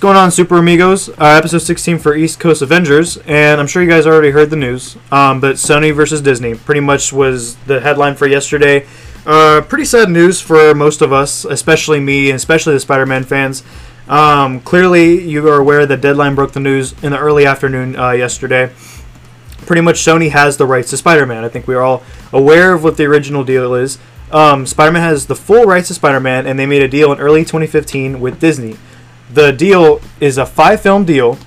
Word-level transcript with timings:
What's 0.00 0.14
going 0.14 0.16
on, 0.16 0.30
Super 0.30 0.56
Amigos? 0.56 1.10
Uh, 1.10 1.36
episode 1.36 1.58
16 1.58 1.98
for 1.98 2.16
East 2.16 2.40
Coast 2.40 2.62
Avengers, 2.62 3.18
and 3.26 3.60
I'm 3.60 3.66
sure 3.66 3.82
you 3.82 3.88
guys 3.90 4.06
already 4.06 4.30
heard 4.30 4.48
the 4.48 4.56
news. 4.56 4.96
Um, 5.12 5.42
but 5.42 5.56
Sony 5.56 5.94
versus 5.94 6.22
Disney 6.22 6.54
pretty 6.54 6.80
much 6.80 7.12
was 7.12 7.56
the 7.66 7.80
headline 7.80 8.14
for 8.14 8.26
yesterday. 8.26 8.86
Uh, 9.26 9.60
pretty 9.60 9.84
sad 9.84 10.08
news 10.08 10.40
for 10.40 10.74
most 10.74 11.02
of 11.02 11.12
us, 11.12 11.44
especially 11.44 12.00
me, 12.00 12.30
and 12.30 12.36
especially 12.36 12.72
the 12.72 12.80
Spider-Man 12.80 13.24
fans. 13.24 13.62
Um, 14.08 14.60
clearly, 14.60 15.20
you 15.20 15.46
are 15.46 15.58
aware 15.58 15.84
that 15.84 16.00
Deadline 16.00 16.34
broke 16.34 16.52
the 16.52 16.60
news 16.60 16.94
in 17.02 17.12
the 17.12 17.18
early 17.18 17.44
afternoon 17.44 17.94
uh, 17.94 18.12
yesterday. 18.12 18.72
Pretty 19.66 19.82
much, 19.82 19.96
Sony 19.96 20.30
has 20.30 20.56
the 20.56 20.64
rights 20.64 20.88
to 20.90 20.96
Spider-Man. 20.96 21.44
I 21.44 21.50
think 21.50 21.68
we 21.68 21.74
are 21.74 21.82
all 21.82 22.02
aware 22.32 22.72
of 22.72 22.82
what 22.82 22.96
the 22.96 23.04
original 23.04 23.44
deal 23.44 23.74
is. 23.74 23.98
Um, 24.32 24.64
Spider-Man 24.64 25.02
has 25.02 25.26
the 25.26 25.36
full 25.36 25.64
rights 25.64 25.88
to 25.88 25.94
Spider-Man, 25.94 26.46
and 26.46 26.58
they 26.58 26.64
made 26.64 26.80
a 26.80 26.88
deal 26.88 27.12
in 27.12 27.18
early 27.18 27.42
2015 27.42 28.18
with 28.18 28.40
Disney. 28.40 28.78
The 29.32 29.52
deal 29.52 30.00
is 30.20 30.38
a 30.38 30.46
five-film 30.46 31.04
deal. 31.04 31.38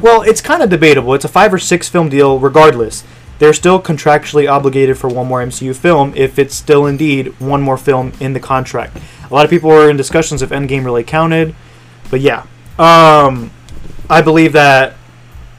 Well, 0.00 0.22
it's 0.22 0.40
kind 0.40 0.62
of 0.62 0.68
debatable. 0.68 1.14
It's 1.14 1.24
a 1.24 1.28
five 1.28 1.54
or 1.54 1.58
six 1.58 1.88
film 1.88 2.08
deal, 2.08 2.38
regardless. 2.38 3.04
They're 3.38 3.54
still 3.54 3.80
contractually 3.80 4.50
obligated 4.50 4.98
for 4.98 5.08
one 5.08 5.28
more 5.28 5.40
MCU 5.40 5.74
film 5.76 6.12
if 6.16 6.38
it's 6.38 6.54
still 6.54 6.86
indeed 6.86 7.38
one 7.40 7.62
more 7.62 7.78
film 7.78 8.12
in 8.18 8.32
the 8.32 8.40
contract. 8.40 8.98
A 9.30 9.32
lot 9.32 9.44
of 9.44 9.50
people 9.50 9.70
were 9.70 9.88
in 9.88 9.96
discussions 9.96 10.42
if 10.42 10.50
Endgame 10.50 10.84
really 10.84 11.04
counted, 11.04 11.54
but 12.10 12.20
yeah. 12.20 12.46
Um, 12.78 13.50
I 14.10 14.22
believe 14.22 14.52
that 14.54 14.94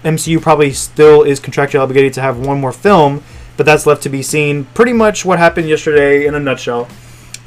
MCU 0.04 0.42
probably 0.42 0.72
still 0.72 1.24
is 1.24 1.40
contractually 1.40 1.82
obligated 1.82 2.14
to 2.14 2.22
have 2.22 2.38
one 2.38 2.60
more 2.60 2.72
film, 2.72 3.24
but 3.58 3.66
that's 3.66 3.86
left 3.86 4.04
to 4.04 4.10
be 4.10 4.22
seen. 4.22 4.66
Pretty 4.74 4.94
much 4.94 5.24
what 5.24 5.40
happened 5.40 5.70
yesterday 5.70 6.26
in 6.26 6.36
a 6.36 6.40
nutshell 6.40 6.88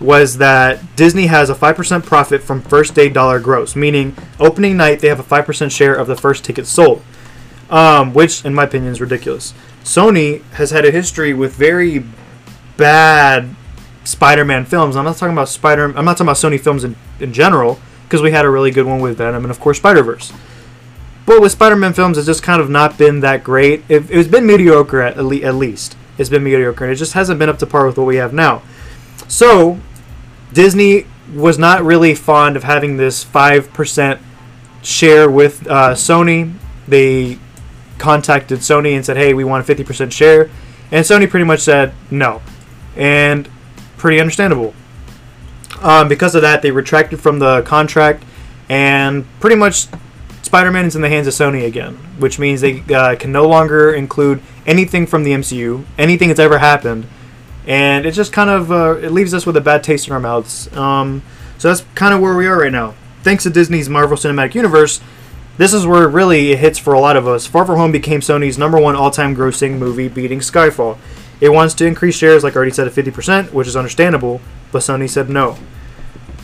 was 0.02 0.38
that 0.38 0.96
Disney 0.96 1.26
has 1.26 1.50
a 1.50 1.54
5% 1.54 2.04
profit 2.04 2.42
from 2.42 2.62
first 2.62 2.94
day 2.94 3.08
dollar 3.08 3.40
gross, 3.40 3.76
meaning 3.76 4.16
opening 4.38 4.76
night 4.76 5.00
they 5.00 5.08
have 5.08 5.20
a 5.20 5.22
5% 5.22 5.70
share 5.70 5.94
of 5.94 6.06
the 6.06 6.16
first 6.16 6.44
ticket 6.44 6.66
sold, 6.66 7.02
um, 7.70 8.12
which, 8.14 8.44
in 8.44 8.54
my 8.54 8.64
opinion, 8.64 8.92
is 8.92 9.00
ridiculous. 9.00 9.54
Sony 9.84 10.42
has 10.52 10.70
had 10.70 10.84
a 10.84 10.90
history 10.90 11.34
with 11.34 11.54
very 11.54 12.04
bad 12.76 13.54
Spider-Man 14.04 14.64
films. 14.64 14.96
I'm 14.96 15.04
not 15.04 15.16
talking 15.16 15.32
about 15.32 15.48
Spider. 15.48 15.84
I'm 15.96 16.04
not 16.04 16.16
talking 16.16 16.26
about 16.26 16.36
Sony 16.36 16.60
films 16.60 16.84
in, 16.84 16.96
in 17.20 17.32
general 17.32 17.78
because 18.04 18.22
we 18.22 18.32
had 18.32 18.44
a 18.44 18.50
really 18.50 18.70
good 18.70 18.86
one 18.86 19.00
with 19.00 19.18
Venom 19.18 19.44
and 19.44 19.50
of 19.50 19.60
course 19.60 19.78
Spider-Verse. 19.78 20.32
But 21.24 21.40
with 21.40 21.52
Spider-Man 21.52 21.92
films, 21.92 22.18
it's 22.18 22.26
just 22.26 22.42
kind 22.42 22.60
of 22.60 22.68
not 22.68 22.98
been 22.98 23.20
that 23.20 23.44
great. 23.44 23.84
It, 23.88 24.10
it's 24.10 24.28
been 24.28 24.44
mediocre 24.44 25.00
at, 25.00 25.16
at 25.16 25.54
least. 25.54 25.96
It's 26.18 26.28
been 26.28 26.44
mediocre, 26.44 26.84
and 26.84 26.92
it 26.92 26.96
just 26.96 27.14
hasn't 27.14 27.38
been 27.38 27.48
up 27.48 27.58
to 27.60 27.66
par 27.66 27.86
with 27.86 27.96
what 27.96 28.06
we 28.06 28.16
have 28.16 28.32
now. 28.32 28.62
So 29.28 29.78
Disney 30.52 31.06
was 31.34 31.58
not 31.58 31.82
really 31.82 32.14
fond 32.14 32.56
of 32.56 32.64
having 32.64 32.96
this 32.96 33.24
five 33.24 33.72
percent 33.72 34.20
share 34.82 35.30
with 35.30 35.66
uh, 35.66 35.94
Sony. 35.94 36.54
They 36.86 37.38
contacted 37.98 38.58
Sony 38.60 38.94
and 38.94 39.04
said, 39.04 39.16
"Hey, 39.16 39.34
we 39.34 39.44
want 39.44 39.62
a 39.62 39.64
fifty 39.64 39.84
percent 39.84 40.12
share," 40.12 40.50
and 40.90 41.04
Sony 41.04 41.28
pretty 41.28 41.44
much 41.44 41.60
said 41.60 41.94
no, 42.10 42.42
and 42.96 43.48
pretty 43.96 44.20
understandable. 44.20 44.74
Um, 45.80 46.08
because 46.08 46.34
of 46.34 46.42
that, 46.42 46.62
they 46.62 46.70
retracted 46.70 47.20
from 47.20 47.38
the 47.38 47.62
contract, 47.62 48.24
and 48.68 49.24
pretty 49.40 49.56
much 49.56 49.86
Spider-Man 50.42 50.84
is 50.84 50.94
in 50.94 51.02
the 51.02 51.08
hands 51.08 51.26
of 51.26 51.34
Sony 51.34 51.64
again, 51.64 51.94
which 52.18 52.38
means 52.38 52.60
they 52.60 52.80
uh, 52.94 53.16
can 53.16 53.32
no 53.32 53.48
longer 53.48 53.92
include 53.92 54.42
anything 54.66 55.06
from 55.06 55.24
the 55.24 55.32
MCU, 55.32 55.84
anything 55.98 56.28
that's 56.28 56.38
ever 56.38 56.58
happened 56.58 57.06
and 57.66 58.06
it 58.06 58.12
just 58.12 58.32
kind 58.32 58.50
of 58.50 58.72
uh, 58.72 58.96
it 58.98 59.12
leaves 59.12 59.34
us 59.34 59.46
with 59.46 59.56
a 59.56 59.60
bad 59.60 59.84
taste 59.84 60.06
in 60.06 60.12
our 60.12 60.20
mouths. 60.20 60.74
Um, 60.76 61.22
so 61.58 61.68
that's 61.68 61.84
kind 61.94 62.14
of 62.14 62.20
where 62.20 62.36
we 62.36 62.46
are 62.46 62.58
right 62.58 62.72
now. 62.72 62.94
Thanks 63.22 63.44
to 63.44 63.50
Disney's 63.50 63.88
Marvel 63.88 64.16
Cinematic 64.16 64.54
Universe, 64.54 65.00
this 65.58 65.72
is 65.72 65.86
where 65.86 66.08
really 66.08 66.50
it 66.50 66.58
hits 66.58 66.78
for 66.78 66.94
a 66.94 67.00
lot 67.00 67.16
of 67.16 67.28
us. 67.28 67.46
Far 67.46 67.66
From 67.66 67.76
Home 67.76 67.92
became 67.92 68.20
Sony's 68.20 68.58
number 68.58 68.80
one 68.80 68.96
all-time 68.96 69.36
grossing 69.36 69.78
movie, 69.78 70.08
beating 70.08 70.40
Skyfall. 70.40 70.98
It 71.40 71.50
wants 71.50 71.74
to 71.74 71.86
increase 71.86 72.16
shares, 72.16 72.42
like 72.42 72.54
I 72.54 72.56
already 72.56 72.72
said, 72.72 72.86
at 72.86 72.94
50%, 72.94 73.52
which 73.52 73.68
is 73.68 73.76
understandable, 73.76 74.40
but 74.70 74.78
Sony 74.78 75.08
said 75.08 75.28
no. 75.28 75.58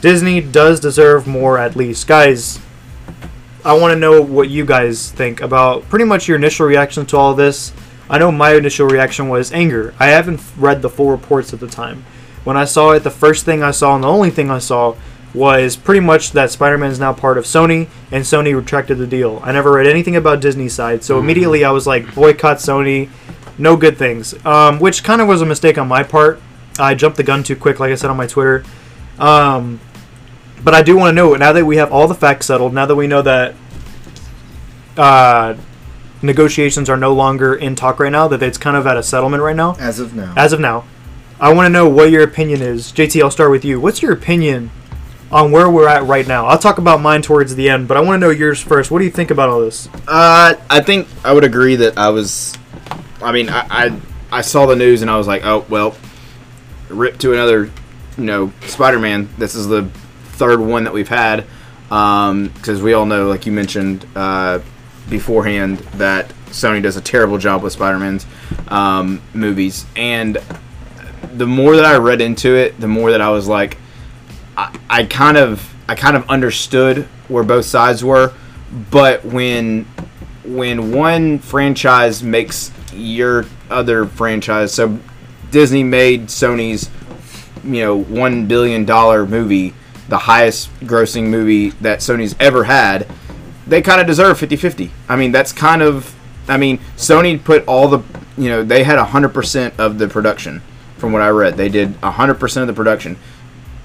Disney 0.00 0.40
does 0.40 0.78
deserve 0.78 1.26
more, 1.26 1.58
at 1.58 1.74
least, 1.74 2.06
guys. 2.06 2.60
I 3.64 3.72
want 3.76 3.92
to 3.92 3.98
know 3.98 4.20
what 4.22 4.50
you 4.50 4.64
guys 4.64 5.10
think 5.10 5.40
about 5.40 5.88
pretty 5.88 6.04
much 6.04 6.28
your 6.28 6.36
initial 6.36 6.66
reaction 6.66 7.04
to 7.06 7.16
all 7.16 7.34
this. 7.34 7.72
I 8.10 8.18
know 8.18 8.32
my 8.32 8.54
initial 8.54 8.86
reaction 8.86 9.28
was 9.28 9.52
anger. 9.52 9.94
I 9.98 10.06
haven't 10.06 10.40
read 10.56 10.82
the 10.82 10.88
full 10.88 11.10
reports 11.10 11.52
at 11.52 11.60
the 11.60 11.66
time. 11.66 12.04
When 12.44 12.56
I 12.56 12.64
saw 12.64 12.92
it, 12.92 13.00
the 13.00 13.10
first 13.10 13.44
thing 13.44 13.62
I 13.62 13.70
saw 13.70 13.94
and 13.94 14.04
the 14.04 14.08
only 14.08 14.30
thing 14.30 14.50
I 14.50 14.58
saw 14.58 14.96
was 15.34 15.76
pretty 15.76 16.00
much 16.00 16.32
that 16.32 16.50
Spider-Man 16.50 16.90
is 16.90 16.98
now 16.98 17.12
part 17.12 17.36
of 17.36 17.44
Sony, 17.44 17.88
and 18.10 18.24
Sony 18.24 18.56
retracted 18.56 18.98
the 18.98 19.06
deal. 19.06 19.40
I 19.44 19.52
never 19.52 19.72
read 19.72 19.86
anything 19.86 20.16
about 20.16 20.40
Disney 20.40 20.68
side, 20.68 21.04
so 21.04 21.14
mm-hmm. 21.14 21.24
immediately 21.24 21.64
I 21.64 21.70
was 21.70 21.86
like, 21.86 22.14
boycott 22.14 22.58
Sony, 22.58 23.10
no 23.58 23.76
good 23.76 23.98
things. 23.98 24.34
Um, 24.46 24.78
which 24.78 25.04
kind 25.04 25.20
of 25.20 25.28
was 25.28 25.42
a 25.42 25.46
mistake 25.46 25.76
on 25.76 25.88
my 25.88 26.02
part. 26.02 26.40
I 26.78 26.94
jumped 26.94 27.16
the 27.16 27.24
gun 27.24 27.42
too 27.42 27.56
quick, 27.56 27.78
like 27.78 27.92
I 27.92 27.96
said 27.96 28.08
on 28.08 28.16
my 28.16 28.26
Twitter. 28.26 28.64
Um, 29.18 29.80
but 30.64 30.74
I 30.74 30.82
do 30.82 30.96
want 30.96 31.10
to 31.10 31.14
know 31.14 31.34
now 31.34 31.52
that 31.52 31.64
we 31.64 31.76
have 31.76 31.92
all 31.92 32.08
the 32.08 32.14
facts 32.14 32.46
settled, 32.46 32.72
now 32.72 32.86
that 32.86 32.96
we 32.96 33.06
know 33.06 33.22
that 33.22 33.54
uh, 34.96 35.54
negotiations 36.22 36.88
are 36.88 36.96
no 36.96 37.12
longer 37.12 37.54
in 37.54 37.74
talk 37.74 38.00
right 38.00 38.12
now, 38.12 38.28
that 38.28 38.42
it's 38.42 38.58
kind 38.58 38.76
of 38.76 38.86
at 38.86 38.96
a 38.96 39.02
settlement 39.02 39.42
right 39.42 39.56
now. 39.56 39.76
As 39.78 40.00
of 40.00 40.14
now. 40.14 40.34
As 40.36 40.52
of 40.52 40.60
now. 40.60 40.84
I 41.40 41.52
want 41.52 41.66
to 41.66 41.70
know 41.70 41.88
what 41.88 42.10
your 42.10 42.22
opinion 42.22 42.62
is. 42.62 42.92
JT, 42.92 43.22
I'll 43.22 43.30
start 43.30 43.50
with 43.50 43.64
you. 43.64 43.80
What's 43.80 44.02
your 44.02 44.12
opinion 44.12 44.70
on 45.30 45.52
where 45.52 45.70
we're 45.70 45.88
at 45.88 46.02
right 46.04 46.26
now? 46.26 46.46
I'll 46.46 46.58
talk 46.58 46.78
about 46.78 47.00
mine 47.00 47.22
towards 47.22 47.54
the 47.54 47.68
end, 47.68 47.86
but 47.86 47.96
I 47.96 48.00
want 48.00 48.20
to 48.20 48.26
know 48.26 48.30
yours 48.30 48.60
first. 48.60 48.90
What 48.90 48.98
do 48.98 49.04
you 49.04 49.10
think 49.10 49.30
about 49.30 49.48
all 49.48 49.60
this? 49.60 49.88
Uh, 50.08 50.54
I 50.68 50.80
think 50.80 51.06
I 51.24 51.32
would 51.32 51.44
agree 51.44 51.76
that 51.76 51.96
I 51.96 52.08
was. 52.08 52.56
I 53.22 53.32
mean, 53.32 53.48
I, 53.48 53.66
I, 53.70 54.00
I 54.32 54.40
saw 54.40 54.66
the 54.66 54.76
news 54.76 55.02
and 55.02 55.10
I 55.10 55.16
was 55.16 55.26
like, 55.26 55.44
oh 55.44 55.64
well, 55.68 55.96
rip 56.88 57.18
to 57.18 57.32
another, 57.32 57.70
you 58.16 58.24
know, 58.24 58.52
Spider-Man. 58.62 59.28
This 59.38 59.54
is 59.54 59.68
the 59.68 59.84
third 60.32 60.60
one 60.60 60.84
that 60.84 60.92
we've 60.92 61.08
had 61.08 61.46
because 61.88 62.78
um, 62.78 62.82
we 62.82 62.92
all 62.92 63.06
know, 63.06 63.28
like 63.28 63.46
you 63.46 63.52
mentioned, 63.52 64.06
uh, 64.14 64.60
beforehand 65.08 65.78
that 65.94 66.28
Sony 66.46 66.82
does 66.82 66.96
a 66.96 67.00
terrible 67.00 67.38
job 67.38 67.62
with 67.62 67.72
Spider-Man's 67.72 68.26
um, 68.68 69.22
movies, 69.34 69.86
and 69.96 70.38
the 71.34 71.46
more 71.46 71.76
that 71.76 71.84
I 71.84 71.96
read 71.96 72.20
into 72.20 72.54
it, 72.56 72.80
the 72.80 72.88
more 72.88 73.10
that 73.10 73.20
I 73.20 73.30
was 73.30 73.46
like, 73.46 73.78
I, 74.56 74.78
I 74.88 75.04
kind 75.04 75.36
of 75.36 75.74
I 75.88 75.94
kind 75.94 76.16
of 76.16 76.28
understood 76.28 77.04
where 77.28 77.44
both 77.44 77.64
sides 77.64 78.04
were, 78.04 78.32
but 78.90 79.24
when 79.24 79.84
when 80.44 80.92
one 80.92 81.38
franchise 81.38 82.22
makes 82.22 82.72
your 82.92 83.44
other 83.70 84.06
franchise, 84.06 84.72
so 84.72 84.98
Disney 85.50 85.82
made 85.82 86.26
Sony's 86.26 86.90
you 87.64 87.82
know 87.82 87.96
one 87.96 88.46
billion 88.46 88.84
dollar 88.84 89.26
movie 89.26 89.74
the 90.08 90.18
highest 90.18 90.72
grossing 90.80 91.24
movie 91.24 91.70
that 91.70 92.00
Sony's 92.00 92.34
ever 92.40 92.64
had 92.64 93.06
they 93.68 93.82
kind 93.82 94.00
of 94.00 94.06
deserve 94.06 94.38
50-50. 94.38 94.90
I 95.08 95.16
mean, 95.16 95.32
that's 95.32 95.52
kind 95.52 95.82
of 95.82 96.14
I 96.48 96.56
mean, 96.56 96.78
Sony 96.96 97.42
put 97.42 97.66
all 97.66 97.88
the, 97.88 98.02
you 98.36 98.48
know, 98.48 98.64
they 98.64 98.82
had 98.82 98.98
100% 98.98 99.78
of 99.78 99.98
the 99.98 100.08
production 100.08 100.62
from 100.96 101.12
what 101.12 101.22
I 101.22 101.28
read. 101.28 101.56
They 101.56 101.68
did 101.68 102.00
100% 102.00 102.60
of 102.60 102.66
the 102.66 102.72
production. 102.72 103.16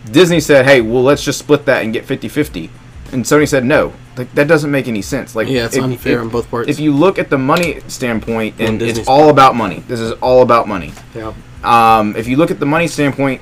Disney 0.09 0.39
said, 0.39 0.65
"Hey, 0.65 0.81
well, 0.81 1.03
let's 1.03 1.23
just 1.23 1.39
split 1.39 1.65
that 1.65 1.83
and 1.83 1.93
get 1.93 2.05
50-50." 2.05 2.69
And 3.11 3.23
Sony 3.23 3.47
said, 3.47 3.63
"No. 3.63 3.93
Like 4.17 4.33
that 4.35 4.47
doesn't 4.47 4.69
make 4.69 4.87
any 4.87 5.01
sense. 5.01 5.35
Like 5.35 5.47
Yeah, 5.47 5.65
it's 5.65 5.75
if, 5.75 5.83
unfair 5.83 6.17
if, 6.17 6.21
on 6.21 6.29
both 6.29 6.49
parts. 6.49 6.69
If 6.69 6.79
you 6.79 6.93
look 6.93 7.17
at 7.17 7.29
the 7.29 7.37
money 7.37 7.79
standpoint 7.87 8.55
and 8.59 8.81
it's 8.81 9.07
all 9.07 9.29
about 9.29 9.55
money. 9.55 9.79
This 9.87 9.99
is 9.99 10.11
all 10.13 10.41
about 10.41 10.67
money. 10.67 10.93
Yeah. 11.15 11.33
Um, 11.63 12.15
if 12.15 12.27
you 12.27 12.35
look 12.35 12.51
at 12.51 12.59
the 12.59 12.65
money 12.65 12.87
standpoint, 12.87 13.41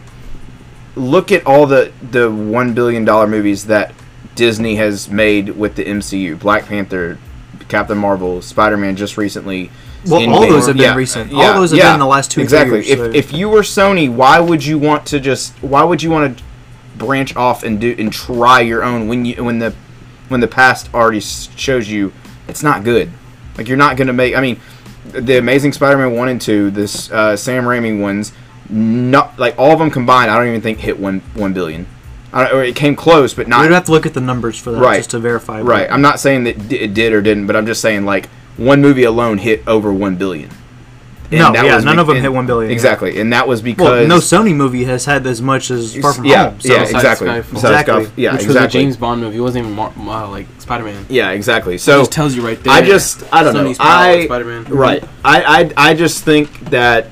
look 0.95 1.31
at 1.31 1.45
all 1.45 1.65
the 1.65 1.91
the 2.11 2.31
1 2.31 2.73
billion 2.73 3.03
dollar 3.05 3.27
movies 3.27 3.65
that 3.67 3.93
Disney 4.35 4.75
has 4.75 5.09
made 5.09 5.49
with 5.49 5.75
the 5.75 5.83
MCU. 5.83 6.39
Black 6.39 6.65
Panther, 6.65 7.17
Captain 7.67 7.97
Marvel, 7.97 8.41
Spider 8.41 8.77
Man 8.77 8.95
just 8.95 9.17
recently. 9.17 9.71
Well, 10.07 10.27
all 10.33 10.47
those 10.47 10.65
have 10.65 10.77
been 10.77 10.83
yeah, 10.83 10.95
recent. 10.95 11.31
Yeah, 11.31 11.51
all 11.51 11.59
those 11.59 11.71
have 11.71 11.77
yeah, 11.77 11.87
been 11.89 11.95
in 11.95 11.99
the 11.99 12.07
last 12.07 12.31
two. 12.31 12.41
Exactly. 12.41 12.77
Years, 12.77 12.89
if 12.89 12.97
so. 12.97 13.05
if 13.11 13.33
you 13.33 13.49
were 13.49 13.61
Sony, 13.61 14.09
why 14.09 14.39
would 14.39 14.65
you 14.65 14.79
want 14.79 15.05
to 15.07 15.19
just? 15.19 15.53
Why 15.61 15.83
would 15.83 16.01
you 16.01 16.09
want 16.09 16.37
to 16.37 16.43
branch 16.97 17.35
off 17.35 17.63
and 17.63 17.79
do 17.79 17.95
and 17.97 18.11
try 18.11 18.61
your 18.61 18.83
own 18.83 19.07
when 19.07 19.25
you 19.25 19.43
when 19.43 19.59
the 19.59 19.75
when 20.27 20.39
the 20.39 20.47
past 20.47 20.91
already 20.93 21.19
shows 21.19 21.89
you 21.89 22.13
it's 22.47 22.63
not 22.63 22.83
good. 22.83 23.11
Like 23.57 23.67
you're 23.67 23.77
not 23.77 23.97
gonna 23.97 24.13
make. 24.13 24.35
I 24.35 24.41
mean, 24.41 24.59
the 25.05 25.37
Amazing 25.37 25.73
Spider-Man 25.73 26.15
one 26.15 26.29
and 26.29 26.41
two, 26.41 26.71
this 26.71 27.11
uh, 27.11 27.35
Sam 27.35 27.63
Raimi 27.63 27.99
ones, 27.99 28.31
not 28.69 29.37
like 29.39 29.57
all 29.57 29.71
of 29.71 29.79
them 29.79 29.91
combined. 29.91 30.31
I 30.31 30.37
don't 30.37 30.47
even 30.47 30.61
think 30.61 30.79
hit 30.79 30.99
one 30.99 31.19
one 31.33 31.53
billion 31.53 31.85
it 32.33 32.75
came 32.75 32.95
close, 32.95 33.33
but 33.33 33.47
not. 33.47 33.61
We'd 33.61 33.71
have 33.73 33.85
to 33.85 33.91
look 33.91 34.05
at 34.05 34.13
the 34.13 34.21
numbers 34.21 34.57
for 34.57 34.71
that 34.71 34.81
right. 34.81 34.97
just 34.97 35.11
to 35.11 35.19
verify. 35.19 35.61
Right. 35.61 35.89
I'm 35.91 36.01
not 36.01 36.19
saying 36.19 36.45
that 36.45 36.71
it 36.71 36.93
did 36.93 37.13
or 37.13 37.21
didn't, 37.21 37.47
but 37.47 37.55
I'm 37.55 37.65
just 37.65 37.81
saying 37.81 38.05
like 38.05 38.27
one 38.57 38.81
movie 38.81 39.03
alone 39.03 39.37
hit 39.37 39.63
over 39.67 39.91
one 39.93 40.15
billion. 40.15 40.49
And 41.33 41.39
no, 41.39 41.51
that 41.53 41.63
yeah, 41.63 41.77
was 41.77 41.85
none 41.85 41.95
be- 41.95 42.01
of 42.01 42.07
them 42.07 42.17
and- 42.17 42.23
hit 42.25 42.33
one 42.33 42.45
billion. 42.45 42.69
yeah. 42.69 42.73
Exactly, 42.73 43.17
and 43.21 43.31
that 43.31 43.47
was 43.47 43.61
Well, 43.63 43.71
because 43.73 44.07
no 44.09 44.17
Sony 44.17 44.53
movie 44.53 44.83
has 44.83 45.05
had 45.05 45.25
as 45.25 45.41
much 45.41 45.71
as 45.71 45.95
Far 45.95 46.13
From 46.13 46.25
yeah, 46.25 46.49
Home. 46.49 46.59
So 46.59 46.73
yeah, 46.73 46.79
Besides 46.81 46.93
exactly. 46.93 47.29
Exactly. 47.29 48.11
Yeah, 48.17 48.33
Which 48.33 48.41
exactly. 48.43 48.47
was 48.47 48.55
a 48.57 48.67
James 48.67 48.97
Bond 48.97 49.21
movie. 49.21 49.37
It 49.37 49.39
wasn't 49.39 49.63
even 49.65 49.75
Mar- 49.75 49.93
Mar- 49.95 50.27
like 50.29 50.47
Spider 50.59 50.83
Man. 50.83 51.05
Yeah, 51.07 51.31
exactly. 51.31 51.77
So 51.77 51.91
So 51.93 51.99
just 52.01 52.11
tells 52.11 52.35
you 52.35 52.45
right 52.45 52.61
there. 52.61 52.73
I 52.73 52.81
just 52.81 53.23
I 53.31 53.43
don't 53.43 53.53
know. 53.53 53.73
I 53.79 54.25
Spider 54.25 54.43
Man. 54.43 54.65
right. 54.65 55.01
I, 55.23 55.71
I 55.77 55.91
I 55.91 55.93
just 55.93 56.25
think 56.25 56.69
that 56.71 57.07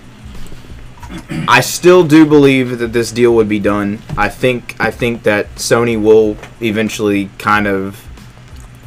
I 1.47 1.61
still 1.61 2.03
do 2.03 2.25
believe 2.25 2.77
that 2.79 2.93
this 2.93 3.11
deal 3.11 3.33
would 3.35 3.49
be 3.49 3.59
done. 3.59 3.99
I 4.15 4.29
think 4.29 4.75
I 4.79 4.91
think 4.91 5.23
that 5.23 5.53
Sony 5.55 6.01
will 6.01 6.37
eventually 6.61 7.29
kind 7.39 7.67
of. 7.67 8.05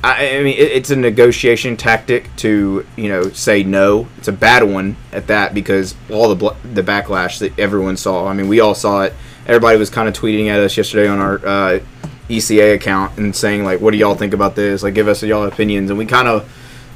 I, 0.04 0.36
I 0.36 0.42
mean, 0.42 0.56
it, 0.56 0.70
it's 0.72 0.90
a 0.90 0.96
negotiation 0.96 1.76
tactic 1.76 2.34
to 2.36 2.86
you 2.96 3.08
know 3.08 3.30
say 3.30 3.64
no. 3.64 4.06
It's 4.18 4.28
a 4.28 4.32
bad 4.32 4.62
one 4.62 4.96
at 5.12 5.26
that 5.26 5.54
because 5.54 5.96
all 6.10 6.28
the 6.28 6.36
bl- 6.36 6.68
the 6.72 6.82
backlash 6.82 7.40
that 7.40 7.58
everyone 7.58 7.96
saw. 7.96 8.28
I 8.28 8.32
mean, 8.34 8.48
we 8.48 8.60
all 8.60 8.74
saw 8.74 9.02
it. 9.02 9.14
Everybody 9.46 9.76
was 9.76 9.90
kind 9.90 10.08
of 10.08 10.14
tweeting 10.14 10.46
at 10.46 10.60
us 10.60 10.76
yesterday 10.76 11.08
on 11.08 11.18
our 11.18 11.44
uh, 11.44 11.80
ECA 12.28 12.74
account 12.74 13.18
and 13.18 13.34
saying 13.34 13.64
like, 13.64 13.80
"What 13.80 13.90
do 13.90 13.96
y'all 13.96 14.14
think 14.14 14.34
about 14.34 14.54
this? 14.54 14.84
Like, 14.84 14.94
give 14.94 15.08
us 15.08 15.22
y'all 15.24 15.44
opinions." 15.44 15.90
And 15.90 15.98
we 15.98 16.06
kind 16.06 16.28
of, 16.28 16.48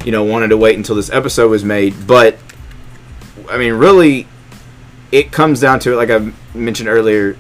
you 0.05 0.13
know, 0.13 0.23
wanted 0.23 0.49
to 0.49 0.57
wait 0.57 0.77
until 0.77 0.95
this 0.95 1.11
episode 1.11 1.51
was 1.51 1.65
made. 1.65 2.07
But 2.07 2.39
I 3.51 3.59
mean, 3.59 3.73
really, 3.73 4.29
it 5.17 5.33
comes 5.33 5.61
down 5.61 5.81
to 5.81 5.95
it. 5.95 5.97
Like 5.97 6.11
I 6.11 6.31
mentioned 6.55 6.91
earlier, 6.91 7.39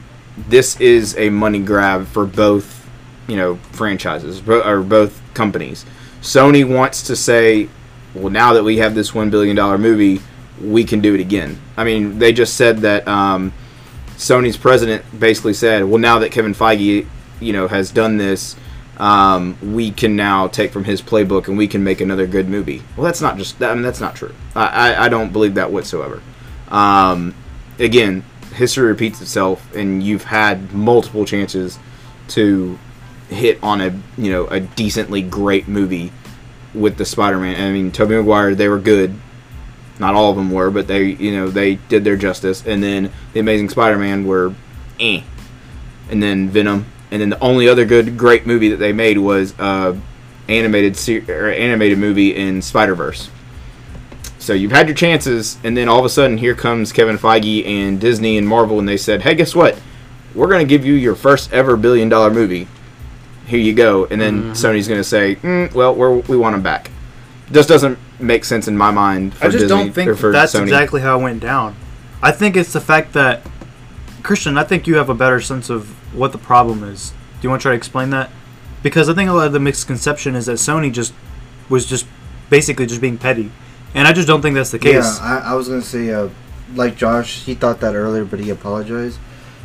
this 0.48 0.80
is 0.80 1.14
a 1.18 1.28
money 1.28 1.58
grab 1.58 2.06
for 2.06 2.24
both, 2.24 2.88
you 3.28 3.36
know, 3.36 3.56
franchises 3.72 4.40
or 4.48 4.80
both 4.82 5.20
companies. 5.34 5.84
Sony 6.22 6.66
wants 6.66 7.02
to 7.02 7.14
say, 7.14 7.68
"Well, 8.14 8.30
now 8.30 8.54
that 8.54 8.64
we 8.64 8.78
have 8.78 8.94
this 8.94 9.14
one 9.14 9.28
billion 9.28 9.54
dollar 9.54 9.76
movie, 9.76 10.22
we 10.58 10.84
can 10.84 11.00
do 11.00 11.14
it 11.14 11.20
again." 11.20 11.58
I 11.76 11.84
mean, 11.84 12.18
they 12.18 12.32
just 12.32 12.56
said 12.56 12.78
that. 12.78 13.06
Um, 13.06 13.52
Sony's 14.16 14.56
president 14.56 15.04
basically 15.20 15.52
said, 15.52 15.84
"Well, 15.84 15.98
now 15.98 16.18
that 16.20 16.32
Kevin 16.32 16.54
Feige, 16.54 17.06
you 17.40 17.52
know, 17.52 17.68
has 17.68 17.90
done 17.90 18.16
this, 18.16 18.56
um, 18.96 19.58
we 19.62 19.90
can 19.90 20.16
now 20.16 20.46
take 20.46 20.72
from 20.72 20.84
his 20.84 21.02
playbook 21.02 21.48
and 21.48 21.58
we 21.58 21.68
can 21.68 21.84
make 21.84 22.00
another 22.00 22.26
good 22.26 22.48
movie." 22.48 22.82
Well, 22.96 23.04
that's 23.04 23.20
not 23.20 23.36
just. 23.36 23.62
I 23.62 23.74
mean, 23.74 23.82
that's 23.82 24.00
not 24.00 24.14
true. 24.14 24.34
I, 24.54 24.66
I, 24.66 25.04
I 25.04 25.08
don't 25.10 25.30
believe 25.30 25.56
that 25.56 25.70
whatsoever. 25.70 26.22
Um, 26.68 27.34
again, 27.78 28.24
history 28.54 28.86
repeats 28.86 29.20
itself, 29.20 29.74
and 29.74 30.02
you've 30.02 30.24
had 30.24 30.72
multiple 30.72 31.24
chances 31.24 31.78
to 32.28 32.78
hit 33.28 33.58
on 33.62 33.80
a 33.80 33.90
you 34.16 34.30
know 34.30 34.46
a 34.46 34.60
decently 34.60 35.22
great 35.22 35.68
movie 35.68 36.12
with 36.74 36.96
the 36.96 37.04
Spider-Man. 37.04 37.60
I 37.60 37.72
mean, 37.72 37.90
Tobey 37.90 38.16
Maguire, 38.16 38.54
they 38.54 38.68
were 38.68 38.78
good. 38.78 39.14
Not 39.98 40.14
all 40.14 40.30
of 40.30 40.36
them 40.36 40.50
were, 40.50 40.70
but 40.70 40.86
they, 40.86 41.04
you 41.04 41.32
know, 41.32 41.48
they 41.48 41.76
did 41.76 42.04
their 42.04 42.16
justice. 42.16 42.64
And 42.66 42.82
then 42.82 43.10
the 43.32 43.40
Amazing 43.40 43.70
Spider-Man 43.70 44.26
were, 44.26 44.54
eh. 45.00 45.22
And 46.10 46.22
then 46.22 46.50
Venom, 46.50 46.84
and 47.10 47.22
then 47.22 47.30
the 47.30 47.40
only 47.40 47.66
other 47.66 47.86
good, 47.86 48.18
great 48.18 48.46
movie 48.46 48.68
that 48.68 48.76
they 48.76 48.92
made 48.92 49.16
was 49.16 49.58
uh, 49.58 49.96
animated 50.48 50.96
se- 50.96 51.28
or 51.30 51.48
animated 51.48 51.98
movie 51.98 52.36
in 52.36 52.60
Spider 52.60 52.94
Verse. 52.94 53.30
So 54.46 54.52
you've 54.52 54.70
had 54.70 54.86
your 54.86 54.94
chances, 54.94 55.58
and 55.64 55.76
then 55.76 55.88
all 55.88 55.98
of 55.98 56.04
a 56.04 56.08
sudden, 56.08 56.38
here 56.38 56.54
comes 56.54 56.92
Kevin 56.92 57.18
Feige 57.18 57.66
and 57.66 58.00
Disney 58.00 58.38
and 58.38 58.46
Marvel, 58.46 58.78
and 58.78 58.88
they 58.88 58.96
said, 58.96 59.22
"Hey, 59.22 59.34
guess 59.34 59.56
what? 59.56 59.76
We're 60.36 60.46
going 60.46 60.64
to 60.64 60.68
give 60.68 60.86
you 60.86 60.94
your 60.94 61.16
first 61.16 61.52
ever 61.52 61.76
billion 61.76 62.08
dollar 62.08 62.30
movie. 62.30 62.68
Here 63.48 63.58
you 63.58 63.74
go." 63.74 64.04
And 64.04 64.20
then 64.20 64.52
Sony's 64.52 64.86
going 64.86 65.00
to 65.00 65.04
say, 65.04 65.34
mm, 65.34 65.74
"Well, 65.74 65.96
we're, 65.96 66.18
we 66.18 66.36
want 66.36 66.54
them 66.54 66.62
back." 66.62 66.92
Just 67.50 67.68
doesn't 67.68 67.98
make 68.20 68.44
sense 68.44 68.68
in 68.68 68.78
my 68.78 68.92
mind. 68.92 69.34
For 69.34 69.46
I 69.46 69.48
just 69.48 69.62
Disney, 69.62 69.68
don't 69.68 69.92
think 69.92 70.16
for 70.16 70.30
that's 70.30 70.54
Sony. 70.54 70.62
exactly 70.62 71.00
how 71.00 71.18
it 71.18 71.24
went 71.24 71.40
down. 71.40 71.74
I 72.22 72.30
think 72.30 72.56
it's 72.56 72.72
the 72.72 72.80
fact 72.80 73.14
that 73.14 73.42
Christian. 74.22 74.56
I 74.56 74.62
think 74.62 74.86
you 74.86 74.94
have 74.94 75.08
a 75.08 75.14
better 75.14 75.40
sense 75.40 75.70
of 75.70 75.88
what 76.14 76.30
the 76.30 76.38
problem 76.38 76.84
is. 76.84 77.10
Do 77.10 77.16
you 77.42 77.50
want 77.50 77.62
to 77.62 77.64
try 77.64 77.72
to 77.72 77.76
explain 77.76 78.10
that? 78.10 78.30
Because 78.84 79.08
I 79.08 79.14
think 79.14 79.28
a 79.28 79.32
lot 79.32 79.48
of 79.48 79.52
the 79.52 79.58
misconception 79.58 80.36
is 80.36 80.46
that 80.46 80.58
Sony 80.58 80.92
just 80.92 81.14
was 81.68 81.84
just 81.84 82.06
basically 82.48 82.86
just 82.86 83.00
being 83.00 83.18
petty, 83.18 83.50
and 83.96 84.06
I 84.06 84.12
just 84.12 84.28
don't 84.28 84.42
think 84.42 84.54
that's 84.54 84.70
the 84.70 84.78
case. 84.78 85.18
Yeah, 85.18 85.18
I, 85.44 85.52
I 85.52 85.54
was 85.54 85.68
gonna 85.68 85.82
say, 85.82 86.12
uh, 86.12 86.28
like 86.74 86.96
Josh, 86.96 87.44
he 87.44 87.54
thought 87.54 87.80
that 87.80 87.94
earlier, 87.94 88.24
but 88.24 88.38
he 88.38 88.50
apologized. 88.50 89.18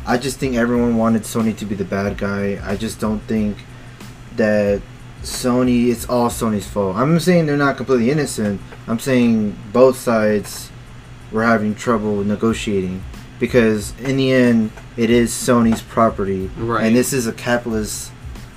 I 0.06 0.18
just 0.18 0.38
think 0.38 0.56
everyone 0.56 0.96
wanted 0.96 1.22
Sony 1.22 1.56
to 1.58 1.64
be 1.64 1.76
the 1.76 1.84
bad 1.84 2.18
guy. 2.18 2.58
I 2.64 2.76
just 2.76 2.98
don't 2.98 3.20
think 3.20 3.58
that 4.36 4.82
Sony. 5.22 5.88
It's 5.90 6.08
all 6.08 6.28
Sony's 6.28 6.66
fault. 6.66 6.96
I'm 6.96 7.20
saying 7.20 7.46
they're 7.46 7.56
not 7.56 7.76
completely 7.76 8.10
innocent. 8.10 8.60
I'm 8.88 8.98
saying 8.98 9.56
both 9.72 9.96
sides 9.98 10.70
were 11.30 11.44
having 11.44 11.74
trouble 11.74 12.24
negotiating 12.24 13.02
because 13.38 13.96
in 14.00 14.16
the 14.16 14.32
end, 14.32 14.70
it 14.96 15.10
is 15.10 15.30
Sony's 15.32 15.82
property, 15.82 16.50
Right. 16.56 16.84
and 16.86 16.96
this 16.96 17.12
is 17.12 17.26
a 17.26 17.32
capitalist 17.32 18.10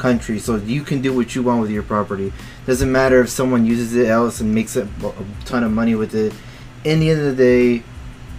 country, 0.05 0.37
so 0.37 0.57
you 0.57 0.83
can 0.83 1.01
do 1.01 1.11
what 1.17 1.33
you 1.33 1.41
want 1.41 1.59
with 1.63 1.71
your 1.71 1.81
property. 1.81 2.31
Doesn't 2.67 2.91
matter 2.91 3.17
if 3.21 3.29
someone 3.29 3.65
uses 3.65 3.95
it 3.95 4.07
else 4.07 4.39
and 4.39 4.53
makes 4.53 4.75
a, 4.75 4.83
a 4.83 5.45
ton 5.45 5.63
of 5.63 5.71
money 5.71 5.95
with 5.95 6.13
it. 6.13 6.31
In 6.83 6.99
the 6.99 7.09
end 7.09 7.19
of 7.21 7.35
the 7.35 7.43
day, 7.43 7.83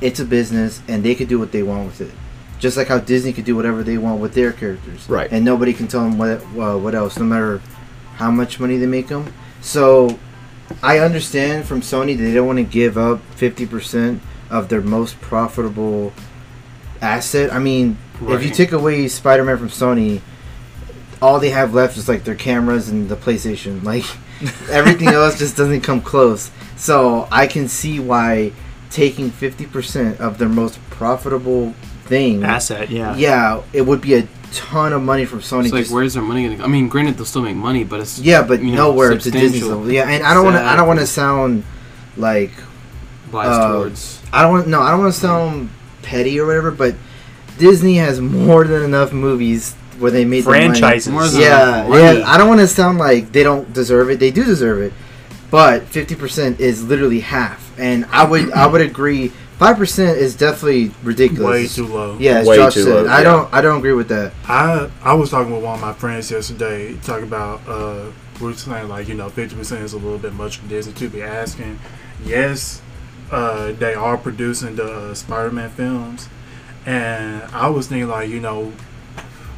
it's 0.00 0.20
a 0.20 0.24
business, 0.24 0.80
and 0.86 1.04
they 1.04 1.16
can 1.16 1.26
do 1.26 1.38
what 1.40 1.50
they 1.50 1.64
want 1.64 1.86
with 1.86 2.00
it. 2.00 2.14
Just 2.60 2.76
like 2.76 2.86
how 2.86 2.98
Disney 2.98 3.32
could 3.32 3.44
do 3.44 3.56
whatever 3.56 3.82
they 3.82 3.98
want 3.98 4.20
with 4.20 4.34
their 4.34 4.52
characters, 4.52 5.08
Right. 5.08 5.28
And 5.32 5.44
nobody 5.44 5.72
can 5.72 5.88
tell 5.88 6.04
them 6.08 6.18
what 6.18 6.40
uh, 6.56 6.78
what 6.78 6.94
else, 6.94 7.18
no 7.18 7.24
matter 7.24 7.60
how 8.14 8.30
much 8.30 8.60
money 8.60 8.76
they 8.78 8.86
make 8.86 9.08
them. 9.08 9.24
So, 9.60 10.18
I 10.82 11.00
understand 11.00 11.66
from 11.66 11.80
Sony 11.80 12.16
they 12.16 12.32
don't 12.32 12.46
want 12.46 12.58
to 12.58 12.70
give 12.80 12.96
up 12.96 13.20
fifty 13.34 13.66
percent 13.66 14.22
of 14.50 14.68
their 14.68 14.80
most 14.80 15.20
profitable 15.20 16.12
asset. 17.02 17.52
I 17.52 17.58
mean, 17.58 17.98
if 18.22 18.44
you 18.44 18.50
take 18.50 18.72
away 18.72 19.08
Spider-Man 19.08 19.58
from 19.58 19.68
Sony, 19.68 20.20
all 21.22 21.40
they 21.40 21.50
have 21.50 21.74
left 21.74 21.96
is 21.96 22.08
like 22.08 22.24
their 22.24 22.34
cameras 22.34 22.88
and 22.88 23.08
the 23.08 23.16
PlayStation. 23.16 23.82
Like 23.86 24.04
everything 24.68 25.08
else 25.14 25.38
just 25.38 25.56
doesn't 25.56 25.80
come 25.80 26.00
close. 26.00 26.50
So 26.76 27.26
I 27.30 27.46
can 27.46 27.68
see 27.68 27.98
why 28.00 28.52
taking 28.90 29.30
fifty 29.30 29.66
percent 29.66 30.20
of 30.20 30.38
their 30.38 30.48
most 30.48 30.78
profitable 30.90 31.74
thing, 32.04 32.44
Asset, 32.44 32.90
yeah. 32.90 33.16
yeah, 33.16 33.62
it 33.72 33.82
would 33.82 34.00
be 34.00 34.14
a 34.14 34.28
ton 34.52 34.92
of 34.92 35.02
money 35.02 35.24
from 35.24 35.40
Sony. 35.40 35.64
It's 35.64 35.72
like, 35.72 35.82
just- 35.82 35.92
where's 35.94 36.14
their 36.14 36.22
money 36.22 36.44
going 36.46 36.58
to 36.58 36.64
I 36.64 36.66
mean, 36.66 36.88
granted, 36.88 37.16
they'll 37.16 37.24
still 37.26 37.42
make 37.42 37.56
money, 37.56 37.84
but 37.84 38.00
it's. 38.00 38.18
yeah, 38.18 38.42
but 38.42 38.62
you 38.62 38.70
know, 38.70 38.90
nowhere 38.90 39.16
to 39.16 39.30
Disney 39.30 39.60
level. 39.60 39.90
Yeah, 39.90 40.08
and 40.08 40.24
I 40.24 40.34
don't 40.34 40.44
want 40.44 40.56
to. 40.56 40.62
I 40.62 40.76
don't 40.76 40.86
want 40.86 41.00
to 41.00 41.06
sound 41.06 41.64
like 42.16 42.52
Biased 43.30 43.60
uh, 43.60 43.72
towards. 43.72 44.22
I 44.32 44.42
don't 44.42 44.52
want 44.52 44.68
no, 44.68 44.80
I 44.80 44.90
don't 44.90 45.00
want 45.00 45.14
to 45.14 45.20
sound 45.20 45.70
petty 46.02 46.38
or 46.38 46.46
whatever, 46.46 46.70
but 46.70 46.94
Disney 47.58 47.96
has 47.96 48.20
more 48.20 48.64
than 48.64 48.82
enough 48.82 49.12
movies 49.12 49.74
where 49.98 50.10
they 50.10 50.24
made 50.24 50.44
the 50.44 50.50
money. 50.50 50.66
Franchises. 50.66 51.12
More 51.12 51.26
than 51.26 51.40
Yeah, 51.40 51.86
yeah. 51.88 52.24
I 52.26 52.38
don't 52.38 52.48
want 52.48 52.60
to 52.60 52.68
sound 52.68 52.98
like 52.98 53.32
they 53.32 53.42
don't 53.42 53.72
deserve 53.72 54.10
it. 54.10 54.20
They 54.20 54.30
do 54.30 54.44
deserve 54.44 54.80
it, 54.80 54.92
but 55.50 55.84
fifty 55.84 56.14
percent 56.14 56.60
is 56.60 56.84
literally 56.84 57.20
half, 57.20 57.78
and 57.78 58.04
I 58.06 58.24
would 58.24 58.52
I 58.52 58.66
would 58.66 58.80
agree. 58.80 59.32
Five 59.58 59.78
percent 59.78 60.18
is 60.18 60.36
definitely 60.36 60.90
ridiculous. 61.02 61.50
Way 61.50 61.66
too 61.66 61.86
low. 61.86 62.18
Yeah, 62.18 62.40
as 62.40 62.46
Way 62.46 62.56
Josh 62.56 62.74
too 62.74 62.82
said, 62.82 63.06
low, 63.06 63.06
I 63.06 63.18
yeah. 63.18 63.22
don't 63.24 63.54
I 63.54 63.60
don't 63.62 63.78
agree 63.78 63.94
with 63.94 64.08
that. 64.08 64.32
I 64.46 64.90
I 65.02 65.14
was 65.14 65.30
talking 65.30 65.52
with 65.52 65.64
one 65.64 65.76
of 65.76 65.80
my 65.80 65.94
friends 65.94 66.30
yesterday, 66.30 66.94
talking 67.02 67.26
about 67.26 67.66
uh, 67.66 68.10
we 68.38 68.48
were 68.48 68.54
saying 68.54 68.88
like 68.88 69.08
you 69.08 69.14
know 69.14 69.30
fifty 69.30 69.56
percent 69.56 69.82
is 69.82 69.94
a 69.94 69.98
little 69.98 70.18
bit 70.18 70.34
much 70.34 70.58
for 70.58 70.68
Disney 70.68 70.92
to 70.92 71.08
be 71.08 71.22
asking. 71.22 71.78
Yes, 72.22 72.82
uh, 73.30 73.72
they 73.72 73.94
are 73.94 74.18
producing 74.18 74.76
the 74.76 74.92
uh, 74.92 75.14
Spider-Man 75.14 75.70
films, 75.70 76.28
and 76.84 77.42
I 77.44 77.68
was 77.68 77.86
thinking 77.86 78.08
like 78.08 78.28
you 78.28 78.40
know, 78.40 78.72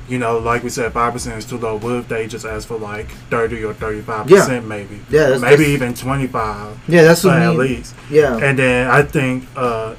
you 0.08 0.18
know, 0.18 0.38
like 0.38 0.62
we 0.62 0.70
said, 0.70 0.92
five 0.92 1.12
percent 1.12 1.36
is 1.38 1.44
too 1.44 1.58
low. 1.58 1.76
What 1.78 1.92
if 1.96 2.08
they 2.08 2.26
just 2.26 2.44
ask 2.46 2.66
for 2.68 2.78
like 2.78 3.08
thirty 3.30 3.62
or 3.64 3.74
thirty-five 3.74 4.26
percent, 4.26 4.66
maybe? 4.66 4.96
Yeah, 5.10 5.24
that's- 5.24 5.40
maybe 5.40 5.56
that's- 5.56 5.68
even 5.74 5.94
twenty-five 5.94 6.78
Yeah, 6.88 7.02
that's 7.02 7.24
what 7.24 7.36
at 7.36 7.48
mean. 7.50 7.58
least. 7.58 7.94
Yeah, 8.10 8.36
And 8.38 8.58
then 8.58 8.88
I 8.88 9.02
think 9.02 9.44
uh, 9.56 9.94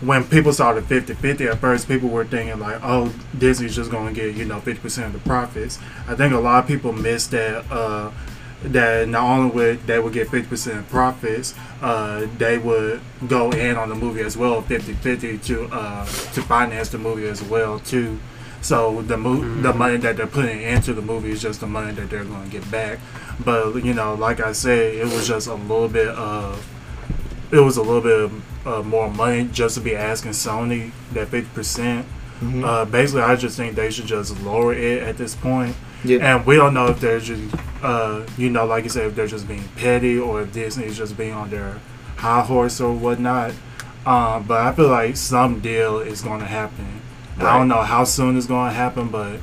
when 0.00 0.22
people 0.24 0.52
saw 0.52 0.72
the 0.74 0.82
50 0.82 1.14
50, 1.14 1.48
at 1.48 1.58
first 1.58 1.88
people 1.88 2.08
were 2.08 2.24
thinking, 2.24 2.58
like, 2.60 2.78
oh, 2.84 3.12
Disney's 3.36 3.74
just 3.74 3.90
going 3.90 4.14
to 4.14 4.20
get, 4.20 4.36
you 4.36 4.44
know, 4.44 4.60
50% 4.60 5.06
of 5.06 5.12
the 5.12 5.18
profits. 5.20 5.80
I 6.06 6.14
think 6.14 6.32
a 6.32 6.38
lot 6.38 6.62
of 6.62 6.68
people 6.68 6.92
missed 6.92 7.32
that. 7.32 7.64
Uh, 7.70 8.10
that 8.64 9.08
not 9.08 9.22
only 9.22 9.54
would 9.54 9.86
they 9.86 10.00
would 10.00 10.12
get 10.12 10.26
50% 10.26 10.78
of 10.78 10.88
profits, 10.88 11.54
uh, 11.80 12.26
they 12.38 12.58
would 12.58 13.00
go 13.28 13.52
in 13.52 13.76
on 13.76 13.88
the 13.88 13.94
movie 13.94 14.20
as 14.20 14.36
well, 14.36 14.62
50-50 14.62 15.40
to 15.44 15.64
uh, 15.72 16.04
to 16.04 16.42
finance 16.42 16.88
the 16.88 16.98
movie 16.98 17.28
as 17.28 17.40
well 17.40 17.78
too. 17.78 18.18
So 18.60 19.02
the 19.02 19.16
mo- 19.16 19.60
the 19.62 19.72
money 19.72 19.96
that 19.98 20.16
they're 20.16 20.26
putting 20.26 20.62
into 20.62 20.92
the 20.92 21.02
movie 21.02 21.30
is 21.30 21.40
just 21.40 21.60
the 21.60 21.66
money 21.66 21.92
that 21.92 22.10
they're 22.10 22.24
going 22.24 22.44
to 22.44 22.50
get 22.50 22.68
back. 22.70 22.98
But 23.44 23.84
you 23.84 23.94
know, 23.94 24.14
like 24.14 24.40
I 24.40 24.52
said, 24.52 24.94
it 24.94 25.04
was 25.04 25.26
just 25.28 25.46
a 25.46 25.54
little 25.54 25.88
bit 25.88 26.08
of 26.08 26.66
it 27.52 27.60
was 27.60 27.76
a 27.76 27.82
little 27.82 28.00
bit 28.02 28.30
uh, 28.66 28.82
more 28.82 29.08
money 29.10 29.48
just 29.52 29.76
to 29.76 29.80
be 29.80 29.94
asking 29.96 30.32
Sony 30.32 30.90
that 31.12 31.28
fifty 31.28 31.48
percent. 31.54 32.04
Mhm. 32.40 32.64
Uh, 32.64 32.84
basically, 32.84 33.22
I 33.22 33.36
just 33.36 33.56
think 33.56 33.74
they 33.74 33.90
should 33.90 34.06
just 34.06 34.40
lower 34.42 34.72
it 34.74 35.02
at 35.02 35.16
this 35.18 35.34
point. 35.34 35.74
yeah. 36.04 36.18
And 36.36 36.46
we 36.46 36.54
don't 36.56 36.72
know 36.74 36.86
if 36.86 37.00
they're 37.00 37.18
just, 37.18 37.52
uh, 37.82 38.22
you 38.36 38.48
know, 38.50 38.64
like 38.64 38.84
you 38.84 38.90
said, 38.90 39.06
if 39.06 39.14
they're 39.16 39.26
just 39.26 39.48
being 39.48 39.64
petty 39.76 40.16
or 40.18 40.42
if 40.42 40.52
Disney 40.52 40.84
is 40.84 40.96
just 40.96 41.16
being 41.16 41.32
on 41.32 41.50
their 41.50 41.80
high 42.16 42.42
horse 42.42 42.80
or 42.80 42.92
whatnot. 42.92 43.52
Um, 44.06 44.44
but 44.44 44.60
I 44.60 44.72
feel 44.72 44.86
like 44.88 45.16
some 45.16 45.58
deal 45.58 45.98
is 45.98 46.22
going 46.22 46.38
to 46.38 46.46
happen. 46.46 47.00
I 47.40 47.56
don't 47.58 47.68
know 47.68 47.82
how 47.82 48.04
soon 48.04 48.36
it's 48.36 48.46
going 48.46 48.68
to 48.70 48.74
happen, 48.74 49.08
but 49.08 49.34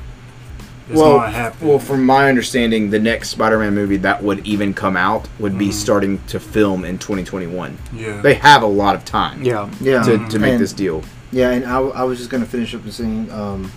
it's 0.88 0.96
well, 0.98 1.18
going 1.18 1.32
to 1.32 1.36
happen. 1.36 1.66
well, 1.68 1.78
from 1.78 2.04
my 2.04 2.28
understanding, 2.28 2.90
the 2.90 2.98
next 2.98 3.30
Spider-Man 3.30 3.74
movie 3.74 3.96
that 3.98 4.22
would 4.22 4.46
even 4.46 4.74
come 4.74 4.96
out 4.96 5.28
would 5.38 5.58
be 5.58 5.68
Mhm. 5.68 5.72
starting 5.72 6.20
to 6.28 6.38
film 6.38 6.84
in 6.84 6.98
2021. 6.98 7.76
yeah. 7.92 8.20
They 8.20 8.34
have 8.34 8.62
a 8.62 8.66
lot 8.66 8.94
of 8.94 9.04
time 9.04 9.42
Yeah. 9.42 9.68
Yeah. 9.80 10.02
to, 10.02 10.18
to 10.28 10.38
make 10.38 10.52
And- 10.52 10.60
this 10.62 10.72
deal. 10.72 11.02
Yeah, 11.32 11.50
and 11.50 11.64
I, 11.66 11.78
I 11.78 12.02
was 12.04 12.18
just 12.18 12.30
gonna 12.30 12.46
finish 12.46 12.74
up 12.74 12.84
and 12.84 12.92
saying 12.92 13.30
um, 13.32 13.72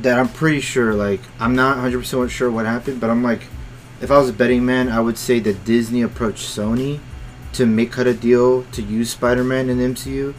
that 0.00 0.18
I'm 0.18 0.28
pretty 0.28 0.60
sure, 0.60 0.94
like, 0.94 1.20
I'm 1.38 1.54
not 1.54 1.76
100 1.76 1.98
percent 1.98 2.30
sure 2.30 2.50
what 2.50 2.64
happened, 2.66 2.98
but 3.00 3.10
I'm 3.10 3.22
like, 3.22 3.42
if 4.00 4.10
I 4.10 4.18
was 4.18 4.28
a 4.30 4.32
betting 4.32 4.64
man, 4.64 4.88
I 4.88 5.00
would 5.00 5.18
say 5.18 5.38
that 5.40 5.64
Disney 5.64 6.02
approached 6.02 6.44
Sony 6.46 7.00
to 7.52 7.66
make 7.66 7.92
cut 7.92 8.06
a 8.06 8.14
deal 8.14 8.62
to 8.72 8.82
use 8.82 9.10
Spider-Man 9.10 9.68
in 9.70 9.78
the 9.78 9.84
MCU. 9.84 10.34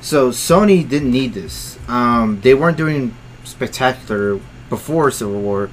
So 0.00 0.30
Sony 0.30 0.88
didn't 0.88 1.10
need 1.10 1.34
this. 1.34 1.78
Um, 1.88 2.40
they 2.40 2.54
weren't 2.54 2.76
doing 2.76 3.14
spectacular 3.44 4.40
before 4.68 5.10
Civil 5.10 5.40
War, 5.40 5.70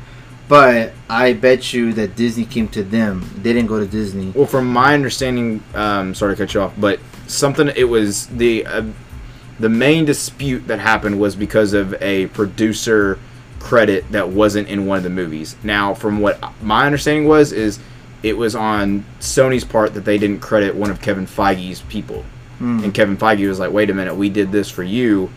but 0.48 0.94
I 1.10 1.34
bet 1.34 1.74
you 1.74 1.94
that 1.94 2.16
Disney 2.16 2.46
came 2.46 2.68
to 2.70 2.84
them. 2.84 3.30
They 3.38 3.54
didn't 3.54 3.68
go 3.68 3.80
to 3.80 3.86
Disney. 3.86 4.32
Well, 4.32 4.46
from 4.46 4.68
my 4.68 4.94
understanding, 4.94 5.64
um, 5.74 6.14
sorry 6.14 6.36
to 6.36 6.44
cut 6.44 6.54
you 6.54 6.62
off, 6.62 6.74
but 6.78 7.00
something 7.28 7.70
it 7.76 7.86
was 7.86 8.28
the 8.28 8.66
uh, 8.66 8.86
the 9.60 9.70
main 9.70 10.06
dispute 10.06 10.68
that 10.68 10.80
happened 10.80 11.20
was 11.20 11.36
because 11.36 11.74
of 11.74 11.96
a 12.02 12.28
producer 12.28 13.20
credit 13.60 14.12
that 14.12 14.30
wasn't 14.30 14.68
in 14.68 14.86
one 14.86 14.98
of 14.98 15.04
the 15.04 15.10
movies. 15.10 15.56
Now, 15.64 15.94
from 15.94 16.20
what 16.20 16.42
my 16.62 16.86
understanding 16.86 17.28
was, 17.28 17.52
is 17.52 17.80
it 18.24 18.38
was 18.38 18.56
on 18.56 19.06
Sony's 19.20 19.64
part 19.64 19.94
that 19.94 20.06
they 20.06 20.18
didn't 20.18 20.42
credit 20.42 20.76
one 20.76 20.90
of 20.90 21.02
Kevin 21.02 21.26
Feige's 21.26 21.82
people, 21.84 22.24
Hmm. 22.60 22.84
and 22.84 22.94
Kevin 22.94 23.18
Feige 23.18 23.48
was 23.48 23.60
like, 23.60 23.72
"Wait 23.72 23.90
a 23.90 23.94
minute, 23.94 24.16
we 24.16 24.30
did 24.30 24.52
this 24.52 24.70
for 24.70 24.84
you. 24.84 25.30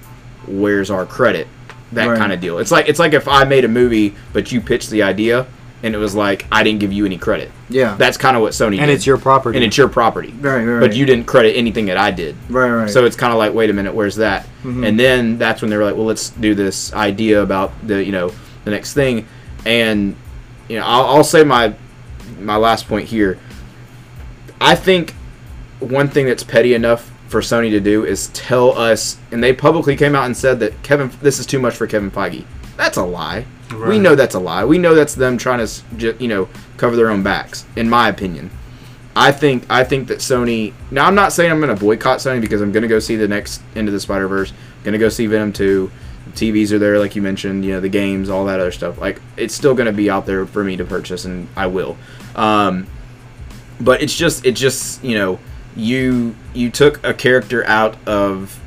Where's 0.47 0.91
our 0.91 1.05
credit?" 1.07 1.47
That 1.93 2.07
Right. 2.09 2.19
kind 2.19 2.33
of 2.33 2.41
deal. 2.41 2.59
It's 2.59 2.71
like 2.71 2.89
it's 2.89 2.99
like 3.01 3.13
if 3.15 3.27
I 3.29 3.45
made 3.45 3.65
a 3.65 3.69
movie, 3.69 4.15
but 4.33 4.53
you 4.53 4.61
pitched 4.61 4.91
the 4.91 5.03
idea, 5.03 5.47
and 5.83 5.95
it 5.95 5.99
was 5.99 6.15
like 6.15 6.47
I 6.53 6.63
didn't 6.63 6.79
give 6.81 6.93
you 6.93 7.05
any 7.05 7.19
credit. 7.19 7.51
Yeah. 7.69 7.97
That's 7.99 8.17
kind 8.17 8.37
of 8.37 8.43
what 8.43 8.53
Sony 8.53 8.79
And 8.79 8.87
did. 8.87 8.91
it's 8.91 9.07
your 9.07 9.19
property. 9.19 9.57
and 9.59 9.65
it's 9.65 9.77
your 9.77 9.89
property 9.89 10.33
right, 10.41 10.57
right, 10.59 10.65
right. 10.65 10.81
but 10.81 10.95
you 10.95 11.05
didn't 11.05 11.27
credit 11.27 11.57
anything 11.57 11.87
that 11.87 11.97
I 11.97 12.11
did. 12.13 12.37
right, 12.49 12.71
right. 12.71 12.91
So 12.91 13.05
it's 13.05 13.17
kind 13.17 13.33
of 13.33 13.39
like, 13.39 13.53
wait 13.55 13.71
a 13.71 13.73
minute, 13.73 13.93
where's 13.95 14.17
that? 14.17 14.47
Mhm. 14.65 14.87
And 14.87 14.99
then 15.01 15.37
that's 15.39 15.63
when 15.63 15.71
they 15.71 15.77
were 15.77 15.85
like, 15.85 15.97
well, 15.97 16.07
let's 16.07 16.31
do 16.31 16.55
this 16.55 16.93
idea 16.95 17.43
about 17.43 17.73
the 17.87 18.05
you 18.05 18.13
know 18.13 18.31
the 18.65 18.71
next 18.71 18.93
thing, 18.95 19.27
and 19.67 20.15
you 20.69 20.79
know 20.79 20.85
I'll, 20.87 21.07
I'll 21.17 21.25
say 21.25 21.43
my 21.45 21.75
my 22.41 22.57
last 22.57 22.89
point 22.89 23.07
here. 23.09 23.37
I 24.61 24.75
think 24.77 25.15
one 25.81 26.09
thing 26.09 26.27
that's 26.27 26.43
petty 26.43 26.75
enough 26.75 27.11
for 27.29 27.41
Sony 27.41 27.71
to 27.71 27.81
do 27.81 28.05
is 28.05 28.29
tell 28.29 28.77
us, 28.77 29.19
and 29.31 29.43
they 29.43 29.53
publicly 29.53 29.97
came 29.97 30.15
out 30.15 30.27
and 30.27 30.37
said 30.37 30.61
that 30.61 30.83
Kevin, 30.83 31.11
this 31.23 31.39
is 31.39 31.47
too 31.47 31.59
much 31.59 31.75
for 31.75 31.87
Kevin 31.87 32.11
Feige. 32.11 32.45
That's 32.77 32.97
a 32.97 33.05
lie. 33.05 33.45
We 33.73 33.99
know 33.99 34.17
that's 34.17 34.35
a 34.35 34.41
lie. 34.41 34.65
We 34.65 34.79
know 34.79 34.95
that's 34.95 35.15
them 35.15 35.39
trying 35.39 35.65
to, 35.65 36.17
you 36.19 36.27
know, 36.27 36.49
cover 36.77 36.97
their 36.97 37.09
own 37.09 37.23
backs. 37.23 37.65
In 37.77 37.89
my 37.89 38.09
opinion, 38.09 38.51
I 39.15 39.31
think 39.31 39.65
I 39.71 39.85
think 39.85 40.09
that 40.09 40.19
Sony. 40.19 40.73
Now 40.91 41.07
I'm 41.07 41.15
not 41.15 41.33
saying 41.33 41.53
I'm 41.53 41.61
going 41.61 41.75
to 41.75 41.81
boycott 41.81 42.19
Sony 42.19 42.41
because 42.41 42.63
I'm 42.63 42.73
going 42.73 42.83
to 42.83 42.89
go 42.89 42.99
see 42.99 43.17
the 43.17 43.29
next 43.29 43.63
Into 43.77 43.93
the 43.93 44.01
Spider 44.01 44.27
Verse. 44.27 44.53
Going 44.83 44.93
to 44.93 44.99
go 44.99 45.09
see 45.09 45.27
Venom 45.27 45.53
two. 45.53 45.91
TVs 46.33 46.73
are 46.73 46.79
there, 46.79 46.99
like 46.99 47.15
you 47.15 47.23
mentioned. 47.23 47.65
You 47.65 47.73
know, 47.73 47.81
the 47.81 47.89
games, 47.89 48.29
all 48.29 48.45
that 48.47 48.61
other 48.61 48.73
stuff. 48.73 48.99
Like 48.99 49.21
it's 49.37 49.55
still 49.55 49.75
going 49.75 49.87
to 49.87 49.93
be 49.93 50.11
out 50.11 50.27
there 50.27 50.47
for 50.47 50.65
me 50.65 50.77
to 50.77 50.85
purchase, 50.85 51.25
and 51.25 51.49
I 51.55 51.67
will. 51.67 51.97
Um, 52.35 52.87
but 53.81 54.03
it's 54.03 54.17
just 54.17 54.45
it 54.45 54.53
just 54.53 55.05
you 55.05 55.17
know 55.17 55.39
you 55.77 56.35
you 56.55 56.71
took 56.71 57.05
a 57.05 57.15
character 57.15 57.67
out 57.67 57.97
of 58.07 58.59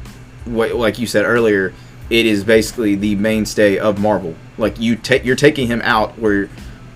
what 0.46 0.74
like 0.76 1.00
you 1.00 1.08
said 1.08 1.26
earlier 1.26 1.74
it 2.10 2.26
is 2.26 2.44
basically 2.44 2.96
the 2.96 3.16
mainstay 3.16 3.78
of 3.78 4.00
marvel. 4.00 4.36
Like 4.58 4.80
you 4.80 4.96
take 4.96 5.26
you're 5.26 5.36
taking 5.36 5.68
him 5.68 5.82
out 5.84 6.18
where 6.20 6.50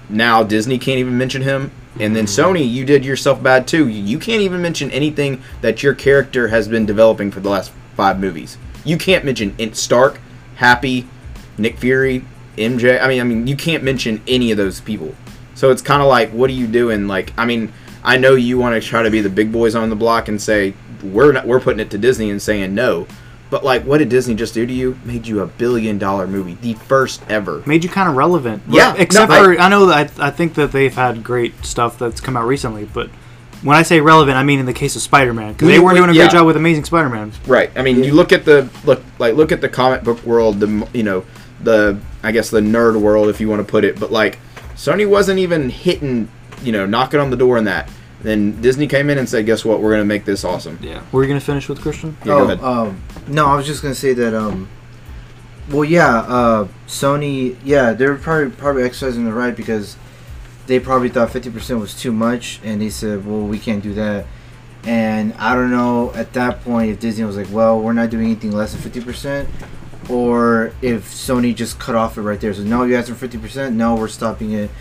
now 0.09 0.43
disney 0.43 0.77
can't 0.77 0.99
even 0.99 1.17
mention 1.17 1.41
him 1.41 1.71
and 1.99 2.15
then 2.15 2.25
mm-hmm. 2.25 2.55
sony 2.55 2.69
you 2.69 2.85
did 2.85 3.03
yourself 3.03 3.41
bad 3.41 3.67
too. 3.67 3.87
You 3.87 4.19
can't 4.19 4.41
even 4.41 4.61
mention 4.61 4.91
anything 4.91 5.41
that 5.61 5.83
your 5.83 5.93
character 5.93 6.49
has 6.49 6.67
been 6.67 6.85
developing 6.85 7.31
for 7.31 7.39
the 7.39 7.49
last 7.49 7.71
five 7.95 8.19
movies. 8.19 8.57
You 8.83 8.97
can't 8.97 9.25
mention 9.25 9.73
stark 9.73 10.19
happy 10.55 11.07
nick 11.59 11.77
fury 11.77 12.23
mj 12.55 12.99
i 13.01 13.07
mean 13.07 13.21
i 13.21 13.23
mean 13.23 13.45
you 13.45 13.55
can't 13.55 13.83
mention 13.83 14.21
any 14.27 14.51
of 14.51 14.57
those 14.57 14.81
people. 14.81 15.15
So 15.57 15.71
it's 15.71 15.81
kind 15.81 16.03
of 16.03 16.07
like, 16.07 16.29
what 16.29 16.51
are 16.51 16.53
you 16.53 16.67
doing? 16.67 17.07
Like, 17.07 17.33
I 17.35 17.45
mean, 17.45 17.73
I 18.07 18.17
know 18.17 18.35
you 18.35 18.57
want 18.57 18.81
to 18.81 18.87
try 18.87 19.03
to 19.03 19.11
be 19.11 19.19
the 19.19 19.29
big 19.29 19.51
boys 19.51 19.75
on 19.75 19.89
the 19.89 19.95
block 19.95 20.29
and 20.29 20.41
say 20.41 20.73
we're 21.03 21.33
not, 21.33 21.45
we're 21.45 21.59
putting 21.59 21.81
it 21.81 21.91
to 21.91 21.97
Disney 21.97 22.31
and 22.31 22.41
saying 22.41 22.73
no, 22.73 23.05
but 23.49 23.65
like, 23.65 23.83
what 23.83 23.97
did 23.97 24.07
Disney 24.07 24.33
just 24.33 24.53
do 24.53 24.65
to 24.65 24.73
you? 24.73 24.97
Made 25.03 25.27
you 25.27 25.41
a 25.41 25.45
billion 25.45 25.97
dollar 25.97 26.25
movie, 26.25 26.55
the 26.55 26.73
first 26.73 27.21
ever. 27.29 27.61
made 27.65 27.83
you 27.83 27.89
kind 27.89 28.07
of 28.09 28.15
relevant. 28.15 28.63
Yeah, 28.69 28.95
except 28.97 29.29
no, 29.29 29.43
for 29.43 29.59
I 29.59 29.67
know 29.67 29.87
that 29.87 30.19
I, 30.19 30.27
I 30.27 30.31
think 30.31 30.53
that 30.53 30.71
they've 30.71 30.93
had 30.93 31.21
great 31.21 31.65
stuff 31.65 31.99
that's 31.99 32.21
come 32.21 32.37
out 32.37 32.47
recently, 32.47 32.85
but 32.85 33.09
when 33.61 33.75
I 33.75 33.83
say 33.83 33.99
relevant, 33.99 34.37
I 34.37 34.43
mean 34.43 34.59
in 34.59 34.65
the 34.65 34.73
case 34.73 34.95
of 34.95 35.01
Spider-Man 35.01 35.53
because 35.53 35.67
they 35.67 35.79
weren't 35.79 35.97
doing 35.97 36.09
a 36.09 36.13
yeah. 36.13 36.23
great 36.23 36.31
job 36.31 36.47
with 36.47 36.55
Amazing 36.55 36.85
Spider-Man. 36.85 37.33
Right. 37.45 37.71
I 37.75 37.81
mean, 37.81 38.03
you 38.05 38.13
look 38.13 38.31
at 38.31 38.45
the 38.45 38.69
look 38.85 39.03
like 39.19 39.35
look 39.35 39.51
at 39.51 39.59
the 39.59 39.69
comic 39.69 40.03
book 40.03 40.23
world, 40.23 40.61
the 40.61 40.87
you 40.93 41.03
know 41.03 41.25
the 41.61 41.99
I 42.23 42.31
guess 42.31 42.49
the 42.49 42.61
nerd 42.61 42.99
world, 43.01 43.27
if 43.27 43.41
you 43.41 43.49
want 43.49 43.65
to 43.65 43.69
put 43.69 43.83
it, 43.83 43.99
but 43.99 44.11
like 44.11 44.39
Sony 44.75 45.09
wasn't 45.09 45.39
even 45.39 45.69
hitting, 45.69 46.29
you 46.63 46.71
know, 46.71 46.85
knocking 46.85 47.19
on 47.19 47.29
the 47.29 47.37
door 47.37 47.57
and 47.57 47.67
that. 47.67 47.89
Then 48.21 48.59
Disney 48.61 48.87
came 48.87 49.09
in 49.09 49.17
and 49.17 49.29
said, 49.29 49.45
"Guess 49.45 49.63
what? 49.63 49.79
We're 49.79 49.91
going 49.91 50.01
to 50.01 50.05
make 50.05 50.25
this 50.25 50.43
awesome." 50.43 50.79
Yeah. 50.81 51.03
Were 51.11 51.23
you 51.23 51.27
gonna 51.27 51.39
finish 51.39 51.69
with 51.69 51.81
Christian? 51.81 52.17
Yeah, 52.21 52.25
go 52.25 52.43
ahead. 52.45 52.59
Um, 52.61 53.01
no, 53.27 53.45
I 53.45 53.55
was 53.55 53.67
just 53.67 53.81
gonna 53.81 53.93
say 53.95 54.13
that. 54.13 54.33
Um, 54.33 54.69
well, 55.69 55.83
yeah, 55.85 56.19
uh, 56.21 56.67
Sony, 56.87 57.57
yeah, 57.63 57.93
they're 57.93 58.15
probably 58.15 58.49
probably 58.49 58.83
exercising 58.83 59.25
the 59.25 59.33
right 59.33 59.55
because 59.55 59.97
they 60.65 60.79
probably 60.79 61.09
thought 61.09 61.29
fifty 61.29 61.49
percent 61.49 61.79
was 61.79 61.93
too 61.99 62.11
much, 62.11 62.59
and 62.63 62.81
they 62.81 62.89
said, 62.89 63.25
"Well, 63.25 63.41
we 63.41 63.59
can't 63.59 63.83
do 63.83 63.93
that." 63.93 64.25
And 64.83 65.33
I 65.33 65.53
don't 65.53 65.71
know 65.71 66.11
at 66.13 66.33
that 66.33 66.63
point 66.63 66.91
if 66.91 66.99
Disney 66.99 67.23
was 67.23 67.37
like, 67.37 67.47
"Well, 67.51 67.79
we're 67.79 67.93
not 67.93 68.09
doing 68.09 68.25
anything 68.25 68.51
less 68.51 68.71
than 68.73 68.81
fifty 68.81 69.01
percent," 69.01 69.47
or 70.09 70.71
if 70.81 71.05
Sony 71.11 71.53
just 71.53 71.79
cut 71.79 71.95
off 71.95 72.17
it 72.17 72.21
right 72.21 72.39
there. 72.39 72.53
So 72.53 72.63
no, 72.63 72.83
you 72.83 72.95
asked 72.95 73.09
for 73.09 73.15
fifty 73.15 73.37
percent. 73.37 73.75
No, 73.75 73.95
we're 73.95 74.07
stopping 74.07 74.53
it. 74.53 74.71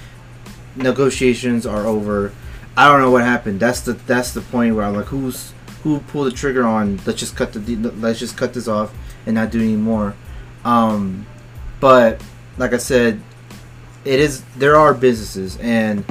Negotiations 0.77 1.67
are 1.67 1.87
over. 1.87 2.33
I 2.77 2.89
don't 2.89 3.01
know 3.01 3.11
what 3.11 3.25
happened. 3.25 3.61
That's 3.61 3.81
the 3.81 3.95
that's 3.95 4.33
the 4.33 4.43
point 4.43 4.75
where 4.75 4.85
I'm 4.85 4.95
like, 4.95 5.07
who's 5.07 5.53
who 5.83 6.01
pulled 6.01 6.27
the 6.27 6.37
trigger 6.37 6.65
on? 6.65 7.01
Let's 7.07 7.19
just 7.19 7.37
cut 7.37 7.53
the 7.53 7.77
let's 7.77 8.19
just 8.19 8.37
cut 8.37 8.53
this 8.53 8.69
off 8.69 8.95
and 9.25 9.35
not 9.35 9.51
do 9.51 9.61
any 9.61 9.77
more. 9.77 10.15
Um, 10.65 11.27
but 11.81 12.23
like 12.59 12.73
I 12.73 12.79
said, 12.79 13.21
it 14.05 14.21
is 14.21 14.43
there 14.57 14.77
are 14.77 14.93
businesses, 14.95 15.57
and 15.59 16.05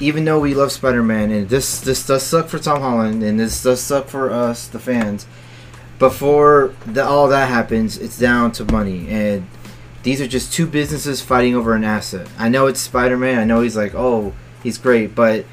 even 0.00 0.24
though 0.24 0.40
we 0.40 0.54
love 0.54 0.72
Spider-Man, 0.72 1.30
and 1.30 1.48
this 1.48 1.80
this 1.80 2.06
does 2.06 2.22
suck 2.22 2.48
for 2.48 2.58
Tom 2.58 2.80
Holland, 2.80 3.22
and 3.22 3.38
this 3.38 3.62
does 3.62 3.80
suck 3.80 4.08
for 4.08 4.30
us, 4.30 4.66
the 4.66 4.78
fans. 4.78 5.26
Before 5.98 6.74
the, 6.84 7.04
all 7.04 7.28
that 7.28 7.48
happens, 7.48 7.96
it's 7.96 8.18
down 8.18 8.52
to 8.52 8.64
money, 8.66 9.08
and 9.08 9.46
these 10.06 10.20
are 10.20 10.28
just 10.28 10.52
two 10.52 10.68
businesses 10.68 11.20
fighting 11.20 11.56
over 11.56 11.74
an 11.74 11.82
asset. 11.82 12.28
I 12.38 12.48
know 12.48 12.68
it's 12.68 12.78
Spider-Man. 12.78 13.40
I 13.40 13.44
know 13.44 13.62
he's 13.62 13.76
like, 13.76 13.92
oh, 13.96 14.34
he's 14.62 14.78
great, 14.78 15.16
but 15.16 15.44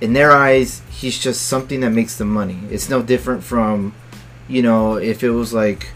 in 0.00 0.14
their 0.14 0.32
eyes, 0.32 0.82
he's 0.90 1.16
just 1.16 1.46
something 1.46 1.78
that 1.82 1.90
makes 1.90 2.18
them 2.18 2.28
money. 2.28 2.58
It's 2.70 2.88
no 2.88 3.02
different 3.02 3.44
from, 3.44 3.94
you 4.48 4.62
know, 4.62 4.96
if 4.96 5.22
it 5.22 5.30
was 5.30 5.54
like 5.54 5.92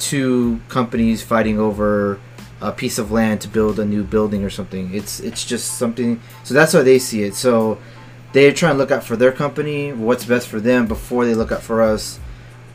two 0.00 0.60
companies 0.68 1.22
fighting 1.22 1.56
over 1.56 2.18
a 2.60 2.72
piece 2.72 2.98
of 2.98 3.12
land 3.12 3.42
to 3.42 3.48
build 3.48 3.78
a 3.78 3.84
new 3.84 4.02
building 4.02 4.42
or 4.42 4.50
something. 4.50 4.92
It's 4.92 5.20
it's 5.20 5.44
just 5.44 5.78
something. 5.78 6.20
So 6.42 6.52
that's 6.52 6.72
how 6.72 6.82
they 6.82 6.98
see 6.98 7.22
it. 7.22 7.36
So 7.36 7.78
they're 8.32 8.52
trying 8.52 8.74
to 8.74 8.78
look 8.78 8.90
out 8.90 9.04
for 9.04 9.14
their 9.14 9.30
company, 9.30 9.92
what's 9.92 10.24
best 10.24 10.48
for 10.48 10.58
them 10.58 10.88
before 10.88 11.24
they 11.26 11.34
look 11.34 11.52
out 11.52 11.62
for 11.62 11.80
us. 11.80 12.18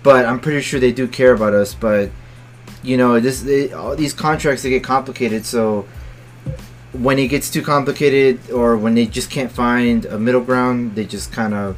But 0.01 0.25
I'm 0.25 0.39
pretty 0.39 0.61
sure 0.61 0.79
they 0.79 0.93
do 0.93 1.09
care 1.09 1.33
about 1.33 1.53
us. 1.53 1.73
But 1.73 2.11
you 2.83 2.97
know, 2.97 3.19
this 3.19 3.41
they, 3.41 3.71
all 3.73 3.95
these 3.95 4.13
contracts 4.13 4.63
they 4.63 4.69
get 4.69 4.83
complicated. 4.83 5.45
So 5.45 5.87
when 6.93 7.19
it 7.19 7.27
gets 7.27 7.49
too 7.49 7.61
complicated, 7.61 8.51
or 8.51 8.77
when 8.77 8.95
they 8.95 9.05
just 9.05 9.29
can't 9.29 9.51
find 9.51 10.05
a 10.05 10.17
middle 10.17 10.41
ground, 10.41 10.95
they 10.95 11.05
just 11.05 11.31
kind 11.31 11.53
of 11.53 11.77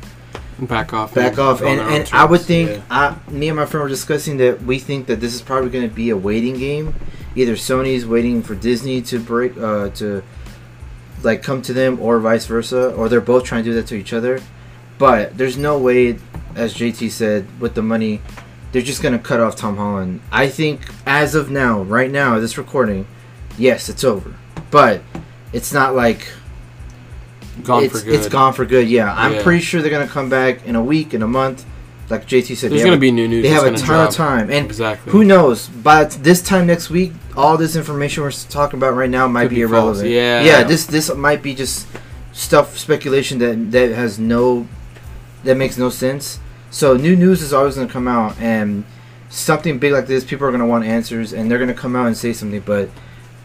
Back 0.59 0.93
off. 0.93 1.15
back 1.15 1.39
off. 1.39 1.61
And 1.61 1.81
and 1.81 2.07
I 2.13 2.23
would 2.25 2.41
think, 2.41 2.69
yeah. 2.69 2.81
I, 2.91 3.31
me 3.31 3.47
and 3.47 3.57
my 3.57 3.65
friend 3.65 3.81
were 3.81 3.89
discussing 3.89 4.37
that 4.37 4.61
we 4.61 4.77
think 4.77 5.07
that 5.07 5.19
this 5.19 5.33
is 5.33 5.41
probably 5.41 5.71
going 5.71 5.89
to 5.89 5.93
be 5.93 6.11
a 6.11 6.17
waiting 6.17 6.55
game. 6.57 6.93
Either 7.35 7.53
Sony's 7.53 8.05
waiting 8.05 8.43
for 8.43 8.53
Disney 8.53 9.01
to 9.03 9.19
break, 9.19 9.57
uh, 9.57 9.89
to 9.91 10.21
like 11.23 11.41
come 11.41 11.63
to 11.63 11.73
them, 11.73 11.99
or 11.99 12.19
vice 12.19 12.45
versa, 12.45 12.93
or 12.93 13.09
they're 13.09 13.21
both 13.21 13.43
trying 13.43 13.63
to 13.63 13.71
do 13.71 13.73
that 13.73 13.87
to 13.87 13.95
each 13.95 14.13
other. 14.13 14.39
But 14.99 15.35
there's 15.35 15.57
no 15.57 15.79
way, 15.79 16.19
as 16.55 16.75
JT 16.75 17.09
said, 17.09 17.47
with 17.59 17.73
the 17.73 17.81
money, 17.81 18.21
they're 18.71 18.81
just 18.81 19.01
going 19.01 19.13
to 19.13 19.19
cut 19.19 19.39
off 19.39 19.55
Tom 19.55 19.77
Holland. 19.77 20.21
I 20.31 20.47
think 20.47 20.81
as 21.05 21.35
of 21.35 21.49
now, 21.51 21.81
right 21.81 22.09
now, 22.11 22.39
this 22.39 22.57
recording, 22.57 23.05
yes, 23.57 23.89
it's 23.89 24.03
over. 24.03 24.33
But 24.69 25.01
it's 25.53 25.73
not 25.73 25.95
like 25.95 26.27
gone 27.63 27.83
it's, 27.83 27.99
for 27.99 28.05
good. 28.05 28.13
It's 28.15 28.29
gone 28.29 28.53
for 28.53 28.65
good. 28.65 28.87
Yeah, 28.89 29.13
I'm 29.13 29.33
Yeah. 29.35 29.43
pretty 29.43 29.61
sure 29.61 29.81
they're 29.81 29.91
gonna 29.91 30.07
come 30.07 30.29
back 30.29 30.65
in 30.65 30.75
a 30.75 30.83
week, 30.83 31.13
in 31.13 31.21
a 31.21 31.27
month. 31.27 31.65
like 32.09 32.27
JT 32.27 32.55
said, 32.57 32.71
There's 32.71 32.81
they 32.81 32.85
gonna 32.87 32.91
have, 32.95 32.99
be 32.99 33.09
new 33.09 33.25
news. 33.25 33.41
they 33.43 33.47
have 33.47 33.63
a 33.63 33.71
ton 33.71 33.87
gonna 33.87 34.09
of 34.09 34.13
time, 34.13 34.49
and 34.51 34.65
Exactly. 34.65 35.13
who 35.13 35.23
knows? 35.23 35.69
By 35.69 36.03
this 36.03 36.41
time 36.41 36.67
next 36.67 36.89
week, 36.89 37.13
all 37.37 37.55
this 37.55 37.73
information 37.77 38.21
we're 38.23 38.31
talking 38.31 38.77
about 38.77 38.97
right 38.97 39.09
now 39.09 39.29
might 39.29 39.43
Could 39.43 39.49
be, 39.51 39.55
be 39.55 39.61
irrelevant. 39.61 40.09
Yeah. 40.09 40.41
yeah. 40.43 40.63
This 40.63 40.85
this 40.85 41.13
might 41.15 41.41
be 41.41 41.53
just 41.55 41.87
stuff 42.33 42.77
speculation 42.77 43.39
that 43.39 43.71
that 43.71 43.91
has 43.95 44.19
no 44.19 44.67
that 45.45 45.55
makes 45.55 45.77
no 45.77 45.89
sense. 45.89 46.39
So 46.71 46.95
new 46.97 47.15
news 47.15 47.41
is 47.41 47.53
always 47.53 47.75
gonna 47.75 47.87
come 47.87 48.07
out, 48.07 48.39
and 48.39 48.85
something 49.29 49.77
big 49.77 49.91
like 49.91 50.07
this, 50.07 50.23
people 50.23 50.47
are 50.47 50.51
gonna 50.51 50.65
want 50.65 50.85
answers, 50.85 51.33
and 51.33 51.51
they're 51.51 51.59
gonna 51.59 51.73
come 51.73 51.95
out 51.95 52.07
and 52.07 52.17
say 52.17 52.33
something. 52.33 52.63
But 52.65 52.89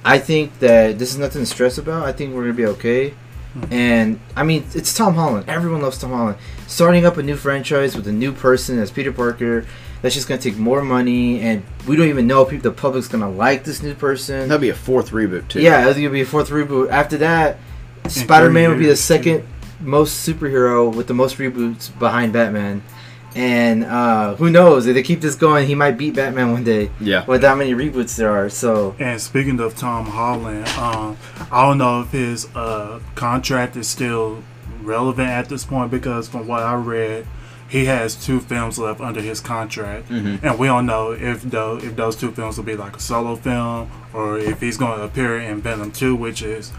I 0.04 0.18
think 0.18 0.58
that 0.60 0.98
this 0.98 1.10
is 1.10 1.18
nothing 1.18 1.42
to 1.42 1.46
stress 1.46 1.76
about. 1.76 2.06
I 2.06 2.12
think 2.12 2.34
we're 2.34 2.42
gonna 2.42 2.54
be 2.54 2.66
okay. 2.66 3.14
Mhm. 3.58 3.72
And 3.72 4.20
I 4.36 4.44
mean, 4.44 4.64
it's 4.74 4.94
Tom 4.94 5.14
Holland. 5.14 5.46
Everyone 5.48 5.82
loves 5.82 5.98
Tom 5.98 6.12
Holland. 6.12 6.38
Starting 6.66 7.04
up 7.04 7.16
a 7.16 7.22
new 7.22 7.36
franchise 7.36 7.96
with 7.96 8.06
a 8.06 8.12
new 8.12 8.32
person 8.32 8.78
as 8.78 8.90
Peter 8.90 9.12
Parker, 9.12 9.64
that's 10.02 10.14
just 10.14 10.28
gonna 10.28 10.40
take 10.40 10.58
more 10.58 10.82
money, 10.82 11.40
and 11.40 11.62
we 11.86 11.96
don't 11.96 12.08
even 12.08 12.26
know 12.26 12.46
if 12.46 12.62
the 12.62 12.70
public's 12.70 13.08
gonna 13.08 13.30
like 13.30 13.64
this 13.64 13.82
new 13.82 13.94
person. 13.94 14.48
That'd 14.48 14.60
be 14.60 14.68
a 14.68 14.74
fourth 14.74 15.10
reboot 15.10 15.48
too. 15.48 15.60
Yeah, 15.60 15.88
it's 15.88 15.96
gonna 15.96 16.10
be 16.10 16.20
a 16.20 16.26
fourth 16.26 16.50
reboot. 16.50 16.90
After 16.90 17.16
that, 17.18 17.58
Spider 18.06 18.50
Man 18.50 18.70
would 18.70 18.78
be 18.78 18.86
the 18.86 18.94
second 18.94 19.42
most 19.80 20.26
superhero 20.26 20.94
with 20.94 21.06
the 21.06 21.14
most 21.14 21.38
reboots 21.38 21.90
behind 21.98 22.32
Batman. 22.32 22.82
And 23.36 23.84
uh, 23.84 24.34
who 24.36 24.48
knows 24.50 24.86
if 24.86 24.94
they 24.94 25.02
keep 25.02 25.20
this 25.20 25.34
going, 25.34 25.66
he 25.66 25.74
might 25.74 25.98
beat 25.98 26.14
Batman 26.14 26.52
one 26.52 26.64
day 26.64 26.90
Yeah. 27.00 27.24
with 27.26 27.44
how 27.44 27.54
many 27.54 27.74
reboots 27.74 28.16
there 28.16 28.30
are. 28.32 28.48
So 28.48 28.94
And 28.98 29.20
speaking 29.20 29.60
of 29.60 29.76
Tom 29.76 30.06
Holland, 30.06 30.66
um, 30.78 31.16
I 31.52 31.66
don't 31.66 31.78
know 31.78 32.00
if 32.00 32.10
his 32.12 32.46
uh, 32.56 33.00
contract 33.14 33.76
is 33.76 33.86
still 33.88 34.42
relevant 34.82 35.28
at 35.28 35.48
this 35.50 35.64
point 35.64 35.90
because 35.90 36.28
from 36.28 36.46
what 36.46 36.62
I 36.62 36.74
read, 36.76 37.26
he 37.68 37.84
has 37.86 38.14
two 38.14 38.40
films 38.40 38.78
left 38.78 39.00
under 39.00 39.20
his 39.20 39.40
contract, 39.40 40.08
Mhm. 40.08 40.38
and 40.42 40.56
we 40.58 40.68
don't 40.68 40.86
know 40.86 41.10
if 41.10 41.42
though 41.42 41.78
if 41.82 41.96
those 41.96 42.14
two 42.14 42.30
films 42.30 42.56
will 42.56 42.64
be 42.64 42.76
like 42.76 42.96
a 42.96 43.00
solo 43.00 43.34
film 43.34 43.88
or 44.14 44.38
if 44.38 44.60
he's 44.60 44.76
going 44.76 44.96
to 44.98 45.04
appear 45.04 45.36
in 45.38 45.60
Venom 45.62 45.90
Two, 45.90 46.14
which 46.14 46.42
is 46.42 46.70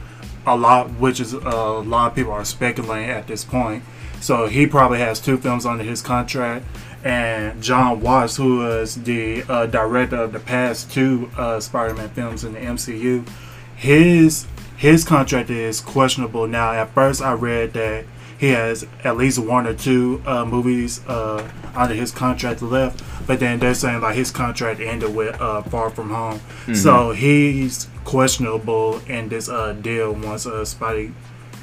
a 0.45 0.55
lot, 0.55 0.89
which 0.97 1.19
is 1.19 1.33
uh, 1.35 1.39
a 1.43 1.79
lot 1.83 2.07
of 2.11 2.15
people 2.15 2.31
are 2.31 2.45
speculating 2.45 3.09
at 3.09 3.27
this 3.27 3.43
point. 3.43 3.83
So 4.21 4.47
he 4.47 4.67
probably 4.67 4.99
has 4.99 5.19
two 5.19 5.37
films 5.37 5.65
under 5.65 5.83
his 5.83 6.01
contract. 6.01 6.65
And 7.03 7.61
John 7.61 8.01
Watts, 8.01 8.35
who 8.37 8.59
was 8.59 8.95
the 9.03 9.43
uh, 9.47 9.65
director 9.67 10.17
of 10.17 10.33
the 10.33 10.39
past 10.39 10.91
two 10.91 11.29
uh, 11.37 11.59
Spider-Man 11.59 12.09
films 12.09 12.43
in 12.43 12.53
the 12.53 12.59
MCU, 12.59 13.27
his 13.75 14.47
his 14.75 15.03
contract 15.03 15.49
is 15.49 15.81
questionable 15.81 16.47
now. 16.47 16.71
At 16.71 16.93
first, 16.93 17.21
I 17.21 17.33
read 17.33 17.73
that 17.73 18.05
he 18.37 18.49
has 18.49 18.85
at 19.03 19.17
least 19.17 19.39
one 19.39 19.65
or 19.65 19.73
two 19.73 20.21
uh, 20.25 20.45
movies 20.45 21.01
uh, 21.07 21.49
under 21.75 21.95
his 21.95 22.11
contract 22.11 22.61
left, 22.61 23.03
but 23.25 23.39
then 23.39 23.59
they're 23.59 23.73
saying 23.73 24.01
like 24.01 24.15
his 24.15 24.29
contract 24.29 24.79
ended 24.79 25.15
with 25.15 25.39
uh, 25.41 25.63
Far 25.63 25.89
From 25.89 26.09
Home, 26.11 26.39
so 26.75 27.11
he's 27.11 27.87
questionable 28.03 28.99
in 29.07 29.29
this 29.29 29.49
uh, 29.49 29.73
deal 29.73 30.13
once 30.13 30.45
uh, 30.45 30.61
Spidey 30.61 31.13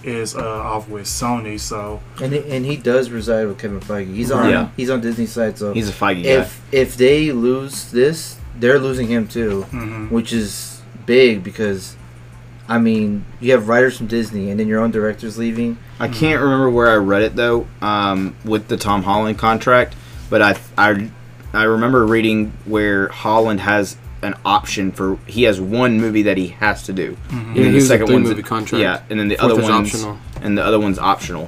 is 0.04 0.34
uh, 0.36 0.40
off 0.40 0.88
with 0.88 1.04
Sony. 1.04 1.58
So 1.58 2.00
and 2.22 2.32
he, 2.32 2.50
and 2.50 2.64
he 2.66 2.76
does 2.76 3.10
reside 3.10 3.46
with 3.46 3.58
Kevin 3.58 3.80
Feige. 3.80 4.14
He's 4.14 4.30
on 4.30 4.50
Yeah. 4.50 4.68
he's 4.76 4.90
on 4.90 5.00
Disney 5.00 5.26
side. 5.26 5.58
So 5.58 5.72
He's 5.72 5.88
a 5.88 5.92
Feige 5.92 6.22
guy. 6.22 6.28
if 6.30 6.60
if 6.72 6.96
they 6.96 7.32
lose 7.32 7.90
this, 7.90 8.38
they're 8.58 8.78
losing 8.78 9.08
him 9.08 9.26
too, 9.28 9.66
mhm. 9.70 10.10
which 10.10 10.32
is 10.32 10.82
big 11.06 11.42
because. 11.44 11.96
I 12.66 12.78
mean, 12.78 13.26
you 13.40 13.52
have 13.52 13.68
writers 13.68 13.98
from 13.98 14.06
Disney, 14.06 14.48
and 14.48 14.58
then 14.58 14.68
your 14.68 14.80
own 14.80 14.90
director's 14.90 15.36
leaving. 15.36 15.76
I 16.00 16.08
can't 16.08 16.40
remember 16.40 16.70
where 16.70 16.90
I 16.90 16.94
read 16.94 17.20
it 17.20 17.36
though, 17.36 17.66
um, 17.82 18.34
with 18.42 18.68
the 18.68 18.78
Tom 18.78 19.02
Holland 19.02 19.36
contract, 19.36 19.94
but 20.30 20.40
I 20.40 20.56
I 20.78 21.10
I 21.52 21.64
remember 21.64 22.06
reading 22.06 22.54
where 22.64 23.08
Holland 23.08 23.60
has 23.60 23.98
an 24.24 24.34
option 24.44 24.90
for 24.90 25.18
he 25.26 25.44
has 25.44 25.60
one 25.60 26.00
movie 26.00 26.22
that 26.22 26.36
he 26.36 26.48
has 26.48 26.82
to 26.84 26.92
do. 26.92 27.16
Mhm. 27.30 27.32
And 27.32 27.56
Yeah, 27.56 27.62
then 27.62 27.70
he 27.70 27.76
was 27.76 27.90
a 27.90 27.98
three-movie 28.06 28.42
contract. 28.42 28.82
Yeah, 28.82 29.00
and 29.10 29.18
then 29.20 29.28
the 29.28 29.36
Fourth 29.36 29.52
other 29.52 29.62
one's 29.62 29.94
optional. 29.94 30.18
and 30.42 30.58
the 30.58 30.64
other 30.64 30.78
one's 30.80 30.98
optional. 30.98 31.46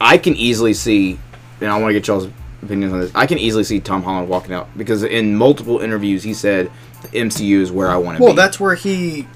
I 0.00 0.16
can 0.18 0.34
easily 0.36 0.72
see, 0.74 1.18
and 1.60 1.70
I 1.70 1.78
want 1.78 1.90
to 1.90 1.94
get 1.94 2.06
y'all's 2.06 2.28
opinions 2.62 2.92
on 2.92 3.00
this. 3.00 3.10
I 3.14 3.26
can 3.26 3.38
easily 3.38 3.64
see 3.64 3.80
Tom 3.80 4.02
Holland 4.02 4.28
walking 4.28 4.54
out 4.54 4.68
because 4.76 5.02
in 5.02 5.36
multiple 5.36 5.78
interviews 5.80 6.22
he 6.22 6.32
said 6.34 6.70
the 7.02 7.08
MCU 7.18 7.60
is 7.60 7.70
where 7.70 7.90
I 7.90 7.96
want 7.96 8.16
to 8.18 8.22
Well, 8.24 8.32
be. 8.32 8.36
that's 8.36 8.58
where 8.58 8.74
he, 8.74 9.26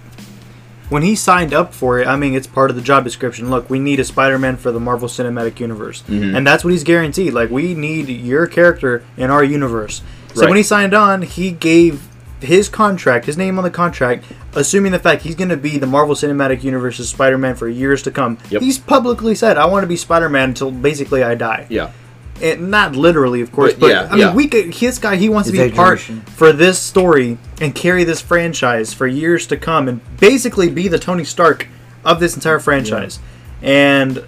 when 0.88 1.02
he 1.02 1.14
signed 1.14 1.52
up 1.52 1.74
for 1.74 1.98
it. 2.00 2.06
I 2.08 2.16
mean, 2.16 2.34
it's 2.34 2.46
part 2.46 2.70
of 2.70 2.76
the 2.76 2.82
job 2.82 3.04
description. 3.04 3.50
Look, 3.50 3.68
we 3.68 3.78
need 3.78 4.00
a 4.00 4.04
Spider-Man 4.04 4.56
for 4.56 4.72
the 4.72 4.80
Marvel 4.80 5.06
Cinematic 5.08 5.60
Universe, 5.60 6.02
Mhm. 6.08 6.34
and 6.34 6.46
that's 6.46 6.64
what 6.64 6.70
he's 6.72 6.84
guaranteed. 6.84 7.34
Like, 7.34 7.50
we 7.50 7.74
need 7.74 8.08
your 8.08 8.46
character 8.46 9.02
in 9.18 9.30
our 9.30 9.44
universe. 9.44 10.00
So 10.32 10.40
Right. 10.42 10.48
when 10.50 10.56
he 10.56 10.62
signed 10.62 10.94
on, 10.94 11.22
he 11.22 11.50
gave 11.50 12.00
his 12.40 12.68
contract, 12.68 13.27
his 13.27 13.37
name 13.37 13.59
on 13.59 13.64
the 13.64 13.70
contract, 13.70 14.24
assuming 14.55 14.92
the 14.92 14.98
fact 14.98 15.22
he's 15.22 15.35
going 15.35 15.48
to 15.48 15.57
be 15.57 15.79
the 15.79 15.87
Marvel 15.87 16.14
Cinematic 16.14 16.62
Universe's 16.62 17.09
Spider-Man 17.09 17.57
for 17.57 17.68
years 17.68 18.03
to 18.03 18.11
come. 18.11 18.38
Yep. 18.51 18.62
He's 18.62 18.79
publicly 18.79 19.35
said, 19.35 19.59
"I 19.59 19.66
want 19.66 19.83
to 19.83 19.88
be 19.88 19.96
Spider-Man 19.96 20.51
until 20.51 20.70
basically 20.70 21.22
I 21.22 21.35
die." 21.35 21.66
yeah. 21.68 21.92
And 22.40 22.70
not 22.70 22.94
literally, 22.94 23.40
of 23.40 23.51
course, 23.51 23.72
But 23.72 23.81
but, 23.81 23.90
yeah, 23.90 24.03
I 24.05 24.11
mean, 24.11 24.18
yeah. 24.20 24.35
we 24.35 24.46
could. 24.46 24.72
His 24.72 25.01
guy, 25.01 25.16
he 25.16 25.29
wants 25.29 25.48
to 25.48 25.53
be 25.53 25.61
a 25.61 25.72
part 25.72 25.98
for 25.98 26.53
this 26.53 26.79
story 26.79 27.37
and 27.61 27.74
carry 27.74 28.05
this 28.05 28.20
franchise 28.20 28.94
for 28.94 29.09
years 29.09 29.44
to 29.48 29.57
come, 29.57 29.88
and 29.88 30.01
basically 30.18 30.70
be 30.70 30.87
the 30.87 31.01
Tony 31.01 31.24
Stark 31.24 31.66
of 32.05 32.20
this 32.20 32.37
entire 32.37 32.61
franchise. 32.61 33.18
And 33.61 34.24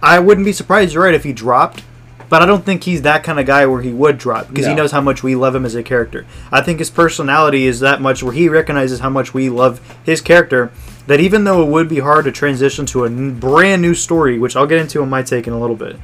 I 0.00 0.20
wouldn't 0.20 0.44
be 0.44 0.52
surprised, 0.52 0.94
you're 0.94 1.02
right, 1.02 1.14
if 1.14 1.24
he 1.24 1.32
dropped. 1.32 1.82
But 2.32 2.40
I 2.40 2.46
don't 2.46 2.64
think 2.64 2.84
he's 2.84 3.02
that 3.02 3.24
kind 3.24 3.38
of 3.38 3.44
guy 3.44 3.66
where 3.66 3.82
he 3.82 3.92
would 3.92 4.16
drop 4.16 4.48
because 4.48 4.64
he 4.64 4.74
knows 4.74 4.90
how 4.90 5.02
much 5.02 5.22
we 5.22 5.36
love 5.36 5.54
him 5.54 5.66
as 5.66 5.74
a 5.74 5.82
character. 5.82 6.24
I 6.50 6.62
think 6.62 6.78
his 6.78 6.88
personality 6.88 7.66
is 7.66 7.80
that 7.80 8.00
much 8.00 8.22
where 8.22 8.32
he 8.32 8.48
recognizes 8.48 9.00
how 9.00 9.10
much 9.10 9.34
we 9.34 9.50
love 9.50 9.82
his 10.02 10.22
character. 10.22 10.72
That 11.08 11.20
even 11.20 11.44
though 11.44 11.62
it 11.62 11.68
would 11.68 11.90
be 11.90 11.98
hard 11.98 12.24
to 12.24 12.32
transition 12.32 12.86
to 12.86 13.04
a 13.04 13.06
n- 13.06 13.38
brand 13.38 13.82
new 13.82 13.92
story, 13.92 14.38
which 14.38 14.56
I'll 14.56 14.66
get 14.66 14.78
into 14.78 15.02
in 15.02 15.10
my 15.10 15.22
take 15.22 15.46
in 15.46 15.52
a 15.52 15.60
little 15.60 15.76
bit, 15.76 15.96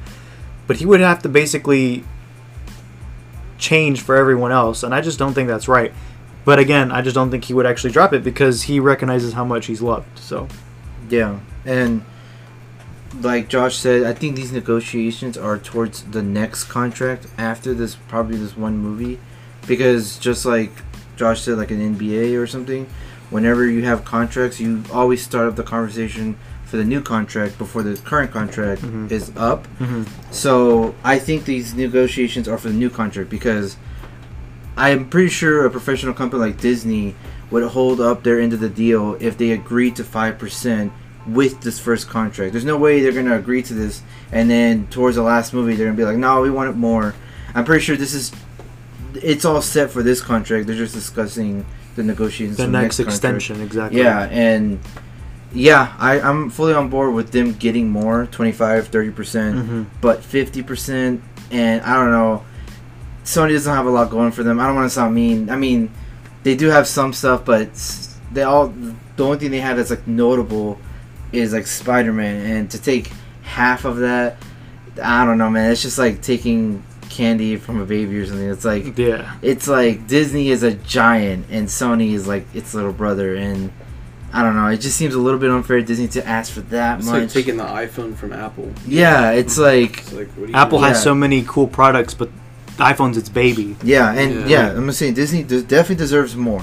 but 0.67 0.75
he 0.75 0.85
would 0.85 0.99
have 0.99 1.19
to 1.23 1.29
basically 1.29 2.03
change 3.57 4.01
for 4.01 4.15
everyone 4.15 4.51
else, 4.51 4.83
and 4.83 4.93
I 4.93 5.01
just 5.01 5.17
don't 5.17 5.33
think 5.33 5.47
that's 5.47 5.67
right. 5.67 5.91
But 6.45 6.59
again, 6.59 6.91
I 6.91 7.01
just 7.01 7.15
don't 7.15 7.31
think 7.31 7.45
he 7.45 7.55
would 7.55 7.65
actually 7.65 7.91
drop 7.91 8.13
it 8.13 8.23
because 8.23 8.61
he 8.61 8.79
recognizes 8.79 9.33
how 9.33 9.45
much 9.45 9.65
he's 9.65 9.81
loved. 9.81 10.19
So 10.19 10.47
Yeah, 11.09 11.39
and 11.65 12.05
like 13.21 13.47
Josh 13.49 13.77
said, 13.77 14.03
I 14.03 14.13
think 14.13 14.35
these 14.35 14.51
negotiations 14.51 15.37
are 15.37 15.57
towards 15.57 16.03
the 16.03 16.21
next 16.21 16.65
contract 16.65 17.27
after 17.37 17.73
this, 17.73 17.95
probably 17.95 18.37
this 18.37 18.55
one 18.55 18.77
movie, 18.77 19.19
because 19.67 20.17
just 20.19 20.45
like 20.45 20.71
Josh 21.15 21.41
said, 21.41 21.57
like 21.57 21.71
an 21.71 21.95
NBA 21.95 22.39
or 22.39 22.47
something, 22.47 22.87
whenever 23.29 23.65
you 23.65 23.83
have 23.83 24.05
contracts, 24.05 24.59
you 24.59 24.83
always 24.91 25.23
start 25.23 25.47
up 25.47 25.55
the 25.55 25.63
conversation 25.63 26.37
for 26.65 26.77
the 26.77 26.83
new 26.85 27.01
contract 27.01 27.57
before 27.57 27.81
the 27.81 27.95
current 28.03 28.31
contract 28.31 28.81
Mhm. 28.83 29.11
is 29.11 29.31
up. 29.35 29.67
So 30.31 30.93
I 31.03 31.17
think 31.17 31.45
these 31.45 31.73
negotiations 31.73 32.47
are 32.47 32.57
for 32.59 32.67
the 32.69 32.75
new 32.75 32.91
contract 32.91 33.29
because 33.31 33.75
I'm 34.77 35.09
pretty 35.09 35.29
sure 35.29 35.65
a 35.65 35.69
professional 35.69 36.13
company 36.13 36.41
like 36.43 36.61
Disney 36.61 37.15
would 37.49 37.63
hold 37.63 37.99
up 37.99 38.21
their 38.23 38.39
end 38.39 38.53
of 38.53 38.59
the 38.59 38.69
deal 38.69 39.17
if 39.19 39.35
they 39.37 39.49
agreed 39.51 39.95
to 39.95 40.03
five 40.03 40.37
percent 40.37 40.91
with 41.33 41.61
this 41.61 41.79
first 41.79 42.09
contract. 42.09 42.51
There's 42.53 42.65
no 42.65 42.77
way 42.77 43.01
they're 43.01 43.11
gonna 43.11 43.37
agree 43.37 43.61
to 43.63 43.73
this 43.73 44.01
and 44.31 44.49
then 44.49 44.87
towards 44.87 45.15
the 45.15 45.23
last 45.23 45.53
movie 45.53 45.75
they're 45.75 45.87
gonna 45.87 45.97
be 45.97 46.05
like, 46.05 46.17
no, 46.17 46.41
we 46.41 46.49
want 46.49 46.69
it 46.69 46.75
more. 46.75 47.15
I'm 47.53 47.65
pretty 47.65 47.83
sure 47.83 47.95
this 47.95 48.13
is 48.13 48.31
it's 49.15 49.45
all 49.45 49.61
set 49.61 49.89
for 49.89 50.03
this 50.03 50.21
contract. 50.21 50.67
They're 50.67 50.75
just 50.75 50.93
discussing 50.93 51.65
the 51.95 52.03
negotiations. 52.03 52.57
the 52.57 52.67
next, 52.67 52.97
contract. 52.97 53.15
extension, 53.15 53.61
exactly. 53.61 54.01
Yeah, 54.01 54.27
and 54.29 54.79
yeah, 55.53 55.95
I, 55.97 56.19
I'm 56.19 56.49
fully 56.49 56.73
on 56.73 56.89
board 56.89 57.13
with 57.13 57.31
them 57.31 57.53
getting 57.53 57.89
more 57.89 58.27
25, 58.27 58.91
30%, 58.91 59.15
percent 59.15 59.65
hmm 59.65 59.83
but 60.01 60.21
50%, 60.21 61.21
and 61.51 61.81
I 61.81 61.93
don't 61.95 62.11
know. 62.11 62.45
Sony 63.23 63.51
doesn't 63.51 63.73
have 63.73 63.85
a 63.85 63.89
lot 63.89 64.09
going 64.09 64.31
for 64.31 64.43
them. 64.43 64.59
I 64.59 64.65
don't 64.65 64.75
want 64.75 64.89
to 64.89 64.93
sound 64.93 65.13
mean. 65.13 65.49
I 65.49 65.55
mean, 65.55 65.91
they 66.43 66.55
do 66.55 66.69
have 66.69 66.87
some 66.87 67.13
stuff, 67.13 67.45
but 67.45 67.69
they 68.31 68.43
all 68.43 68.73
the 69.15 69.25
only 69.25 69.37
thing 69.37 69.51
they 69.51 69.59
have 69.59 69.77
that's 69.77 69.89
like 69.89 70.07
notable 70.07 70.79
is 71.31 71.53
like 71.53 71.67
Spider-Man, 71.67 72.45
and 72.45 72.71
to 72.71 72.81
take 72.81 73.11
half 73.43 73.85
of 73.85 73.97
that, 73.97 74.37
I 75.01 75.25
don't 75.25 75.37
know, 75.37 75.49
man. 75.49 75.71
It's 75.71 75.81
just 75.81 75.97
like 75.97 76.21
taking 76.21 76.83
candy 77.09 77.55
from 77.57 77.81
a 77.81 77.85
baby 77.85 78.17
or 78.19 78.25
something. 78.25 78.49
It's 78.49 78.65
like 78.65 78.97
Yeah. 78.97 79.33
it's 79.41 79.67
like 79.67 80.07
Disney 80.07 80.49
is 80.49 80.61
a 80.63 80.73
giant 80.73 81.47
and 81.49 81.67
Sony 81.67 82.13
is 82.13 82.27
like 82.27 82.45
its 82.53 82.73
little 82.73 82.93
brother, 82.93 83.35
and 83.35 83.71
I 84.31 84.43
don't 84.43 84.55
know. 84.55 84.67
It 84.67 84.77
just 84.81 84.95
seems 84.97 85.15
a 85.15 85.19
little 85.19 85.39
bit 85.39 85.49
unfair 85.49 85.77
to 85.79 85.83
Disney 85.85 86.07
to 86.09 86.27
ask 86.27 86.51
for 86.51 86.61
that 86.61 86.99
It's 86.99 87.07
much. 87.07 87.21
like 87.21 87.29
taking 87.31 87.57
the 87.57 87.63
iPhone 87.63 88.15
from 88.15 88.31
Apple. 88.33 88.71
yeah, 88.87 89.31
it's 89.31 89.57
like 89.57 89.99
It's 89.99 90.13
like 90.13 90.27
what 90.35 90.45
do 90.47 90.51
you 90.51 90.57
Apple 90.57 90.79
do? 90.79 90.85
has 90.85 90.97
Yeah. 90.97 91.03
so 91.03 91.15
many 91.15 91.43
cool 91.47 91.67
products, 91.67 92.13
but 92.13 92.29
the 92.77 92.83
iPhone's 92.83 93.17
its 93.17 93.27
baby. 93.29 93.75
yeah, 93.83 94.11
and 94.13 94.41
yeah, 94.41 94.47
Yeah. 94.47 94.69
I'm 94.69 94.75
gonna 94.81 94.93
say 94.93 95.11
Disney 95.11 95.41
definitely 95.43 95.95
deserves 95.95 96.35
more, 96.35 96.61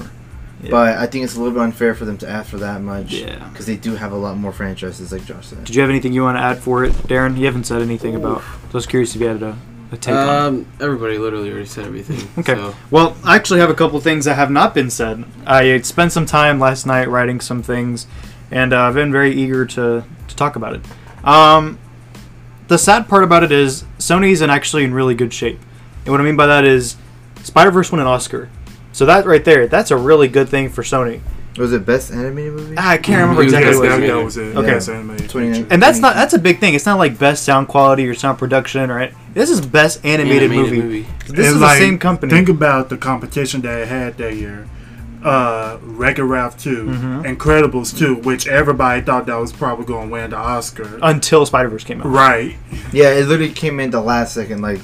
Yeah. 0.63 0.71
but 0.71 0.97
I 0.97 1.05
think 1.05 1.23
it's 1.23 1.35
a 1.35 1.39
little 1.39 1.53
bit 1.53 1.61
unfair 1.61 1.93
for 1.93 2.05
them 2.05 2.17
to 2.19 2.27
ask 2.29 2.49
for 2.49 2.57
that 2.57 2.81
much. 2.81 3.13
Yeah. 3.13 3.47
because 3.49 3.65
they 3.65 3.77
do 3.77 3.95
have 3.95 4.11
a 4.11 4.15
lot 4.17 4.37
more 4.37 4.51
franchises, 4.51 5.11
like 5.11 5.25
Josh 5.25 5.47
said. 5.47 5.63
Did 5.65 5.75
you 5.75 5.81
have 5.81 5.89
anything 5.89 6.13
you 6.13 6.23
want 6.23 6.37
to 6.37 6.41
add 6.41 6.57
for 6.57 6.83
it, 6.83 6.93
Darren? 6.93 7.37
You 7.37 7.45
haven't 7.45 7.65
said 7.65 7.81
anything 7.81 8.15
about. 8.15 8.41
So 8.41 8.47
I 8.71 8.73
was 8.73 8.87
curious 8.87 9.15
if 9.15 9.21
you 9.21 9.27
had 9.27 9.43
a 9.43 9.57
a 9.91 9.97
take 9.97 10.15
on. 10.15 10.29
Um, 10.45 10.65
everybody 10.81 11.17
literally 11.17 11.49
already 11.49 11.65
said 11.65 11.85
everything. 11.85 12.27
Okay. 12.39 12.55
So. 12.55 12.75
Well, 12.91 13.15
I 13.23 13.35
actually 13.35 13.59
have 13.61 13.69
a 13.69 13.73
couple 13.73 13.99
things 14.01 14.25
that 14.25 14.35
have 14.35 14.51
not 14.51 14.73
been 14.73 14.89
said. 14.89 15.23
I 15.45 15.79
spent 15.81 16.11
some 16.11 16.25
time 16.25 16.59
last 16.59 16.85
night 16.85 17.07
writing 17.07 17.39
some 17.39 17.63
things, 17.63 18.05
and 18.51 18.73
uh, 18.73 18.81
I've 18.81 18.95
been 18.95 19.11
very 19.11 19.33
eager 19.33 19.65
to, 19.65 20.03
to 20.27 20.35
talk 20.35 20.55
about 20.55 20.73
it. 20.75 20.81
Um, 21.23 21.79
the 22.67 22.77
sad 22.77 23.07
part 23.07 23.23
about 23.23 23.43
it 23.43 23.51
is 23.51 23.83
Sony's 23.97 24.41
in 24.41 24.49
actually 24.49 24.83
in 24.83 24.93
really 24.93 25.15
good 25.15 25.33
shape, 25.33 25.59
and 26.03 26.11
what 26.11 26.19
I 26.19 26.23
mean 26.23 26.35
by 26.35 26.47
that 26.47 26.65
is 26.65 26.97
Spider 27.43 27.71
Verse 27.71 27.91
won 27.91 28.01
an 28.01 28.07
Oscar, 28.07 28.49
so 28.97 29.05
that 29.05 29.27
right 29.27 29.45
there, 29.45 29.67
that's 29.67 29.91
a 29.91 29.95
really 29.97 30.27
good 30.27 30.49
thing 30.49 30.69
for 30.69 30.81
Sony. 30.81 31.21
Was 31.57 31.71
it 31.73 31.85
best 31.85 32.11
animated 32.11 32.53
movie? 32.53 32.75
Ah, 32.77 32.89
I 32.91 32.97
can't 32.97 33.21
remember 33.21 33.43
exactly 33.43 33.69
best 33.71 33.79
what 33.79 33.85
it 34.01 34.07
that, 34.07 34.23
was. 34.23 34.37
animated. 34.37 34.55
was 34.55 34.57
it. 34.57 34.57
Okay. 34.57 34.67
Best 34.77 34.89
animated 34.89 35.29
29. 35.29 35.67
And 35.69 35.81
that's 35.81 35.99
not 35.99 36.15
that's 36.15 36.33
a 36.33 36.39
big 36.39 36.59
thing. 36.59 36.73
It's 36.73 36.85
not 36.87 36.97
like 36.97 37.17
best 37.19 37.43
sound 37.43 37.67
quality 37.67 38.07
or 38.07 38.13
sound 38.15 38.37
production 38.39 38.89
or 38.91 39.11
this 39.35 39.49
is 39.51 39.61
best 39.65 40.03
animated, 40.05 40.49
movie. 40.51 41.01
This 41.27 41.29
And, 41.29 41.37
is 41.39 41.61
like, 41.61 41.77
the 41.79 41.85
same 41.85 41.99
company. 41.99 42.31
Think 42.31 42.49
about 42.49 42.89
the 42.89 42.97
competition 42.97 43.61
that 43.61 43.79
it 43.81 43.87
had 43.87 44.17
that 44.17 44.35
year. 44.35 44.67
Uh, 45.23 45.77
Wreck-It 45.81 46.23
Ralph 46.23 46.57
2, 46.59 46.85
Mhm. 46.85 47.35
Incredibles 47.37 47.97
2, 47.97 48.15
which 48.15 48.47
everybody 48.47 49.01
thought 49.01 49.25
that 49.25 49.35
was 49.35 49.51
probably 49.51 49.83
going 49.85 50.07
to 50.09 50.13
win 50.13 50.29
the 50.29 50.37
Oscar. 50.37 50.99
until 51.01 51.43
Spider 51.45 51.69
Verse 51.69 51.83
came 51.83 51.99
out. 52.01 52.05
right. 52.07 52.55
Yeah, 52.93 53.09
it 53.09 53.27
literally 53.27 53.51
came 53.51 53.79
in 53.79 53.89
the 53.89 53.99
last 53.99 54.33
second, 54.35 54.61
like 54.61 54.79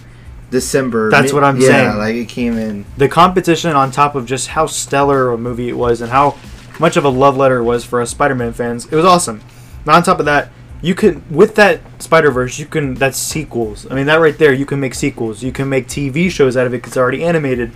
December. 0.54 1.10
That's 1.12 1.34
what 1.34 1.44
I'm 1.44 1.60
yeah, 1.60 1.68
saying. 1.68 1.98
like 1.98 2.16
it 2.16 2.30
came 2.30 2.58
in. 2.58 2.86
the 2.96 3.10
competition 3.10 3.72
on 3.76 3.92
top 3.92 4.16
of 4.16 4.26
just 4.26 4.48
how 4.50 4.68
stellar 4.68 5.32
a 5.34 5.38
movie 5.38 5.68
it 5.68 5.78
was 5.78 6.00
and 6.00 6.10
how 6.12 6.38
much 6.80 6.96
of 6.96 7.04
a 7.04 7.10
love 7.10 7.36
letter 7.36 7.58
it 7.58 7.64
was 7.64 7.84
for 7.84 8.02
us 8.02 8.12
Spider-Man 8.12 8.54
fans, 8.54 8.86
it 8.86 8.96
was 8.96 9.04
awesome. 9.04 9.42
Now 9.86 9.96
on 9.96 10.04
top 10.04 10.20
of 10.20 10.26
that, 10.26 10.50
you 10.82 10.96
can 10.96 11.24
with 11.30 11.56
that 11.56 11.82
Spider-Verse, 12.02 12.60
you 12.60 12.66
can 12.68 12.94
that's 12.94 13.18
sequels. 13.18 13.86
I 13.92 13.96
mean 13.96 14.06
that 14.06 14.16
right 14.22 14.38
there, 14.38 14.54
you 14.54 14.66
can 14.66 14.80
make 14.80 14.94
sequels. 14.94 15.44
You 15.44 15.52
can 15.52 15.68
make 15.68 15.88
TV 15.88 16.30
shows 16.32 16.56
out 16.56 16.66
of 16.68 16.74
it 16.74 16.78
because 16.78 16.92
it's 16.92 16.98
already 16.98 17.24
animated, 17.24 17.72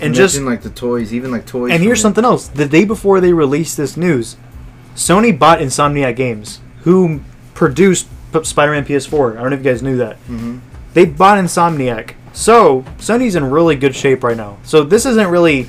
and 0.00 0.14
just 0.14 0.40
like 0.40 0.62
the 0.62 0.70
toys, 0.70 1.12
even 1.12 1.30
like 1.30 1.44
toys. 1.46 1.72
and 1.72 1.82
here's 1.82 1.98
it. 1.98 2.02
something 2.02 2.24
else. 2.24 2.48
The 2.48 2.66
day 2.66 2.84
before 2.84 3.20
they 3.20 3.32
released 3.32 3.76
this 3.76 3.96
news, 3.96 4.36
Sony 4.94 5.36
bought 5.36 5.58
Insomniac 5.60 6.16
Games, 6.16 6.60
who 6.82 7.20
produced 7.54 8.06
Spider-Man 8.42 8.84
PS4. 8.84 9.32
I 9.36 9.40
don't 9.40 9.50
know 9.50 9.56
if 9.56 9.64
you 9.64 9.70
guys 9.70 9.82
knew 9.82 9.96
that. 9.96 10.16
Mhm. 10.28 10.60
They 10.94 11.04
bought 11.04 11.38
Insomniac. 11.38 12.12
So, 12.32 12.82
Sony's 12.98 13.34
in 13.34 13.44
really 13.50 13.76
good 13.76 13.94
shape 13.94 14.22
right 14.22 14.36
now. 14.36 14.58
So, 14.62 14.82
this 14.84 15.04
isn't 15.04 15.28
really 15.28 15.68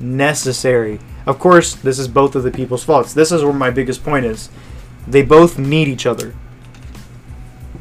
necessary. 0.00 1.00
Of 1.26 1.38
course, 1.38 1.74
this 1.74 1.98
is 1.98 2.08
both 2.08 2.34
of 2.34 2.42
the 2.42 2.50
people's 2.50 2.84
faults. 2.84 3.14
This 3.14 3.32
is 3.32 3.44
where 3.44 3.52
my 3.52 3.70
biggest 3.70 4.04
point 4.04 4.24
is. 4.26 4.48
They 5.06 5.22
both 5.22 5.58
need 5.58 5.88
each 5.88 6.06
other. 6.06 6.34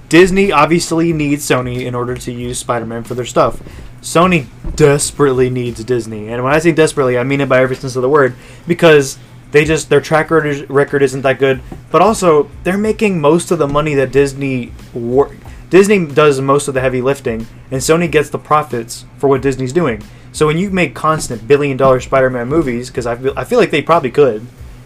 Disney 0.09 0.51
obviously 0.51 1.13
needs 1.13 1.47
Sony 1.47 1.85
in 1.85 1.95
order 1.95 2.15
to 2.17 2.31
use 2.31 2.59
Spider-Man 2.59 3.03
for 3.03 3.13
their 3.13 3.25
stuff. 3.25 3.61
Sony 4.01 4.47
desperately 4.75 5.49
needs 5.49 5.83
Disney, 5.83 6.27
and 6.27 6.43
when 6.43 6.53
I 6.53 6.59
say 6.59 6.71
desperately, 6.71 7.17
I 7.17 7.23
mean 7.23 7.39
it 7.39 7.47
by 7.47 7.61
every 7.61 7.75
sense 7.75 7.95
of 7.95 8.01
the 8.01 8.09
word, 8.09 8.35
because 8.67 9.17
they 9.51 9.63
just 9.63 9.89
their 9.89 10.01
track 10.01 10.29
record 10.31 11.01
isn't 11.01 11.21
that 11.21 11.39
good. 11.39 11.61
But 11.91 12.01
also, 12.01 12.49
they're 12.63 12.77
making 12.77 13.21
most 13.21 13.51
of 13.51 13.59
the 13.59 13.67
money 13.67 13.93
that 13.95 14.11
Disney 14.11 14.73
wor- 14.93 15.35
Disney 15.71 16.05
does 16.05 16.41
most 16.41 16.67
of 16.67 16.73
the 16.73 16.81
heavy 16.81 17.01
lifting, 17.01 17.47
and 17.71 17.81
Sony 17.81 18.11
gets 18.11 18.29
the 18.29 18.37
profits 18.37 19.05
for 19.17 19.29
what 19.29 19.41
Disney's 19.41 19.71
doing. 19.71 20.03
So 20.33 20.45
when 20.45 20.57
you 20.57 20.69
make 20.69 20.93
constant 20.93 21.47
billion 21.47 21.77
dollar 21.77 22.01
Spider-Man 22.01 22.49
movies, 22.49 22.89
because 22.89 23.07
I 23.07 23.15
feel 23.15 23.33
I 23.37 23.45
feel 23.45 23.57
like 23.57 23.71
they 23.71 23.81
probably 23.81 24.11
could, 24.11 24.45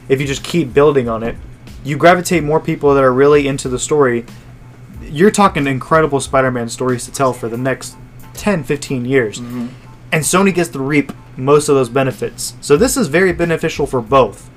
if 0.10 0.21
you 0.21 0.28
just 0.28 0.43
keep 0.43 0.76
building 0.76 1.10
on 1.10 1.24
it, 1.24 1.36
you 1.84 1.98
gravitate 1.98 2.43
more 2.43 2.60
people 2.60 2.93
that 2.93 3.04
are 3.04 3.12
really 3.12 3.48
into 3.48 3.67
the 3.67 3.80
story. 3.80 4.26
You're 5.02 5.32
talking 5.32 5.65
incredible 5.65 6.19
Spider-Man 6.19 6.69
stories 6.69 7.04
to 7.06 7.12
tell 7.12 7.34
for 7.34 7.50
the 7.50 7.58
next 7.58 7.95
10, 8.36 8.63
15 8.63 9.06
years. 9.06 9.39
Mhm. 9.39 9.69
And 10.12 10.24
Sony 10.24 10.54
gets 10.54 10.69
to 10.69 10.80
reap 10.80 11.12
most 11.36 11.67
of 11.67 11.74
those 11.76 11.89
benefits. 11.89 12.54
So 12.62 12.78
this 12.78 12.95
is 12.95 13.08
very 13.08 13.34
beneficial 13.34 13.88
for 13.88 14.02
both. 14.02 14.52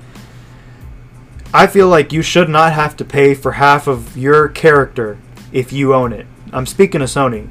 I 1.51 1.65
feel 1.65 1.87
like 1.87 2.13
you 2.13 2.21
should 2.21 2.49
not 2.49 2.73
have 2.73 2.95
to 2.97 3.03
pay 3.03 3.33
for 3.33 3.53
half 3.53 3.87
of 3.87 4.15
your 4.15 4.47
character 4.47 5.17
if 5.51 5.71
you 5.71 5.93
own 5.93 6.13
it. 6.13 6.27
I'm 6.51 6.65
speaking 6.65 7.01
of 7.01 7.09
Sony. 7.09 7.47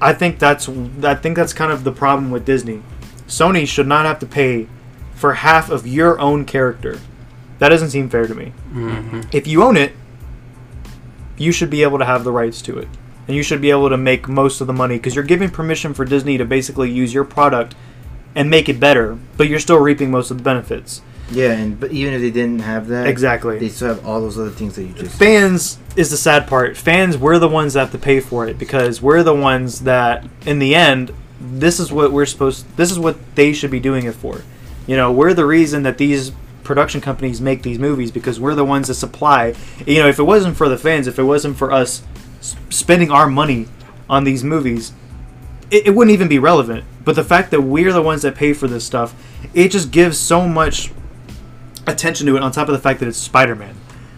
I 0.00 0.12
think 0.12 0.38
that's 0.38 0.68
I 0.68 1.14
think 1.14 1.36
that's 1.36 1.52
kind 1.52 1.72
of 1.72 1.84
the 1.84 1.92
problem 1.92 2.30
with 2.30 2.44
Disney. 2.44 2.82
Sony 3.26 3.66
should 3.66 3.86
not 3.86 4.04
have 4.04 4.18
to 4.18 4.26
pay 4.26 4.68
for 5.14 5.34
half 5.34 5.70
of 5.70 5.86
your 5.86 6.18
own 6.18 6.44
character. 6.44 6.98
That 7.58 7.68
doesn't 7.68 7.90
seem 7.90 8.10
fair 8.10 8.26
to 8.26 8.34
me. 8.34 8.52
Mm-hmm. 8.72 9.20
If 9.32 9.46
you 9.46 9.62
own 9.62 9.76
it, 9.76 9.92
you 11.36 11.52
should 11.52 11.70
be 11.70 11.82
able 11.82 11.98
to 11.98 12.04
have 12.04 12.24
the 12.24 12.32
rights 12.32 12.60
to 12.62 12.78
it. 12.78 12.88
And 13.28 13.36
you 13.36 13.44
should 13.44 13.60
be 13.60 13.70
able 13.70 13.88
to 13.88 13.96
make 13.96 14.28
most 14.28 14.60
of 14.60 14.66
the 14.66 14.72
money 14.72 14.96
because 14.96 15.14
you're 15.14 15.24
giving 15.24 15.48
permission 15.48 15.94
for 15.94 16.04
Disney 16.04 16.36
to 16.38 16.44
basically 16.44 16.90
use 16.90 17.14
your 17.14 17.24
product 17.24 17.76
and 18.34 18.50
make 18.50 18.68
it 18.68 18.80
better, 18.80 19.16
but 19.36 19.48
you're 19.48 19.60
still 19.60 19.78
reaping 19.78 20.10
most 20.10 20.30
of 20.30 20.38
the 20.38 20.42
benefits. 20.42 21.02
Yeah, 21.32 21.52
and 21.52 21.78
but 21.78 21.92
even 21.92 22.14
if 22.14 22.20
they 22.20 22.30
didn't 22.30 22.60
have 22.60 22.88
that, 22.88 23.06
Exactly. 23.06 23.58
they 23.58 23.68
still 23.68 23.88
have 23.88 24.06
all 24.06 24.20
those 24.20 24.38
other 24.38 24.50
things 24.50 24.76
that 24.76 24.84
you 24.84 24.92
just. 24.92 25.18
fans 25.18 25.78
is 25.96 26.10
the 26.10 26.16
sad 26.16 26.46
part. 26.46 26.76
Fans, 26.76 27.16
we're 27.16 27.38
the 27.38 27.48
ones 27.48 27.72
that 27.74 27.80
have 27.80 27.92
to 27.92 27.98
pay 27.98 28.20
for 28.20 28.46
it 28.46 28.58
because 28.58 29.00
we're 29.02 29.22
the 29.22 29.34
ones 29.34 29.80
that, 29.80 30.24
in 30.46 30.58
the 30.58 30.74
end, 30.74 31.12
this 31.40 31.80
is 31.80 31.92
what 31.92 32.12
we're 32.12 32.26
supposed. 32.26 32.64
This 32.76 32.90
is 32.90 32.98
what 32.98 33.16
they 33.34 33.52
should 33.52 33.70
be 33.70 33.80
doing 33.80 34.06
it 34.06 34.14
for. 34.14 34.42
You 34.86 34.96
know, 34.96 35.10
we're 35.12 35.34
the 35.34 35.46
reason 35.46 35.82
that 35.84 35.98
these 35.98 36.32
production 36.64 37.00
companies 37.00 37.40
make 37.40 37.62
these 37.62 37.78
movies 37.78 38.10
because 38.10 38.38
we're 38.38 38.54
the 38.54 38.64
ones 38.64 38.88
that 38.88 38.94
supply. 38.94 39.54
You 39.86 40.00
know, 40.02 40.08
if 40.08 40.18
it 40.18 40.22
wasn't 40.24 40.56
for 40.56 40.68
the 40.68 40.78
fans, 40.78 41.06
if 41.06 41.18
it 41.18 41.24
wasn't 41.24 41.56
for 41.56 41.72
us 41.72 42.02
spending 42.70 43.10
our 43.10 43.26
money 43.28 43.68
on 44.08 44.24
these 44.24 44.44
movies, 44.44 44.92
it, 45.70 45.86
it 45.88 45.90
wouldn't 45.90 46.12
even 46.12 46.28
be 46.28 46.38
relevant. 46.38 46.84
But 47.04 47.16
the 47.16 47.24
fact 47.24 47.50
that 47.50 47.62
we're 47.62 47.92
the 47.92 48.02
ones 48.02 48.22
that 48.22 48.34
pay 48.36 48.52
for 48.52 48.68
this 48.68 48.84
stuff, 48.84 49.14
it 49.54 49.70
just 49.70 49.90
gives 49.90 50.18
so 50.18 50.46
much 50.48 50.92
attention 51.86 52.26
to 52.26 52.36
it. 52.36 52.42
On 52.42 52.52
top 52.52 52.68
of 52.68 52.72
the 52.72 52.80
fact 52.80 53.00
that 53.00 53.08
it's 53.08 53.18
Spider-Man. 53.18 53.74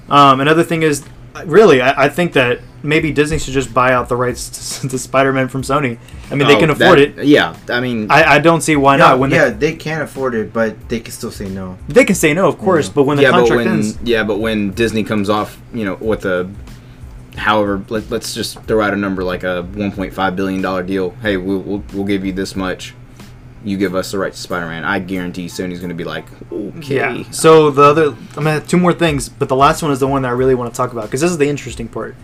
Um, 0.09 0.41
another 0.41 0.63
thing 0.63 0.83
is, 0.83 1.05
really, 1.47 1.81
I, 1.81 2.05
I 2.05 2.09
think 2.09 2.35
that 2.35 2.61
maybe 2.83 3.11
Disney 3.13 3.39
should 3.39 3.55
just 3.55 3.73
buy 3.73 3.93
out 3.93 4.09
the 4.09 4.17
rights 4.17 4.79
to, 4.81 4.89
to 4.89 4.99
Spider-Man 4.99 5.49
from 5.49 5.63
Sony. 5.63 5.99
I 6.31 6.35
mean, 6.35 6.47
they 6.49 6.57
Oh, 6.57 6.61
can 6.61 6.71
afford 6.71 6.99
that- 6.99 7.19
it. 7.21 7.27
Yeah, 7.27 7.57
I 7.71 7.81
mean, 7.81 8.11
I, 8.11 8.35
I 8.35 8.39
don't 8.39 8.61
see 8.61 8.77
why 8.77 8.97
No, 8.97 9.09
not. 9.11 9.19
When 9.19 9.31
yeah, 9.31 9.49
they, 9.51 9.71
they 9.73 9.77
can't 9.77 10.03
afford 10.03 10.35
it, 10.35 10.53
but 10.53 10.89
they 10.89 11.01
can 11.01 11.13
still 11.13 11.31
say 11.31 11.49
no. 11.49 11.79
they 11.89 12.05
can 12.05 12.15
say 12.15 12.35
no, 12.35 12.49
of 12.49 12.59
course, 12.59 12.87
Yeah. 12.89 12.93
but 12.95 13.03
when 13.05 13.17
the 13.17 13.23
yeah, 13.25 13.31
contract 13.31 13.57
when 13.65 13.69
ends, 13.69 13.99
yeah, 14.05 14.23
but 14.25 14.39
when 14.39 14.73
Disney 14.73 15.03
comes 15.05 15.31
off, 15.31 15.61
you 15.73 15.85
know, 15.85 15.95
with 15.95 16.25
a 16.27 16.51
however, 17.37 17.83
let, 17.89 18.09
let's 18.11 18.33
just 18.35 18.63
throw 18.63 18.81
out 18.81 18.95
a 18.95 18.97
number 18.97 19.25
like 19.25 19.43
a 19.43 19.67
1.5 19.73 20.37
billion 20.37 20.63
dollar 20.63 20.83
deal. 20.85 21.11
Hey, 21.23 21.37
we'll, 21.37 21.59
we'll 21.61 21.83
we'll 21.93 22.05
give 22.05 22.25
you 22.25 22.33
this 22.33 22.55
much. 22.55 22.95
You 23.65 23.79
give 23.79 23.95
us 23.95 24.13
the 24.13 24.19
right 24.19 24.33
to 24.33 24.39
Spider-Man. 24.39 24.85
I 24.85 24.99
guarantee 24.99 25.47
Sony's 25.47 25.79
going 25.79 25.89
to 25.89 25.95
be 25.95 26.05
like, 26.05 26.27
okay. 26.53 26.97
Yeah. 26.97 27.31
So 27.31 27.71
the 27.71 27.83
other, 27.83 28.05
I'm 28.09 28.29
gonna 28.35 28.53
have 28.53 28.69
two 28.69 28.77
more 28.77 28.93
things, 28.93 29.29
but 29.29 29.49
the 29.49 29.57
last 29.57 29.83
one 29.83 29.91
is 29.91 30.01
the 30.01 30.07
one 30.07 30.23
that 30.23 30.29
I 30.29 30.33
really 30.33 30.55
want 30.55 30.73
to 30.73 30.77
talk 30.77 30.93
about 30.93 31.05
because 31.05 31.23
this 31.23 31.31
is 31.31 31.39
the 31.39 31.49
interesting 31.49 31.89
part. 31.89 32.15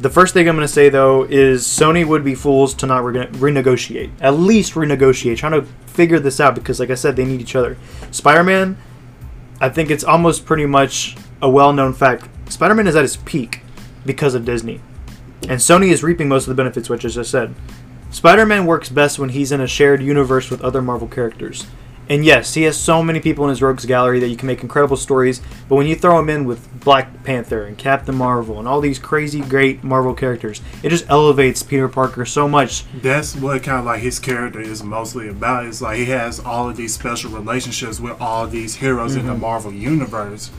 The 0.00 0.10
first 0.10 0.34
thing 0.34 0.48
I'm 0.48 0.56
going 0.56 0.66
to 0.66 0.72
say 0.72 0.88
though 0.88 1.22
is 1.22 1.62
Sony 1.62 2.04
would 2.04 2.24
be 2.24 2.34
fools 2.34 2.74
to 2.74 2.86
not 2.86 3.04
rene- 3.04 3.28
renegotiate. 3.28 4.10
At 4.20 4.34
least 4.34 4.74
renegotiate, 4.74 5.36
trying 5.36 5.52
to 5.52 5.62
figure 5.86 6.18
this 6.18 6.40
out 6.40 6.56
because, 6.56 6.80
like 6.80 6.90
I 6.90 6.94
said, 6.94 7.14
they 7.14 7.24
need 7.24 7.40
each 7.40 7.54
other. 7.54 7.78
Spider-Man, 8.10 8.76
I 9.60 9.68
think 9.68 9.90
it's 9.90 10.04
almost 10.04 10.44
pretty 10.44 10.66
much 10.66 11.16
a 11.40 11.48
well-known 11.48 11.94
fact. 11.94 12.28
Spider-Man 12.52 12.88
is 12.88 12.96
at 12.96 13.04
its 13.04 13.16
peak 13.16 13.60
because 14.04 14.34
of 14.34 14.44
Disney, 14.44 14.80
and 15.42 15.60
Sony 15.60 15.90
is 15.90 16.02
reaping 16.02 16.28
most 16.28 16.44
of 16.44 16.48
the 16.48 16.54
benefits, 16.60 16.90
which 16.90 17.04
as 17.04 17.16
I 17.16 17.22
just 17.22 17.54
said. 18.14 18.18
Spider-Man 18.18 18.66
works 18.66 18.88
best 18.88 19.18
when 19.18 19.30
he's 19.30 19.52
in 19.52 19.60
a 19.60 19.66
shared 19.66 20.02
universe 20.02 20.50
with 20.50 20.62
other 20.62 20.80
Marvel 20.82 21.08
characters. 21.08 21.66
And 22.06 22.22
yes, 22.22 22.52
he 22.52 22.64
has 22.64 22.76
so 22.76 23.02
many 23.02 23.18
people 23.18 23.44
in 23.44 23.50
his 23.50 23.62
rogues 23.62 23.86
gallery 23.86 24.20
that 24.20 24.28
you 24.28 24.36
can 24.36 24.46
make 24.46 24.62
incredible 24.62 24.98
stories, 24.98 25.40
but 25.70 25.76
when 25.76 25.86
you 25.86 25.96
throw 25.96 26.18
him 26.18 26.28
in 26.28 26.44
with 26.44 26.80
Black 26.80 27.24
Panther 27.24 27.64
and 27.64 27.78
Captain 27.78 28.14
Marvel 28.14 28.58
and 28.58 28.68
all 28.68 28.82
these 28.82 28.98
crazy 28.98 29.40
great 29.40 29.82
Marvel 29.82 30.12
characters, 30.12 30.60
it 30.82 30.90
just 30.90 31.08
elevates 31.08 31.62
Peter 31.62 31.88
Parker 31.88 32.26
so 32.26 32.46
much. 32.46 32.84
That's 33.00 33.34
what 33.34 33.62
kind 33.62 33.78
of 33.78 33.86
like 33.86 34.02
his 34.02 34.18
character 34.18 34.60
is 34.60 34.82
mostly 34.82 35.28
about. 35.28 35.64
It's 35.64 35.80
like 35.80 35.96
he 35.96 36.04
has 36.06 36.40
all 36.40 36.68
of 36.68 36.76
these 36.76 36.92
special 36.92 37.30
relationships 37.30 37.98
with 37.98 38.20
all 38.20 38.46
these 38.46 38.74
heroes 38.74 39.16
in 39.16 39.26
the 39.26 39.34
Marvel 39.34 39.72
universe, 39.72 40.50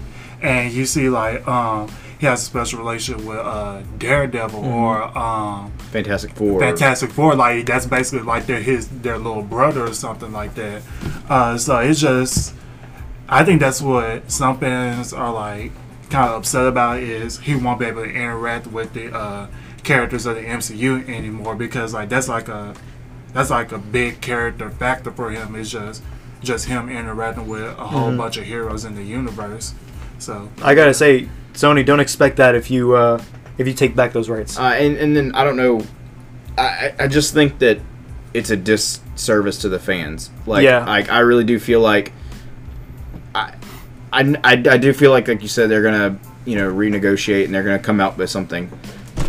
and 0.41 0.74
you 0.74 0.88
see 0.88 1.10
like 1.10 1.48
um 1.48 1.91
he 2.19 2.25
has 2.28 2.41
a 2.41 2.45
special 2.45 2.80
relationship 2.80 3.25
with 3.25 3.38
uh 3.38 3.82
Daredevil 3.97 4.63
or 4.65 5.17
um 5.17 5.71
Fantastic 5.91 6.32
Four. 6.32 6.60
Fantastic 6.60 7.12
Four. 7.12 7.36
Like 7.36 7.65
that's 7.65 7.86
basically 7.86 8.25
like 8.25 8.45
their 8.45 8.62
his 8.62 8.88
their 8.88 9.17
little 9.17 9.43
brother 9.43 9.86
or 9.86 9.93
something 9.93 10.32
like 10.32 10.56
that. 10.56 10.82
Uh, 11.30 11.58
so 11.58 11.78
it's 11.80 11.99
just 11.99 12.54
I 13.28 13.43
think 13.43 13.60
that's 13.60 13.82
what 13.82 14.30
some 14.32 14.60
fans 14.60 15.13
are 15.13 15.32
like 15.34 15.71
kind 16.10 16.30
of 16.30 16.38
upset 16.38 16.67
about 16.67 16.99
is 16.99 17.39
he 17.39 17.56
won't 17.56 17.80
be 17.80 17.86
able 17.86 18.04
to 18.04 18.10
interact 18.10 18.67
with 18.67 18.93
the 18.93 19.12
uh, 19.13 19.47
characters 19.84 20.25
of 20.28 20.36
the 20.36 20.41
MCU 20.43 21.08
anymore 21.10 21.56
because 21.56 21.93
like 21.93 22.10
that's 22.10 22.30
like 22.30 22.47
a 22.47 22.73
that's 23.34 23.49
like 23.49 23.71
a 23.71 23.78
big 23.78 24.21
character 24.21 24.69
factor 24.69 25.12
for 25.12 25.32
him. 25.32 25.56
It's 25.56 25.69
just 25.69 26.01
just 26.41 26.67
him 26.67 26.89
interacting 26.89 27.47
with 27.47 27.63
a 27.80 27.88
whole 27.88 28.12
Mhm. 28.12 28.17
bunch 28.17 28.38
of 28.38 28.43
heroes 28.45 28.86
in 28.86 28.95
the 28.95 29.04
universe. 29.04 29.73
So 30.19 30.49
I 30.62 30.75
gotta 30.75 30.93
say, 30.93 31.28
Sony, 31.56 31.86
don't 31.86 32.00
expect 32.00 32.38
that 32.38 32.54
if 32.56 32.70
you 32.70 32.96
uh, 32.96 33.22
if 33.58 33.68
you 33.68 33.74
take 33.74 33.96
back 33.96 34.13
those 34.13 34.30
rights. 34.30 34.58
Uh, 34.60 34.63
and 34.78 34.98
and 34.98 35.15
then 35.15 35.34
I 35.36 35.44
don't 35.44 35.58
know 35.58 35.82
I, 36.58 36.94
I- 37.00 37.08
just 37.08 37.34
think 37.34 37.60
that 37.60 37.80
it's 38.34 38.50
a 38.50 38.58
disservice 38.58 39.58
to 39.60 39.70
the 39.70 39.80
fans. 39.80 40.30
Like, 40.46 40.63
Yeah. 40.63 40.86
like 40.86 41.10
I 41.10 41.20
really 41.20 41.46
do 41.46 41.58
feel 41.60 41.80
like 41.80 42.12
I, 43.34 43.54
I, 44.12 44.36
I, 44.44 44.52
I 44.54 44.78
do 44.78 44.94
feel 44.94 45.12
like, 45.12 45.28
like 45.28 45.41
you 45.41 45.48
said, 45.48 45.70
they're 45.70 45.82
gonna 45.84 46.18
you 46.46 46.56
know 46.56 46.72
renegotiate 46.72 47.46
and 47.46 47.54
they're 47.54 47.63
gonna 47.63 47.80
come 47.80 48.00
out 48.00 48.18
with 48.18 48.30
something. 48.30 48.70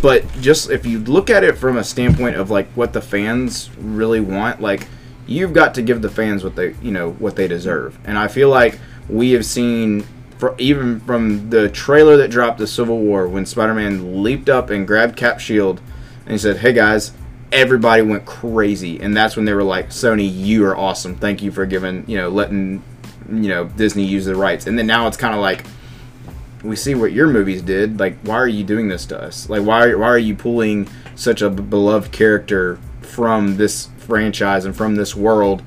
But 0.01 0.25
just 0.41 0.69
if 0.69 0.85
you 0.85 0.99
look 0.99 1.29
at 1.29 1.43
it 1.43 1.57
from 1.57 1.77
a 1.77 1.83
standpoint 1.83 2.35
of 2.35 2.49
like 2.51 2.67
what 2.75 2.93
the 2.93 3.01
fans 3.01 3.69
really 3.79 4.19
want, 4.19 4.61
like 4.61 4.87
you've 5.25 5.53
got 5.53 5.73
to 5.75 5.81
give 5.81 6.01
the 6.01 6.09
fans 6.09 6.43
what 6.43 6.55
they 6.55 6.75
you 6.81 6.91
know 6.91 7.11
what 7.13 7.35
they 7.35 7.47
deserve. 7.47 7.97
And 8.05 8.17
I 8.17 8.27
feel 8.27 8.49
like 8.49 8.79
we 9.09 9.31
have 9.31 9.45
seen. 9.45 10.05
Even 10.57 10.99
from 10.99 11.49
the 11.49 11.69
trailer 11.69 12.17
that 12.17 12.29
dropped 12.29 12.59
the 12.59 12.67
Civil 12.67 12.99
War, 12.99 13.27
when 13.27 13.45
Spider-Man 13.45 14.21
leaped 14.21 14.49
up 14.49 14.69
and 14.69 14.85
grabbed 14.85 15.17
Cap 15.17 15.39
Shield, 15.39 15.81
and 16.25 16.33
he 16.33 16.37
said, 16.37 16.57
"Hey 16.57 16.73
guys," 16.73 17.11
everybody 17.51 18.01
went 18.01 18.25
crazy, 18.25 18.99
and 18.99 19.15
that's 19.15 19.35
when 19.35 19.45
they 19.45 19.53
were 19.53 19.63
like, 19.63 19.89
"Sony, 19.89 20.29
you 20.31 20.65
are 20.65 20.77
awesome. 20.77 21.15
Thank 21.15 21.41
you 21.41 21.51
for 21.51 21.65
giving, 21.65 22.03
you 22.07 22.17
know, 22.17 22.29
letting, 22.29 22.83
you 23.31 23.49
know, 23.49 23.65
Disney 23.65 24.03
use 24.03 24.25
the 24.25 24.35
rights." 24.35 24.67
And 24.67 24.77
then 24.77 24.85
now 24.85 25.07
it's 25.07 25.17
kind 25.17 25.33
of 25.33 25.41
like, 25.41 25.65
we 26.63 26.75
see 26.75 26.95
what 26.95 27.13
your 27.13 27.27
movies 27.27 27.61
did. 27.61 27.99
Like, 27.99 28.17
why 28.21 28.35
are 28.35 28.47
you 28.47 28.63
doing 28.63 28.87
this 28.87 29.05
to 29.07 29.21
us? 29.21 29.49
Like, 29.49 29.63
why 29.63 29.93
why 29.95 30.07
are 30.07 30.17
you 30.17 30.35
pulling 30.35 30.87
such 31.15 31.41
a 31.41 31.49
beloved 31.49 32.11
character 32.11 32.77
from 33.01 33.57
this 33.57 33.89
franchise 33.97 34.65
and 34.65 34.75
from 34.75 34.95
this 34.95 35.15
world, 35.15 35.61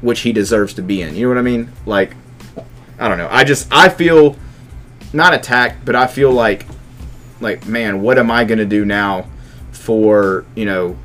which 0.00 0.20
he 0.20 0.32
deserves 0.32 0.72
to 0.74 0.82
be 0.82 1.02
in? 1.02 1.14
You 1.14 1.24
know 1.24 1.28
what 1.30 1.38
I 1.38 1.42
mean? 1.42 1.72
Like, 1.84 2.14
I 2.98 3.08
don't 3.08 3.18
know. 3.18 3.28
I 3.30 3.44
just 3.44 3.68
I 3.70 3.88
feel 3.88 4.36
not 5.12 5.34
attacked, 5.34 5.84
but 5.84 5.94
I 5.94 6.06
feel 6.06 6.30
like 6.32 6.66
like 7.40 7.66
man, 7.66 8.02
what 8.02 8.18
am 8.18 8.30
I 8.30 8.44
gonna 8.44 8.64
do 8.64 8.84
now 8.84 9.26
for 9.70 10.44
you 10.54 10.64
know 10.64 10.96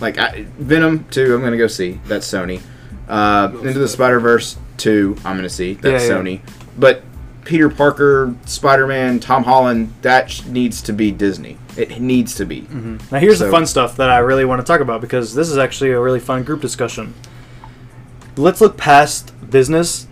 like 0.00 0.18
I, 0.18 0.46
Venom 0.58 1.06
two? 1.10 1.34
I'm 1.34 1.42
gonna 1.42 1.56
go 1.56 1.66
see. 1.66 2.00
That's 2.06 2.26
Sony. 2.30 2.62
Uh, 3.08 3.50
Into 3.62 3.78
the 3.78 3.88
Spider 3.88 4.20
Verse 4.20 4.56
two. 4.76 5.16
I'm 5.24 5.36
gonna 5.36 5.48
see. 5.48 5.74
That's 5.74 6.04
Yeah, 6.04 6.10
yeah. 6.10 6.14
Sony. 6.14 6.40
But 6.78 7.02
Peter 7.44 7.68
Parker, 7.68 8.34
Spider 8.46 8.86
Man, 8.86 9.18
Tom 9.18 9.44
Holland, 9.44 9.92
that 10.02 10.30
sh- 10.30 10.44
needs 10.44 10.82
to 10.82 10.92
be 10.92 11.10
Disney. 11.10 11.58
It 11.76 12.00
needs 12.00 12.34
to 12.36 12.44
be. 12.44 12.62
Mm-hmm. 12.62 12.98
Now 13.12 13.20
here's 13.20 13.38
the 13.38 13.50
fun 13.50 13.66
stuff 13.66 13.96
that 13.96 14.10
I 14.10 14.18
really 14.18 14.44
want 14.44 14.60
to 14.60 14.66
talk 14.66 14.80
about 14.80 15.00
because 15.00 15.34
this 15.34 15.48
is 15.48 15.58
actually 15.58 15.90
a 15.90 16.00
really 16.00 16.20
fun 16.20 16.44
group 16.44 16.60
discussion. 16.60 17.14
Let's 18.36 18.60
look 18.60 18.76
past 18.76 19.32
business. 19.50 20.06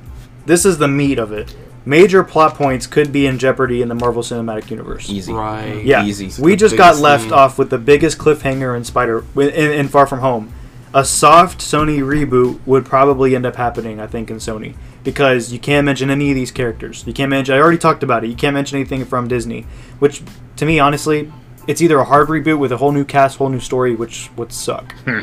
This 0.48 0.64
is 0.64 0.78
the 0.78 0.88
meat 0.88 1.18
of 1.18 1.30
it. 1.30 1.54
Major 1.84 2.24
plot 2.24 2.54
points 2.54 2.86
could 2.86 3.12
be 3.12 3.26
in 3.26 3.38
jeopardy 3.38 3.82
in 3.82 3.88
the 3.88 3.94
Marvel 3.94 4.22
Cinematic 4.22 4.70
Universe. 4.70 5.10
Easy. 5.10 5.30
Right. 5.30 5.84
Yeah, 5.84 6.06
Easy. 6.06 6.42
we 6.42 6.52
The 6.52 6.56
just 6.56 6.76
got 6.76 6.96
left 6.96 7.24
thing. 7.24 7.32
off 7.34 7.58
with 7.58 7.68
the 7.68 7.76
biggest 7.76 8.16
cliffhanger 8.16 8.74
in 8.74 8.82
Spider 8.84 9.24
in, 9.36 9.50
in 9.72 9.88
Far 9.88 10.06
From 10.06 10.20
Home. 10.20 10.50
A 10.94 11.04
soft 11.04 11.60
Sony 11.60 11.98
reboot 11.98 12.60
would 12.64 12.86
probably 12.86 13.36
end 13.36 13.44
up 13.44 13.56
happening, 13.56 14.00
I 14.00 14.06
think, 14.06 14.30
in 14.30 14.38
Sony 14.38 14.74
because 15.04 15.52
you 15.52 15.58
can't 15.58 15.84
mention 15.84 16.08
any 16.08 16.30
of 16.30 16.34
these 16.34 16.50
characters. 16.50 17.04
You 17.06 17.12
can't 17.12 17.28
mention. 17.28 17.54
I 17.54 17.58
already 17.58 17.76
talked 17.76 18.02
about 18.02 18.24
it. 18.24 18.28
You 18.28 18.36
can't 18.36 18.54
mention 18.54 18.78
anything 18.78 19.04
from 19.04 19.28
Disney, 19.28 19.66
which 19.98 20.22
to 20.56 20.64
me, 20.64 20.78
honestly, 20.78 21.30
it's 21.66 21.82
either 21.82 21.98
a 21.98 22.04
hard 22.04 22.28
reboot 22.28 22.58
with 22.58 22.72
a 22.72 22.78
whole 22.78 22.92
new 22.92 23.04
cast, 23.04 23.36
whole 23.36 23.50
new 23.50 23.60
story, 23.60 23.94
which 23.94 24.30
would 24.34 24.50
suck, 24.54 24.94
hmm. 25.04 25.20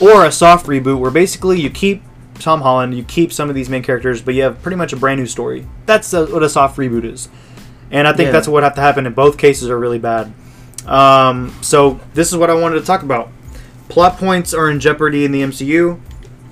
or 0.00 0.24
a 0.24 0.32
soft 0.32 0.66
reboot 0.66 0.98
where 0.98 1.12
basically 1.12 1.60
you 1.60 1.70
keep 1.70 2.02
Tom 2.38 2.60
Holland, 2.62 2.94
you 2.94 3.04
keep 3.04 3.32
some 3.32 3.48
of 3.48 3.54
these 3.54 3.68
main 3.68 3.82
characters, 3.82 4.20
but 4.22 4.34
you 4.34 4.42
have 4.42 4.60
pretty 4.62 4.76
much 4.76 4.92
a 4.92 4.96
brand 4.96 5.20
new 5.20 5.26
story. 5.26 5.66
That's 5.86 6.12
uh 6.12 6.26
what 6.26 6.42
a 6.42 6.48
soft 6.48 6.76
reboot 6.78 7.04
is, 7.04 7.28
and 7.90 8.06
I 8.08 8.12
think 8.12 8.26
Yeah. 8.28 8.32
that's 8.32 8.48
what 8.48 8.54
would 8.54 8.62
have 8.64 8.74
to 8.74 8.80
happen. 8.80 9.06
And 9.06 9.14
both 9.14 9.38
cases 9.38 9.70
are 9.70 9.78
really 9.78 9.98
bad. 9.98 10.32
Um, 10.86 11.54
so 11.62 12.00
this 12.12 12.30
is 12.30 12.36
what 12.36 12.50
I 12.50 12.54
wanted 12.54 12.80
to 12.80 12.84
talk 12.86 13.02
about. 13.02 13.30
Plot 13.88 14.18
points 14.18 14.52
are 14.52 14.70
in 14.70 14.80
jeopardy 14.80 15.24
in 15.24 15.32
the 15.32 15.42
MCU. 15.42 15.98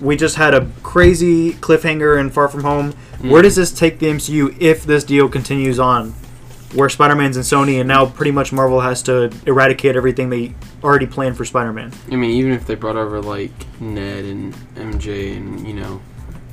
We 0.01 0.17
just 0.17 0.37
had 0.37 0.55
a 0.55 0.69
crazy 0.83 1.53
cliffhanger 1.53 2.19
in 2.19 2.31
Far 2.31 2.49
From 2.49 2.63
Home. 2.65 2.93
Where 3.21 3.43
does 3.43 3.57
this 3.57 3.71
take 3.71 3.99
the 4.01 4.07
MCU 4.07 4.57
if 4.59 4.85
this 4.85 5.05
deal 5.05 5.29
continues 5.29 5.79
on? 5.79 6.15
Where 6.75 6.89
Spider-Man's 6.89 7.37
in 7.37 7.43
Sony, 7.43 7.79
and 7.81 7.89
now 7.89 8.07
pretty 8.07 8.31
much 8.31 8.53
Marvel 8.53 8.81
has 8.81 9.03
to 9.03 9.31
eradicate 9.47 9.95
everything 9.97 10.31
they 10.31 10.55
already 10.83 11.07
planned 11.07 11.37
for 11.37 11.45
Spider-Man. 11.45 11.93
I 12.11 12.17
mean, 12.17 12.31
even 12.31 12.53
if 12.53 12.67
they 12.67 12.75
brought 12.75 12.97
over 12.97 13.21
like 13.21 13.53
Ned 13.81 14.25
and 14.25 14.55
MJ, 14.75 15.37
and 15.37 15.67
you 15.67 15.75
know, 15.75 16.01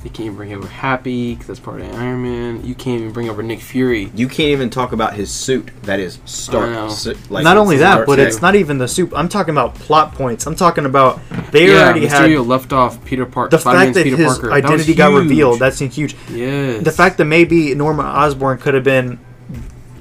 they 0.02 0.08
can't 0.08 0.20
even 0.26 0.36
bring 0.36 0.52
over 0.54 0.66
Happy 0.66 1.32
because 1.34 1.46
that's 1.46 1.60
part 1.60 1.80
of 1.80 1.94
Iron 1.94 2.22
Man. 2.22 2.64
You 2.66 2.74
can't 2.74 3.00
even 3.00 3.12
bring 3.12 3.28
over 3.28 3.42
Nick 3.42 3.60
Fury. 3.60 4.10
You 4.14 4.28
can't 4.28 4.48
even 4.48 4.70
talk 4.70 4.92
about 4.92 5.14
his 5.14 5.30
suit. 5.30 5.70
That 5.82 6.00
is 6.00 6.18
stark. 6.24 6.90
su- 6.90 7.16
like, 7.28 7.44
Not 7.44 7.56
only 7.58 7.76
that, 7.78 7.92
stark 7.92 8.06
but 8.06 8.16
tech. 8.16 8.28
it's 8.28 8.40
not 8.40 8.54
even 8.54 8.78
the 8.78 8.88
suit. 8.88 9.12
I'm 9.14 9.28
talking 9.28 9.52
about 9.52 9.74
plot 9.74 10.14
points. 10.14 10.46
I'm 10.46 10.54
talking 10.56 10.86
about 10.86 11.20
they 11.50 11.68
yeah, 11.68 11.84
already 11.84 12.06
Mysterio 12.06 12.38
had 12.38 12.46
left 12.46 12.72
off 12.72 13.02
Peter 13.04 13.26
Parker. 13.26 13.50
the 13.50 13.58
fact 13.58 13.94
that 13.94 14.04
Peter 14.04 14.16
his 14.16 14.26
Parker. 14.26 14.48
That 14.48 14.64
identity 14.64 14.94
got 14.94 15.12
revealed. 15.12 15.58
That 15.60 15.74
seemed 15.74 15.92
huge. 15.92 16.14
yes. 16.30 16.82
The 16.82 16.92
fact 16.92 17.18
that 17.18 17.26
maybe 17.26 17.74
Norman 17.74 18.06
Osborn 18.06 18.58
could 18.58 18.72
have 18.74 18.84
been 18.84 19.18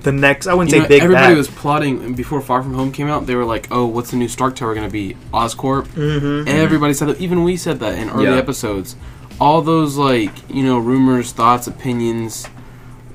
the 0.03 0.11
next. 0.11 0.47
I 0.47 0.53
wouldn't 0.53 0.71
You 0.71 0.77
say 0.79 0.83
know, 0.83 0.87
big 0.87 1.03
everybody 1.03 1.33
bad. 1.33 1.37
was 1.37 1.47
plotting 1.49 2.13
before 2.15 2.41
Far 2.41 2.63
From 2.63 2.73
Home 2.73 2.91
came 2.91 3.07
out. 3.07 3.25
They 3.27 3.35
were 3.35 3.45
like, 3.45 3.67
"Oh, 3.71 3.85
what's 3.85 4.11
the 4.11 4.17
new 4.17 4.27
Stark 4.27 4.55
Tower 4.55 4.73
going 4.73 4.87
to 4.87 4.91
be? 4.91 5.15
Oscorp." 5.33 5.87
mm-hmm. 5.89 6.47
Everybody 6.47 6.93
said 6.93 7.09
that. 7.09 7.19
Even 7.19 7.43
we 7.43 7.57
said 7.57 7.79
that 7.79 7.97
in 7.97 8.09
early 8.09 8.25
Yeah. 8.25 8.35
episodes. 8.37 8.95
All 9.39 9.61
those 9.61 9.97
like 9.97 10.31
you 10.49 10.63
know 10.63 10.77
rumors, 10.79 11.31
thoughts, 11.31 11.67
opinions. 11.67 12.47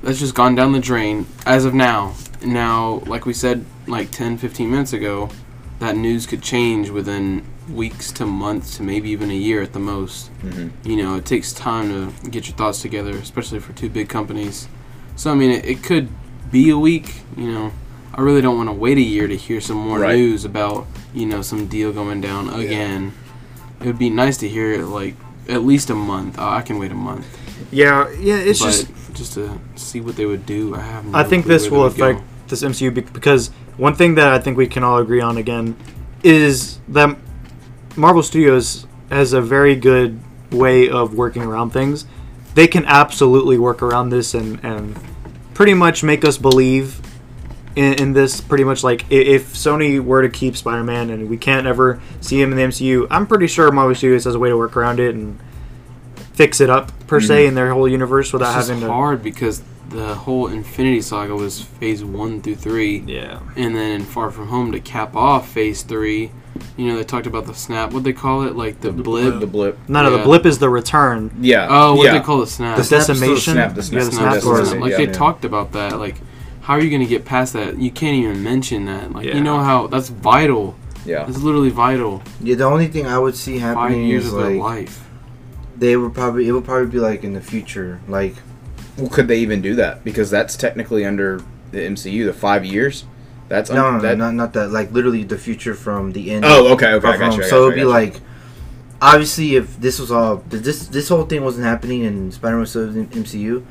That's 0.03 0.19
just 0.19 0.35
gone 0.35 0.53
down 0.55 0.71
the 0.71 0.79
drain 0.79 1.25
as 1.45 1.65
of 1.65 1.73
now. 1.73 2.13
Now, 2.43 3.01
like 3.07 3.25
we 3.25 3.33
said, 3.33 3.65
like 3.87 4.11
10, 4.11 4.37
15 4.37 4.69
minutes 4.69 4.93
ago, 4.93 5.29
that 5.79 5.95
news 5.97 6.27
could 6.27 6.43
change 6.43 6.91
within 6.91 7.43
weeks 7.73 8.11
to 8.11 8.25
months 8.27 8.77
to 8.77 8.83
maybe 8.83 9.09
even 9.09 9.31
a 9.31 9.35
year 9.35 9.63
at 9.63 9.73
the 9.73 9.79
most. 9.79 10.29
Mhm. 10.43 10.69
You 10.83 10.97
know, 10.97 11.15
it 11.15 11.25
takes 11.25 11.51
time 11.53 11.89
to 11.89 12.29
get 12.29 12.47
your 12.47 12.55
thoughts 12.55 12.83
together, 12.83 13.09
especially 13.11 13.57
for 13.59 13.73
two 13.73 13.89
big 13.89 14.07
companies. 14.07 14.67
So 15.15 15.31
I 15.31 15.33
mean, 15.35 15.49
it, 15.49 15.65
it 15.65 15.81
could 15.81 16.09
be 16.55 16.69
a 16.69 16.77
week. 16.77 17.07
You 17.35 17.51
know, 17.51 17.71
I 18.17 18.21
really 18.21 18.41
don't 18.41 18.55
want 18.61 18.69
to 18.69 18.73
wait 18.85 18.97
a 18.97 19.01
year 19.15 19.27
to 19.27 19.35
hear 19.35 19.59
some 19.59 19.77
more 19.77 19.99
Right. 19.99 20.15
news 20.15 20.45
about 20.45 20.87
you 21.13 21.25
know 21.25 21.41
some 21.41 21.67
deal 21.67 21.91
going 21.91 22.21
down 22.21 22.43
again. 22.49 23.11
It 23.81 23.85
would 23.87 23.99
be 23.99 24.09
nice 24.09 24.37
to 24.37 24.47
hear 24.47 24.71
it 24.71 24.85
like 24.85 25.15
at 25.49 25.61
least 25.71 25.89
a 25.89 25.95
month. 25.95 26.39
Uh, 26.39 26.47
I 26.59 26.61
can 26.61 26.79
wait 26.79 26.91
a 26.91 26.95
month, 27.09 27.25
Yeah, 27.71 28.07
yeah. 28.27 28.49
It's 28.49 28.59
but 28.59 28.71
just 28.71 28.87
just 29.19 29.33
to 29.33 29.43
see 29.75 29.99
what 30.01 30.15
they 30.15 30.25
would 30.25 30.45
do. 30.45 30.75
I 30.75 30.81
have. 30.81 31.03
No 31.05 31.17
I 31.21 31.23
think 31.23 31.45
this 31.45 31.69
will 31.69 31.81
would 31.83 31.97
go. 31.97 32.05
affect 32.09 32.21
this 32.47 32.63
MCU 32.63 32.89
because 33.13 33.51
one 33.77 33.95
thing 33.95 34.15
that 34.15 34.27
I 34.31 34.39
think 34.39 34.55
we 34.57 34.67
can 34.67 34.83
all 34.83 34.97
agree 35.05 35.21
on 35.29 35.35
again 35.37 35.75
is 36.23 36.79
that 36.87 37.17
Marvel 37.97 38.23
Studios 38.23 38.87
has 39.09 39.33
a 39.33 39.41
very 39.41 39.75
good 39.75 40.19
way 40.51 40.89
of 40.89 41.13
working 41.15 41.43
around 41.43 41.71
things. 41.71 42.05
They 42.55 42.67
can 42.67 42.85
absolutely 42.85 43.57
work 43.57 43.81
around 43.83 44.09
this 44.09 44.33
and, 44.33 44.59
and 44.63 44.95
pretty 45.55 45.73
much 45.73 46.03
make 46.03 46.23
us 46.23 46.37
believe 46.37 47.01
in, 47.75 47.93
in 47.93 48.13
this. 48.13 48.39
Pretty 48.41 48.63
much 48.63 48.83
like 48.83 49.05
if 49.09 49.53
Sony 49.53 49.99
were 49.99 50.21
to 50.21 50.29
keep 50.29 50.55
Spider 50.55 50.83
Man 50.83 51.09
and 51.09 51.27
we 51.27 51.37
can't 51.37 51.65
ever 51.65 51.99
see 52.21 52.39
him 52.39 52.51
in 52.51 52.57
the 52.57 52.63
MCU, 52.63 53.07
I'm 53.09 53.25
pretty 53.25 53.47
sure 53.47 53.71
Marvel 53.71 53.95
Studios 53.95 54.25
has 54.25 54.35
a 54.35 54.39
way 54.39 54.49
to 54.49 54.57
work 54.57 54.77
around 54.77 54.99
it 54.99 55.15
and 55.15 55.39
fix 56.33 56.61
it 56.61 56.69
up 56.69 56.91
per 57.07 57.19
se 57.19 57.39
mm-hmm. 57.39 57.47
in 57.49 57.55
their 57.55 57.73
whole 57.73 57.87
universe 57.87 58.31
without 58.31 58.55
It's 58.57 58.67
having 58.67 58.81
to. 58.81 58.87
hard 58.87 59.23
because 59.23 59.63
the 59.89 60.13
whole 60.15 60.47
Infinity 60.47 61.01
Saga 61.01 61.35
was 61.35 61.61
Phase 61.61 62.03
One 62.03 62.41
through 62.41 62.55
Three. 62.55 62.99
Yeah. 62.99 63.39
And 63.55 63.75
then 63.75 64.03
Far 64.03 64.29
From 64.31 64.49
Home 64.49 64.71
to 64.73 64.79
cap 64.79 65.15
off 65.15 65.49
Phase 65.49 65.81
Three, 65.83 66.31
you 66.77 66.87
know 66.87 66.97
they 66.97 67.03
talked 67.03 67.27
about 67.27 67.45
the 67.45 67.53
snap. 67.53 67.93
What 67.93 68.03
they 68.03 68.13
call 68.13 68.43
it, 68.43 68.55
like 68.55 68.81
the, 68.81 68.91
blip. 68.91 69.39
the 69.39 69.47
blip. 69.47 69.77
No, 69.87 70.03
no, 70.03 70.11
Yeah. 70.11 70.17
the 70.17 70.23
blip 70.23 70.45
is 70.45 70.59
the 70.59 70.69
return. 70.69 71.31
Yeah. 71.39 71.67
oh, 71.69 71.95
what 71.95 72.05
yeah. 72.05 72.13
they 72.17 72.23
call 72.23 72.39
the 72.39 72.47
snap? 72.47 72.77
The 72.77 72.83
snap 72.83 72.99
is 72.99 73.03
still 73.05 73.15
the 73.15 73.19
decimation. 73.35 73.53
snap, 73.53 73.75
the 73.75 73.81
yeah, 73.81 73.87
snap, 73.87 73.99
the 74.03 74.05
the 74.09 74.11
snap 74.15 74.41
snap, 74.41 74.75
or- 74.75 74.79
Like 74.81 74.91
Yeah. 74.91 74.97
they 74.97 75.07
talked 75.07 75.45
about 75.45 75.71
that. 75.73 75.99
Like, 75.99 76.15
how 76.61 76.73
are 76.73 76.81
you 76.81 76.89
going 76.89 77.01
to 77.01 77.07
get 77.07 77.25
past 77.25 77.53
that? 77.53 77.77
You 77.77 77.91
can't 77.91 78.15
even 78.17 78.43
mention 78.43 78.85
that. 78.85 79.11
Like, 79.13 79.25
Yeah. 79.25 79.35
you 79.35 79.43
know 79.43 79.59
how 79.59 79.87
that's 79.87 80.09
vital. 80.09 80.75
Yeah. 81.05 81.27
It's 81.27 81.37
literally 81.39 81.69
vital. 81.69 82.23
Yeah, 82.41 82.55
the 82.55 82.63
only 82.65 82.87
thing 82.87 83.05
I 83.05 83.19
would 83.19 83.35
see 83.35 83.59
Five 83.59 83.77
happening 83.77 84.07
years 84.07 84.25
is 84.25 84.33
of 84.33 84.39
their 84.39 84.51
like 84.51 84.59
life. 84.59 85.05
they 85.77 85.95
would 85.95 86.13
probably 86.13 86.47
it 86.47 86.51
would 86.51 86.65
probably 86.65 86.87
be 86.87 86.99
like 86.99 87.23
in 87.23 87.33
the 87.33 87.41
future, 87.41 87.99
like 88.07 88.33
Well, 88.97 89.09
could 89.09 89.27
they 89.27 89.37
even 89.39 89.61
do 89.61 89.75
that? 89.75 90.03
Because 90.03 90.29
that's 90.31 90.55
technically 90.55 91.05
under 91.05 91.41
the 91.71 91.79
MCU, 91.79 92.25
the 92.25 92.33
five 92.33 92.65
years. 92.65 93.05
That's 93.47 93.69
no, 93.69 93.87
un- 93.87 93.93
no, 93.95 94.01
that. 94.01 94.17
not 94.17 94.33
not 94.33 94.53
that, 94.53 94.71
like 94.71 94.91
literally 94.91 95.23
the 95.23 95.37
future 95.37 95.75
from 95.75 96.13
the 96.13 96.31
end. 96.31 96.45
oh, 96.45 96.73
okay, 96.73 96.93
okay, 96.93 97.07
I 97.07 97.17
got 97.17 97.33
you. 97.33 97.39
I 97.39 97.41
got 97.41 97.49
so 97.49 97.57
you, 97.59 97.63
it'd 97.65 97.75
be 97.75 97.81
you. 97.81 97.89
like, 97.89 98.19
obviously, 99.01 99.55
if 99.55 99.79
this 99.79 99.99
was 99.99 100.11
all 100.11 100.37
this 100.47 100.87
this 100.87 101.09
whole 101.09 101.25
thing 101.25 101.43
wasn't 101.43 101.65
happening 101.65 102.05
and 102.05 102.33
Spider-Man 102.33 102.61
was 102.61 102.71
still 102.71 102.89
in 102.89 103.07
MCU, 103.07 103.63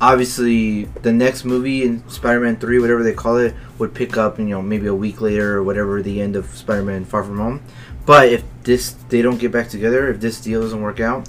obviously 0.00 0.84
the 1.02 1.12
next 1.12 1.44
movie 1.44 1.82
in 1.84 2.08
Spider-Man 2.08 2.56
Three, 2.56 2.78
whatever 2.78 3.02
they 3.02 3.12
call 3.12 3.36
it, 3.36 3.54
would 3.78 3.94
pick 3.94 4.16
up. 4.16 4.38
You 4.38 4.46
know, 4.46 4.62
maybe 4.62 4.86
a 4.86 4.94
week 4.94 5.20
later 5.20 5.58
or 5.58 5.62
whatever 5.62 6.02
the 6.02 6.20
end 6.20 6.34
of 6.36 6.46
Spider-Man 6.46 7.04
Far 7.04 7.22
From 7.22 7.38
Home. 7.38 7.62
But 8.06 8.28
if 8.28 8.42
this 8.62 8.92
they 9.10 9.20
don't 9.22 9.38
get 9.38 9.52
back 9.52 9.68
together, 9.68 10.08
if 10.08 10.20
this 10.20 10.40
deal 10.40 10.62
doesn't 10.62 10.80
work 10.80 11.00
out, 11.00 11.28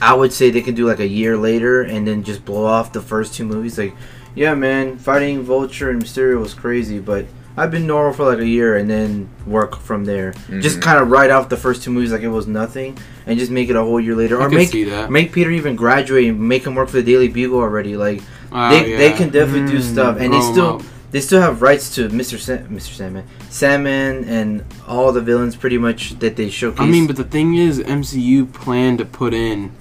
I 0.00 0.14
would 0.14 0.32
say 0.32 0.50
they 0.50 0.62
can 0.62 0.74
do 0.74 0.86
like 0.86 1.00
a 1.00 1.06
year 1.06 1.36
later 1.36 1.82
and 1.82 2.06
then 2.06 2.22
just 2.24 2.44
blow 2.44 2.64
off 2.64 2.92
the 2.92 3.02
first 3.02 3.34
two 3.34 3.44
movies. 3.44 3.76
Like, 3.76 3.94
yeah, 4.34 4.54
man, 4.54 4.96
fighting 4.98 5.42
Vulture 5.42 5.90
and 5.90 6.02
Mysterio 6.02 6.40
was 6.40 6.54
crazy, 6.54 6.98
but 6.98 7.26
I've 7.56 7.70
been 7.70 7.86
normal 7.86 8.12
for 8.12 8.24
like 8.24 8.38
a 8.38 8.46
year 8.46 8.76
and 8.76 8.88
then 8.88 9.28
work 9.46 9.76
from 9.76 10.04
there. 10.04 10.32
Just 10.60 10.78
Mhm. 10.78 10.82
kind 10.82 10.98
of 11.02 11.10
write 11.10 11.30
off 11.30 11.48
the 11.48 11.56
first 11.56 11.82
two 11.82 11.90
movies 11.90 12.12
like 12.12 12.22
it 12.22 12.28
was 12.28 12.46
nothing 12.46 12.96
and 13.26 13.38
just 13.38 13.50
make 13.50 13.68
it 13.68 13.76
a 13.76 13.82
whole 13.82 14.00
year 14.00 14.14
later, 14.14 14.40
I 14.40 14.46
or 14.46 14.48
make 14.48 14.68
see 14.70 14.84
that. 14.84 15.10
make 15.10 15.32
Peter 15.32 15.50
even 15.50 15.76
graduate 15.76 16.28
and 16.28 16.40
make 16.40 16.64
him 16.66 16.74
work 16.74 16.88
for 16.88 16.96
the 16.96 17.02
Daily 17.02 17.28
Bugle 17.28 17.58
already. 17.60 17.96
Like 17.96 18.22
Oh, 18.52 18.68
they, 18.70 18.96
they 18.96 19.12
can 19.12 19.30
definitely 19.30 19.68
do 19.72 19.78
Mm, 19.78 19.82
stuff, 19.82 20.16
and 20.18 20.32
they 20.32 20.40
still 20.40 20.80
they 21.12 21.20
still 21.20 21.40
have 21.40 21.60
rights 21.60 21.92
to 21.96 22.08
Mr. 22.08 22.38
Sa- 22.38 22.64
Mr. 22.72 22.94
Sandman, 22.94 23.24
Sandman, 23.48 24.24
and 24.24 24.62
all 24.88 25.10
the 25.12 25.20
villains 25.20 25.56
pretty 25.56 25.76
much 25.78 26.18
that 26.20 26.36
they 26.36 26.48
showcase. 26.50 26.80
I 26.80 26.86
mean, 26.86 27.06
but 27.08 27.16
the 27.16 27.24
thing 27.24 27.54
is, 27.56 27.78
MCU 27.80 28.46
planned 28.46 28.98
to 28.98 29.04
put 29.04 29.34
in, 29.34 29.72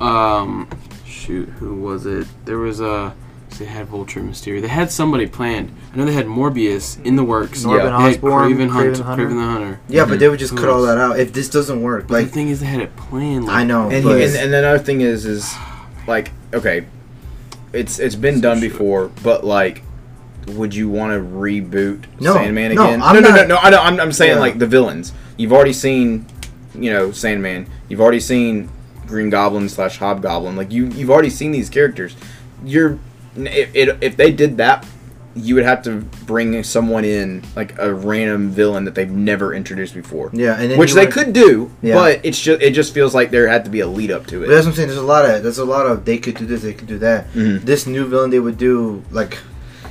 um, 0.00 0.68
shoot, 1.04 1.48
who 1.58 1.74
was 1.74 2.06
it? 2.06 2.26
There 2.44 2.58
was 2.58 2.80
a. 2.80 3.12
They 3.58 3.64
had 3.64 3.86
Vulture, 3.88 4.20
Mysterio. 4.20 4.60
They 4.60 4.68
had 4.68 4.90
somebody 4.90 5.26
planned. 5.26 5.74
I 5.92 5.96
know 5.96 6.04
they 6.04 6.12
had 6.12 6.26
Morbius 6.26 7.02
in 7.04 7.16
the 7.16 7.24
works. 7.24 7.64
Norman 7.64 7.86
They 7.86 7.90
had 7.90 8.00
Osborn, 8.16 8.52
Kraven, 8.54 8.68
Hunt, 8.68 8.86
Kraven 8.88 8.96
the 8.98 9.02
Hunter. 9.04 9.26
Kraven 9.26 9.34
the 9.36 9.42
Hunter. 9.44 9.80
yeah, 9.88 10.04
but 10.04 10.18
they 10.20 10.28
would 10.28 10.38
just 10.38 10.52
Who 10.52 10.58
cut 10.58 10.68
all 10.68 10.82
that 10.82 10.98
out 10.98 11.18
if 11.18 11.32
this 11.32 11.48
doesn't 11.48 11.80
work. 11.82 12.06
But 12.06 12.14
Like 12.14 12.26
the 12.26 12.32
thing 12.32 12.48
is, 12.50 12.60
they 12.60 12.66
had 12.66 12.80
it 12.80 12.94
planned. 12.96 13.46
Like, 13.46 13.56
I 13.56 13.64
know, 13.64 13.90
And, 13.90 14.04
he, 14.04 14.10
and 14.24 14.36
and 14.36 14.54
another 14.54 14.78
thing 14.78 15.00
is 15.00 15.24
is 15.26 15.52
like 16.06 16.30
okay, 16.54 16.86
it's 17.72 17.98
it's 17.98 18.14
been 18.14 18.40
done 18.40 18.60
before, 18.60 19.10
but 19.22 19.44
like, 19.44 19.82
would 20.48 20.74
you 20.74 20.88
want 20.88 21.12
to 21.12 21.18
reboot 21.20 22.04
No, 22.20 22.34
Sandman 22.34 22.74
no, 22.74 22.84
again? 22.84 23.02
I'm 23.02 23.14
no, 23.16 23.20
no, 23.20 23.28
no, 23.30 23.36
not- 23.36 23.48
no. 23.48 23.56
I 23.56 23.70
know, 23.70 23.80
I'm 23.82 23.98
I'm 24.00 24.12
saying 24.12 24.34
Yeah. 24.36 24.40
like 24.40 24.58
the 24.58 24.66
villains. 24.66 25.12
You've 25.36 25.52
already 25.52 25.72
seen, 25.72 26.26
you 26.74 26.90
know, 26.92 27.10
Sandman. 27.12 27.66
You've 27.88 28.00
already 28.00 28.20
seen 28.20 28.68
Green 29.06 29.30
Goblin 29.30 29.68
slash 29.68 29.98
Hobgoblin. 29.98 30.54
Like 30.56 30.70
you 30.70 30.86
you've 30.86 31.10
already 31.10 31.30
seen 31.30 31.50
these 31.50 31.68
characters. 31.70 32.14
You're 32.64 32.98
if 33.46 33.74
it, 33.74 33.96
if 34.00 34.16
they 34.16 34.32
did 34.32 34.56
that. 34.58 34.86
You 35.36 35.54
would 35.54 35.64
have 35.64 35.82
to 35.84 36.00
bring 36.26 36.64
someone 36.64 37.04
in, 37.04 37.44
like 37.54 37.78
a 37.78 37.94
random 37.94 38.50
villain 38.50 38.86
that 38.86 38.96
they've 38.96 39.08
never 39.10 39.54
introduced 39.54 39.94
before, 39.94 40.30
yeah, 40.32 40.58
and 40.60 40.76
which 40.76 40.94
they 40.94 41.04
would- 41.04 41.14
could 41.14 41.32
do. 41.32 41.70
Yeah. 41.80 41.94
But 41.94 42.20
it's 42.24 42.40
just 42.40 42.60
it 42.60 42.72
just 42.72 42.92
feels 42.92 43.14
like 43.14 43.30
there 43.30 43.46
had 43.46 43.64
to 43.66 43.70
be 43.70 43.78
a 43.78 43.86
lead 43.86 44.10
up 44.10 44.26
to 44.28 44.40
But 44.40 44.48
it. 44.48 44.52
that's 44.52 44.64
what 44.66 44.70
I'm 44.72 44.76
saying. 44.76 44.88
There's 44.88 44.98
a 44.98 45.02
lot 45.02 45.24
of 45.26 45.44
there's 45.44 45.58
a 45.58 45.64
lot 45.64 45.86
of 45.86 46.04
they 46.04 46.18
could 46.18 46.34
do 46.34 46.44
this, 46.44 46.62
they 46.62 46.72
could 46.72 46.88
do 46.88 46.98
that. 46.98 47.32
Mhm. 47.34 47.62
This 47.64 47.86
new 47.86 48.04
villain 48.06 48.30
they 48.30 48.40
would 48.40 48.58
do 48.58 49.04
like 49.12 49.38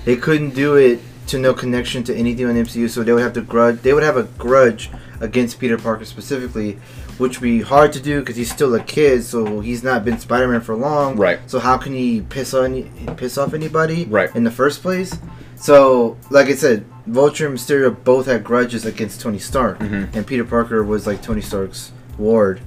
they 0.03 0.17
couldn't 0.17 0.49
do 0.53 0.75
it 0.75 0.99
to 1.27 1.38
no 1.38 1.53
connection 1.53 2.03
to 2.05 2.15
anything 2.15 2.45
on 2.45 2.55
MCU, 2.57 2.89
so 2.89 3.03
they 3.03 3.13
would 3.13 3.23
have 3.23 3.33
to 3.33 3.41
grudge. 3.41 3.81
They 3.83 3.93
would 3.93 4.03
have 4.03 4.17
a 4.17 4.23
grudge 4.38 4.89
against 5.21 5.60
Peter 5.60 5.77
Parker 5.77 6.03
specifically, 6.03 6.77
which 7.17 7.39
would 7.39 7.45
be 7.45 7.62
hard 7.62 7.93
to 7.93 7.99
do 7.99 8.19
because 8.19 8.36
he's 8.36 8.51
still 8.51 8.73
a 8.75 8.80
kid, 8.84 9.23
so 9.23 9.60
he's 9.60 9.84
not 9.84 10.06
been 10.06 10.19
Spider-Man 10.19 10.62
for 10.62 10.75
long. 10.75 11.15
Right. 11.17 11.39
So 11.47 11.60
how 11.60 11.77
can 11.77 11.93
he 11.93 12.21
piss 12.21 12.53
on 12.53 12.84
piss 13.17 13.38
off 13.38 13.53
anybody? 13.53 14.06
Right. 14.06 14.34
In 14.36 14.43
the 14.43 14.51
first 14.51 14.82
place. 14.82 15.17
So, 15.56 16.17
like 16.30 16.47
I 16.47 16.53
said, 16.56 16.86
Vulture 17.08 17.47
and 17.47 17.58
Mysterio 17.58 17.95
both 18.03 18.27
had 18.27 18.43
grudges 18.43 18.86
against 18.86 19.21
Tony 19.21 19.39
Stark, 19.39 19.80
Mhm. 19.80 20.15
and 20.15 20.27
Peter 20.27 20.43
Parker 20.43 20.84
was 20.84 21.08
like 21.08 21.21
Tony 21.23 21.41
Stark's 21.41 21.91
ward. 22.17 22.60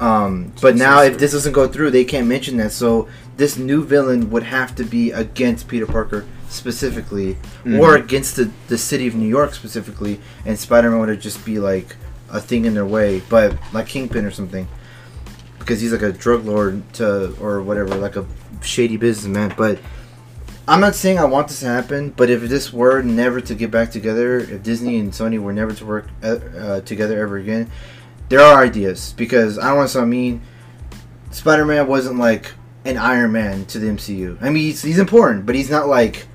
Um, 0.00 0.52
but 0.60 0.76
now, 0.76 1.02
if 1.02 1.16
this 1.18 1.32
doesn't 1.32 1.52
go 1.52 1.66
through, 1.68 1.90
they 1.92 2.04
can't 2.04 2.26
mention 2.26 2.56
that. 2.58 2.72
So 2.72 3.08
this 3.38 3.56
new 3.56 3.82
villain 3.84 4.30
would 4.30 4.42
have 4.42 4.74
to 4.74 4.84
be 4.84 5.10
against 5.12 5.68
Peter 5.68 5.86
Parker 5.86 6.24
specifically, 6.50 7.36
Mhm. 7.64 7.78
or 7.80 7.96
against 7.96 8.36
the 8.36 8.50
the 8.68 8.76
city 8.78 9.06
of 9.06 9.14
New 9.14 9.28
York 9.28 9.54
specifically, 9.54 10.20
and 10.44 10.58
Spider-Man 10.58 11.00
would 11.00 11.20
just 11.20 11.44
be 11.44 11.58
like 11.58 11.96
a 12.34 12.40
thing 12.40 12.66
in 12.66 12.74
their 12.74 12.84
way, 12.84 13.22
but 13.30 13.56
like 13.72 13.86
Kingpin 13.86 14.24
or 14.24 14.30
something, 14.30 14.68
because 15.60 15.80
he's 15.80 15.92
like 15.92 16.02
a 16.02 16.12
drug 16.12 16.44
lord 16.44 16.92
to 16.94 17.34
or 17.40 17.62
whatever, 17.62 17.94
like 17.94 18.16
a 18.16 18.26
shady 18.60 18.96
businessman. 18.96 19.54
But 19.56 19.78
I'm 20.66 20.80
not 20.80 20.96
saying 20.96 21.18
I 21.18 21.24
want 21.24 21.48
this 21.48 21.60
to 21.60 21.66
happen, 21.66 22.10
but 22.10 22.28
if 22.28 22.42
this 22.42 22.72
were 22.72 23.02
never 23.02 23.40
to 23.40 23.54
get 23.54 23.70
back 23.70 23.92
together, 23.92 24.38
if 24.38 24.62
Disney 24.64 24.98
and 24.98 25.12
Sony 25.12 25.38
were 25.38 25.52
never 25.52 25.72
to 25.72 25.86
work 25.86 26.08
uh, 26.22 26.26
uh, 26.26 26.80
together 26.80 27.18
ever 27.22 27.38
again, 27.38 27.70
there 28.28 28.40
are 28.40 28.62
ideas 28.62 29.14
because 29.16 29.58
I 29.58 29.68
don't 29.68 29.76
want 29.76 29.88
to 29.88 29.94
sound 29.94 30.10
mean. 30.10 30.42
Spider-Man 31.30 31.86
wasn't 31.86 32.18
like 32.18 32.52
an 32.84 32.96
Iron 32.96 33.32
Man 33.32 33.64
to 33.66 33.78
the 33.78 33.86
MCU. 33.86 34.38
I 34.40 34.50
mean, 34.50 34.64
he's, 34.64 34.82
he's 34.82 34.98
important, 34.98 35.46
but 35.46 35.54
he's 35.54 35.70
not 35.70 35.88
like 35.88 36.26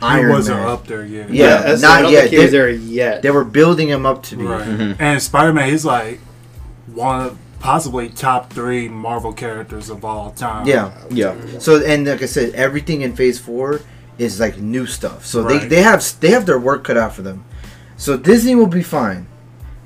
Iron 0.00 0.26
he 0.26 0.32
wasn't 0.32 0.58
Man. 0.58 0.68
up 0.68 0.86
there 0.86 1.04
yet. 1.04 1.30
Yeah, 1.30 1.56
that's- 1.58 1.82
not 1.82 2.04
I 2.04 2.10
yet. 2.10 2.30
think 2.30 2.42
They- 2.42 2.46
there 2.48 2.68
yet. 2.70 3.22
They 3.22 3.30
were 3.30 3.44
building 3.44 3.88
him 3.88 4.06
up 4.06 4.22
to 4.24 4.36
be. 4.36 4.44
Right. 4.44 4.66
Mhm. 4.66 4.96
And 4.98 5.22
Spider 5.22 5.52
Man, 5.52 5.68
he's 5.70 5.84
like 5.84 6.20
one 6.94 7.20
of 7.26 7.36
possibly 7.60 8.08
top 8.08 8.52
three 8.52 8.88
Marvel 8.88 9.32
characters 9.32 9.90
of 9.90 10.04
all 10.04 10.30
time. 10.30 10.66
Yeah. 10.66 10.90
Yeah. 11.10 11.34
So 11.58 11.82
and 11.84 12.06
like 12.06 12.22
I 12.22 12.26
said, 12.26 12.54
everything 12.54 13.00
in 13.02 13.14
Phase 13.16 13.38
Four 13.38 13.80
is 14.18 14.38
like 14.40 14.58
new 14.58 14.86
stuff. 14.86 15.26
So 15.26 15.42
they, 15.42 15.58
they 15.58 15.82
have 15.82 16.04
they 16.20 16.30
have 16.30 16.46
their 16.46 16.58
work 16.58 16.84
cut 16.84 16.96
out 16.96 17.14
for 17.14 17.22
them. 17.22 17.44
So 17.96 18.16
Disney 18.16 18.54
will 18.54 18.68
be 18.68 18.82
fine, 18.84 19.26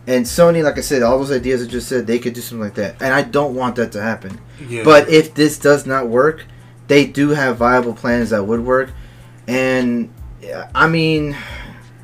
and 0.07 0.27
Sony, 0.27 0.63
like 0.63 0.77
I 0.77 0.83
said, 0.83 1.03
all 1.03 1.19
those 1.19 1.33
ideas 1.33 1.63
I 1.63 1.67
just 1.67 1.89
said, 1.89 2.07
they 2.07 2.19
could 2.19 2.35
do 2.35 2.43
something 2.43 2.63
like 2.65 2.75
that. 2.75 2.97
And 3.01 3.15
I 3.15 3.23
don't 3.23 3.55
want 3.55 3.77
that 3.77 3.93
to 3.93 4.03
happen. 4.03 4.39
Yeah. 4.69 4.83
But 4.85 5.09
if 5.09 5.33
this 5.35 5.57
does 5.59 5.87
not 5.87 6.09
work, 6.09 6.45
they 6.89 7.07
do 7.07 7.31
have 7.31 7.57
viable 7.57 7.95
plans 7.95 8.29
that 8.31 8.47
would 8.47 8.61
work. 8.67 8.91
And 9.47 10.13
I 10.75 10.89
mean, 10.89 11.37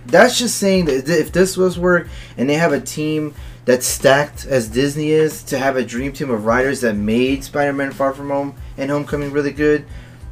that's 0.07 0.38
just 0.38 0.57
saying 0.59 0.87
that 0.87 1.09
if 1.09 1.33
this 1.33 1.57
was 1.57 1.79
work 1.79 2.09
and 2.37 2.48
they 2.48 2.55
have 2.55 2.72
a 2.72 2.81
team 2.81 3.35
that's 3.64 3.87
stacked 3.87 4.46
as 4.46 4.68
Disney 4.68 5.11
is 5.11 5.42
to 5.44 5.59
have 5.59 5.77
a 5.77 5.85
dream 5.85 6.12
team 6.12 6.31
of 6.31 6.46
writers 6.46 6.81
that 6.81 6.94
made 6.94 7.44
Spider-Man: 7.44 7.92
Far 7.92 8.14
From 8.14 8.31
Home 8.31 8.55
and 8.77 8.90
Homecoming 8.90 9.31
really 9.31 9.53
good, 9.53 9.85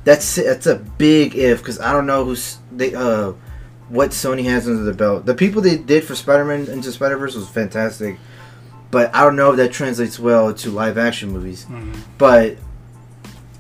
that's 0.04 0.36
that's 0.36 0.66
a 0.66 0.76
big 0.76 1.34
if 1.36 1.58
because 1.58 1.78
I 1.78 1.92
don't 1.92 2.06
know 2.06 2.24
who's 2.24 2.58
they 2.72 2.94
uh 2.94 3.32
what 3.88 4.10
Sony 4.10 4.44
has 4.44 4.66
under 4.66 4.82
the 4.82 4.94
belt. 4.94 5.26
The 5.26 5.34
people 5.34 5.62
they 5.62 5.76
did 5.76 6.04
for 6.04 6.14
Spider-Man 6.14 6.68
into 6.68 6.90
Spider-Verse 6.90 7.34
was 7.36 7.48
fantastic, 7.48 8.18
but 8.90 9.14
I 9.14 9.22
don't 9.22 9.36
know 9.36 9.50
if 9.50 9.58
that 9.58 9.70
translates 9.72 10.18
well 10.18 10.52
to 10.54 10.70
live 10.70 10.98
action 10.98 11.30
movies. 11.30 11.66
Mhm. 11.66 11.94
But 12.18 12.56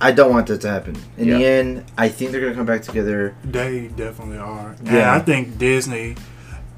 I 0.00 0.12
don't 0.12 0.30
want 0.30 0.46
that 0.48 0.60
to 0.62 0.68
happen. 0.68 0.96
In 1.16 1.30
the 1.30 1.44
end, 1.44 1.84
I 1.96 2.08
think 2.08 2.30
they're 2.30 2.40
gonna 2.40 2.54
come 2.54 2.66
back 2.66 2.82
together. 2.82 3.34
They 3.44 3.88
definitely 3.88 4.38
are. 4.38 4.74
And 4.78 4.88
Yeah. 4.88 5.14
I 5.14 5.20
think 5.20 5.58
Disney, 5.58 6.16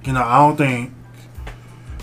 you 0.04 0.12
know, 0.12 0.22
I 0.22 0.38
don't 0.38 0.56
think 0.56 0.92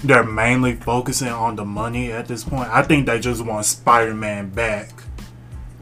they're 0.03 0.23
mainly 0.25 0.73
focusing 0.75 1.29
on 1.29 1.55
the 1.55 1.65
money 1.65 2.11
at 2.11 2.27
this 2.27 2.43
point. 2.43 2.69
I 2.69 2.81
think 2.83 3.05
they 3.05 3.19
just 3.19 3.43
want 3.43 3.65
Spider 3.65 4.13
Man 4.13 4.49
back. 4.49 4.89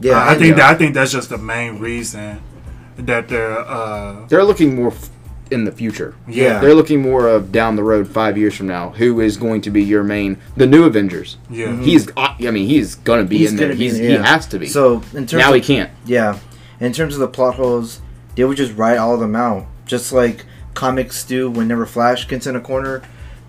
Yeah, 0.00 0.18
I, 0.18 0.32
I 0.32 0.34
think 0.38 0.56
that 0.56 0.70
I 0.70 0.74
think 0.76 0.94
that's 0.94 1.12
just 1.12 1.28
the 1.30 1.38
main 1.38 1.78
reason 1.78 2.40
that 2.96 3.28
they're 3.28 3.58
uh 3.58 4.26
They're 4.28 4.44
looking 4.44 4.76
more 4.76 4.92
f- 4.92 5.10
in 5.50 5.64
the 5.64 5.72
future. 5.72 6.14
Yeah. 6.26 6.58
They're 6.60 6.74
looking 6.74 7.02
more 7.02 7.28
of 7.28 7.52
down 7.52 7.76
the 7.76 7.82
road, 7.82 8.08
five 8.08 8.36
years 8.38 8.54
from 8.56 8.66
now. 8.66 8.90
Who 8.90 9.20
is 9.20 9.36
going 9.36 9.60
to 9.62 9.70
be 9.70 9.82
your 9.82 10.02
main, 10.02 10.38
the 10.56 10.66
new 10.66 10.84
Avengers? 10.84 11.36
yeah. 11.50 11.66
Mhm. 11.68 11.84
He's, 11.84 12.08
I 12.16 12.36
mean, 12.50 12.66
he's 12.68 12.94
gonna 12.96 13.24
be 13.24 13.38
He's 13.38 13.50
in 13.50 13.56
there. 13.56 13.68
be 13.70 13.76
He's, 13.76 13.98
in- 13.98 14.04
He 14.10 14.16
has 14.16 14.46
to 14.48 14.58
be. 14.58 14.66
So 14.66 14.96
in 15.12 15.26
terms 15.26 15.32
now 15.34 15.50
of, 15.50 15.54
he 15.56 15.60
can't. 15.60 15.90
Yeah. 16.06 16.38
In 16.80 16.92
terms 16.92 17.14
of 17.14 17.20
the 17.20 17.28
plot 17.28 17.54
holes, 17.56 18.00
they 18.36 18.44
would 18.44 18.56
just 18.56 18.76
write 18.76 18.96
all 18.98 19.14
of 19.14 19.20
them 19.20 19.36
out. 19.36 19.66
Just 19.86 20.12
like 20.12 20.44
comics 20.72 21.22
do 21.24 21.50
whenever 21.50 21.86
Flash 21.86 22.26
gets 22.26 22.46
in 22.46 22.56
a 22.56 22.60
corner. 22.60 23.02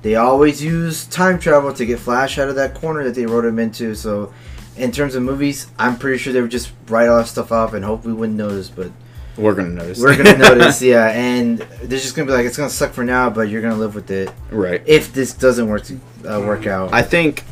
They 0.03 0.15
always 0.15 0.63
use 0.63 1.05
time 1.05 1.39
travel 1.39 1.73
to 1.73 1.85
get 1.85 1.97
Flash 1.99 2.37
out 2.37 2.49
of 2.49 2.55
that 2.55 2.75
corner 2.75 3.03
that 3.05 3.15
they 3.15 3.25
wrote 3.25 3.45
him 3.45 3.57
into. 3.57 3.95
So 3.95 4.31
in 4.77 4.91
terms 4.91 5.15
of 5.15 5.23
movies, 5.23 5.67
I'm 5.79 5.97
pretty 5.97 6.19
sure 6.19 6.33
they 6.33 6.41
would 6.41 6.51
just 6.51 6.71
write 6.87 7.07
all 7.07 7.17
that 7.17 7.27
stuff 7.27 7.51
off 7.51 7.73
and 7.73 7.83
hope 7.83 8.05
we 8.05 8.13
wouldn't 8.13 8.37
notice, 8.37 8.69
but 8.69 8.91
We're 9.37 9.53
gonna 9.53 9.69
notice. 9.69 9.99
we're 9.99 10.15
gonna 10.15 10.37
notice, 10.49 10.81
yeah. 10.81 11.09
And 11.09 11.57
they're 11.59 11.99
just 11.99 12.15
gonna 12.15 12.25
be 12.27 12.31
like, 12.33 12.45
it's 12.45 12.57
gonna 12.57 12.69
suck 12.69 12.93
for 12.93 13.03
now, 13.03 13.29
but 13.29 13.49
you're 13.49 13.61
gonna 13.61 13.75
live 13.75 13.93
with 13.95 14.09
it 14.11 14.31
right. 14.49 14.81
if 14.85 15.13
this 15.13 15.33
doesn't 15.33 15.67
work 15.67 15.83
to, 15.83 15.99
uh, 16.25 16.39
work 16.41 16.67
out. 16.67 16.93
I 16.93 17.01
think 17.01 17.43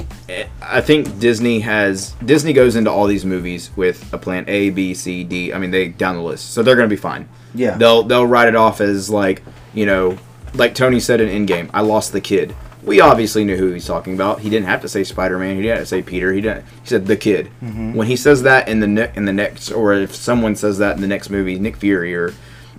I 0.61 0.79
think 0.81 1.19
Disney 1.19 1.59
has 1.59 2.11
Disney 2.25 2.53
goes 2.53 2.75
into 2.75 2.89
all 2.89 3.05
these 3.07 3.25
movies 3.25 3.69
with 3.75 4.11
a 4.13 4.17
plan 4.17 4.45
A, 4.47 4.69
B, 4.69 4.93
C, 4.93 5.23
D. 5.23 5.53
I 5.53 5.57
mean, 5.59 5.71
they 5.71 5.89
down 5.89 6.15
the 6.15 6.21
list, 6.23 6.51
so 6.53 6.63
they're 6.63 6.75
gonna 6.75 6.87
be 6.87 6.95
fine. 6.95 7.27
yeah, 7.53 7.77
They'll 7.77 8.03
they'll 8.03 8.25
write 8.27 8.47
it 8.47 8.55
off 8.55 8.79
as 8.81 9.09
like 9.09 9.43
you 9.73 9.85
know, 9.85 10.17
like 10.53 10.75
Tony 10.75 10.99
said 10.99 11.19
in 11.19 11.45
Endgame. 11.45 11.69
I 11.73 11.81
lost 11.81 12.13
the 12.13 12.21
kid. 12.21 12.55
We 12.85 12.99
obviously 12.99 13.43
knew 13.45 13.55
who 13.57 13.71
he's 13.71 13.85
talking 13.85 14.13
about. 14.13 14.41
He 14.41 14.49
didn't 14.49 14.67
have 14.67 14.81
to 14.81 14.89
say 14.89 15.03
Spider 15.03 15.37
Man. 15.39 15.55
He 15.55 15.61
didn't 15.61 15.77
have 15.77 15.83
to 15.83 15.89
say 15.89 16.01
Peter. 16.01 16.33
He 16.33 16.41
didn't. 16.41 16.65
He 16.83 16.87
said 16.87 17.05
the 17.05 17.15
kid. 17.17 17.47
When 17.61 18.07
he 18.07 18.15
says 18.15 18.43
that 18.43 18.67
in 18.67 18.79
the 18.79 18.87
ne- 18.87 19.11
in 19.15 19.25
the 19.25 19.33
next, 19.33 19.71
or 19.71 19.93
if 19.93 20.13
someone 20.15 20.55
says 20.55 20.77
that 20.79 20.95
in 20.95 21.01
the 21.01 21.07
next 21.07 21.29
movie, 21.29 21.57
Nick 21.59 21.77
Fury 21.77 22.13
or 22.15 22.33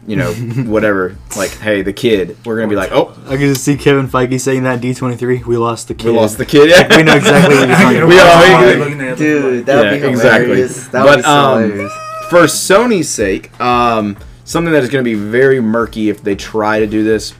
you 0.07 0.17
know 0.17 0.33
whatever, 0.67 1.17
like 1.37 1.51
hey 1.53 1.81
the 1.83 1.93
kid, 1.93 2.37
we're 2.45 2.57
gonna 2.57 2.69
be 2.69 2.77
like 2.77 2.93
oh 2.93 3.17
I 3.27 3.37
can 3.37 3.49
just 3.53 3.65
see 3.65 3.77
Kevin 3.77 4.07
Feige 4.09 4.39
saying 4.39 4.65
that 4.65 4.81
D 4.83 4.93
twenty 4.93 5.17
three. 5.17 5.43
We 5.43 5.57
lost 5.57 5.89
the 5.89 5.95
kid. 5.95 6.07
we 6.07 6.13
lost 6.13 6.37
the 6.37 6.45
kid. 6.47 6.69
Yeah. 6.69 6.95
we 6.97 7.03
know 7.03 7.17
exactly 7.17 7.57
what 7.57 7.69
you're 7.69 7.77
talking 7.77 7.99
We 8.09 8.17
about. 8.19 8.41
we- 8.69 8.75
are 8.75 8.77
looking 8.85 9.01
at 9.01 9.07
it 9.13 9.17
dude, 9.19 9.67
that 9.67 9.77
would 9.77 9.85
Yeah, 10.03 10.07
be 10.07 10.13
exactly. 10.13 10.47
hilarious. 10.49 10.87
That 10.89 11.05
But, 11.05 11.07
would 11.07 11.17
be 11.17 11.23
so 11.23 11.29
um, 11.31 11.63
hilarious. 11.71 11.93
for 12.29 12.39
Sony's 12.43 13.09
sake, 13.09 13.59
um, 13.61 14.17
something 14.45 14.73
that 14.75 14.83
is 14.83 14.91
going 14.91 15.03
to 15.03 15.09
be 15.11 15.15
very 15.15 15.61
murky 15.63 16.11
if 16.11 16.23
they 16.23 16.35
try 16.37 16.79
to 16.81 16.87
do 16.87 17.03
this. 17.03 17.33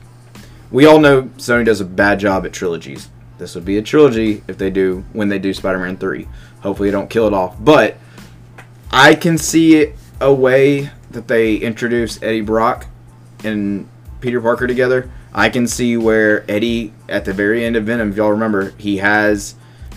We 0.75 0.87
all 0.87 0.99
know 0.99 1.23
Sony 1.37 1.65
does 1.65 1.81
a 1.81 1.85
bad 1.85 2.19
job 2.19 2.45
at 2.45 2.53
trilogies. 2.53 3.09
This 3.39 3.55
would 3.55 3.65
be 3.65 3.79
a 3.79 3.83
trilogy 3.83 4.43
if 4.49 4.59
they 4.59 4.71
do 4.71 5.05
when 5.13 5.29
they 5.29 5.39
do 5.39 5.55
Spider-Man 5.55 5.99
three. 5.99 6.27
Hopefully, 6.63 6.89
they 6.89 6.93
don't 6.93 7.09
kill 7.09 7.29
it 7.29 7.33
off. 7.33 7.55
But 7.61 7.97
I 8.91 9.15
can 9.15 9.39
see 9.39 9.93
a 10.21 10.35
way 10.35 10.91
that 11.13 11.29
they 11.29 11.59
introduce 11.59 12.21
Eddie 12.21 12.41
Brock 12.41 12.89
and 13.45 13.89
Peter 14.21 14.41
Parker 14.41 14.67
together. 14.67 15.09
I 15.33 15.49
can 15.49 15.69
see 15.69 15.97
where 15.97 16.45
Eddie 16.51 16.93
at 17.09 17.25
the 17.25 17.33
very 17.33 17.65
end 17.65 17.77
of 17.77 17.85
Venom, 17.85 18.11
if 18.11 18.17
y'all 18.17 18.33
remember, 18.33 18.71
he 18.77 18.97
has 18.97 19.55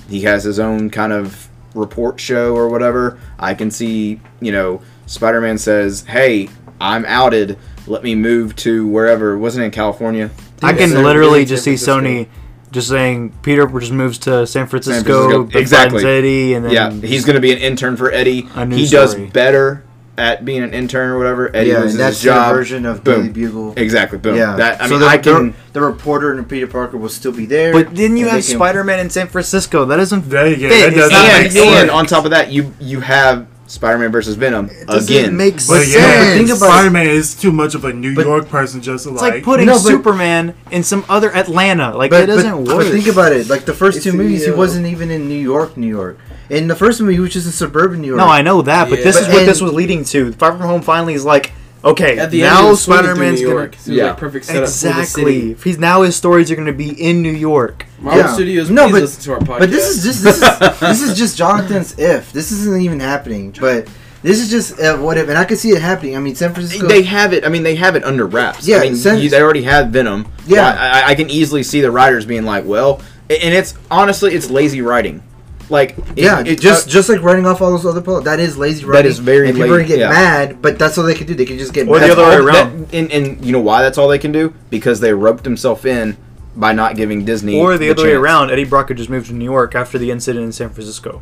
he 0.07 0.21
has 0.21 0.43
his 0.43 0.59
own 0.59 0.91
kind 0.91 1.11
of 1.11 1.49
report 1.73 2.19
show 2.19 2.55
or 2.55 2.69
whatever. 2.69 3.19
I 3.39 3.55
can 3.55 3.71
see, 3.71 4.21
you 4.39 4.51
know, 4.51 4.84
Spider-Man 5.07 5.57
says, 5.57 6.03
"Hey, 6.03 6.49
I'm 6.80 7.03
outed. 7.05 7.57
Let 7.88 8.03
me 8.03 8.13
move 8.13 8.55
to 8.57 8.86
wherever." 8.88 9.36
Wasn't 9.39 9.65
in 9.65 9.71
California? 9.71 10.30
I 10.63 10.73
can 10.73 10.91
literally 11.03 11.45
just 11.45 11.63
see 11.63 11.73
Sony 11.73 12.27
just 12.71 12.89
saying 12.89 13.33
Peter 13.43 13.65
just 13.79 13.91
moves 13.91 14.17
to 14.19 14.45
San 14.45 14.67
Francisco, 14.67 15.47
Francisco, 15.47 15.59
exactly. 15.59 16.05
Eddie, 16.05 16.53
and 16.53 16.65
then 16.65 16.71
yeah, 16.71 16.91
he's 16.91 17.25
going 17.25 17.35
to 17.35 17.41
be 17.41 17.51
an 17.51 17.59
intern 17.59 17.95
for 17.95 18.11
Eddie. 18.11 18.47
A 18.55 18.65
new 18.65 18.75
He 18.75 18.87
does 18.87 19.15
better 19.15 19.85
at 20.17 20.43
being 20.43 20.63
an 20.63 20.73
intern 20.73 21.11
or 21.11 21.17
whatever. 21.17 21.55
Eddie 21.55 21.69
yeah, 21.69 21.79
loses 21.79 21.93
and 21.93 21.99
that's 22.01 22.17
his 22.17 22.23
job. 22.23 22.53
version 22.55 22.85
of 22.85 23.03
Boom. 23.03 23.21
Daily 23.21 23.29
Bugle. 23.29 23.73
Exactly. 23.77 24.17
Boom. 24.17 24.35
Yeah, 24.35 24.55
That 24.55 24.81
I 24.81 24.85
so 24.87 24.91
mean, 24.91 25.01
the, 25.01 25.07
I 25.07 25.17
can. 25.19 25.51
the, 25.51 25.55
the 25.73 25.81
reporter 25.81 26.33
and 26.33 26.49
Peter 26.49 26.67
Parker 26.67 26.97
will 26.97 27.09
still 27.09 27.31
be 27.31 27.45
there. 27.45 27.71
But 27.71 27.95
then 27.95 28.17
you 28.17 28.27
have 28.27 28.43
Spider-Man 28.43 28.99
in 28.99 29.09
San 29.11 29.27
Francisco. 29.27 29.85
That 29.85 29.97
doesn't 29.97 30.27
There 30.27 30.47
you 30.47 30.55
go. 30.57 30.69
fit. 30.69 30.89
That 30.89 30.95
does 30.99 31.11
not 31.11 31.23
not 31.23 31.31
and, 31.35 31.43
make 31.43 31.53
New 31.53 31.63
York. 31.63 31.75
and 31.81 31.91
on 31.91 32.05
top 32.07 32.25
of 32.25 32.31
that, 32.31 32.51
you 32.51 32.73
you 32.79 32.99
have 33.01 33.47
Spider-Man 33.68 34.11
versus 34.11 34.36
Venom 34.36 34.70
doesn't 34.88 35.13
again. 35.15 35.36
make 35.38 35.55
But 35.55 35.61
sense. 35.61 35.93
yeah, 35.93 36.01
But 36.01 36.34
think 36.38 36.49
about 36.49 36.55
it. 36.55 36.72
Spider-Man 36.72 37.07
is 37.07 37.36
too 37.36 37.51
much 37.51 37.76
of 37.76 37.84
a 37.86 37.93
New 37.93 38.15
But- 38.15 38.26
York 38.26 38.49
person 38.49 38.82
just 38.82 39.03
to 39.05 39.11
It's 39.11 39.22
like. 39.22 39.34
like 39.36 39.43
putting 39.43 39.65
No, 39.65 39.78
Superman 39.78 40.53
in 40.72 40.84
some 40.84 41.03
other 41.09 41.34
Atlanta. 41.36 41.95
Like 41.95 42.11
But, 42.11 42.24
it 42.24 42.26
doesn't 42.28 42.49
but, 42.65 42.76
work. 42.76 42.86
but 42.86 42.91
think 42.91 43.07
about 43.07 43.34
it. 43.34 43.49
Like 43.49 43.65
the 43.65 43.74
first 43.74 44.03
two 44.03 44.09
It's, 44.09 44.18
movies, 44.18 44.45
he 44.45 44.51
wasn't 44.51 44.88
even 44.88 45.11
in 45.11 45.28
New 45.28 45.36
York, 45.39 45.76
New 45.78 45.88
York. 45.88 46.18
In 46.49 46.68
the 46.70 46.76
first 46.76 47.01
movie, 47.01 47.15
he 47.15 47.20
was 47.20 47.34
just 47.34 47.45
in 47.45 47.51
suburban 47.51 47.99
New 48.01 48.07
York. 48.07 48.18
no, 48.20 48.28
I 48.28 48.41
know 48.41 48.61
that, 48.61 48.89
but 48.89 48.99
Yeah. 48.99 49.03
this 49.05 49.18
is 49.20 49.28
what 49.28 49.45
this 49.45 49.59
was 49.61 49.74
leading 49.74 50.05
to. 50.05 50.32
Far 50.34 50.51
From 50.53 50.61
Home 50.61 50.82
finally 50.82 51.13
is 51.13 51.26
like, 51.26 51.51
okay, 51.91 52.17
At 52.19 52.31
the 52.31 52.43
end, 52.43 52.53
now 52.53 52.63
he 52.63 52.69
was 52.69 52.81
swinging 52.83 53.03
through 53.05 53.13
Spider-Man's 53.15 53.41
New 53.41 53.47
gonna 53.47 53.75
So 53.79 53.91
Yeah. 53.91 54.03
like 54.07 54.17
perfect 54.17 54.45
setup 54.45 54.55
for 54.55 54.59
the 54.81 54.89
exactly. 54.89 55.23
city. 55.53 55.55
He's 55.63 55.77
now 55.79 56.01
his 56.03 56.15
stories 56.15 56.51
are 56.51 56.55
going 56.55 56.67
to 56.67 56.73
be 56.73 56.89
in 57.01 57.21
New 57.21 57.31
York. 57.31 57.85
Marvel 57.99 58.21
Yeah. 58.23 58.33
Studios, 58.33 58.69
No, 58.69 58.89
but- 58.89 59.01
listen 59.01 59.21
to 59.23 59.31
our 59.33 59.39
podcast. 59.39 59.59
But 59.59 59.71
this 59.71 59.88
is 59.89 60.03
just 60.03 60.23
this 60.23 60.38
is 60.41 60.79
this 60.79 61.01
is 61.01 61.17
just 61.17 61.38
Jonathan's 61.38 61.97
if. 61.97 62.31
This 62.31 62.51
isn't 62.51 62.81
even 62.81 62.99
happening. 62.99 63.53
But 63.59 63.88
this 64.23 64.39
is 64.41 64.49
just 64.49 64.79
uh, 64.79 64.97
what 64.97 65.17
if, 65.17 65.29
and 65.29 65.38
I 65.38 65.45
can 65.45 65.57
see 65.57 65.69
it 65.69 65.81
happening. 65.81 66.15
I 66.15 66.19
mean, 66.19 66.35
San 66.35 66.53
Francisco. 66.53 66.88
They 66.88 67.03
have 67.03 67.33
it. 67.33 67.45
I 67.45 67.49
mean, 67.49 67.63
they 67.63 67.75
have 67.75 67.95
it 67.95 68.03
under 68.03 68.25
wraps. 68.25 68.67
Yeah, 68.67 68.77
I 68.77 68.81
mean, 68.81 68.95
since- 68.95 69.21
you, 69.21 69.29
they 69.29 69.41
already 69.41 69.63
had 69.63 69.91
Venom. 69.93 70.27
Yeah. 70.47 70.61
Well, 70.73 70.77
I, 70.79 71.09
I 71.11 71.15
can 71.15 71.29
easily 71.29 71.63
see 71.63 71.81
the 71.81 71.91
writers 71.91 72.25
being 72.25 72.43
like, 72.43 72.65
"Well," 72.65 73.01
and 73.29 73.53
it's 73.53 73.73
honestly, 73.91 74.33
it's 74.33 74.49
lazy 74.49 74.81
writing. 74.81 75.21
Like, 75.70 75.97
it- 76.15 76.24
yeah, 76.24 76.43
it, 76.45 76.59
just 76.61 76.88
uh, 76.88 76.91
just 76.91 77.09
like 77.09 77.22
writing 77.22 77.45
off 77.45 77.61
all 77.61 77.72
those 77.72 77.86
other 77.86 78.01
plots. 78.01 78.24
That 78.26 78.39
is 78.39 78.57
lazy 78.57 78.84
That 78.84 78.88
writing. 78.89 79.11
is 79.11 79.20
very 79.20 79.49
And 79.49 79.55
people 79.57 79.70
la- 79.70 79.76
are 79.76 79.80
gonna 79.80 79.88
get 79.89 79.99
yeah. 79.99 80.09
mad, 80.09 80.61
but 80.61 80.80
that's 80.80 80.97
all 80.97 81.03
they 81.03 81.13
can 81.13 81.28
do. 81.28 81.34
They 81.36 81.45
can 81.45 81.57
just 81.57 81.74
get 81.74 81.88
Or 81.88 81.99
mad. 81.99 82.07
the 82.09 82.13
other 82.13 82.24
way 82.24 82.36
around. 82.36 82.88
that- 82.89 82.93
and, 82.97 83.11
and 83.11 83.43
you 83.45 83.51
know 83.51 83.59
why 83.59 83.82
that's 83.82 83.97
all 83.97 84.07
they 84.07 84.18
can 84.20 84.32
do? 84.32 84.53
Because 84.70 84.99
they 85.01 85.13
roped 85.13 85.43
themselves 85.43 85.84
in 85.86 86.15
by 86.55 86.72
not 86.72 86.95
giving 86.95 87.26
Disney. 87.26 87.59
Or 87.59 87.78
the 87.78 87.89
other 87.91 88.03
way 88.03 88.13
around, 88.13 88.49
Eddie 88.49 88.63
Brock 88.65 88.88
could 88.88 88.97
just 88.97 89.09
moved 89.09 89.28
to 89.28 89.34
New 89.34 89.45
York 89.45 89.76
after 89.76 89.97
the 89.97 90.09
incident 90.09 90.45
in 90.45 90.51
San 90.51 90.70
Francisco. 90.70 91.22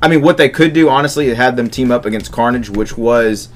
I 0.00 0.08
mean, 0.08 0.22
what 0.22 0.36
they 0.36 0.48
could 0.48 0.72
do, 0.72 0.88
honestly, 0.88 1.26
is 1.26 1.36
have 1.36 1.56
them 1.56 1.68
team 1.68 1.90
up 1.90 2.04
against 2.06 2.30
Carnage, 2.30 2.70
which 2.70 2.96
was, 2.96 3.48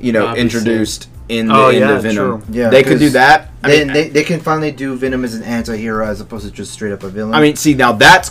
you 0.00 0.12
know, 0.12 0.28
Obviously. 0.28 0.42
introduced 0.58 1.08
in 1.28 1.48
the 1.48 1.54
Oh, 1.54 1.68
end 1.68 1.78
yeah, 1.80 1.90
of 1.96 2.02
Venom. 2.04 2.16
true. 2.16 2.42
Yeah, 2.50 2.70
they 2.70 2.82
could 2.82 2.98
do 3.00 3.10
that. 3.10 3.50
I 3.62 3.68
They, 3.68 3.84
mean, 3.84 3.92
they, 3.92 4.08
they 4.08 4.22
can 4.24 4.40
finally 4.40 4.70
do 4.72 4.96
Venom 4.96 5.24
as 5.24 5.34
an 5.34 5.42
anti-hero 5.42 6.06
as 6.06 6.20
opposed 6.22 6.46
to 6.46 6.50
just 6.50 6.72
straight 6.72 6.92
up 6.92 7.02
a 7.02 7.08
villain. 7.10 7.34
I 7.34 7.40
mean, 7.42 7.56
see, 7.56 7.74
now 7.74 7.92
that's 7.92 8.30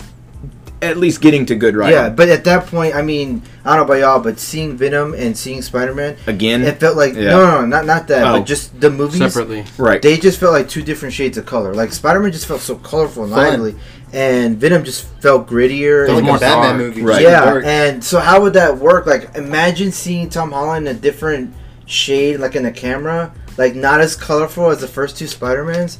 at 0.81 0.97
least 0.97 1.21
getting 1.21 1.45
to 1.47 1.55
good 1.55 1.75
writing. 1.75 1.95
yeah, 1.95 2.09
but 2.09 2.29
at 2.29 2.43
that 2.43 2.67
point, 2.67 2.95
I 2.95 3.01
mean, 3.01 3.41
I 3.65 3.75
don't 3.75 3.77
know 3.87 3.93
about 3.93 3.99
y'all, 3.99 4.19
but 4.23 4.39
seeing 4.39 4.77
Venom 4.77 5.13
and 5.15 5.35
seeing 5.37 5.61
Spider-Man, 5.61 6.17
Again, 6.27 6.63
it 6.63 6.79
felt 6.79 6.95
like 6.97 7.15
Yeah. 7.15 7.31
no, 7.31 7.45
no, 7.45 7.61
no, 7.61 7.65
not 7.65 7.85
not 7.85 8.07
that, 8.09 8.23
Oh. 8.27 8.37
but 8.39 8.45
just 8.45 8.79
the 8.79 8.89
movies. 8.91 9.17
separately. 9.17 9.65
right. 9.77 10.01
They 10.01 10.17
just 10.17 10.39
felt 10.39 10.53
like 10.53 10.69
two 10.69 10.83
different 10.83 11.13
shades 11.15 11.37
of 11.37 11.45
color. 11.45 11.73
Like 11.73 11.91
Spider-Man 11.93 12.31
just 12.31 12.45
felt 12.45 12.61
so 12.61 12.75
colorful 12.75 13.23
and 13.23 13.33
Fun. 13.33 13.47
lively, 13.49 13.75
and 14.13 14.57
Venom 14.57 14.83
just 14.83 15.05
felt 15.21 15.47
grittier. 15.49 16.05
Felt 16.05 16.19
and 16.19 16.27
more 16.27 16.37
a 16.37 16.39
Batman 16.39 16.63
dark. 16.69 16.77
movie. 16.77 17.01
Right. 17.01 17.21
Yeah, 17.23 17.43
Dark. 17.45 17.65
and 17.65 18.03
so 18.03 18.19
how 18.19 18.41
would 18.41 18.53
that 18.53 18.77
work? 18.77 19.05
Like, 19.07 19.35
imagine 19.35 19.91
seeing 19.91 20.29
Tom 20.29 20.51
Holland 20.51 20.87
in 20.87 20.95
a 20.95 20.99
different 20.99 21.53
shade, 21.85 22.39
like 22.39 22.55
in 22.55 22.63
the 22.63 22.71
camera, 22.71 23.31
like 23.57 23.73
not 23.75 23.99
as 23.99 24.15
colorful 24.15 24.69
as 24.69 24.79
the 24.81 24.87
first 24.87 25.17
two 25.17 25.25
Spider 25.27 25.63
Mans. 25.65 25.97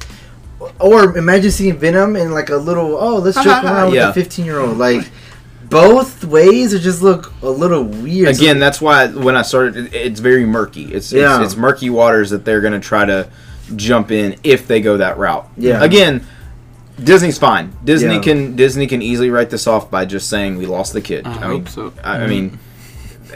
Or 0.80 1.16
imagine 1.16 1.50
seeing 1.50 1.78
Venom 1.78 2.16
in 2.16 2.32
like 2.32 2.50
a 2.50 2.56
little, 2.56 2.96
oh, 2.96 3.18
let's 3.18 3.36
joke 3.36 3.46
around 3.64 3.92
with 3.92 4.02
a 4.02 4.12
fifteen-year-old. 4.12 4.76
Like, 4.76 5.08
both 5.68 6.24
ways 6.24 6.72
it 6.72 6.80
just 6.80 7.02
look 7.02 7.32
a 7.42 7.48
little 7.48 7.84
weird. 7.84 8.28
Again, 8.28 8.58
that's 8.58 8.80
why 8.80 9.06
when 9.08 9.36
I 9.36 9.42
started, 9.42 9.76
it, 9.76 9.94
it's 9.94 10.20
very 10.20 10.46
murky. 10.46 10.92
It's, 10.92 11.12
Yeah. 11.12 11.36
it's 11.36 11.52
it's 11.52 11.56
murky 11.56 11.90
waters 11.90 12.30
that 12.30 12.44
they're 12.44 12.60
going 12.60 12.72
to 12.72 12.80
try 12.80 13.04
to 13.04 13.28
jump 13.76 14.10
in 14.10 14.36
if 14.42 14.66
they 14.66 14.80
go 14.80 14.96
that 14.96 15.18
route. 15.18 15.48
Yeah. 15.56 15.82
Again, 15.82 16.26
Disney's 17.02 17.38
fine. 17.38 17.76
Disney 17.84 18.14
Yeah. 18.14 18.20
can 18.20 18.56
Disney 18.56 18.86
can 18.86 19.02
easily 19.02 19.30
write 19.30 19.50
this 19.50 19.66
off 19.66 19.90
by 19.90 20.04
just 20.04 20.28
saying 20.28 20.56
we 20.56 20.66
lost 20.66 20.92
the 20.92 21.00
kid. 21.00 21.26
I, 21.26 21.30
I, 21.30 21.34
hope 21.34 21.50
mean, 21.50 21.66
so. 21.66 21.92
I, 22.02 22.14
I 22.14 22.18
mm-hmm. 22.18 22.28
mean, 22.28 22.58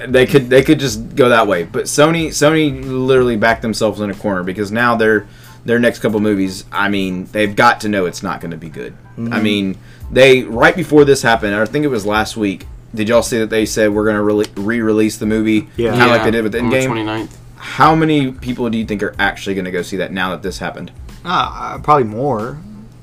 they 0.09 0.27
could 0.27 0.49
they 0.49 0.63
could 0.63 0.81
just 0.81 1.15
go 1.15 1.29
that 1.29 1.47
way. 1.47 1.65
But 1.65 1.85
Sony 1.85 2.29
Sony 2.29 2.83
literally 2.85 3.37
backed 3.37 3.63
themselves 3.63 4.01
in 4.01 4.11
a 4.11 4.15
corner 4.15 4.43
because 4.43 4.73
now 4.73 4.97
their 4.97 5.27
their 5.65 5.79
next 5.79 6.01
couple 6.01 6.21
movies. 6.21 6.65
I 6.73 6.89
mean, 6.89 7.27
they've 7.27 7.55
got 7.55 7.81
to 7.83 7.89
know 7.89 8.07
it's 8.07 8.23
not 8.23 8.41
going 8.41 8.51
to 8.51 8.57
be 8.57 8.69
good. 8.69 8.97
I 9.19 9.41
mean, 9.41 9.77
they 10.11 10.43
right 10.43 10.75
before 10.75 11.05
this 11.05 11.23
happened. 11.23 11.55
I 11.55 11.65
think 11.67 11.85
it 11.85 11.89
was 11.89 12.07
last 12.07 12.37
week. 12.37 12.67
Did 12.95 13.09
y'all 13.09 13.23
see 13.23 13.39
that 13.39 13.51
they 13.51 13.65
said 13.67 13.91
we're 13.93 14.05
going 14.05 14.17
to 14.17 14.23
re- 14.23 14.65
re-release 14.65 15.17
the 15.19 15.27
movie? 15.27 15.69
Yeah. 15.77 15.91
kind 15.93 16.03
of 16.03 16.09
like 16.09 16.25
they 16.25 16.31
did 16.31 16.45
with 16.45 16.55
on 16.55 16.69
the 16.71 16.77
Endgame. 16.77 16.89
29th. 16.89 17.37
How 17.57 17.95
many 17.95 18.33
people 18.33 18.69
do 18.69 18.77
you 18.77 18.85
think 18.85 19.03
are 19.03 19.15
actually 19.19 19.55
going 19.55 19.65
to 19.67 19.71
go 19.71 19.83
see 19.83 19.97
that 19.99 20.13
now 20.13 20.31
that 20.31 20.43
this 20.43 20.59
happened? 20.59 20.93
Ah, 21.25 21.79
probably 21.83 22.05
more, 22.05 22.59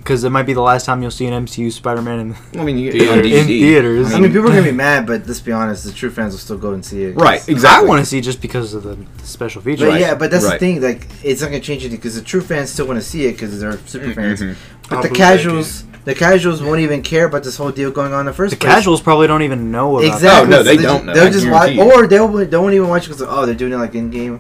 because 0.10 0.24
it 0.24 0.32
might 0.32 0.47
be 0.47 0.53
the 0.53 0.62
last 0.62 0.88
time 0.88 1.03
you'll 1.03 1.12
see 1.12 1.28
an 1.28 1.45
MCU 1.45 1.72
Spider-Man 1.72 2.20
in, 2.20 2.60
I 2.60 2.64
mean, 2.64 2.80
you, 2.80 2.91
Theaters. 2.93 3.32
in 3.32 3.45
theaters. 3.45 4.12
I 4.12 4.20
mean, 4.20 4.32
people 4.32 4.47
are 4.47 4.53
gonna 4.55 4.64
be 4.64 4.72
mad, 4.72 5.05
but 5.05 5.28
let's 5.28 5.39
be 5.39 5.51
honest, 5.51 5.84
the 5.84 5.91
true 5.91 6.10
fans 6.10 6.34
will 6.34 6.39
still 6.39 6.57
go 6.57 6.72
and 6.74 6.84
see 6.84 7.03
it. 7.03 7.16
right? 7.16 7.36
exactly. 7.36 7.53
I 7.53 7.55
Exactly. 7.57 7.88
want 7.89 7.99
to 7.99 8.05
see 8.07 8.20
just 8.20 8.41
because 8.41 8.74
of 8.74 8.82
the 8.82 8.97
special 9.24 9.62
features. 9.62 9.82
But 9.82 9.89
Right, 9.89 10.01
yeah, 10.01 10.16
but 10.16 10.32
that's 10.32 10.45
right. 10.45 10.53
the 10.53 10.57
thing. 10.60 10.82
Like, 10.82 11.07
it's 11.24 11.41
not 11.41 11.51
gonna 11.51 11.60
change 11.60 11.84
anything 11.84 11.97
because 11.99 12.16
the 12.16 12.24
true 12.24 12.41
fans 12.41 12.72
still 12.72 12.88
want 12.88 12.99
to 12.99 13.05
see 13.05 13.28
it 13.28 13.34
because 13.34 13.60
they're 13.62 13.78
super 13.86 14.12
fans. 14.16 14.41
Mhm. 14.41 14.55
But 14.89 14.95
I'll 14.95 15.03
the 15.03 15.10
casuals, 15.10 15.84
the 16.05 16.16
casuals 16.16 16.64
won't 16.64 16.80
even 16.80 17.03
care 17.03 17.26
about 17.26 17.43
this 17.43 17.57
whole 17.57 17.70
deal 17.70 17.91
going 17.91 18.12
on 18.12 18.22
in 18.22 18.26
the 18.26 18.34
first 18.34 18.49
The 18.55 18.57
place. 18.57 18.74
casuals 18.74 19.01
probably 19.01 19.28
don't 19.28 19.43
even 19.43 19.70
know 19.72 19.97
about 19.99 20.07
exactly. 20.12 20.47
Oh, 20.55 20.57
no, 20.57 20.64
they 20.64 20.78
So 20.78 20.82
don't 20.82 21.05
know, 21.05 21.14
They'll 21.14 21.28
I 21.28 21.30
just 21.30 21.47
watch, 21.47 21.72
you. 21.74 21.82
or 21.84 22.07
they'll 22.07 22.28
they 22.30 22.57
won't 22.57 22.74
even 22.74 22.88
watch 22.89 23.03
because 23.07 23.22
oh, 23.22 23.45
they're 23.45 23.53
doing 23.53 23.74
it 23.74 23.78
like 23.78 23.91
Endgame. 23.93 24.39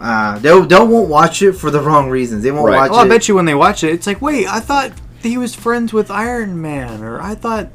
Uh, 0.00 0.38
they'll 0.38 0.64
they 0.64 0.76
won't 0.78 1.08
watch 1.10 1.42
it 1.42 1.52
for 1.52 1.70
the 1.70 1.80
wrong 1.80 2.08
reasons. 2.08 2.42
They 2.42 2.50
won't 2.50 2.66
Right. 2.66 2.76
watch 2.76 2.90
that. 2.90 2.96
Oh, 2.96 3.00
I 3.00 3.06
it. 3.06 3.08
bet 3.10 3.28
you 3.28 3.34
when 3.34 3.44
they 3.44 3.54
watch 3.54 3.84
it, 3.84 3.92
it's 3.92 4.06
like, 4.06 4.22
wait, 4.22 4.46
I 4.48 4.58
thought 4.60 4.92
he 5.22 5.36
was 5.36 5.54
friends 5.54 5.92
with 5.92 6.10
Iron 6.10 6.60
Man, 6.62 7.02
or 7.02 7.20
I 7.20 7.34
thought, 7.34 7.68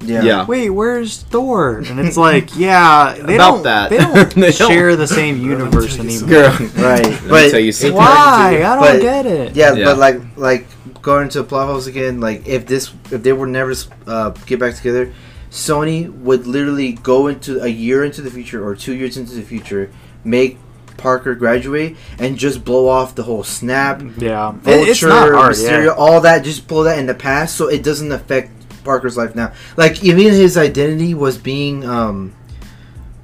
yeah. 0.00 0.22
Yeah. 0.22 0.46
wait, 0.46 0.70
where's 0.70 1.22
Thor? 1.22 1.78
And 1.78 1.98
it's 1.98 2.16
like, 2.16 2.56
yeah, 2.56 3.14
they 3.26 3.34
About 3.34 3.50
don't, 3.54 3.62
that. 3.64 3.90
They 3.90 3.98
don't 3.98 4.30
They 4.34 4.52
don't. 4.52 4.70
share 4.70 4.94
the 4.94 5.08
same 5.08 5.40
universe 5.44 5.96
tell 5.96 6.04
you 6.06 6.18
anymore. 6.24 6.28
Girl, 6.28 6.50
Right, 6.76 7.02
Let 7.04 7.22
me 7.24 7.28
but 7.28 7.50
tell 7.50 7.60
you 7.60 7.72
something. 7.72 7.96
Why? 7.96 8.62
I 8.64 8.74
don't 8.76 8.80
But- 8.80 9.00
get 9.02 9.26
it. 9.26 9.56
Yeah, 9.56 9.74
Yeah. 9.74 9.84
but 9.86 9.98
like 9.98 10.20
like 10.36 10.66
going 11.02 11.28
to 11.30 11.42
plot 11.42 11.66
holes 11.66 11.88
again. 11.88 12.20
Like 12.20 12.46
if 12.46 12.64
this 12.66 12.92
if 13.10 13.24
they 13.24 13.32
were 13.32 13.46
never 13.48 13.74
uh, 14.06 14.30
get 14.46 14.60
back 14.60 14.74
together, 14.76 15.12
Sony 15.50 16.08
would 16.12 16.46
literally 16.46 16.92
go 16.92 17.26
into 17.26 17.60
a 17.60 17.66
year 17.68 18.04
into 18.04 18.22
the 18.22 18.30
future 18.30 18.64
or 18.64 18.74
two 18.76 18.94
years 18.94 19.16
into 19.16 19.34
the 19.34 19.42
future, 19.42 19.90
make 20.24 20.58
Parker 21.02 21.34
graduate 21.34 21.96
and 22.18 22.38
just 22.38 22.64
blow 22.64 22.88
off 22.88 23.14
the 23.16 23.24
whole 23.24 23.42
snap, 23.42 24.00
Yeah, 24.18 24.52
Vulture, 24.52 24.80
It- 24.82 24.88
it's 24.88 25.02
not 25.02 25.32
hard. 25.32 25.54
Mysterio, 25.56 25.84
Yeah. 25.86 25.90
all 25.90 26.20
that. 26.20 26.44
Just 26.44 26.68
blow 26.68 26.84
that 26.84 26.98
in 26.98 27.06
the 27.06 27.14
past 27.14 27.56
so 27.56 27.66
it 27.66 27.82
doesn't 27.82 28.12
affect 28.12 28.50
Parker's 28.84 29.16
life 29.16 29.34
now. 29.34 29.50
Like 29.76 30.02
even 30.04 30.24
his 30.32 30.56
identity 30.56 31.12
was 31.14 31.36
being 31.38 31.84
um, 31.84 32.32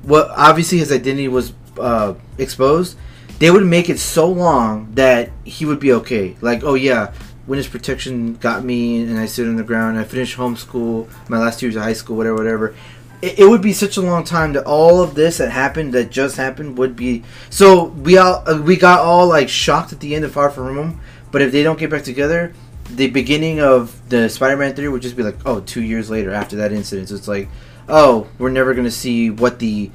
what 0.02 0.28
obviously 0.36 0.78
his 0.78 0.90
identity 0.92 1.28
was 1.28 1.52
uh 1.78 2.14
exposed. 2.38 2.96
They 3.38 3.50
would 3.52 3.64
make 3.64 3.88
it 3.88 4.00
so 4.00 4.28
long 4.28 4.88
that 4.94 5.30
he 5.44 5.64
would 5.64 5.78
be 5.78 5.92
okay. 5.92 6.36
Like 6.40 6.62
oh 6.64 6.74
yeah. 6.74 7.12
Witness 7.46 7.66
protection 7.66 8.34
got 8.34 8.62
me, 8.62 9.00
and 9.00 9.18
I 9.18 9.24
sit 9.24 9.46
on 9.48 9.56
the 9.56 9.62
ground. 9.62 9.98
I 9.98 10.04
finished 10.04 10.36
homeschool, 10.36 11.08
my 11.30 11.38
last 11.38 11.58
two 11.58 11.64
years 11.66 11.76
of 11.76 11.82
high 11.82 11.94
school, 11.94 12.14
whatever, 12.14 12.36
whatever. 12.36 12.74
It, 13.20 13.40
it 13.40 13.48
would 13.48 13.62
be 13.62 13.72
such 13.72 13.96
a 13.96 14.00
long 14.00 14.24
time 14.24 14.52
that 14.54 14.64
all 14.64 15.02
of 15.02 15.14
this 15.14 15.38
that 15.38 15.50
happened, 15.50 15.92
that 15.94 16.10
just 16.10 16.36
happened, 16.36 16.78
would 16.78 16.94
be. 16.96 17.24
So 17.50 17.84
we 17.84 18.16
all 18.18 18.42
uh, 18.46 18.60
we 18.62 18.76
got 18.76 19.00
all 19.00 19.26
like 19.26 19.48
shocked 19.48 19.92
at 19.92 20.00
the 20.00 20.14
end 20.14 20.24
of 20.24 20.32
Far 20.32 20.50
From 20.50 20.74
Home. 20.76 21.00
But 21.30 21.42
if 21.42 21.52
they 21.52 21.62
don't 21.62 21.78
get 21.78 21.90
back 21.90 22.04
together, 22.04 22.52
the 22.90 23.08
beginning 23.10 23.60
of 23.60 24.08
the 24.08 24.28
Spider-Man 24.28 24.74
three 24.74 24.88
would 24.88 25.02
just 25.02 25.16
be 25.16 25.22
like, 25.22 25.36
oh, 25.44 25.60
two 25.60 25.82
years 25.82 26.08
later 26.10 26.32
after 26.32 26.56
that 26.56 26.72
incident. 26.72 27.08
So 27.10 27.16
it's 27.16 27.28
like, 27.28 27.48
oh, 27.88 28.28
we're 28.38 28.50
never 28.50 28.72
gonna 28.74 28.90
see 28.90 29.30
what 29.30 29.58
the 29.58 29.90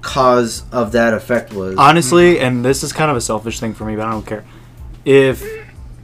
cause 0.00 0.64
of 0.72 0.92
that 0.92 1.12
effect 1.14 1.52
was. 1.52 1.76
Honestly, 1.76 2.40
and 2.40 2.64
this 2.64 2.82
is 2.82 2.92
kind 2.92 3.10
of 3.10 3.16
a 3.16 3.20
selfish 3.20 3.60
thing 3.60 3.74
for 3.74 3.84
me, 3.84 3.96
but 3.96 4.06
I 4.06 4.10
don't 4.12 4.26
care. 4.26 4.44
If 5.04 5.44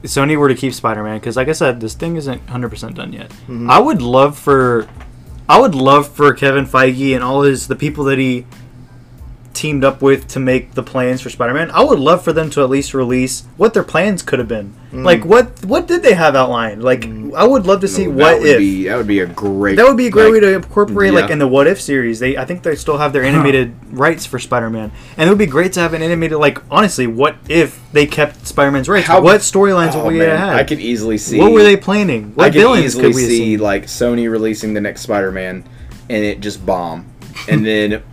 Sony 0.03 0.37
were 0.37 0.47
to 0.47 0.55
keep 0.55 0.73
Spider-Man, 0.73 1.17
because 1.19 1.35
like 1.35 1.47
I 1.47 1.53
said, 1.53 1.79
this 1.79 1.93
thing 1.95 2.15
isn't 2.15 2.45
100% 2.47 2.93
done 2.93 3.13
yet. 3.13 3.31
Mhm. 3.47 3.69
I 3.69 3.79
would 3.79 4.01
love 4.01 4.37
for, 4.37 4.87
I 5.49 5.59
would 5.59 5.75
love 5.75 6.09
for 6.09 6.33
Kevin 6.33 6.65
Feige 6.65 7.15
and 7.15 7.23
all 7.23 7.43
his 7.43 7.67
the 7.67 7.75
people 7.75 8.03
that 8.05 8.17
he 8.17 8.45
teamed 9.57 9.83
up 9.83 10.01
with 10.01 10.27
to 10.27 10.39
make 10.39 10.73
the 10.75 10.83
plans 10.83 11.19
for 11.19 11.31
Spider-Man. 11.31 11.71
I 11.71 11.83
would 11.83 11.97
love 11.97 12.23
for 12.23 12.31
them 12.31 12.51
to 12.51 12.61
at 12.61 12.69
least 12.69 12.93
release 12.93 13.43
what 13.57 13.73
their 13.73 13.83
plans 13.83 14.21
could 14.21 14.37
have 14.37 14.47
been. 14.47 14.75
Mm. 14.91 15.03
Like 15.03 15.25
what 15.25 15.65
what 15.65 15.87
did 15.87 16.03
they 16.03 16.13
have 16.13 16.35
outlined? 16.35 16.83
Like 16.83 17.05
I 17.35 17.43
would 17.43 17.65
love 17.65 17.81
to 17.81 17.87
see 17.87 18.05
that 18.05 18.11
what 18.11 18.45
if. 18.45 18.59
be 18.59 18.85
that 18.85 18.95
would 18.95 19.07
be 19.07 19.19
a 19.19 19.25
great 19.25 19.75
that 19.75 19.85
would 19.85 19.97
be 19.97 20.07
a 20.07 20.11
great 20.11 20.25
like, 20.25 20.33
way 20.33 20.39
to 20.41 20.55
incorporate 20.55 21.13
like 21.13 21.31
in 21.31 21.39
the 21.39 21.47
what 21.47 21.65
if 21.65 21.81
series. 21.81 22.19
They 22.19 22.37
I 22.37 22.45
think 22.45 22.61
they 22.63 22.75
still 22.75 22.97
have 22.97 23.13
their 23.13 23.23
animated 23.23 23.75
rights 23.91 24.25
for 24.25 24.37
Spider-Man. 24.39 24.91
And 25.17 25.27
it 25.27 25.31
would 25.31 25.39
be 25.39 25.47
great 25.47 25.73
to 25.73 25.79
have 25.79 25.93
an 25.93 26.01
animated 26.03 26.37
like 26.37 26.59
honestly, 26.71 27.07
what 27.07 27.35
if 27.49 27.81
they 27.91 28.05
kept 28.05 28.45
Spider-Man's 28.47 28.87
rights? 28.87 29.07
How- 29.07 29.21
what 29.21 29.41
storylines 29.41 29.95
Oh, 29.95 30.05
would 30.05 30.13
we 30.13 30.19
man, 30.19 30.37
have? 30.37 30.55
I 30.55 30.63
could 30.63 30.79
easily 30.79 31.17
see 31.17 31.39
what 31.39 31.51
were 31.51 31.63
they 31.63 31.77
planning? 31.77 32.33
What 32.35 32.45
I 32.45 32.49
could 32.49 32.59
villains 32.59 32.85
easily 32.85 33.03
could 33.05 33.15
we 33.15 33.23
see 33.23 33.37
see? 33.37 33.57
like 33.57 33.85
Sony 33.85 34.29
releasing 34.29 34.73
the 34.75 34.81
next 34.81 35.01
Spider-Man 35.01 35.63
and 36.09 36.23
it 36.23 36.39
just 36.39 36.65
bomb, 36.65 37.11
and 37.49 37.65
then 37.71 38.03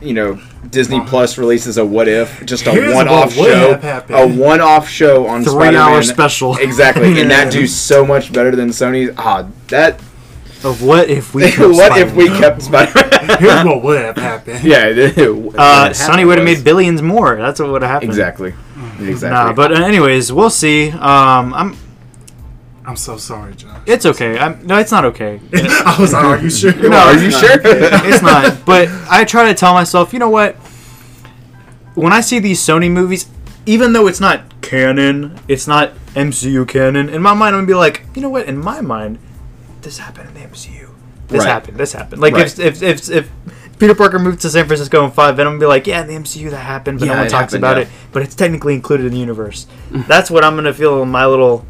you 0.00 0.14
know 0.14 0.40
Disney 0.68 1.00
Plus 1.00 1.38
releases 1.38 1.78
a 1.78 1.84
what 1.84 2.06
if, 2.08 2.44
just 2.44 2.66
a 2.66 2.70
Here's 2.72 2.94
one-off 2.94 3.36
what 3.36 3.46
would 3.48 3.52
show, 3.52 3.70
have 3.72 3.82
happened. 3.82 4.18
a 4.18 4.40
one-off 4.42 4.88
show 4.88 5.26
on 5.26 5.42
Three 5.42 5.52
Spider-Man. 5.52 5.76
hour 5.80 6.02
special. 6.02 6.56
Exactly, 6.56 7.20
and 7.20 7.30
that 7.30 7.50
do 7.52 7.66
so 7.66 8.04
much 8.04 8.32
better 8.32 8.54
than 8.54 8.68
Sony's. 8.68 9.14
Ah, 9.18 9.48
that. 9.68 10.00
Of 10.62 10.82
what 10.82 11.08
if 11.08 11.32
we 11.34 11.42
kept 11.50 11.58
what 11.60 11.98
if 11.98 12.14
we 12.14 12.26
Spider-Man? 12.26 12.40
kept 12.40 12.62
Spider-Man? 12.62 13.38
Here's 13.40 13.64
what 13.64 13.82
would 13.82 14.00
have 14.02 14.16
happened. 14.16 14.62
yeah, 14.62 14.84
it- 14.86 15.18
Uh, 15.18 15.32
what 15.32 15.56
Sony 15.92 16.26
would 16.26 16.36
have 16.38 16.46
was- 16.46 16.58
made 16.58 16.64
billions 16.64 17.00
more. 17.00 17.36
That's 17.36 17.58
what 17.58 17.70
would 17.70 17.80
have 17.82 17.90
happened. 17.90 18.10
exactly, 18.10 18.52
exactly. 19.00 19.30
Nah, 19.30 19.52
but 19.54 19.72
uh, 19.72 19.82
anyways, 19.84 20.30
we'll 20.32 20.50
see. 20.50 20.90
Um, 20.90 21.54
I'm. 21.54 21.76
I'm 22.90 22.96
so 22.96 23.16
sorry, 23.18 23.54
Josh. 23.54 23.78
It's 23.86 24.04
okay. 24.04 24.36
I'm 24.36 24.66
no, 24.66 24.76
it's 24.78 24.90
not 24.90 25.04
okay. 25.04 25.40
I 25.54 25.96
was 26.00 26.12
like, 26.12 26.24
are 26.24 26.38
you 26.38 26.50
sure? 26.50 26.74
No, 26.74 26.96
are 26.98 27.16
you 27.16 27.28
it's 27.28 27.38
sure? 27.38 27.50
it's 27.62 28.20
not. 28.20 28.66
But 28.66 28.88
I 29.08 29.24
try 29.24 29.44
to 29.46 29.54
tell 29.54 29.74
myself, 29.74 30.12
you 30.12 30.18
know 30.18 30.28
what? 30.28 30.56
When 31.94 32.12
I 32.12 32.20
see 32.20 32.40
these 32.40 32.58
Sony 32.60 32.90
movies, 32.90 33.28
even 33.64 33.92
though 33.92 34.08
it's 34.08 34.18
not 34.18 34.60
canon, 34.60 35.38
it's 35.46 35.68
not 35.68 35.92
MCU 36.16 36.66
canon. 36.66 37.08
In 37.08 37.22
my 37.22 37.32
mind, 37.32 37.54
I'm 37.54 37.60
gonna 37.60 37.68
be 37.68 37.74
like, 37.74 38.02
you 38.16 38.22
know 38.22 38.28
what? 38.28 38.46
In 38.46 38.58
my 38.58 38.80
mind, 38.80 39.20
this 39.82 39.98
happened 39.98 40.30
in 40.30 40.34
the 40.34 40.40
MCU. 40.40 40.88
This 41.28 41.44
Right. 41.44 41.48
happened. 41.48 41.76
This 41.76 41.92
happened. 41.92 42.20
Like 42.20 42.34
Right. 42.34 42.58
if, 42.58 42.58
if 42.58 42.82
if 42.82 43.08
if 43.08 43.30
Peter 43.78 43.94
Parker 43.94 44.18
moved 44.18 44.40
to 44.40 44.50
San 44.50 44.66
Francisco 44.66 45.04
in 45.04 45.12
five, 45.12 45.36
then 45.36 45.46
I'm 45.46 45.52
gonna 45.52 45.60
be 45.60 45.66
like, 45.66 45.86
yeah, 45.86 46.00
in 46.00 46.08
the 46.08 46.14
MCU 46.16 46.50
that 46.50 46.56
happened, 46.56 46.98
but 46.98 47.06
Yeah, 47.06 47.14
no 47.14 47.20
one 47.20 47.28
talks 47.28 47.52
happened, 47.52 47.58
about 47.64 47.76
yeah. 47.76 47.82
it. 47.84 47.88
But 48.10 48.22
it's 48.22 48.34
technically 48.34 48.74
included 48.74 49.06
in 49.06 49.12
the 49.12 49.18
universe. 49.18 49.68
Mm. 49.92 50.08
That's 50.08 50.28
what 50.28 50.42
I'm 50.44 50.56
gonna 50.56 50.74
feel 50.74 51.00
in 51.04 51.08
my 51.08 51.24
little 51.26 51.64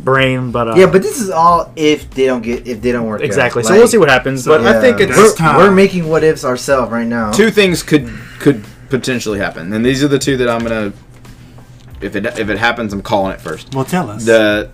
brain. 0.00 0.50
But 0.50 0.68
uh, 0.68 0.74
Yeah, 0.76 0.86
but 0.86 1.02
this 1.02 1.20
is 1.20 1.30
all 1.30 1.72
if 1.76 2.10
they 2.10 2.26
don't 2.26 2.42
get 2.42 2.66
if 2.66 2.80
they 2.82 2.92
don't 2.92 3.06
work. 3.06 3.20
out. 3.20 3.24
exactly. 3.26 3.62
so 3.62 3.70
Like, 3.70 3.78
we'll 3.78 3.88
see 3.88 3.98
what 3.98 4.08
happens. 4.08 4.44
so 4.44 4.56
but 4.56 4.66
I 4.66 4.80
think 4.80 5.00
it's 5.00 5.16
We're, 5.16 5.34
time. 5.34 5.56
we're 5.56 5.70
making 5.70 6.08
what 6.08 6.24
ifs 6.24 6.44
ourselves 6.44 6.90
right 6.92 7.06
now. 7.06 7.32
two 7.32 7.50
things 7.50 7.82
could 7.82 8.08
could 8.38 8.64
potentially 8.90 9.38
happen, 9.38 9.72
and 9.72 9.84
these 9.84 10.02
are 10.02 10.08
the 10.08 10.18
two 10.18 10.36
that 10.38 10.48
I'm 10.48 10.62
gonna. 10.62 10.92
If 12.00 12.14
it 12.14 12.24
if 12.26 12.48
it 12.48 12.58
happens, 12.58 12.92
I'm 12.92 13.02
calling 13.02 13.32
it 13.32 13.40
first. 13.40 13.74
Well, 13.74 13.84
tell 13.84 14.08
us. 14.10 14.24
The 14.24 14.70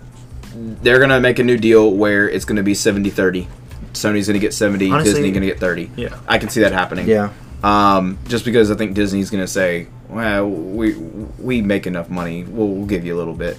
they're 0.81 0.99
gonna 0.99 1.19
make 1.19 1.39
a 1.39 1.43
new 1.43 1.57
deal 1.57 1.91
where 1.91 2.29
it's 2.29 2.45
gonna 2.45 2.63
be 2.63 2.71
70-30. 2.73 3.45
Sony's 3.91 4.27
gonna 4.27 4.39
get 4.39 4.53
70, 4.53 4.89
Honestly- 4.89 5.13
Disney 5.13 5.31
gonna 5.31 5.45
get 5.47 5.59
30. 5.59 5.91
yeah. 5.97 6.15
I 6.29 6.37
can 6.37 6.47
see 6.49 6.61
that 6.61 6.71
happening. 6.71 7.07
Yeah. 7.09 7.31
Um, 7.61 8.17
just 8.29 8.45
because 8.45 8.71
I 8.71 8.75
think 8.75 8.93
Disney's 8.93 9.29
gonna 9.29 9.47
say, 9.47 9.87
well, 10.07 10.47
we 10.47 10.93
we 11.39 11.61
make 11.61 11.87
enough 11.87 12.09
money, 12.09 12.43
we'll, 12.43 12.67
we'll 12.69 12.85
give 12.85 13.05
you 13.05 13.15
a 13.15 13.17
little 13.17 13.33
bit, 13.33 13.57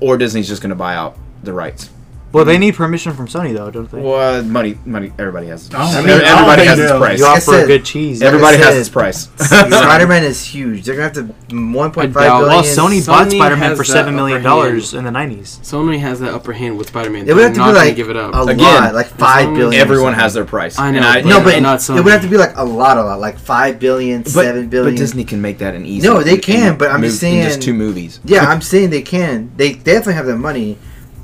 or 0.00 0.16
Disney's 0.16 0.48
just 0.48 0.62
gonna 0.62 0.74
buy 0.74 0.94
out 0.94 1.16
the 1.42 1.52
rights. 1.52 1.90
Well, 2.36 2.44
they 2.44 2.56
hmm. 2.56 2.60
need 2.60 2.74
permission 2.74 3.14
from 3.14 3.26
Sony 3.28 3.54
though, 3.54 3.70
don't 3.70 3.90
they? 3.90 4.00
Well, 4.00 4.42
money, 4.44 4.78
money. 4.84 5.10
Everybody 5.18 5.46
has. 5.46 5.68
I 5.74 5.78
don't 5.78 5.94
I 5.94 6.00
mean, 6.00 6.20
everybody 6.20 6.64
has 6.66 6.78
its 6.78 6.92
price. 6.92 7.18
you 7.18 7.24
Like 7.24 7.32
I 7.32 7.36
offer 7.38 7.40
said, 7.52 7.66
good 7.66 7.84
cheese. 7.84 8.20
every- 8.20 8.36
Everybody 8.38 8.56
has 8.58 8.66
said, 8.74 8.80
its 8.80 8.88
price. 8.90 9.28
Spider 9.36 10.06
Man 10.06 10.22
is 10.22 10.44
huge. 10.44 10.84
They're 10.84 10.96
gonna 10.96 11.04
have 11.04 11.12
to 11.14 11.22
1.5 11.54 11.96
I 12.16 12.24
doubt- 12.26 12.40
billion. 12.40 12.48
well, 12.48 12.62
Sony, 12.62 13.06
bought 13.06 13.28
Sony 13.28 13.36
Spider-Man 13.36 13.58
has 13.70 13.78
for 13.78 13.84
that 13.84 13.92
seven 13.92 14.14
million 14.16 14.38
upper 14.38 14.44
dollars 14.44 14.92
in 14.94 15.04
the 15.04 15.10
nineties. 15.10 15.58
Sony 15.62 15.98
has 15.98 16.20
that 16.20 16.34
upper 16.34 16.52
hand 16.52 16.76
with 16.76 16.88
Spider-Man. 16.88 17.26
It 17.28 17.32
would 17.34 17.42
have 17.42 17.52
to 17.54 17.58
They're 17.58 17.66
be 17.66 17.72
not 17.72 17.74
gonna 17.74 17.86
like 17.86 17.96
give 17.96 18.10
it 18.10 18.16
up. 18.16 18.34
a 18.34 18.42
Again, 18.42 18.58
lot, 18.82 18.94
like 18.94 19.06
five 19.06 19.48
Sony- 19.48 19.56
billion. 19.56 19.80
or 19.80 19.82
Everyone 19.82 20.06
something. 20.12 20.20
has 20.20 20.34
their 20.34 20.44
price. 20.44 20.78
I 20.78 20.90
know, 20.90 20.98
And 20.98 21.06
I, 21.06 21.22
but- 21.22 21.28
No, 21.28 21.36
and- 21.36 21.44
but 21.44 21.62
not 21.62 21.78
it 21.78 21.82
Sony. 21.82 22.04
would 22.04 22.12
have 22.12 22.22
to 22.22 22.28
be 22.28 22.36
like 22.36 22.56
a 22.56 22.64
lot, 22.64 22.98
a 22.98 23.02
lot, 23.02 23.18
like 23.18 23.38
five 23.38 23.78
billion, 23.78 24.22
but, 24.22 24.30
seven 24.32 24.68
billion. 24.68 24.94
but 24.94 24.98
Disney 24.98 25.24
can 25.24 25.40
make 25.40 25.58
that 25.58 25.74
an 25.74 25.86
easy. 25.86 26.06
No, 26.06 26.22
they 26.22 26.34
in- 26.34 26.40
can, 26.40 26.76
but 26.76 26.90
I'm 26.90 27.00
just 27.02 27.22
mov- 27.22 27.32
in 27.32 27.42
just 27.44 27.62
two 27.62 27.72
movies. 27.72 28.20
Yeah, 28.26 28.44
I'm 28.50 28.60
saying 28.60 28.90
they 28.90 29.02
can. 29.02 29.52
They 29.56 29.72
definitely 29.72 30.14
have 30.14 30.26
the 30.26 30.36
money, 30.36 30.76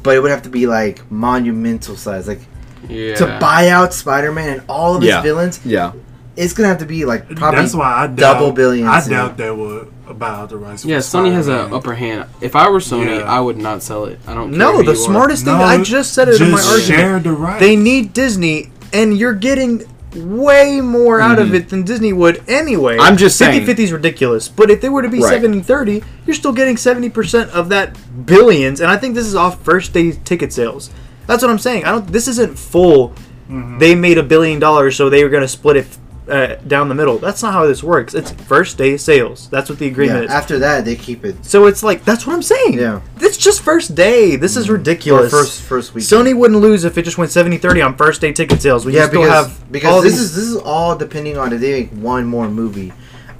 but 0.02 0.16
it 0.16 0.20
would 0.20 0.30
have 0.30 0.42
to 0.42 0.50
be 0.50 0.66
like 0.66 1.10
monumental 1.10 1.96
size, 1.96 2.26
like 2.28 2.40
yeah. 2.88 3.14
to 3.16 3.26
buy 3.40 3.68
out 3.68 3.92
Spider-Man 3.94 4.48
and 4.48 4.62
all 4.68 4.96
of 4.96 5.02
his 5.02 5.08
Yeah. 5.10 5.22
villains. 5.22 5.60
Yeah, 5.64 5.92
It's 6.36 6.52
gonna 6.54 6.68
have 6.68 6.78
to 6.78 6.86
be 6.86 7.04
like 7.04 7.28
probably 7.36 7.60
That's 7.60 7.74
why 7.74 7.92
I 7.92 8.06
doubt, 8.06 8.16
double 8.16 8.52
billions. 8.52 8.88
I 8.88 9.02
in- 9.04 9.10
doubt 9.10 9.36
they 9.36 9.50
would 9.50 9.88
buy 10.18 10.30
out 10.30 10.48
the 10.50 10.56
rights. 10.58 10.84
Yeah, 10.84 10.98
Sony 10.98 11.32
has 11.32 11.46
a 11.48 11.52
Spider-Man. 11.52 11.74
upper 11.74 11.94
hand. 11.94 12.24
If 12.40 12.56
I 12.56 12.68
were 12.70 12.80
Sony, 12.80 13.18
Yeah. 13.20 13.24
I 13.36 13.38
would 13.40 13.58
not 13.58 13.82
sell 13.82 14.04
it. 14.06 14.18
I 14.26 14.34
don't. 14.34 14.50
Care 14.50 14.58
No, 14.58 14.72
who 14.78 14.82
the 14.84 14.92
you 14.92 14.98
are. 14.98 15.04
smartest 15.10 15.44
thing 15.44 15.56
No, 15.58 15.62
I 15.64 15.82
just 15.82 16.12
said 16.14 16.28
it 16.28 16.40
in 16.40 16.50
my 16.50 16.56
just 16.56 16.68
argument. 16.70 17.00
share 17.00 17.18
the 17.20 17.32
rights. 17.32 17.60
They 17.60 17.76
need 17.76 18.12
Disney, 18.14 18.70
and 18.92 19.16
you're 19.16 19.34
getting 19.34 19.84
way 20.14 20.80
more 20.80 21.20
out 21.20 21.38
of 21.38 21.54
it 21.54 21.68
than 21.68 21.82
Disney 21.82 22.12
would 22.12 22.42
anyway. 22.48 22.96
I'm 23.00 23.16
just 23.16 23.36
saying- 23.38 23.64
50 23.66 23.84
is 23.84 23.92
ridiculous. 23.92 24.48
But 24.48 24.70
if 24.70 24.80
they 24.80 24.88
were 24.88 25.02
to 25.02 25.08
be 25.08 25.20
Right. 25.20 25.30
70 25.30 25.60
30, 25.60 26.02
you're 26.26 26.34
still 26.34 26.52
getting 26.52 26.76
70% 26.76 27.50
of 27.50 27.68
that 27.70 27.96
billions. 28.26 28.80
And 28.80 28.90
I 28.90 28.96
think 28.96 29.14
this 29.14 29.26
is 29.26 29.34
off 29.34 29.62
first 29.64 29.92
day 29.92 30.12
ticket 30.24 30.52
sales. 30.52 30.90
That's 31.26 31.42
what 31.42 31.50
I'm 31.50 31.58
saying. 31.58 31.84
I 31.84 31.92
don't. 31.92 32.06
This 32.12 32.26
isn't 32.28 32.58
full. 32.58 33.10
Mm-hmm. 33.50 33.78
They 33.78 33.94
made 33.94 34.18
a 34.18 34.22
billion 34.22 34.58
dollars, 34.58 34.96
so 34.96 35.08
they 35.10 35.22
were 35.22 35.30
going 35.30 35.42
to 35.42 35.48
split 35.48 35.76
it 35.76 35.86
uh, 36.28 36.54
down 36.66 36.88
the 36.88 36.94
middle. 36.94 37.18
That's 37.18 37.42
not 37.42 37.52
how 37.52 37.66
this 37.66 37.82
works. 37.82 38.14
It's 38.14 38.30
first 38.30 38.78
day 38.78 38.96
sales. 38.96 39.48
That's 39.50 39.68
what 39.68 39.78
the 39.78 39.86
Yeah, 39.86 39.90
agreement 39.92 40.24
is. 40.26 40.30
after 40.30 40.58
that 40.60 40.84
they 40.84 40.94
keep 40.94 41.24
it 41.24 41.44
So 41.44 41.66
it's 41.66 41.82
like 41.82 42.04
that's 42.04 42.26
what 42.26 42.34
I'm 42.34 42.42
saying. 42.42 42.74
Yeah. 42.78 43.00
It's 43.20 43.36
just 43.36 43.60
first 43.62 43.94
day. 43.94 44.36
This 44.36 44.56
is 44.56 44.66
for 44.66 44.74
ridiculous. 44.74 45.30
first 45.32 45.62
first 45.62 45.94
week. 45.94 46.04
Sony 46.04 46.34
wouldn't 46.36 46.60
lose 46.60 46.84
if 46.84 46.96
it 46.98 47.02
just 47.02 47.18
went 47.18 47.30
70-30 47.30 47.84
on 47.84 47.96
first 47.96 48.20
day 48.20 48.32
ticket 48.32 48.62
sales. 48.62 48.84
We 48.86 48.94
yeah, 48.94 49.08
still 49.08 49.22
because 49.22 49.46
have 49.48 49.72
because 49.72 49.92
all 49.92 50.00
this 50.02 50.12
these- 50.12 50.20
is 50.22 50.34
this 50.36 50.44
is 50.44 50.56
all 50.56 50.96
depending 50.96 51.36
on 51.38 51.52
if 51.52 51.60
they 51.60 51.72
make 51.72 51.90
one 51.90 52.26
more 52.26 52.48
movie. 52.48 52.92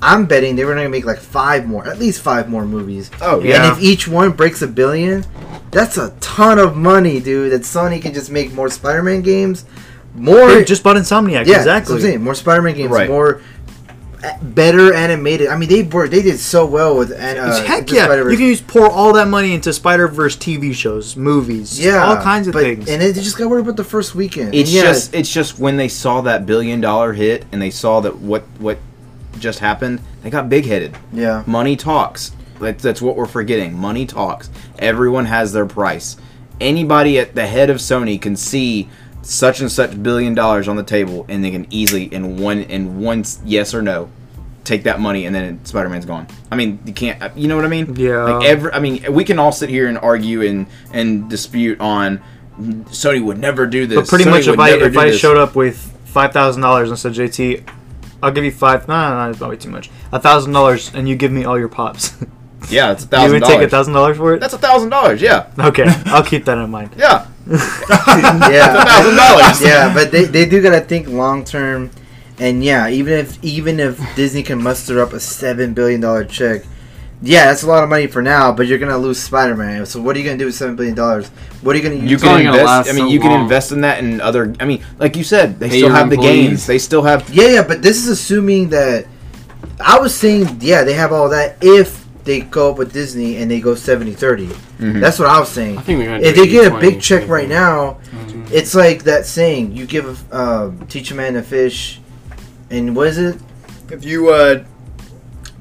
I'm 0.04 0.26
betting 0.26 0.56
they 0.56 0.64
were 0.64 0.74
gonna 0.74 0.88
make 0.88 1.04
like 1.04 1.20
five 1.20 1.64
more, 1.68 1.86
at 1.86 2.00
least 2.00 2.22
five 2.22 2.48
more 2.48 2.64
movies. 2.66 3.08
Oh 3.20 3.40
Yeah. 3.40 3.62
And 3.70 3.76
if 3.76 3.82
each 3.82 4.08
one 4.08 4.32
breaks 4.32 4.60
a 4.60 4.66
billion, 4.66 5.24
that's 5.70 5.96
a 5.96 6.10
ton 6.18 6.58
of 6.58 6.76
money, 6.76 7.20
dude. 7.20 7.52
That 7.52 7.62
Sony 7.62 8.02
can 8.02 8.12
just 8.12 8.28
make 8.28 8.52
more 8.52 8.68
Spider-Man 8.68 9.22
games, 9.22 9.64
more 10.14 10.48
They 10.48 10.64
just 10.64 10.82
bought 10.82 10.96
Insomniac. 10.96 11.46
yeah, 11.46 11.56
exactly. 11.58 11.64
That's 11.64 11.90
I'm 11.90 12.00
saying 12.00 12.22
more 12.22 12.34
Spider-Man 12.34 12.74
games, 12.74 12.90
Right. 12.90 13.08
more 13.08 13.40
uh, 14.22 14.30
better 14.42 14.94
animated. 14.94 15.48
I 15.48 15.56
mean, 15.56 15.68
they 15.68 15.82
were 15.82 16.06
they 16.08 16.22
did 16.22 16.38
so 16.38 16.64
well 16.64 16.96
with 16.96 17.10
and 17.12 17.38
uh, 17.38 17.60
Heck 17.64 17.80
Into 17.80 17.94
yeah! 17.96 18.04
Spider-Verse. 18.04 18.32
You 18.32 18.38
can 18.38 18.48
just 18.50 18.66
pour 18.68 18.88
all 18.88 19.12
that 19.14 19.26
money 19.26 19.52
into 19.52 19.72
Spider 19.72 20.06
Verse 20.06 20.36
TV 20.36 20.72
shows, 20.74 21.16
movies, 21.16 21.80
yeah, 21.80 22.04
all 22.04 22.16
kinds 22.22 22.46
of 22.46 22.52
but- 22.52 22.62
things. 22.62 22.88
and 22.88 23.02
they 23.02 23.12
just 23.12 23.36
got 23.36 23.48
worried 23.50 23.62
about 23.62 23.76
the 23.76 23.82
first 23.84 24.14
weekend. 24.14 24.54
It's 24.54 24.70
yeah, 24.72 24.82
just 24.82 25.12
it's 25.14 25.32
just 25.32 25.58
when 25.58 25.76
they 25.76 25.88
saw 25.88 26.20
that 26.20 26.46
billion 26.46 26.80
dollar 26.80 27.12
hit 27.14 27.46
and 27.50 27.60
they 27.60 27.70
saw 27.70 28.00
that 28.00 28.16
what 28.18 28.42
what 28.58 28.78
just 29.40 29.58
happened, 29.58 30.00
they 30.22 30.30
got 30.30 30.48
big 30.48 30.66
headed. 30.66 30.96
yeah. 31.12 31.42
Money 31.46 31.74
talks. 31.74 32.30
That's, 32.60 32.80
that's 32.80 33.02
what 33.02 33.16
we're 33.16 33.26
forgetting. 33.26 33.76
Money 33.76 34.06
talks. 34.06 34.50
Everyone 34.78 35.24
has 35.24 35.52
their 35.52 35.66
price. 35.66 36.16
Anybody 36.60 37.18
at 37.18 37.34
the 37.34 37.44
head 37.44 37.70
of 37.70 37.78
Sony 37.78 38.22
can 38.22 38.36
see 38.36 38.88
such 39.22 39.60
and 39.60 39.70
such 39.70 40.02
billion 40.02 40.34
dollars 40.34 40.68
on 40.68 40.76
the 40.76 40.82
table, 40.82 41.24
and 41.28 41.44
they 41.44 41.50
can 41.50 41.66
easily 41.70 42.04
in 42.12 42.38
one 42.38 42.60
in 42.60 43.00
one 43.00 43.24
yes 43.44 43.74
or 43.74 43.82
no 43.82 44.10
take 44.64 44.84
that 44.84 45.00
money, 45.00 45.26
and 45.26 45.34
then 45.34 45.64
Spider 45.64 45.88
Man's 45.88 46.04
gone. 46.06 46.26
I 46.50 46.54
mean, 46.56 46.78
you 46.84 46.92
can't. 46.92 47.20
uh, 47.20 47.30
You 47.34 47.48
know 47.48 47.56
what 47.56 47.64
I 47.64 47.68
mean? 47.68 47.96
Yeah. 47.96 48.24
Like 48.24 48.46
every. 48.46 48.72
I 48.72 48.78
mean, 48.78 49.12
we 49.12 49.24
can 49.24 49.38
all 49.38 49.50
sit 49.52 49.68
here 49.70 49.88
and 49.88 49.98
argue 49.98 50.42
and 50.42 50.66
and 50.92 51.28
dispute 51.28 51.80
on 51.80 52.20
Sony 52.60 53.24
would 53.24 53.38
never 53.38 53.66
do 53.66 53.86
this. 53.86 53.96
but 53.98 54.08
pretty 54.08 54.24
Sony 54.24 54.30
much, 54.30 54.46
if 54.48 54.58
I 54.58 54.70
if 54.70 54.96
I 54.96 55.06
this. 55.10 55.18
showed 55.18 55.36
up 55.36 55.54
with 55.56 55.76
five 56.04 56.32
thousand 56.32 56.62
dollars 56.62 56.90
and 56.90 56.98
said, 56.98 57.12
JT, 57.12 57.68
I'll 58.22 58.30
give 58.32 58.44
you 58.44 58.52
five. 58.52 58.86
No, 58.88 58.94
no, 59.10 59.24
no, 59.24 59.30
it's 59.30 59.38
probably 59.38 59.56
too 59.56 59.70
much. 59.70 59.90
A 60.12 60.20
thousand 60.20 60.52
dollars, 60.52 60.94
and 60.94 61.08
you 61.08 61.16
give 61.16 61.32
me 61.32 61.44
all 61.44 61.58
your 61.58 61.68
pops. 61.68 62.12
yeah, 62.70 62.92
it's 62.92 63.02
a 63.04 63.06
thousand. 63.08 63.26
you 63.34 63.40
would 63.40 63.46
take 63.48 63.62
a 63.62 63.68
thousand 63.68 63.94
dollars 63.94 64.16
for 64.16 64.34
it? 64.34 64.40
That's 64.40 64.54
a 64.54 64.58
thousand 64.58 64.90
dollars. 64.90 65.20
Yeah, 65.20 65.50
Okay, 65.58 65.86
I'll 66.06 66.22
keep 66.24 66.44
that 66.44 66.58
in 66.58 66.70
mind. 66.70 66.90
yeah, 66.96 67.26
yeah. 67.50 68.84
thousand 68.84 69.16
dollars. 69.16 69.60
yeah, 69.62 69.92
but 69.92 70.10
they, 70.12 70.24
they 70.24 70.46
do 70.46 70.62
gotta 70.62 70.80
think 70.80 71.08
long 71.08 71.44
term, 71.44 71.90
and 72.38 72.62
yeah, 72.62 72.88
even 72.88 73.12
if 73.14 73.42
even 73.44 73.80
if 73.80 73.98
Disney 74.14 74.42
can 74.42 74.62
muster 74.62 75.00
up 75.00 75.12
a 75.12 75.20
seven 75.20 75.74
billion 75.74 76.00
dollar 76.00 76.24
check, 76.24 76.62
yeah, 77.20 77.46
that's 77.46 77.62
a 77.62 77.66
lot 77.66 77.82
of 77.82 77.88
money 77.88 78.06
for 78.06 78.22
now. 78.22 78.52
But 78.52 78.66
you're 78.66 78.78
gonna 78.78 78.98
lose 78.98 79.18
Spider 79.20 79.56
Man. 79.56 79.86
So 79.86 80.00
what 80.00 80.14
are 80.16 80.18
you 80.18 80.24
gonna 80.24 80.38
do 80.38 80.46
with 80.46 80.54
seven 80.54 80.76
billion 80.76 80.94
dollars? 80.94 81.28
What 81.62 81.74
are 81.74 81.78
you 81.78 81.82
gonna 81.84 81.96
You 81.96 82.02
use? 82.02 82.22
It's 82.22 82.24
only 82.24 82.44
can 82.44 82.54
invest. 82.54 82.88
I 82.90 82.92
mean, 82.92 83.06
so 83.06 83.08
you 83.08 83.20
can 83.20 83.40
invest 83.40 83.72
in 83.72 83.80
that 83.82 83.98
and 84.02 84.20
other. 84.20 84.54
I 84.60 84.64
mean, 84.64 84.84
like 84.98 85.16
you 85.16 85.24
said, 85.24 85.58
they 85.58 85.68
Pay 85.68 85.78
still 85.78 85.88
your 85.88 85.96
have 85.96 86.10
the 86.10 86.16
employees. 86.16 86.48
games. 86.48 86.66
They 86.66 86.78
still 86.78 87.02
have. 87.02 87.28
Yeah, 87.30 87.48
yeah, 87.48 87.62
but 87.66 87.82
this 87.82 87.98
is 87.98 88.08
assuming 88.08 88.68
that 88.70 89.06
I 89.80 89.98
was 89.98 90.14
saying 90.14 90.58
yeah 90.60 90.84
they 90.84 90.94
have 90.94 91.12
all 91.12 91.28
that 91.30 91.56
if 91.60 92.01
they 92.24 92.40
go 92.40 92.70
up 92.70 92.78
with 92.78 92.92
Disney 92.92 93.36
and 93.38 93.50
they 93.50 93.60
go 93.60 93.74
70-30. 93.74 94.46
Mhm. 94.78 95.00
That's 95.00 95.18
what 95.18 95.28
I 95.28 95.40
was 95.40 95.48
saying. 95.48 95.78
I 95.78 95.82
think 95.82 96.00
they're 96.00 96.14
if 96.20 96.36
they 96.36 96.46
get 96.46 96.72
a 96.72 96.78
big 96.78 97.00
check 97.00 97.28
right 97.28 97.48
maybe. 97.48 97.60
now, 97.60 97.98
it's 98.50 98.74
like 98.74 99.04
that 99.04 99.26
saying: 99.26 99.72
you 99.76 99.86
give, 99.86 100.32
um, 100.32 100.86
teach 100.88 101.10
a 101.10 101.14
man 101.14 101.34
to 101.34 101.42
fish, 101.42 102.00
and 102.70 102.94
what 102.96 103.08
is 103.08 103.18
it? 103.18 103.36
if 103.90 104.04
you 104.04 104.30
uh, 104.30 104.64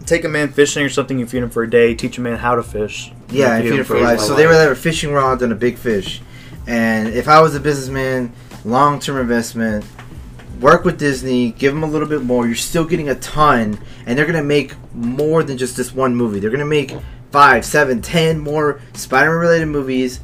take 0.05 0.23
a 0.23 0.29
man 0.29 0.49
fishing 0.49 0.83
or 0.85 0.89
something, 0.89 1.19
you 1.19 1.25
feed 1.25 1.43
him 1.43 1.49
for 1.49 1.63
a 1.63 1.69
day. 1.69 1.93
Teach 1.93 2.17
a 2.17 2.21
man 2.21 2.37
how 2.37 2.55
to 2.55 2.63
fish. 2.63 3.11
Yeah, 3.29 3.55
and 3.55 3.67
feed 3.67 3.79
it 3.79 3.83
for 3.83 3.95
for 3.95 4.01
life. 4.01 4.19
life. 4.19 4.21
So 4.21 4.35
they 4.35 4.45
rather 4.45 4.69
have 4.69 4.71
a 4.71 4.75
fishing 4.75 5.11
rod 5.11 5.39
than 5.39 5.51
a 5.51 5.55
big 5.55 5.77
fish. 5.77 6.21
And 6.67 7.09
if 7.09 7.27
I 7.27 7.41
was 7.41 7.55
a 7.55 7.59
businessman, 7.59 8.31
long 8.63 8.99
term 8.99 9.17
investment, 9.17 9.83
work 10.61 10.85
with 10.85 10.97
Disney, 10.97 11.51
give 11.51 11.73
them 11.73 11.83
a 11.83 11.87
little 11.87 12.07
bit 12.07 12.23
more. 12.23 12.45
You're 12.45 12.55
still 12.55 12.85
getting 12.85 13.09
a 13.09 13.15
ton, 13.15 13.79
and 14.05 14.17
they're 14.17 14.25
gonna 14.25 14.43
make 14.43 14.75
more 14.93 15.43
than 15.43 15.57
just 15.57 15.75
this 15.75 15.93
one 15.93 16.15
movie. 16.15 16.39
They're 16.39 16.51
gonna 16.51 16.65
make 16.65 16.95
five, 17.31 17.65
seven, 17.65 18.01
ten 18.01 18.39
more 18.39 18.79
Spider-Man 18.93 19.39
related 19.39 19.67
movies. 19.67 20.19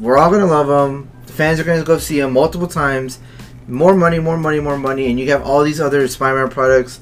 We're 0.00 0.18
all 0.18 0.30
gonna 0.30 0.46
love 0.46 0.66
them. 0.66 1.10
The 1.26 1.32
fans 1.32 1.60
are 1.60 1.64
gonna 1.64 1.84
go 1.84 1.98
see 1.98 2.18
them 2.18 2.32
multiple 2.32 2.66
times. 2.66 3.18
More 3.68 3.94
money, 3.94 4.18
more 4.18 4.36
money, 4.36 4.60
more 4.60 4.78
money, 4.78 5.10
and 5.10 5.20
you 5.20 5.30
have 5.30 5.42
all 5.42 5.62
these 5.62 5.80
other 5.80 6.06
Spider-Man 6.08 6.50
products. 6.50 7.00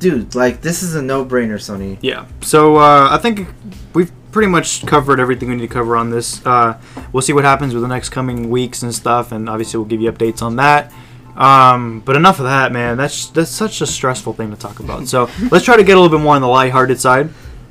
Dude, 0.00 0.34
like 0.34 0.60
this 0.60 0.82
is 0.82 0.94
a 0.96 1.02
no-brainer, 1.02 1.54
Sony. 1.54 1.98
Yeah. 2.02 2.26
So 2.42 2.76
uh, 2.76 3.08
I 3.10 3.18
think 3.18 3.48
we've 3.94 4.12
pretty 4.32 4.48
much 4.48 4.84
covered 4.84 5.20
everything 5.20 5.48
we 5.48 5.54
need 5.54 5.62
to 5.62 5.72
cover 5.72 5.96
on 5.96 6.10
this. 6.10 6.44
Uh, 6.44 6.78
we'll 7.12 7.22
see 7.22 7.32
what 7.32 7.44
happens 7.44 7.72
with 7.72 7.82
the 7.82 7.88
next 7.88 8.08
coming 8.08 8.50
weeks 8.50 8.82
and 8.82 8.92
stuff, 8.92 9.30
and 9.30 9.48
obviously 9.48 9.78
we'll 9.78 9.86
give 9.86 10.00
you 10.00 10.10
updates 10.10 10.42
on 10.42 10.56
that. 10.56 10.92
Um, 11.36 12.00
but 12.00 12.16
enough 12.16 12.38
of 12.38 12.44
that, 12.44 12.72
man. 12.72 12.96
That's 12.96 13.26
that's 13.26 13.50
such 13.50 13.80
a 13.80 13.86
stressful 13.86 14.34
thing 14.34 14.50
to 14.50 14.56
talk 14.56 14.80
about. 14.80 15.08
So 15.08 15.28
let's 15.50 15.64
try 15.64 15.76
to 15.76 15.84
get 15.84 15.96
a 15.96 16.00
little 16.00 16.16
bit 16.16 16.22
more 16.22 16.36
on 16.36 16.42
the 16.42 16.48
lighthearted 16.48 17.00
side. 17.00 17.30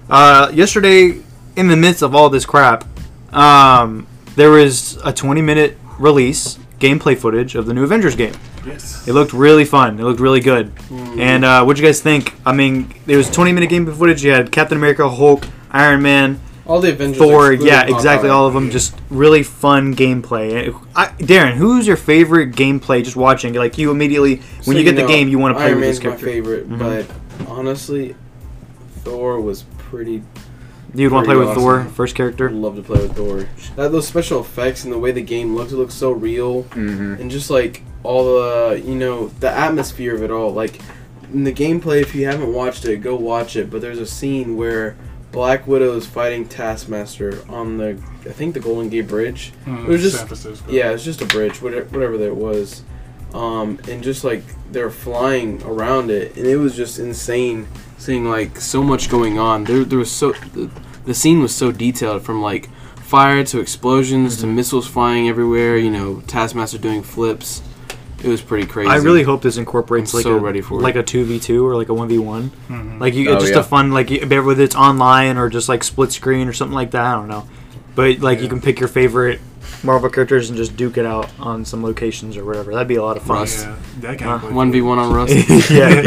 Uh, 0.09 0.51
yesterday, 0.53 1.21
in 1.55 1.67
the 1.67 1.77
midst 1.77 2.01
of 2.01 2.13
all 2.13 2.29
this 2.29 2.45
crap, 2.45 2.85
um, 3.33 4.05
there 4.35 4.49
was 4.49 4.97
a 4.97 5.13
20-minute 5.13 5.77
release 5.97 6.59
gameplay 6.79 7.17
footage 7.17 7.55
of 7.55 7.65
the 7.65 7.73
new 7.73 7.83
Avengers 7.83 8.15
game. 8.15 8.33
Yes. 8.65 9.07
It 9.07 9.13
looked 9.13 9.33
really 9.33 9.65
fun. 9.65 9.99
It 9.99 10.03
looked 10.03 10.19
really 10.19 10.41
good. 10.41 10.71
And 10.91 11.45
uh, 11.45 11.63
what'd 11.63 11.81
you 11.81 11.87
guys 11.87 12.01
think? 12.01 12.33
I 12.45 12.53
mean, 12.53 12.93
there 13.05 13.17
was 13.17 13.29
20 13.29 13.53
minute 13.53 13.69
gameplay 13.69 13.97
footage. 13.97 14.23
You 14.23 14.31
had 14.31 14.51
Captain 14.51 14.77
America, 14.77 15.07
Hulk, 15.09 15.47
Iron 15.71 16.01
Man, 16.01 16.39
All 16.65 16.79
the 16.79 16.91
Avengers. 16.91 17.17
Thor. 17.17 17.51
Yeah, 17.51 17.85
exactly. 17.87 18.29
All 18.29 18.47
of 18.47 18.53
them. 18.53 18.71
Just 18.71 18.95
really 19.09 19.43
fun 19.43 19.95
gameplay. 19.95 20.73
I, 20.95 21.07
Darren, 21.19 21.53
who's 21.55 21.85
your 21.85 21.97
favorite 21.97 22.51
gameplay? 22.53 23.03
Just 23.03 23.17
watching, 23.17 23.53
like 23.53 23.77
you 23.77 23.91
immediately 23.91 24.37
when 24.37 24.63
So, 24.63 24.71
you 24.71 24.83
get 24.83 24.95
the 24.95 25.01
know, 25.01 25.07
game, 25.09 25.27
you 25.27 25.39
want 25.39 25.55
to 25.55 25.59
play 25.59 25.65
Iron 25.67 25.75
with 25.79 25.85
Man's 25.85 25.97
this 25.97 26.03
character. 26.03 26.25
my 26.25 26.31
favorite, 26.31 26.69
Mhm. 26.69 26.79
but 26.79 27.49
honestly, 27.49 28.15
Thor 29.03 29.41
was 29.41 29.63
pretty. 29.77 30.23
You'd 30.95 31.11
want 31.11 31.25
to 31.25 31.27
play 31.27 31.35
Pretty 31.35 31.49
with 31.49 31.57
Thor, 31.57 31.79
awesome. 31.79 31.91
first 31.91 32.13
I'd 32.13 32.17
character. 32.17 32.51
love 32.51 32.75
to 32.75 32.83
play 32.83 33.01
with 33.01 33.15
Thor. 33.15 33.47
That, 33.75 33.91
those 33.91 34.07
special 34.07 34.39
effects 34.41 34.83
and 34.83 34.93
the 34.93 34.99
way 34.99 35.11
the 35.11 35.21
game 35.23 35.55
looks, 35.55 35.71
it 35.71 35.75
looks 35.77 35.95
so 35.95 36.11
real, 36.11 36.63
Mm-hmm. 36.75 37.15
and 37.19 37.31
just 37.31 37.49
like 37.49 37.81
all 38.03 38.25
the 38.35 38.81
you 38.85 38.95
know 38.95 39.31
the 39.39 39.49
atmosphere 39.49 40.13
of 40.15 40.21
it 40.23 40.29
all. 40.31 40.53
Like 40.53 40.79
in 41.33 41.43
the 41.45 41.51
gameplay, 41.51 42.01
if 42.01 42.13
you 42.13 42.25
haven't 42.27 42.53
watched 42.53 42.85
it, 42.85 43.01
go 43.01 43.15
watch 43.15 43.55
it. 43.55 43.69
But 43.71 43.81
there's 43.81 43.97
a 43.99 44.05
scene 44.05 44.55
where 44.55 44.95
Black 45.33 45.67
Widow 45.67 45.95
is 45.97 46.05
fighting 46.05 46.47
Taskmaster 46.47 47.39
on 47.49 47.77
the 47.77 47.97
I 48.25 48.31
think 48.31 48.53
the 48.53 48.59
Golden 48.61 48.87
Gate 48.89 49.07
Bridge. 49.07 49.51
Mm, 49.65 49.83
It 49.85 49.89
was 49.89 50.01
just- 50.01 50.15
San 50.17 50.27
Francisco. 50.27 50.71
Yeah, 50.71 50.91
it's 50.91 51.03
just 51.03 51.21
a 51.21 51.25
bridge, 51.25 51.61
whatever, 51.61 51.85
whatever 51.89 52.17
that 52.19 52.35
was. 52.35 52.83
Um, 53.33 53.79
and 53.89 54.03
just 54.03 54.23
like 54.23 54.43
they're 54.71 54.91
flying 54.91 55.61
around 55.63 56.11
it, 56.11 56.37
and 56.37 56.45
it 56.45 56.57
was 56.57 56.75
just 56.75 56.99
insane 56.99 57.67
seeing 57.97 58.29
like 58.29 58.61
so 58.61 58.83
much 58.83 59.09
going 59.09 59.39
on. 59.39 59.63
There, 59.63 59.83
there 59.83 59.97
was 59.99 60.11
so 60.11 60.33
the, 60.53 60.69
the 61.05 61.13
scene 61.15 61.41
was 61.41 61.53
so 61.53 61.71
detailed 61.71 62.21
from 62.21 62.41
like 62.43 62.69
fire 62.97 63.43
to 63.45 63.59
explosions 63.59 64.37
to 64.37 64.47
missiles 64.47 64.87
flying 64.87 65.27
everywhere. 65.27 65.77
You 65.77 65.89
know, 65.89 66.21
Taskmaster 66.27 66.77
doing 66.77 67.01
flips. 67.01 67.63
It 68.23 68.29
was 68.29 68.41
pretty 68.41 68.65
crazy. 68.67 68.89
I 68.89 68.95
really 68.97 69.23
hope 69.23 69.41
this 69.41 69.57
incorporates 69.57 70.13
I'm 70.13 70.17
like 70.19 70.23
so 70.23 70.35
a 70.37 70.39
ready 70.39 70.61
for 70.61 70.79
it. 70.79 70.95
a 70.95 71.03
two 71.03 71.25
v 71.25 71.39
two 71.39 71.65
or 71.67 71.75
like 71.75 71.89
a 71.89 71.93
one 71.93 72.07
v 72.07 72.17
one. 72.19 72.51
Mhm. 72.69 72.99
Like 72.99 73.13
you, 73.13 73.29
Oh, 73.29 73.39
just 73.39 73.53
yeah. 73.53 73.59
a 73.59 73.63
fun 73.63 73.91
like 73.91 74.09
you- 74.09 74.25
whether 74.41 74.63
it's 74.63 74.75
online 74.75 75.37
or 75.37 75.49
just 75.49 75.67
like 75.67 75.83
split 75.83 76.11
screen 76.11 76.47
or 76.47 76.53
something 76.53 76.73
like 76.75 76.91
that. 76.91 77.05
I 77.05 77.13
don't 77.15 77.27
know, 77.27 77.45
but 77.95 78.19
like 78.19 78.41
you 78.41 78.47
can 78.47 78.61
pick 78.61 78.79
your 78.79 78.87
favorite 78.89 79.39
Marvel 79.83 80.09
characters 80.09 80.49
and 80.49 80.57
just 80.57 80.77
duke 80.77 80.97
it 80.97 81.05
out 81.05 81.29
on 81.39 81.65
some 81.65 81.83
locations 81.83 82.37
or 82.37 82.45
whatever. 82.45 82.71
That'd 82.71 82.87
be 82.87 82.95
a 82.95 83.03
lot 83.03 83.17
of 83.17 83.23
fun. 83.23 83.39
Rust. 83.39 83.65
yeah, 83.65 83.75
that 83.99 84.17
game. 84.17 84.27
Uh, 84.29 84.39
was 84.41 84.53
one 84.53 84.71
v 84.71 84.81
one 84.81 84.97
on 84.99 85.11
Rust. 85.13 85.33
yeah, 85.71 85.89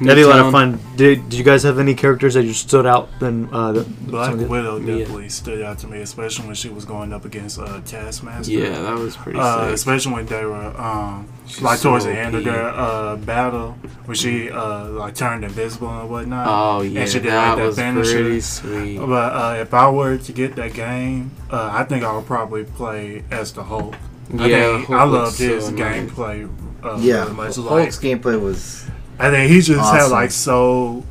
that'd 0.00 0.16
be 0.16 0.22
a 0.22 0.26
lot 0.28 0.40
of 0.40 0.50
fun. 0.50 0.80
Did, 0.96 1.28
did 1.28 1.38
you 1.38 1.44
guys 1.44 1.62
have 1.62 1.78
any 1.78 1.94
characters 1.94 2.34
that 2.34 2.42
just 2.42 2.68
stood 2.68 2.84
out 2.86 3.08
than 3.20 3.48
uh, 3.52 3.72
the, 3.72 3.82
Black 3.84 4.24
some 4.26 4.34
of 4.34 4.40
the- 4.40 4.46
Widow 4.48 4.78
Mia. 4.80 4.98
definitely 4.98 5.28
stood 5.28 5.62
out 5.62 5.78
to 5.78 5.86
me, 5.86 6.00
especially 6.00 6.46
when 6.46 6.54
she 6.56 6.68
was 6.68 6.84
going 6.84 7.12
up 7.12 7.24
against 7.24 7.58
uh, 7.58 7.80
Taskmaster. 7.84 8.50
Yeah, 8.52 8.80
that 8.82 8.98
was 8.98 9.16
pretty 9.16 9.38
Uh, 9.38 9.66
sick. 9.66 9.74
especially 9.74 10.12
when 10.14 10.26
they 10.26 10.44
were 10.44 10.80
um, 10.80 11.28
She's 11.46 11.62
like 11.62 11.80
towards 11.80 12.04
the 12.04 12.16
end 12.16 12.34
of 12.34 12.44
their 12.44 12.66
uh, 12.68 13.16
battle, 13.16 13.72
when 14.06 14.16
she 14.16 14.50
uh, 14.50 14.88
like 14.90 15.14
turned 15.14 15.44
invisible 15.44 15.88
and 16.00 16.10
whatnot. 16.10 16.46
Oh 16.48 16.82
yeah, 16.82 17.04
she 17.04 17.20
did, 17.20 17.30
that 17.30 17.50
like, 17.50 17.58
that 17.58 17.66
was 17.66 17.76
finisher. 17.76 18.12
pretty 18.22 18.40
sweet. 18.40 18.98
But 18.98 19.32
uh, 19.32 19.56
if 19.60 19.72
I 19.74 19.88
were 19.90 20.18
to 20.18 20.32
get 20.32 20.56
that 20.56 20.72
game, 20.74 21.30
uh, 21.52 21.70
I 21.72 21.84
think 21.84 22.02
I 22.04 22.14
would 22.16 22.26
probably 22.26 22.64
play 22.64 23.22
as 23.30 23.52
the 23.52 23.62
Hulk. 23.62 23.94
I 24.38 24.46
Yeah, 24.46 24.76
think 24.76 24.86
Hulk 24.88 25.00
I 25.00 25.04
loved 25.04 25.38
his 25.38 25.64
so 25.66 25.70
annoying. 25.72 26.08
gameplay. 26.08 26.48
Uh, 26.84 26.96
Yeah, 27.00 27.22
really 27.24 27.34
much. 27.34 27.58
Like, 27.58 27.68
Hulk's 27.68 27.98
gameplay 27.98 28.40
was 28.40 28.86
I 29.18 29.30
think 29.30 29.50
he 29.50 29.60
just 29.60 29.92
had 29.92 30.06
like 30.06 30.30
so. 30.32 31.04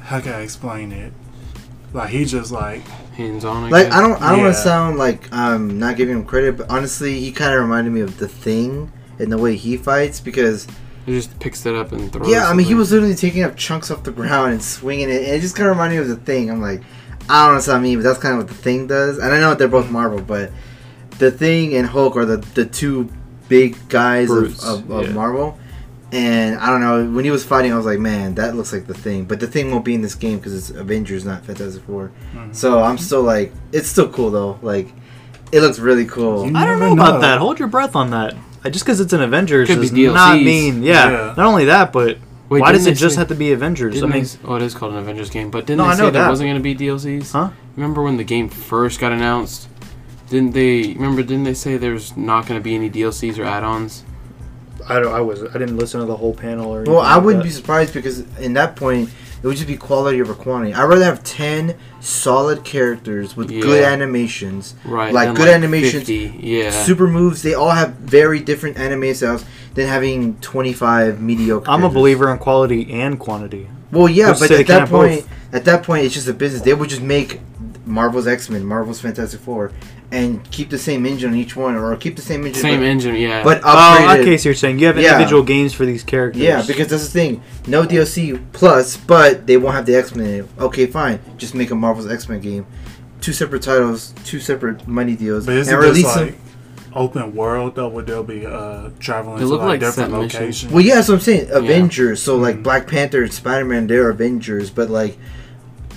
How 0.00 0.20
can 0.20 0.32
I 0.34 0.40
explain 0.42 0.92
it? 0.92 1.12
Like 1.92 2.10
he 2.10 2.24
just 2.24 2.52
like 2.52 2.82
Hands 3.16 3.44
on. 3.44 3.66
It. 3.66 3.70
Like 3.72 3.86
I 3.92 4.00
don't 4.00 4.20
I 4.22 4.32
don't 4.32 4.40
want 4.42 4.54
to 4.54 4.60
sound 4.60 4.98
like 4.98 5.30
I'm 5.32 5.78
not 5.78 5.96
giving 5.96 6.16
him 6.16 6.24
credit, 6.24 6.56
but 6.56 6.70
honestly, 6.70 7.20
he 7.20 7.30
kind 7.32 7.54
of 7.54 7.60
reminded 7.60 7.90
me 7.92 8.00
of 8.00 8.18
the 8.18 8.28
Thing 8.28 8.90
in 9.18 9.28
the 9.30 9.36
way 9.38 9.54
he 9.56 9.76
fights 9.76 10.18
because 10.20 10.66
He 11.04 11.12
just 11.12 11.38
picks 11.38 11.66
it 11.66 11.74
up 11.74 11.92
and 11.92 12.10
throws. 12.12 12.28
yeah, 12.28 12.48
I 12.48 12.54
mean 12.54 12.66
he 12.66 12.74
was 12.74 12.90
literally 12.92 13.14
taking 13.14 13.42
up 13.42 13.56
chunks 13.56 13.90
off 13.90 14.02
the 14.02 14.12
ground 14.12 14.52
and 14.52 14.62
swinging 14.62 15.10
it, 15.10 15.22
and 15.24 15.32
it 15.34 15.40
just 15.40 15.54
kind 15.56 15.68
of 15.68 15.76
reminded 15.76 15.96
me 15.96 16.02
of 16.02 16.08
the 16.08 16.16
Thing. 16.24 16.50
I'm 16.50 16.62
like, 16.62 16.82
I 17.28 17.46
don't 17.46 17.54
know 17.54 17.72
what 17.72 17.78
I 17.78 17.80
mean, 17.80 17.98
but 17.98 18.04
that's 18.04 18.18
kind 18.18 18.34
of 18.34 18.38
what 18.38 18.48
the 18.48 18.54
Thing 18.62 18.86
does, 18.86 19.18
and 19.18 19.32
I 19.32 19.40
know 19.40 19.54
they're 19.54 19.68
both 19.68 19.90
Marvel, 19.90 20.20
but 20.20 20.50
the 21.18 21.30
Thing 21.30 21.74
and 21.74 21.86
Hulk 21.86 22.16
are 22.16 22.24
the 22.24 22.38
the 22.38 22.66
two 22.66 23.10
big 23.48 23.76
guys 23.88 24.28
Brutes, 24.28 24.64
of, 24.64 24.90
of, 24.90 24.90
of 24.90 25.06
yeah. 25.08 25.12
Marvel. 25.12 25.58
And 26.10 26.58
I 26.58 26.66
don't 26.66 26.80
know 26.82 27.10
when 27.10 27.24
he 27.24 27.30
was 27.30 27.42
fighting, 27.42 27.72
I 27.72 27.76
was 27.76 27.86
like, 27.86 27.98
man, 27.98 28.34
that 28.34 28.54
looks 28.54 28.70
like 28.70 28.86
the 28.86 28.92
Thing, 28.94 29.24
but 29.24 29.40
the 29.40 29.46
Thing 29.46 29.70
won't 29.70 29.84
be 29.84 29.94
in 29.94 30.02
this 30.02 30.14
game 30.14 30.36
because 30.38 30.54
it's 30.54 30.68
Avengers, 30.78 31.24
not 31.24 31.44
Fantastic 31.46 31.82
Four. 31.84 32.12
mhm. 32.34 32.54
So 32.54 32.82
I'm 32.82 32.98
still 32.98 33.22
like, 33.22 33.50
it's 33.72 33.88
still 33.88 34.10
cool 34.12 34.30
though. 34.30 34.58
Like, 34.60 34.92
it 35.52 35.60
looks 35.62 35.78
really 35.78 36.04
cool. 36.04 36.46
You 36.50 36.54
I 36.54 36.66
don't 36.66 36.80
know, 36.80 36.94
never 36.94 37.00
about 37.10 37.20
that. 37.22 37.38
Hold 37.38 37.58
your 37.58 37.68
breath 37.68 37.96
on 37.96 38.10
that. 38.10 38.34
Just 38.64 38.84
because 38.84 39.00
it's 39.00 39.14
an 39.14 39.22
Avengers 39.22 39.68
Could 39.68 39.80
does 39.80 39.92
not 39.92 40.36
mean 40.36 40.82
yeah, 40.82 41.10
Yeah. 41.10 41.34
Not 41.36 41.46
only 41.46 41.64
that, 41.64 41.92
but 41.92 42.18
Wait, 42.52 42.60
why 42.60 42.72
does 42.72 42.86
it 42.86 42.94
just 42.94 43.14
say- 43.14 43.20
have 43.20 43.28
to 43.28 43.34
be 43.34 43.52
Avengers? 43.52 44.02
I 44.02 44.06
mean, 44.06 44.24
they, 44.24 44.28
oh, 44.44 44.54
it 44.56 44.62
is 44.62 44.74
called 44.74 44.92
an 44.92 44.98
Avengers 44.98 45.30
game, 45.30 45.50
but 45.50 45.66
didn't 45.66 45.78
No, 45.78 45.84
they 45.84 45.90
I 45.90 45.94
say 45.94 46.02
know 46.02 46.10
there 46.10 46.22
that. 46.22 46.28
wasn't 46.30 46.48
going 46.50 46.56
to 46.56 46.62
be 46.62 46.74
DLCs? 46.74 47.32
Huh? 47.32 47.50
Remember 47.76 48.02
when 48.02 48.16
the 48.16 48.24
game 48.24 48.48
first 48.48 49.00
got 49.00 49.12
announced? 49.12 49.68
Didn't 50.28 50.52
they? 50.52 50.94
Remember? 50.94 51.22
Didn't 51.22 51.44
they 51.44 51.54
say 51.54 51.76
there's 51.76 52.16
not 52.16 52.46
going 52.46 52.58
to 52.60 52.64
be 52.64 52.74
any 52.74 52.88
DLCs 52.88 53.38
or 53.38 53.44
add-ons? 53.44 54.04
I 54.88 54.98
don't. 54.98 55.12
I 55.14 55.20
was. 55.20 55.42
I 55.44 55.52
didn't 55.58 55.76
listen 55.76 56.00
to 56.00 56.06
the 56.06 56.16
whole 56.16 56.34
panel 56.34 56.74
or. 56.74 56.82
Well, 56.84 57.00
I 57.00 57.14
like 57.16 57.24
wouldn't 57.24 57.42
that. 57.44 57.48
be 57.48 57.52
surprised 57.52 57.92
because 57.94 58.20
in 58.38 58.54
that 58.54 58.74
point, 58.76 59.10
it 59.42 59.46
would 59.46 59.56
just 59.56 59.68
be 59.68 59.76
quality 59.76 60.20
over 60.20 60.34
quantity. 60.34 60.72
I'd 60.74 60.84
rather 60.84 61.04
have 61.04 61.22
10 61.22 61.76
solid 62.02 62.64
characters 62.64 63.36
with 63.36 63.48
good 63.48 63.84
animations, 63.84 64.74
Right. 64.84 65.14
Like, 65.14 65.28
than, 65.28 65.36
good 65.36 65.48
animations, 65.48 66.02
50, 66.08 66.34
Yeah. 66.40 66.70
super 66.70 67.06
moves. 67.06 67.42
They 67.42 67.54
all 67.54 67.70
have 67.70 67.90
very 67.94 68.40
different 68.40 68.76
anime 68.76 69.14
styles 69.14 69.44
than 69.74 69.86
having 69.86 70.34
25 70.40 71.20
mediocre. 71.20 71.70
I'm 71.70 71.84
a 71.84 71.88
believer 71.88 72.30
in 72.32 72.38
quality 72.38 72.92
and 72.92 73.18
quantity. 73.20 73.68
Well, 73.92 74.08
yeah, 74.08 74.28
Who's 74.30 74.40
to 74.40 74.48
but 74.48 74.48
at 74.60 74.66
that 74.66 74.80
have 74.80 74.90
both? 74.90 75.08
point, 75.10 75.26
at 75.52 75.64
that 75.64 75.82
point, 75.84 76.04
it's 76.04 76.14
just 76.14 76.26
a 76.28 76.32
business. 76.34 76.62
They 76.62 76.74
would 76.74 76.88
just 76.88 77.02
make 77.02 77.40
Marvel's 77.86 78.26
X 78.26 78.50
Men, 78.50 78.64
Marvel's 78.64 79.00
Fantastic 79.00 79.40
Four, 79.40 79.70
and 80.12 80.48
keep 80.50 80.68
the 80.70 80.78
same 80.78 81.06
engine 81.06 81.30
on 81.30 81.36
each 81.36 81.56
one, 81.56 81.74
or 81.74 81.96
keep 81.96 82.14
the 82.16 82.22
same 82.22 82.46
engine. 82.46 82.62
Same 82.62 82.80
but, 82.80 82.86
engine. 82.86 83.16
Yeah. 83.16 83.42
but 83.42 83.62
upgraded. 83.62 83.64
Oh, 83.64 84.06
upgraded. 84.08 84.20
okay. 84.20 84.36
So 84.36 84.48
you're 84.50 84.54
saying 84.54 84.78
you 84.78 84.86
have 84.86 84.98
Yeah. 84.98 85.14
individual 85.14 85.42
games 85.42 85.72
for 85.72 85.84
these 85.86 86.04
characters? 86.04 86.42
Yeah, 86.42 86.62
because 86.66 86.88
that's 86.88 87.04
the 87.04 87.10
thing. 87.10 87.42
No 87.66 87.84
DLC 87.84 88.38
plus, 88.52 88.96
but 88.96 89.46
they 89.46 89.56
won't 89.56 89.74
have 89.74 89.86
the 89.86 89.96
X 89.96 90.14
Men. 90.14 90.46
Okay, 90.60 90.86
fine. 90.86 91.18
Just 91.38 91.54
make 91.54 91.70
a 91.70 91.74
Marvel's 91.74 92.10
X 92.10 92.28
Men 92.28 92.40
game. 92.40 92.66
Two 93.22 93.32
separate 93.32 93.62
titles, 93.62 94.12
two 94.24 94.38
separate 94.38 94.86
money 94.86 95.16
deals, 95.16 95.46
But 95.46 95.54
isn't 95.56 95.72
and 95.74 95.82
this 95.82 95.88
release 95.90 96.16
like 96.16 96.32
them. 96.32 96.36
open 96.94 97.34
world 97.34 97.74
though? 97.76 97.88
Where 97.88 98.04
they'll 98.04 98.22
be 98.22 98.44
uh, 98.44 98.90
traveling 99.00 99.36
They 99.36 99.42
to 99.44 99.46
look 99.48 99.60
like, 99.60 99.68
like 99.68 99.80
different 99.80 100.12
locations? 100.12 100.70
Well, 100.72 100.84
yeah, 100.84 100.96
that's 100.96 101.08
what 101.08 101.14
I'm 101.14 101.20
saying. 101.20 101.48
Avengers. 101.50 102.20
So 102.22 102.36
like 102.36 102.56
Mhm. 102.58 102.62
Black 102.64 102.86
Panther 102.86 103.22
and 103.22 103.32
Spider 103.32 103.64
Man, 103.64 103.86
they're 103.86 104.10
Avengers, 104.10 104.68
but 104.70 104.90
like. 104.90 105.16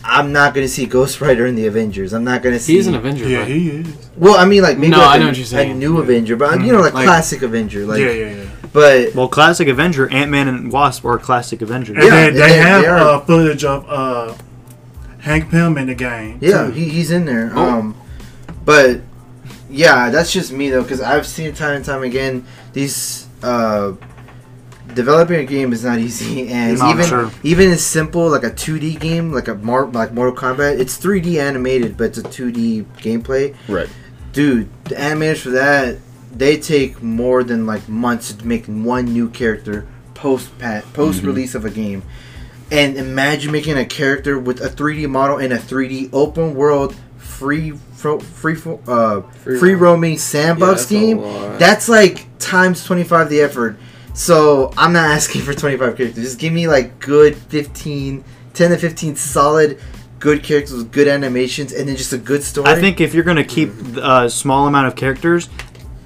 I'm 0.08 0.32
not 0.32 0.54
gonna 0.54 0.68
see 0.68 0.86
Ghost 0.86 1.20
Rider 1.20 1.46
in 1.48 1.56
the 1.56 1.66
Avengers. 1.68 2.14
I'm 2.14 2.24
not 2.24 2.42
gonna 2.44 2.60
see. 2.60 2.76
he's 2.76 2.88
an 2.88 2.96
Avenger. 2.96 3.28
yeah, 3.28 3.40
right? 3.40 3.48
he 3.48 3.70
is. 3.70 4.10
Well, 4.16 4.36
I 4.36 4.46
mean, 4.46 4.62
like 4.62 4.78
maybe 4.78 4.92
No, 4.92 5.00
like 5.00 5.08
I 5.08 5.16
a, 5.18 5.20
know 5.20 5.28
what 5.28 5.38
you're 5.38 5.46
saying. 5.46 5.72
a 5.72 5.76
new 5.76 5.96
Yeah. 5.98 6.04
Avenger, 6.04 6.36
but 6.36 6.62
you 6.62 6.72
know, 6.72 6.80
like, 6.82 6.94
Like- 6.94 7.06
classic 7.06 7.42
Avenger, 7.42 7.86
like. 7.86 8.00
yeah, 8.00 8.12
yeah, 8.12 8.36
yeah. 8.36 8.44
But 8.72 9.16
Well, 9.16 9.28
classic 9.28 9.68
Avenger, 9.68 10.08
Ant 10.12 10.30
Man 10.30 10.48
and 10.48 10.72
Wasp 10.72 11.04
are 11.06 11.18
classic 11.18 11.62
Avengers. 11.62 11.96
And 11.98 12.06
Yeah, 12.06 12.10
then 12.12 12.34
they 12.34 12.40
they- 12.40 12.54
have 12.58 12.82
they 12.84 12.88
uh, 12.90 13.20
footage 13.22 13.64
of 13.64 13.86
uh, 13.90 14.34
Hank 15.20 15.50
Pym 15.50 15.78
in 15.78 15.88
the 15.88 15.96
game. 15.96 16.38
yeah, 16.42 16.66
too. 16.68 16.72
he, 16.72 16.90
he's 16.90 17.10
in 17.12 17.26
there. 17.26 17.52
Oh. 17.56 17.70
Um, 17.80 17.96
but 18.64 19.02
yeah, 19.70 20.10
that's 20.12 20.32
just 20.32 20.52
me 20.52 20.70
though, 20.70 20.84
because 20.84 21.02
I've 21.02 21.26
seen 21.26 21.48
it 21.48 21.56
time 21.56 21.78
and 21.78 21.86
time 21.86 22.04
again. 22.04 22.46
These 22.74 23.26
uh, 23.42 23.94
developing 24.96 25.40
a 25.40 25.46
game 25.46 25.72
is 25.74 25.84
not 25.86 26.00
easy, 26.00 26.48
and 26.52 26.80
No, 26.80 26.90
even 26.92 27.06
sure. 27.06 27.32
even 27.44 27.70
as 27.70 27.84
simple 27.86 28.30
like 28.30 28.44
a 28.44 28.52
2D 28.52 29.00
game, 29.00 29.32
like 29.32 29.48
a 29.48 29.56
Mar- 29.56 29.86
like 29.88 30.14
Mortal 30.14 30.36
Kombat, 30.36 30.80
it's 30.80 30.98
3D 30.98 31.40
animated, 31.40 31.98
but 31.98 32.06
it's 32.06 32.18
a 32.18 32.24
2D 32.24 32.86
gameplay. 32.98 33.56
Right. 33.68 33.90
Dude, 34.34 34.68
the 34.86 34.96
animators 34.96 35.38
for 35.40 35.52
that 35.52 35.98
they 36.36 36.58
take 36.58 37.02
more 37.02 37.44
than 37.44 37.66
like 37.66 37.88
months 37.88 38.34
to 38.34 38.46
make 38.46 38.66
one 38.66 39.06
new 39.06 39.30
character 39.30 39.88
post 40.16 40.50
post 40.94 41.24
release 41.24 41.56
of 41.56 41.64
a 41.66 41.70
game. 41.70 42.04
And 42.72 42.98
imagine 42.98 43.52
making 43.52 43.78
a 43.78 43.86
character 43.86 44.40
with 44.40 44.60
a 44.60 44.68
3D 44.70 45.08
model 45.08 45.38
in 45.38 45.52
a 45.52 45.58
3D 45.58 46.10
open 46.12 46.56
world 46.56 46.96
free 47.18 47.72
fro- 47.72 48.20
free 48.20 48.56
fo- 48.56 48.82
uh, 48.88 49.22
Free 49.44 49.60
free, 49.60 49.74
roaming 49.76 50.18
sandbox 50.18 50.82
that's 50.82 50.86
game. 50.92 51.22
That's 51.60 51.88
like 51.88 52.26
times 52.40 52.84
25 52.84 53.30
the 53.30 53.42
effort. 53.42 53.78
So 54.16 54.72
I'm 54.78 54.94
not 54.94 55.12
asking 55.12 55.42
for 55.42 55.54
25 55.54 55.98
characters. 55.98 56.24
Just 56.24 56.40
give 56.40 56.54
me 56.54 56.70
like 56.70 57.00
good 57.00 57.36
15, 57.36 58.24
10 58.54 58.72
to 58.72 58.78
15 58.78 59.16
solid 59.18 59.78
good 60.20 60.42
characters 60.42 60.74
with 60.78 60.92
good 60.94 61.10
animations 61.10 61.74
and 61.74 61.88
then 61.88 61.98
just 61.98 62.14
a 62.14 62.18
good 62.18 62.42
story. 62.42 62.70
I 62.70 62.80
think 62.80 63.02
if 63.02 63.14
you're 63.14 63.26
gonna 63.26 63.44
keep 63.44 63.72
a 63.98 64.30
small 64.30 64.68
amount 64.68 64.88
of 64.88 64.96
characters, 64.96 65.50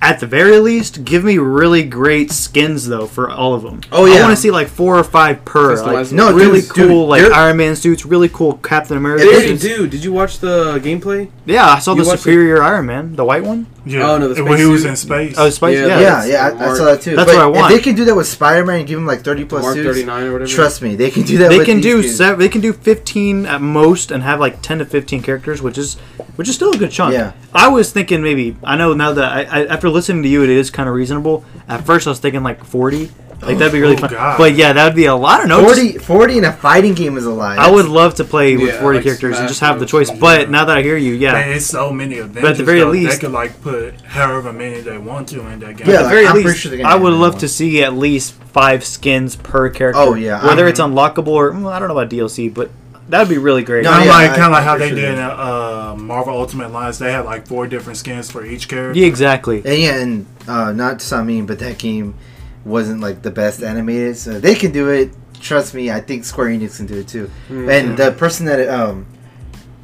at 0.02 0.20
the 0.20 0.28
very 0.28 0.60
least, 0.60 1.04
give 1.04 1.24
me 1.24 1.38
really 1.38 1.84
great 1.84 2.32
skins 2.32 2.88
though 2.88 3.06
for 3.06 3.30
all 3.30 3.54
of 3.54 3.64
them. 3.64 3.82
Oh, 3.92 4.06
yeah, 4.06 4.20
I 4.20 4.22
want 4.22 4.32
to 4.36 4.42
see 4.42 4.52
like 4.52 4.68
four 4.68 4.98
or 4.98 5.04
five 5.04 5.44
per. 5.46 5.76
Like, 5.84 6.12
No, 6.12 6.32
really 6.34 6.62
dude, 6.62 6.70
cool 6.70 6.88
dude, 6.88 7.10
like 7.10 7.24
Iron 7.32 7.58
Man 7.58 7.76
suits, 7.76 8.06
really 8.06 8.30
cool 8.30 8.54
Captain 8.58 8.96
America. 8.98 9.26
They 9.26 9.32
They 9.34 9.48
suits. 9.58 9.62
do. 9.64 9.88
Did 9.88 10.04
you 10.04 10.14
watch 10.14 10.40
the 10.40 10.80
gameplay? 10.80 11.30
Yeah, 11.46 11.66
I 11.68 11.80
saw 11.80 11.94
You 11.96 12.04
the 12.04 12.10
watched 12.10 12.22
Superior 12.24 12.62
Iron 12.64 12.86
Man, 12.86 13.16
the 13.16 13.26
white 13.26 13.44
one. 13.44 13.68
Yeah. 13.86 14.12
Oh, 14.12 14.18
no, 14.20 14.34
the 14.34 14.44
when 14.44 14.60
he 14.60 14.66
was 14.66 14.84
suit. 14.84 14.90
in 14.90 14.96
space. 14.96 15.36
Oh, 15.38 15.50
Spice. 15.50 15.76
Yeah, 15.78 15.88
Yeah, 15.88 16.00
yeah, 16.00 16.26
yeah, 16.26 16.48
I, 16.66 16.72
I 16.72 16.76
saw 16.78 16.86
that 16.86 17.02
too. 17.02 17.16
That's 17.16 17.32
but 17.32 17.36
what 17.38 17.44
I 17.44 17.48
want. 17.48 17.72
If 17.74 17.78
they 17.78 17.84
can 17.84 17.96
do 17.96 18.06
that 18.06 18.16
with 18.16 18.28
Spider-Man 18.28 18.80
and 18.80 18.88
give 18.88 19.00
him 19.00 19.06
like 19.08 19.22
30 19.22 19.46
plus 19.46 19.64
Mark 19.64 19.76
suits, 19.76 19.88
39 19.88 20.24
or 20.24 20.32
whatever. 20.34 20.50
trust 20.52 20.82
me, 20.82 20.96
they 20.96 21.10
can 21.10 21.24
do 21.24 21.38
that. 21.40 21.50
they 21.50 21.58
with 21.58 21.66
can 21.66 21.78
these 21.78 21.86
do 21.86 22.02
games. 22.04 22.16
seven, 22.16 22.40
they 22.40 22.50
can 22.50 22.62
do 22.62 22.72
15 22.74 23.46
at 23.48 23.62
most 23.62 24.12
and 24.12 24.22
have 24.24 24.40
like 24.40 24.62
10 24.62 24.80
to 24.80 24.86
15 24.86 25.22
characters 25.24 25.62
which 25.62 25.78
is 25.78 25.96
which 26.36 26.48
is 26.48 26.56
still 26.56 26.72
a 26.72 26.78
good 26.78 26.92
chunk 26.92 27.14
Yeah. 27.14 27.32
i 27.54 27.68
was 27.68 27.92
thinking 27.92 28.22
maybe 28.22 28.56
i 28.64 28.76
know 28.78 28.94
now 28.94 29.12
that 29.14 29.32
I, 29.32 29.42
I 29.62 29.66
after 29.66 29.89
listening 29.92 30.24
to 30.24 30.30
you 30.30 30.44
it 30.44 30.50
is 30.50 30.70
kind 30.70 30.88
of 30.90 30.96
reasonable 30.96 31.44
at 31.68 31.86
first 31.86 32.08
i 32.08 32.10
was 32.10 32.20
thinking 32.20 32.44
like 32.44 32.64
40 32.64 33.10
like 33.42 33.58
that'd 33.58 33.72
be 33.72 33.80
really 33.80 33.96
Oh, 33.96 34.00
fun 34.00 34.10
God. 34.12 34.38
but 34.38 34.56
yeah 34.56 34.74
that 34.74 34.84
would 34.84 34.96
be 34.96 35.06
a 35.06 35.16
lot 35.16 35.38
i 35.40 35.48
don't 35.48 35.50
know 35.50 35.64
40, 35.64 35.98
40 35.98 36.38
in 36.40 36.44
a 36.44 36.52
fighting 36.52 36.94
game 36.94 37.16
is 37.18 37.26
a 37.26 37.32
lot. 37.32 37.58
i 37.58 37.72
would 37.72 37.86
love 37.86 38.16
to 38.16 38.26
play 38.26 38.58
with 38.58 38.74
Yeah, 38.76 38.82
40 38.82 38.98
like 38.98 39.04
characters 39.06 39.30
and 39.38 39.38
Smash 39.38 39.50
just 39.50 39.60
have 39.62 39.76
the 39.80 39.86
Bros. 39.86 40.10
choice 40.10 40.20
but 40.20 40.42
Yeah. 40.42 40.50
now 40.50 40.66
that 40.66 40.78
i 40.78 40.82
hear 40.82 40.98
you 40.98 41.14
yeah 41.14 41.32
Man, 41.34 41.52
it's 41.54 41.66
so 41.66 41.92
many 41.94 42.18
of 42.18 42.34
them. 42.34 42.42
But 42.44 42.52
at 42.52 42.58
the 42.58 42.64
very 42.66 42.80
though, 42.82 42.90
least- 42.90 43.14
they 43.14 43.18
could 43.28 43.32
like 43.32 43.62
put 43.62 44.02
however 44.02 44.52
many 44.52 44.82
they 44.82 44.98
want 44.98 45.30
to 45.30 45.40
in 45.48 45.60
that 45.62 45.78
game. 45.78 45.88
Yeah, 45.88 45.94
at 45.94 45.98
the 46.00 46.04
like, 46.04 46.10
very 46.12 46.26
I'm 46.26 46.32
pretty 46.34 46.48
least, 46.50 46.60
sure 46.60 46.70
they're 46.72 46.78
gonna 46.80 46.90
I 46.90 46.92
have 46.94 47.02
would 47.02 47.08
another 47.14 47.22
love 47.24 47.34
one. 47.36 47.40
to 47.42 47.48
see 47.48 47.82
at 47.84 47.94
least 47.94 48.34
five 48.34 48.84
skins 48.84 49.38
per 49.38 49.70
character. 49.70 50.02
Oh, 50.02 50.16
yeah, 50.16 50.46
whether 50.46 50.64
I'm- 50.64 50.70
it's 50.70 50.80
unlockable 50.82 51.28
or 51.30 51.52
mm, 51.54 51.72
I 51.72 51.80
don't 51.80 51.88
know 51.88 51.98
about 51.98 52.10
DLC, 52.10 52.54
but 52.54 52.70
that 53.10 53.20
would 53.20 53.30
be 53.30 53.38
really 53.38 53.64
great. 53.64 53.84
No, 53.84 53.90
Kind 53.92 54.02
of 54.04 54.08
yeah, 54.08 54.14
like 54.14 54.30
kind 54.32 54.44
of 54.44 54.52
like 54.52 54.62
I'm 54.62 54.68
how 54.68 54.76
pretty 54.78 54.96
they 54.96 55.02
sure 55.02 55.10
did 55.12 55.18
they- 55.18 55.24
in 55.24 55.30
uh, 55.30 55.96
Marvel 55.98 56.34
Ultimate 56.38 56.68
Alliance. 56.68 56.98
They 56.98 57.12
had 57.12 57.26
like 57.26 57.48
four 57.48 57.68
different 57.68 57.98
skins 57.98 58.30
for 58.32 58.46
each 58.46 58.68
character. 58.68 59.00
yeah, 59.00 59.08
exactly. 59.08 59.58
And 59.66 59.78
yeah, 59.80 59.96
and 60.02 60.26
uh, 60.48 60.72
not 60.72 61.00
to 61.00 61.06
sound 61.06 61.28
mean, 61.28 61.46
but 61.46 61.60
that 61.60 61.78
game 61.78 62.16
wasn't 62.66 63.02
like 63.02 63.22
the 63.22 63.32
best 63.32 63.62
animated. 63.64 64.18
So 64.18 64.40
they 64.40 64.56
can 64.56 64.72
do 64.72 64.90
it. 64.90 65.12
Trust 65.42 65.74
me, 65.74 65.90
I 65.90 66.02
think 66.02 66.26
Square 66.26 66.50
Enix 66.50 66.78
can 66.78 66.86
do 66.86 67.00
it 67.00 67.08
too. 67.08 67.28
Mm-hmm. 67.50 67.70
And 67.70 67.98
the 67.98 68.12
person 68.12 68.46
that 68.48 68.68
um, 68.70 69.06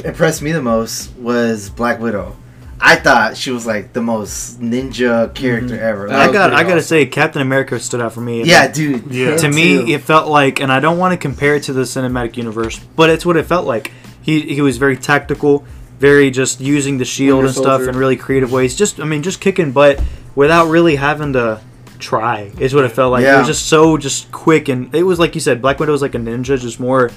impressed 0.03 0.41
me 0.41 0.51
the 0.51 0.61
most 0.61 1.15
was 1.17 1.69
Black 1.69 1.99
Widow. 1.99 2.36
I 2.80 2.97
thought 2.97 3.38
she 3.38 3.51
was 3.51 3.65
like 3.65 3.93
the 3.93 4.01
most 4.01 4.59
ninja 4.59 5.34
character 5.34 5.76
mm-hmm. 5.76 5.84
ever. 5.84 6.07
That 6.09 6.30
I 6.30 6.32
got 6.32 6.49
pretty 6.49 6.65
I 6.65 6.67
gotta 6.67 6.82
say, 6.82 7.05
Captain 7.05 7.41
America 7.41 7.80
stood 7.80 8.01
out 8.01 8.13
for 8.13 8.21
me. 8.21 8.43
yeah, 8.43 8.67
dude. 8.67 9.11
Yeah. 9.11 9.32
him 9.32 9.38
to 9.39 9.49
me, 9.49 9.78
too. 9.78 9.91
it 9.93 10.01
felt 10.01 10.30
like, 10.30 10.59
and 10.59 10.71
I 10.71 10.80
don't 10.80 10.97
want 10.97 11.13
to 11.13 11.17
compare 11.17 11.55
it 11.55 11.63
to 11.63 11.73
the 11.73 11.84
cinematic 11.84 12.38
universe, 12.38 12.80
but 12.95 13.09
it's 13.09 13.26
what 13.26 13.38
it 13.38 13.45
felt 13.45 13.65
like. 13.65 13.91
He 14.21 14.41
he 14.41 14.61
was 14.61 14.78
very 14.78 14.97
tactical, 14.97 15.65
very 15.99 16.32
just 16.32 16.59
using 16.59 16.97
the 16.97 17.05
shield 17.05 17.43
Winter 17.43 17.47
and 17.47 17.55
stuff 17.55 17.78
Soldier. 17.80 17.89
in 17.91 17.97
really 17.97 18.17
creative 18.17 18.51
ways. 18.51 18.76
Just 18.76 18.99
I 18.99 19.05
mean, 19.05 19.23
just 19.23 19.39
kicking 19.39 19.71
butt 19.71 20.01
without 20.36 20.67
really 20.67 20.95
having 20.95 21.34
to 21.34 21.61
try. 21.99 22.51
Is 22.59 22.76
what 22.76 22.84
it 22.86 22.89
felt 22.89 23.11
like. 23.11 23.23
It 23.23 23.38
was 23.38 23.47
just 23.47 23.67
so 23.67 23.97
just 23.97 24.32
quick, 24.32 24.67
and 24.67 24.93
it 24.93 25.03
was 25.03 25.19
like 25.19 25.36
you 25.36 25.41
said, 25.41 25.61
Black 25.61 25.80
Widow 25.80 25.91
was 25.91 26.01
like 26.01 26.15
a 26.15 26.19
ninja, 26.19 26.59
just 26.59 26.80
more 26.80 27.11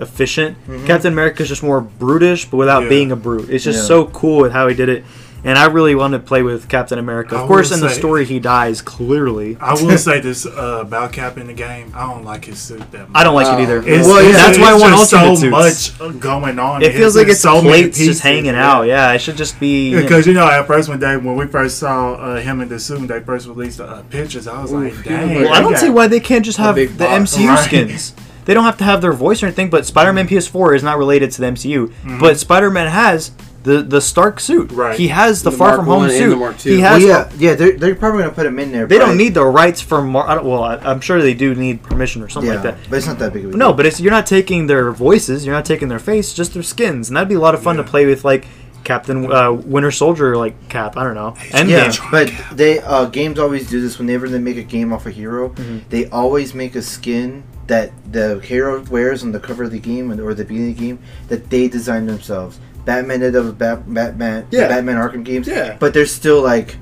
efficient. 0.00 0.56
Captain 0.86 1.12
America 1.12 1.42
is 1.42 1.48
just 1.48 1.62
more 1.62 1.80
brutish, 1.80 2.44
but 2.46 2.56
without 2.56 2.84
Yeah. 2.84 2.88
being 2.88 3.12
a 3.12 3.16
brute. 3.16 3.48
It's 3.50 3.64
just 3.64 3.80
Yeah. 3.80 3.84
so 3.88 4.04
cool 4.06 4.38
with 4.42 4.52
how 4.52 4.66
he 4.68 4.74
did 4.74 4.88
it. 4.88 5.04
And 5.46 5.58
I 5.58 5.66
really 5.66 5.94
wanted 5.94 6.20
to 6.20 6.24
play 6.24 6.40
with 6.42 6.70
Captain 6.70 6.98
America. 6.98 7.36
I 7.36 7.42
Of 7.42 7.48
course, 7.48 7.68
will 7.68 7.74
in 7.76 7.82
the 7.82 7.90
story, 7.90 8.24
he 8.24 8.38
dies 8.40 8.80
clearly. 8.80 9.58
I 9.60 9.74
will 9.74 9.98
say 9.98 10.18
this 10.20 10.46
uh, 10.46 10.78
about 10.80 11.12
Cap 11.12 11.36
in 11.36 11.48
the 11.48 11.52
game. 11.52 11.92
I 11.94 12.06
don't 12.10 12.24
like 12.24 12.46
his 12.46 12.58
suit 12.58 12.80
that 12.92 13.10
much. 13.10 13.14
I 13.14 13.24
don't 13.24 13.34
like 13.34 13.48
Oh. 13.48 13.58
it 13.58 13.62
either. 13.62 13.82
It's, 13.86 14.08
Well, 14.08 14.20
it's- 14.20 14.32
yeah, 14.34 14.46
that's 14.46 14.58
why 14.58 14.70
I 14.70 14.72
it's 14.72 14.80
want 14.82 14.94
just 14.94 15.12
alternate 15.12 15.36
so 15.36 15.68
suits. 15.68 15.98
much 16.00 16.18
going 16.20 16.58
on. 16.58 16.82
It 16.82 16.94
feels 16.94 17.14
like 17.14 17.28
it's 17.28 17.40
so 17.42 17.56
many 17.60 17.82
plates 17.82 17.98
just 17.98 18.22
hanging 18.22 18.54
yeah. 18.54 18.72
out. 18.72 18.86
Yeah, 18.86 19.12
it 19.12 19.20
should 19.20 19.36
just 19.36 19.60
be. 19.60 19.94
Because 19.94 20.26
you 20.26 20.32
know, 20.32 20.48
at 20.48 20.66
first 20.66 20.88
when 20.88 20.98
they 20.98 21.14
when 21.18 21.36
we 21.36 21.44
first 21.46 21.78
saw 21.78 22.14
uh, 22.14 22.36
him 22.40 22.62
in 22.62 22.70
the 22.70 22.78
suit, 22.80 23.00
when 23.00 23.06
they 23.08 23.20
first 23.20 23.46
released 23.46 23.76
the 23.76 23.84
uh, 23.84 24.02
pictures, 24.08 24.48
I 24.48 24.62
was 24.62 24.72
Ooh, 24.72 24.82
like, 24.84 25.04
dang. 25.04 25.42
well, 25.42 25.52
I 25.52 25.60
don't 25.60 25.76
see 25.76 25.90
why 25.90 26.06
they 26.06 26.20
can't 26.20 26.42
just 26.44 26.56
have 26.56 26.76
the. 26.76 26.86
MCU 26.86 27.48
Right. 27.50 27.58
skins. 27.58 28.14
They 28.44 28.54
don't 28.54 28.64
have 28.64 28.78
to 28.78 28.84
have 28.84 29.00
their 29.00 29.12
voice 29.12 29.42
or 29.42 29.46
anything. 29.46 29.70
But 29.70 29.86
Spider-Man 29.86 30.28
PS4 30.28 30.76
is 30.76 30.82
not 30.82 30.98
related 30.98 31.30
to 31.32 31.40
the 31.40 31.46
MCU. 31.48 31.92
But 32.20 32.38
Spider-Man 32.38 32.88
has 32.88 33.32
the 33.62 33.82
the 33.82 34.00
Stark 34.02 34.40
suit. 34.40 34.70
Right. 34.72 34.98
He 34.98 35.08
has 35.08 35.42
the, 35.42 35.48
The 35.50 35.56
Far 35.56 35.68
Mark 35.68 35.78
From 35.78 35.86
Home 35.86 36.10
suit. 36.10 36.28
the 36.30 36.36
Mark 36.36 36.58
two. 36.58 36.70
He 36.76 36.82
Well, 36.82 36.92
has. 37.00 37.02
yeah, 37.02 37.30
yeah, 37.38 37.54
they're, 37.54 37.72
they're 37.78 37.94
probably 37.94 38.22
gonna 38.24 38.34
put 38.34 38.44
him 38.44 38.58
in 38.58 38.70
there. 38.72 38.84
They 38.86 38.98
but- 38.98 39.06
don't 39.06 39.16
need 39.16 39.32
the 39.32 39.44
rights 39.46 39.80
for 39.80 40.02
Mar. 40.02 40.28
I 40.28 40.34
don't- 40.34 40.44
Well, 40.44 40.62
I, 40.62 40.76
I'm 40.76 41.00
sure 41.00 41.22
they 41.22 41.32
do 41.32 41.54
need 41.54 41.82
permission 41.82 42.20
or 42.22 42.28
something 42.28 42.50
yeah, 42.52 42.60
like 42.62 42.76
that. 42.78 42.90
but 42.90 42.96
it's 42.96 43.06
not 43.06 43.18
that 43.20 43.32
big 43.32 43.44
of 43.44 43.48
a 43.48 43.52
deal. 43.52 43.58
No, 43.58 43.72
but 43.72 43.86
it's 43.86 44.00
you're 44.00 44.10
not 44.10 44.26
taking 44.26 44.66
their 44.66 44.90
voices. 44.92 45.46
You're 45.46 45.54
not 45.54 45.64
taking 45.64 45.88
their 45.88 45.98
face. 45.98 46.34
Just 46.34 46.52
their 46.52 46.62
skins, 46.62 47.08
and 47.08 47.16
that'd 47.16 47.26
be 47.30 47.36
a 47.36 47.40
lot 47.40 47.54
of 47.54 47.62
fun 47.62 47.76
Yeah. 47.76 47.84
to 47.84 47.88
play 47.88 48.04
with, 48.04 48.22
like 48.22 48.46
Captain 48.84 49.32
uh, 49.32 49.50
Winter 49.50 49.90
Soldier, 49.90 50.36
like 50.36 50.68
Cap. 50.68 50.98
I 50.98 51.04
don't 51.04 51.14
know. 51.14 51.30
Endgame. 51.48 51.68
Yeah, 51.70 52.10
but 52.10 52.30
they 52.54 52.80
uh, 52.80 53.06
games 53.06 53.38
always 53.38 53.66
do 53.70 53.80
this 53.80 53.98
whenever 53.98 54.28
they 54.28 54.38
make 54.38 54.58
a 54.58 54.62
game 54.62 54.92
off 54.92 55.06
a 55.06 55.10
hero. 55.10 55.48
Mm-hmm. 55.48 55.78
They 55.88 56.10
always 56.10 56.52
make 56.52 56.74
a 56.74 56.82
skin 56.82 57.44
that 57.66 57.92
the 58.12 58.40
hero 58.40 58.82
wears 58.90 59.22
on 59.22 59.32
the 59.32 59.40
cover 59.40 59.64
of 59.64 59.70
the 59.70 59.78
game 59.78 60.10
or 60.12 60.34
the 60.34 60.44
beginning 60.44 60.70
of 60.72 60.76
the 60.76 60.86
game 60.86 60.98
that 61.28 61.50
they 61.50 61.68
designed 61.68 62.08
themselves. 62.08 62.58
Batman 62.84 63.20
did 63.20 63.32
that 63.32 63.42
with 63.42 63.58
Bat- 63.58 63.92
Batman, 63.92 64.46
the 64.50 64.58
Yeah. 64.58 64.68
Batman 64.68 64.96
Arkham 64.96 65.24
games. 65.24 65.48
Yeah. 65.48 65.76
but 65.78 65.94
there's 65.94 66.12
still 66.12 66.42
like 66.42 66.76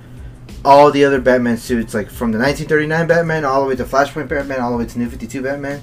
all 0.65 0.91
the 0.91 1.05
other 1.05 1.21
Batman 1.21 1.57
suits, 1.57 1.95
like 1.95 2.11
from 2.11 2.33
the 2.33 2.39
1939 2.39 3.07
Batman 3.07 3.45
all 3.45 3.63
the 3.63 3.69
way 3.69 3.77
to 3.77 3.85
Flashpoint 3.85 4.29
Batman, 4.29 4.61
all 4.61 4.73
the 4.73 4.79
way 4.79 4.87
to 4.87 4.99
New 4.99 5.09
52 5.09 5.43
Batman. 5.43 5.83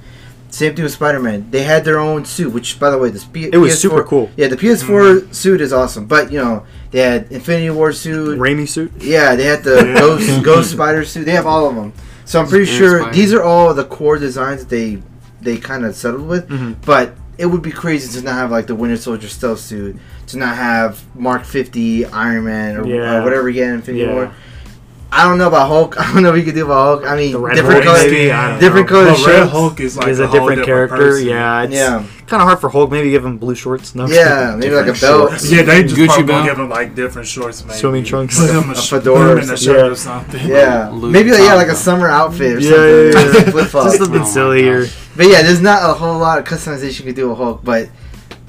Same 0.52 0.76
thing 0.76 0.84
with 0.84 0.94
Spider 0.94 1.20
Man. 1.20 1.50
They 1.52 1.62
had 1.62 1.86
their 1.86 2.00
own 2.00 2.26
suit, 2.26 2.52
which, 2.54 2.80
by 2.80 2.90
the 2.90 2.98
way, 2.98 3.12
this 3.12 3.24
P- 3.24 3.50
It 3.54 3.58
was 3.58 3.74
PS4 3.74 3.78
super 3.78 4.04
cool. 4.04 4.32
Yeah, 4.36 4.48
the 4.48 4.58
PS4 4.58 5.22
mm-hmm. 5.22 5.32
suit 5.32 5.62
is 5.62 5.72
awesome, 5.72 6.08
but 6.08 6.32
you 6.32 6.40
know 6.40 6.66
they 6.90 7.02
had 7.02 7.32
Infinity 7.32 7.70
War 7.70 7.94
suit. 7.94 8.40
Raimi 8.40 8.68
suit. 8.68 8.92
Yeah, 9.00 9.36
they 9.36 9.44
had 9.44 9.64
the 9.64 9.96
Ghost 10.00 10.44
Ghost 10.44 10.72
Spider 10.72 11.06
suit. 11.06 11.26
They 11.26 11.34
have 11.34 11.46
all 11.46 11.70
of 11.70 11.76
them. 11.76 11.94
So 12.30 12.40
I'm 12.40 12.48
pretty 12.48 12.66
sure 12.66 13.12
these 13.12 13.34
are 13.34 13.42
all 13.42 13.74
the 13.74 13.86
core 13.86 14.20
designs 14.20 14.60
that 14.64 14.70
they 14.70 15.02
they 15.42 15.58
kind 15.58 15.84
of 15.84 15.96
settled 15.96 16.28
with. 16.28 16.48
Mhm. 16.48 16.76
But 16.86 17.16
it 17.40 17.48
would 17.48 17.64
be 17.64 17.72
crazy 17.72 18.20
to 18.20 18.24
not 18.24 18.36
have 18.36 18.52
like 18.52 18.68
the 18.68 18.76
Winter 18.76 18.98
Soldier 18.98 19.28
stealth 19.28 19.60
suit, 19.62 19.98
to 20.28 20.38
not 20.38 20.56
have 20.56 21.02
Mark 21.16 21.44
50 21.44 22.06
Iron 22.06 22.44
Man 22.46 22.78
or, 22.78 22.86
Yeah. 22.86 23.18
or 23.18 23.24
whatever 23.24 23.50
he 23.50 23.58
had 23.58 23.70
in 23.70 23.76
Infinity 23.76 24.04
Yeah. 24.04 24.14
War. 24.14 24.32
I 25.12 25.28
don't 25.28 25.40
know 25.40 25.48
about 25.48 25.68
Hulk. 25.68 26.00
I 26.00 26.14
don't 26.14 26.22
know 26.24 26.32
if 26.34 26.38
you 26.38 26.44
could 26.44 26.54
do 26.56 26.66
about 26.66 27.00
Hulk. 27.02 27.12
I 27.12 27.16
mean, 27.18 27.32
The 27.32 27.40
Red 27.40 27.56
different 27.56 27.84
Hulk, 27.84 27.98
colors. 27.98 28.12
maybe, 28.12 28.60
different 28.60 28.90
know. 28.90 28.96
color 28.96 29.06
But 29.06 29.18
Red 29.18 29.26
shirts. 29.40 29.52
Hulk 29.52 29.80
is 29.80 29.98
like 29.98 30.08
is 30.08 30.20
a, 30.20 30.28
a 30.28 30.32
different 30.32 30.66
character. 30.66 30.98
person. 30.98 31.28
Yeah, 31.28 31.64
it's 31.64 31.74
Yeah. 31.74 32.04
kind 32.28 32.42
of 32.42 32.48
hard 32.48 32.60
for 32.62 32.70
Hulk. 32.70 32.92
Maybe 32.92 33.10
give 33.10 33.26
him 33.26 33.38
blue 33.40 33.56
shorts. 33.56 33.96
No, 33.96 34.04
I'm 34.04 34.12
Yeah, 34.12 34.56
maybe 34.58 34.76
like 34.76 34.86
a 34.86 34.94
belt. 34.94 35.30
shorts. 35.32 35.52
Yeah, 35.52 35.64
they 35.64 35.82
just 35.84 35.96
Gucci 35.96 36.06
probably 36.06 36.24
belt. 36.26 36.38
gonna 36.46 36.50
give 36.52 36.60
him 36.60 36.70
like 36.70 36.94
different 36.96 37.28
shorts, 37.28 37.66
maybe. 37.66 37.80
Swimming 37.80 38.04
trunks. 38.04 38.40
Put 38.40 38.52
him 38.52 38.70
a, 38.70 38.74
A 38.74 38.76
fedora 38.76 39.34
put 39.36 39.44
him 39.46 39.50
a 39.50 39.58
shirt 39.58 39.78
Yeah. 39.78 39.92
or 39.92 39.96
something. 39.96 40.48
Yeah, 40.48 40.90
Luke 40.94 41.12
maybe 41.12 41.32
like, 41.32 41.40
yeah, 41.42 41.56
like 41.56 41.70
a 41.70 41.76
summer 41.76 42.08
outfit 42.08 42.58
or 42.58 42.60
Yeah, 42.60 42.70
something. 42.70 43.34
yeah, 43.34 43.46
yeah. 43.46 43.52
Flip 43.52 43.68
flops. 43.68 43.86
Just 43.88 43.98
something 43.98 44.22
Oh 44.22 44.26
my 44.26 44.30
sillier. 44.30 44.86
But 45.16 45.28
yeah, 45.28 45.42
there's 45.42 45.62
not 45.62 45.90
a 45.90 45.94
whole 45.96 46.20
lot 46.20 46.38
of 46.38 46.46
customization 46.46 47.00
you 47.00 47.06
could 47.06 47.16
do 47.16 47.30
with 47.30 47.38
Hulk, 47.40 47.62
but 47.64 47.90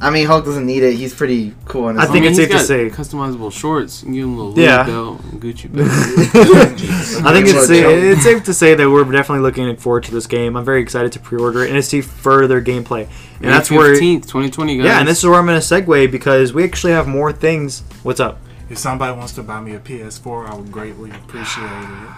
I 0.02 0.08
mean 0.10 0.26
Hulk 0.26 0.44
doesn't 0.46 0.64
need 0.64 0.82
it. 0.82 0.94
He's 0.94 1.12
pretty 1.14 1.54
cool 1.66 1.84
on 1.84 1.96
his 1.96 2.04
I 2.08 2.10
think 2.10 2.24
own. 2.24 2.30
it's 2.30 2.38
he's 2.38 2.48
safe 2.48 2.56
to 2.58 2.64
say- 2.64 2.88
customizable 2.90 3.52
shorts. 3.52 4.02
You 4.02 4.06
can 4.06 4.14
give 4.14 4.24
him 4.24 4.38
a 4.38 4.42
little 4.42 4.58
Yeah. 4.58 4.84
Belt, 4.84 5.22
Gucci 5.40 5.70
belt. 5.70 5.88
I 7.26 7.32
think 7.34 7.46
it's, 7.48 7.68
Well, 7.68 7.90
it's 8.12 8.22
safe 8.22 8.42
to 8.44 8.54
say 8.54 8.74
that 8.74 8.88
we're 8.90 9.04
definitely 9.04 9.42
looking 9.42 9.76
forward 9.76 10.04
to 10.04 10.10
this 10.12 10.26
game. 10.26 10.56
I'm 10.56 10.64
very 10.64 10.80
excited 10.80 11.12
to 11.12 11.20
pre-order 11.20 11.64
it 11.64 11.68
and 11.70 11.76
to 11.76 11.82
see 11.82 12.00
further 12.00 12.62
gameplay. 12.62 13.08
And 13.34 13.40
May 13.42 13.48
that's 13.48 13.70
where, 13.70 13.94
15th, 13.94 14.22
2020, 14.22 14.78
guys. 14.78 14.86
yeah, 14.86 14.98
and 15.00 15.06
this 15.08 15.18
is 15.18 15.24
where 15.26 15.38
I'm 15.38 15.46
going 15.46 15.60
to 15.60 15.66
segue 15.66 16.10
because 16.10 16.52
we 16.54 16.64
actually 16.64 16.92
have 16.92 17.06
more 17.06 17.30
things. 17.32 17.82
What's 18.02 18.20
up? 18.20 18.38
If 18.70 18.78
somebody 18.78 19.14
wants 19.16 19.32
to 19.34 19.42
buy 19.42 19.60
me 19.60 19.74
a 19.74 19.80
PS4, 19.80 20.48
I 20.48 20.54
would 20.54 20.72
greatly 20.72 21.10
appreciate 21.10 21.64
it. 21.64 22.08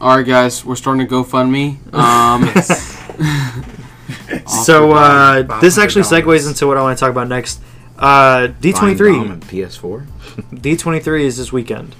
All 0.00 0.16
right, 0.18 0.26
guys, 0.26 0.64
we're 0.66 0.76
starting 0.76 1.06
to 1.06 1.14
GoFundMe. 1.14 1.78
Um, 1.94 2.44
off 2.56 3.85
so 4.46 4.92
uh, 4.92 5.44
Five 5.44 5.60
this 5.60 5.78
actually 5.78 6.02
segues 6.02 6.46
into 6.46 6.66
what 6.66 6.76
I 6.76 6.82
want 6.82 6.96
to 6.98 7.00
talk 7.00 7.10
about 7.10 7.28
next. 7.28 7.60
Uh, 7.98 8.48
D23. 8.60 9.40
PS4. 9.40 10.06
D23 10.54 11.20
is 11.22 11.38
this 11.38 11.52
weekend. 11.52 11.94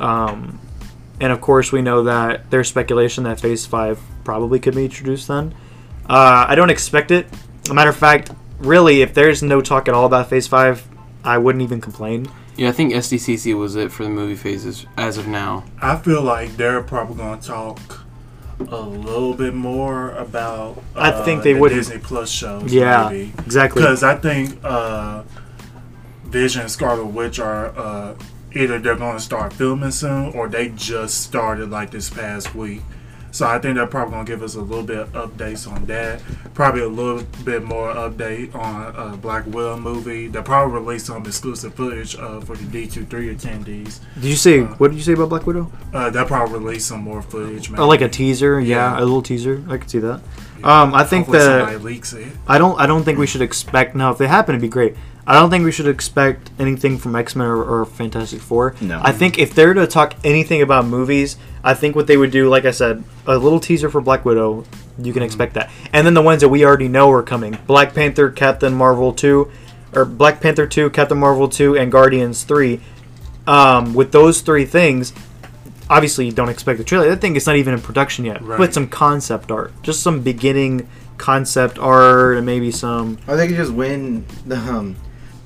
Um, 0.00 0.60
and 1.20 1.32
of 1.32 1.40
course 1.40 1.70
we 1.70 1.82
know 1.82 2.04
that 2.04 2.50
there's 2.50 2.68
speculation 2.68 3.24
that 3.24 3.40
Phase 3.40 3.66
Five 3.66 4.00
probably 4.24 4.58
could 4.58 4.74
be 4.74 4.84
introduced 4.84 5.28
then. 5.28 5.54
Uh, 6.08 6.46
I 6.48 6.54
don't 6.54 6.70
expect 6.70 7.10
it. 7.10 7.26
As 7.64 7.70
a 7.70 7.74
matter 7.74 7.90
of 7.90 7.96
fact, 7.96 8.30
really, 8.58 9.02
if 9.02 9.14
there's 9.14 9.42
no 9.42 9.60
talk 9.60 9.88
at 9.88 9.94
all 9.94 10.06
about 10.06 10.28
Phase 10.28 10.46
Five, 10.46 10.86
I 11.22 11.38
wouldn't 11.38 11.62
even 11.62 11.80
complain. 11.80 12.28
Yeah, 12.56 12.68
I 12.68 12.72
think 12.72 12.92
SDCC 12.92 13.58
was 13.58 13.74
it 13.74 13.90
for 13.90 14.04
the 14.04 14.10
movie 14.10 14.36
phases 14.36 14.86
as 14.96 15.18
of 15.18 15.26
now. 15.26 15.64
I 15.80 15.96
feel 15.96 16.22
like 16.22 16.56
they're 16.56 16.82
probably 16.82 17.16
going 17.16 17.40
to 17.40 17.46
talk 17.46 18.03
a 18.60 18.80
little 18.80 19.34
bit 19.34 19.54
more 19.54 20.10
about. 20.12 20.82
I 20.94 21.10
uh, 21.10 21.24
think 21.24 21.42
they 21.42 21.52
the 21.54 21.60
would. 21.60 21.70
Disney 21.70 21.98
Plus 21.98 22.30
shows. 22.30 22.72
Yeah, 22.72 23.08
maybe. 23.10 23.32
exactly. 23.38 23.82
Because 23.82 24.02
I 24.02 24.16
think 24.16 24.58
uh, 24.64 25.22
Vision 26.24 26.62
and 26.62 26.70
Scarlet 26.70 27.06
Witch 27.06 27.38
are 27.38 27.76
uh, 27.76 28.14
either 28.52 28.78
they're 28.78 28.96
going 28.96 29.16
to 29.16 29.22
start 29.22 29.52
filming 29.52 29.90
soon 29.90 30.32
or 30.32 30.48
they 30.48 30.68
just 30.70 31.22
started 31.22 31.70
like 31.70 31.90
this 31.90 32.10
past 32.10 32.54
week. 32.54 32.82
So 33.34 33.48
I 33.48 33.58
think 33.58 33.74
they're 33.74 33.88
probably 33.88 34.12
going 34.12 34.26
to 34.26 34.30
give 34.32 34.42
us 34.44 34.54
a 34.54 34.60
little 34.60 34.84
bit 34.84 34.96
of 34.98 35.12
updates 35.12 35.68
on 35.68 35.86
that. 35.86 36.22
Probably 36.54 36.82
a 36.82 36.88
little 36.88 37.24
bit 37.44 37.64
more 37.64 37.92
update 37.92 38.54
on 38.54 38.94
uh, 38.94 39.16
Black 39.16 39.44
Widow 39.46 39.76
movie. 39.76 40.28
They'll 40.28 40.44
probably 40.44 40.78
release 40.78 41.06
some 41.06 41.26
exclusive 41.26 41.74
footage 41.74 42.14
uh, 42.14 42.38
for 42.42 42.54
the 42.54 42.64
D23 42.86 43.34
attendees. 43.36 43.98
Did 44.14 44.24
you 44.26 44.36
say 44.36 44.60
uh, 44.60 44.66
what 44.76 44.92
did 44.92 44.98
you 44.98 45.02
say 45.02 45.14
about 45.14 45.30
Black 45.30 45.48
Widow? 45.48 45.68
Uh, 45.92 46.10
they'll 46.10 46.24
probably 46.26 46.60
release 46.60 46.86
some 46.86 47.00
more 47.00 47.22
footage. 47.22 47.72
Oh, 47.76 47.88
like 47.88 48.02
a 48.02 48.08
teaser? 48.08 48.60
Yeah, 48.60 48.92
Yeah. 48.92 48.98
a 49.00 49.02
little 49.04 49.20
teaser. 49.20 49.64
I 49.68 49.78
could 49.78 49.90
see 49.90 49.98
that. 49.98 50.20
Um, 50.62 50.94
I 50.94 51.02
think 51.02 51.26
Hopefully 51.26 51.44
that 51.44 51.82
leaks 51.82 52.12
it. 52.12 52.28
I 52.46 52.58
don't. 52.58 52.78
I 52.80 52.86
don't 52.86 53.02
think 53.02 53.18
we 53.18 53.26
should 53.26 53.42
expect. 53.42 53.96
Now, 53.96 54.12
if 54.12 54.18
they 54.18 54.28
happen, 54.28 54.54
it'd 54.54 54.62
be 54.62 54.68
great. 54.68 54.94
I 55.26 55.34
don't 55.34 55.48
think 55.50 55.64
we 55.64 55.72
should 55.72 55.88
expect 55.88 56.50
anything 56.58 56.98
from 56.98 57.16
X 57.16 57.34
Men 57.34 57.46
or, 57.46 57.62
or 57.62 57.86
Fantastic 57.86 58.40
Four. 58.40 58.74
No. 58.80 59.00
I 59.02 59.12
think 59.12 59.38
if 59.38 59.54
they're 59.54 59.72
to 59.74 59.86
talk 59.86 60.14
anything 60.22 60.60
about 60.60 60.84
movies, 60.84 61.36
I 61.62 61.74
think 61.74 61.96
what 61.96 62.06
they 62.06 62.16
would 62.16 62.30
do, 62.30 62.48
like 62.48 62.66
I 62.66 62.72
said, 62.72 63.02
a 63.26 63.38
little 63.38 63.60
teaser 63.60 63.88
for 63.88 64.00
Black 64.00 64.24
Widow. 64.24 64.64
You 64.98 65.12
can 65.12 65.22
expect 65.22 65.54
that, 65.54 65.70
and 65.92 66.06
then 66.06 66.14
the 66.14 66.22
ones 66.22 66.40
that 66.42 66.48
we 66.48 66.64
already 66.64 66.88
know 66.88 67.10
are 67.10 67.22
coming: 67.22 67.58
Black 67.66 67.94
Panther, 67.94 68.30
Captain 68.30 68.74
Marvel 68.74 69.12
two, 69.12 69.50
or 69.94 70.04
Black 70.04 70.40
Panther 70.40 70.66
two, 70.66 70.90
Captain 70.90 71.18
Marvel 71.18 71.48
two, 71.48 71.76
and 71.76 71.90
Guardians 71.90 72.44
three. 72.44 72.80
Um, 73.46 73.92
with 73.92 74.12
those 74.12 74.40
three 74.40 74.66
things, 74.66 75.12
obviously 75.90 76.26
you 76.26 76.32
don't 76.32 76.48
expect 76.48 76.78
the 76.78 76.84
trailer. 76.84 77.08
That 77.08 77.20
thing 77.20 77.34
is 77.34 77.46
not 77.46 77.56
even 77.56 77.74
in 77.74 77.80
production 77.80 78.24
yet. 78.24 78.40
Right. 78.42 78.58
But 78.58 78.72
some 78.72 78.88
concept 78.88 79.50
art, 79.50 79.72
just 79.82 80.02
some 80.02 80.20
beginning 80.20 80.88
concept 81.18 81.78
art, 81.78 82.36
and 82.36 82.46
maybe 82.46 82.70
some. 82.70 83.18
Or 83.26 83.36
they 83.36 83.48
could 83.48 83.56
just 83.56 83.72
win 83.72 84.26
the 84.46 84.56
um, 84.56 84.96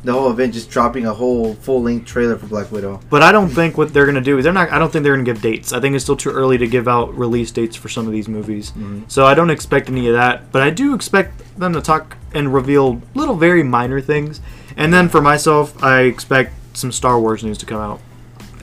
the 0.09 0.15
whole 0.15 0.31
event, 0.31 0.55
just 0.55 0.71
dropping 0.71 1.05
a 1.05 1.13
whole 1.13 1.53
full 1.57 1.83
length 1.83 2.07
trailer 2.07 2.35
for 2.39 2.47
Black 2.47 2.73
Widow. 2.73 2.99
But 3.11 3.23
I 3.23 3.31
don't 3.31 3.51
think 3.51 3.77
what 3.77 3.93
they're 3.93 4.07
gonna 4.07 4.23
do 4.23 4.39
is 4.39 4.45
they're 4.45 4.55
not. 4.55 4.71
I 4.73 4.79
don't 4.79 4.91
think 4.91 5.03
they're 5.03 5.13
gonna 5.13 5.23
give 5.23 5.43
dates. 5.43 5.71
I 5.71 5.81
think 5.81 5.95
it's 5.95 6.03
still 6.03 6.17
too 6.17 6.31
early 6.31 6.57
to 6.57 6.67
give 6.67 6.89
out 6.89 7.17
release 7.17 7.51
dates 7.51 7.77
for 7.77 7.91
some 7.91 8.07
of 8.07 8.13
these 8.13 8.27
movies. 8.27 8.71
Mm-hmm. 8.71 9.03
So 9.09 9.27
I 9.27 9.35
don't 9.35 9.51
expect 9.51 9.91
any 9.91 10.09
of 10.09 10.15
that. 10.15 10.51
But 10.51 10.63
I 10.63 10.71
do 10.71 10.95
expect 10.95 11.43
them 11.59 11.75
to 11.75 11.83
talk 11.83 12.17
and 12.33 12.55
reveal 12.55 13.03
little, 13.15 13.35
very 13.35 13.63
minor 13.63 14.01
things. 14.01 14.41
And 14.79 14.95
then 14.95 15.11
for 15.11 15.21
myself, 15.21 15.83
I 15.85 16.03
expect 16.03 16.55
some 16.73 16.91
Star 16.91 17.21
Wars 17.21 17.45
news 17.45 17.59
to 17.59 17.67
come 17.67 17.81
out, 17.81 18.01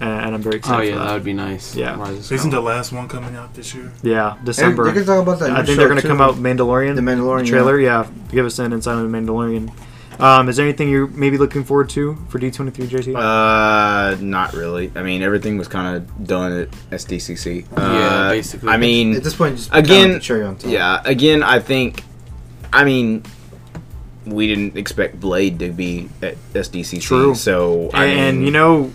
and 0.01 0.33
I'm 0.33 0.41
very 0.41 0.55
excited. 0.55 0.79
Oh 0.79 0.81
yeah, 0.81 0.93
for 0.93 0.99
that 0.99 1.05
that. 1.05 1.13
would 1.13 1.23
be 1.25 1.33
nice. 1.33 1.75
Yeah. 1.75 2.09
Isn't 2.09 2.49
the 2.49 2.59
last 2.59 2.91
one 2.91 3.07
coming 3.07 3.35
out 3.35 3.53
this 3.53 3.75
year? 3.75 3.91
yeah, 4.01 4.37
They, 4.39 4.45
December. 4.45 4.85
they 4.85 4.93
can 4.93 5.05
talk 5.05 5.21
about 5.21 5.37
that. 5.41 5.51
I 5.51 5.63
think 5.63 5.77
they're 5.77 5.89
gonna 5.89 6.01
come 6.01 6.21
out 6.21 6.35
Mandalorian. 6.37 6.95
The 6.95 7.01
Mandalorian, 7.01 7.45
trailer. 7.45 7.79
Yeah. 7.79 8.07
give 8.31 8.47
us 8.47 8.57
an 8.57 8.73
insight 8.73 8.95
on 8.95 9.11
the 9.11 9.15
Mandalorian. 9.15 9.71
Um, 10.19 10.47
is 10.49 10.55
there 10.55 10.65
anything 10.65 10.89
you're 10.89 11.07
maybe 11.07 11.37
looking 11.37 11.63
forward 11.63 11.89
to 11.89 12.15
for 12.29 12.39
D23 12.39 12.71
JT? 12.87 13.15
Uh, 13.15 14.15
not 14.21 14.53
really. 14.53 14.91
I 14.95 15.01
mean, 15.03 15.21
everything 15.21 15.57
was 15.57 15.67
kind 15.67 15.95
of 15.97 16.27
done 16.27 16.51
at 16.53 16.71
SDCC. 16.91 17.65
Uh, 17.77 17.81
Yeah, 17.81 18.29
basically. 18.29 18.69
I 18.69 18.77
mean, 18.77 19.15
At 19.15 19.23
this 19.23 19.35
point, 19.35 19.57
just 19.57 19.69
Again, 19.73 20.03
kind 20.05 20.15
of 20.15 20.21
cherry 20.21 20.43
on 20.43 20.55
top. 20.57 20.71
yeah. 20.71 21.01
Again, 21.05 21.43
I 21.43 21.59
think. 21.59 22.03
I 22.71 22.83
mean, 22.83 23.23
we 24.25 24.47
didn't 24.47 24.77
expect 24.77 25.19
Blade 25.19 25.59
to 25.59 25.71
be 25.71 26.09
at 26.21 26.35
SDCC. 26.53 27.01
True. 27.01 27.35
So 27.35 27.89
I 27.93 28.05
and 28.05 28.37
mean, 28.37 28.45
you 28.47 28.51
know, 28.51 28.91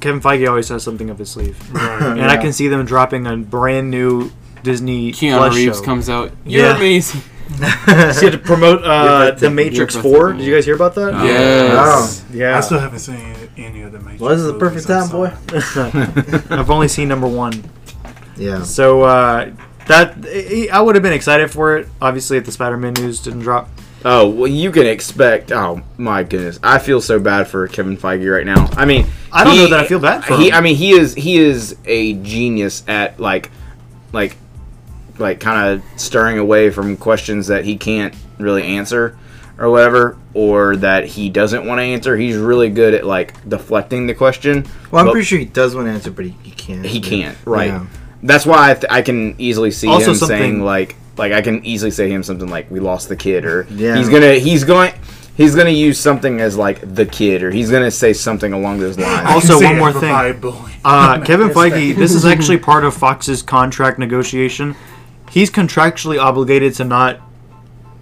Kevin 0.00 0.20
Feige 0.20 0.48
always 0.48 0.68
has 0.68 0.82
something 0.82 1.10
up 1.10 1.18
his 1.18 1.30
sleeve, 1.30 1.58
Right. 1.72 2.02
and 2.02 2.22
I 2.30 2.36
can 2.36 2.52
see 2.52 2.68
them 2.68 2.84
dropping 2.84 3.26
a 3.26 3.36
brand 3.36 3.90
new 3.90 4.30
Disney 4.62 5.12
Keanu 5.12 5.38
Plus 5.38 5.56
Reeves 5.56 5.78
show. 5.78 5.84
comes 5.84 6.08
out. 6.08 6.30
You're 6.44 6.66
Yeah. 6.66 6.76
amazing. 6.76 7.22
See, 8.12 8.30
to 8.30 8.38
promote 8.38 8.82
uh, 8.84 9.18
breathtaking. 9.30 9.40
the 9.40 9.50
Matrix 9.50 9.96
Four. 9.96 10.34
Did 10.34 10.42
you 10.44 10.54
guys 10.54 10.64
hear 10.66 10.74
about 10.74 10.94
that? 10.96 11.14
Oh. 11.14 11.24
Yes. 11.24 12.24
Yeah. 12.32 12.58
I 12.58 12.60
still 12.60 12.78
haven't 12.78 12.98
seen 12.98 13.34
any 13.56 13.82
of 13.82 13.92
the 13.92 13.98
Matrix. 14.00 14.20
Well, 14.20 14.30
this 14.30 14.40
is 14.40 14.52
the 14.52 14.58
perfect 14.58 14.86
time, 14.86 15.08
boy. 15.08 15.32
I've 16.54 16.70
only 16.70 16.88
seen 16.88 17.08
number 17.08 17.26
one, 17.26 17.64
Yeah. 18.36 18.62
so 18.62 19.02
uh, 19.02 19.50
that 19.86 20.16
I 20.72 20.80
would 20.80 20.94
have 20.94 21.02
been 21.02 21.12
excited 21.14 21.50
for 21.50 21.78
it. 21.78 21.88
Obviously, 22.02 22.36
if 22.36 22.44
the 22.44 22.52
Spider-Man 22.52 22.92
news 22.94 23.22
didn't 23.22 23.40
drop. 23.40 23.68
Oh 24.04 24.28
well, 24.28 24.46
you 24.46 24.70
can 24.70 24.86
expect. 24.86 25.50
Oh 25.50 25.80
my 25.96 26.22
goodness, 26.22 26.60
I 26.62 26.78
feel 26.78 27.00
so 27.00 27.18
bad 27.18 27.48
for 27.48 27.66
Kevin 27.66 27.96
Feige 27.96 28.32
right 28.32 28.46
now. 28.46 28.68
I 28.76 28.84
mean, 28.84 29.06
I 29.32 29.42
don't 29.42 29.54
he- 29.54 29.58
know 29.62 29.70
that 29.70 29.80
I 29.80 29.86
feel 29.88 29.98
bad 29.98 30.22
for 30.24 30.36
he. 30.36 30.50
him. 30.50 30.54
I 30.54 30.60
mean, 30.60 30.76
he 30.76 30.90
is 30.92 31.14
he 31.14 31.38
is 31.38 31.76
a 31.84 32.12
genius 32.14 32.84
at 32.86 33.18
like, 33.18 33.50
like, 34.12 34.36
like 35.18 35.40
kind 35.40 35.68
of 35.80 36.00
stirring 36.00 36.38
away 36.38 36.70
from 36.70 36.96
questions 36.96 37.46
that 37.48 37.64
he 37.64 37.76
can't 37.76 38.14
really 38.38 38.62
answer 38.62 39.16
or 39.58 39.70
whatever, 39.70 40.16
or 40.34 40.76
that 40.76 41.04
he 41.04 41.28
doesn't 41.28 41.66
want 41.66 41.80
to 41.80 41.82
answer. 41.82 42.16
He's 42.16 42.36
really 42.36 42.70
good 42.70 42.94
at 42.94 43.04
like 43.04 43.34
deflecting 43.48 44.06
the 44.06 44.14
question. 44.14 44.64
Well, 44.92 45.04
I'm 45.04 45.10
pretty 45.10 45.24
sure 45.26 45.36
he 45.38 45.44
does 45.46 45.74
want 45.74 45.88
to 45.88 45.92
answer, 45.92 46.12
but 46.12 46.26
he, 46.26 46.30
he 46.44 46.52
can't. 46.52 46.84
he 46.86 47.00
can't. 47.00 47.36
Right. 47.44 47.66
Yeah. 47.66 47.86
That's 48.22 48.46
why 48.46 48.70
I, 48.70 48.74
th- 48.74 48.86
I 48.88 49.02
can 49.02 49.34
easily 49.38 49.72
see 49.72 49.88
Also 49.88 50.10
him 50.10 50.14
something- 50.16 50.38
saying 50.38 50.62
like 50.64 50.94
like 51.16 51.32
I 51.32 51.42
can 51.42 51.64
easily 51.66 51.90
say 51.90 52.08
him 52.08 52.22
something 52.22 52.48
like 52.48 52.70
we 52.70 52.78
lost 52.78 53.08
the 53.08 53.16
kid 53.16 53.44
or 53.44 53.66
Yeah. 53.70 53.96
he's 53.96 54.08
gonna 54.08 54.34
he's 54.34 54.62
going 54.62 54.92
he's 55.36 55.56
gonna 55.56 55.70
use 55.70 55.98
something 55.98 56.40
as 56.40 56.56
like 56.56 56.94
the 56.94 57.06
kid 57.06 57.42
or 57.42 57.50
he's 57.50 57.68
gonna 57.72 57.90
say 57.90 58.12
something 58.12 58.52
along 58.52 58.78
those 58.78 58.96
lines. 58.96 59.26
Also, 59.28 59.60
one 59.60 59.76
more 59.78 59.92
thing. 59.92 60.12
Uh, 60.84 61.20
Kevin 61.24 61.48
Feige, 61.54 61.96
this 61.96 62.14
is 62.14 62.24
actually 62.24 62.58
part 62.58 62.84
of 62.84 62.94
Fox's 62.94 63.42
contract 63.42 63.98
negotiation. 63.98 64.76
He's 65.30 65.50
contractually 65.50 66.20
obligated 66.20 66.74
to 66.74 66.84
not 66.84 67.20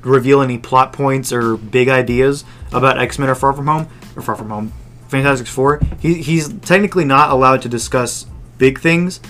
reveal 0.02 0.40
any 0.40 0.58
plot 0.58 0.92
points 0.92 1.32
or 1.32 1.56
big 1.56 1.88
ideas 1.88 2.44
about 2.72 2.98
X 2.98 3.18
Men 3.18 3.28
or 3.28 3.34
Far 3.34 3.52
From 3.52 3.66
Home 3.66 3.88
or 4.14 4.22
Far 4.22 4.36
From 4.36 4.50
Home, 4.50 4.72
Fantastic 5.08 5.46
Four. 5.46 5.80
He, 5.98 6.14
he's 6.14 6.48
technically 6.60 7.04
not 7.04 7.30
allowed 7.30 7.62
to 7.62 7.68
discuss 7.68 8.26
big 8.58 8.80
things 8.80 9.20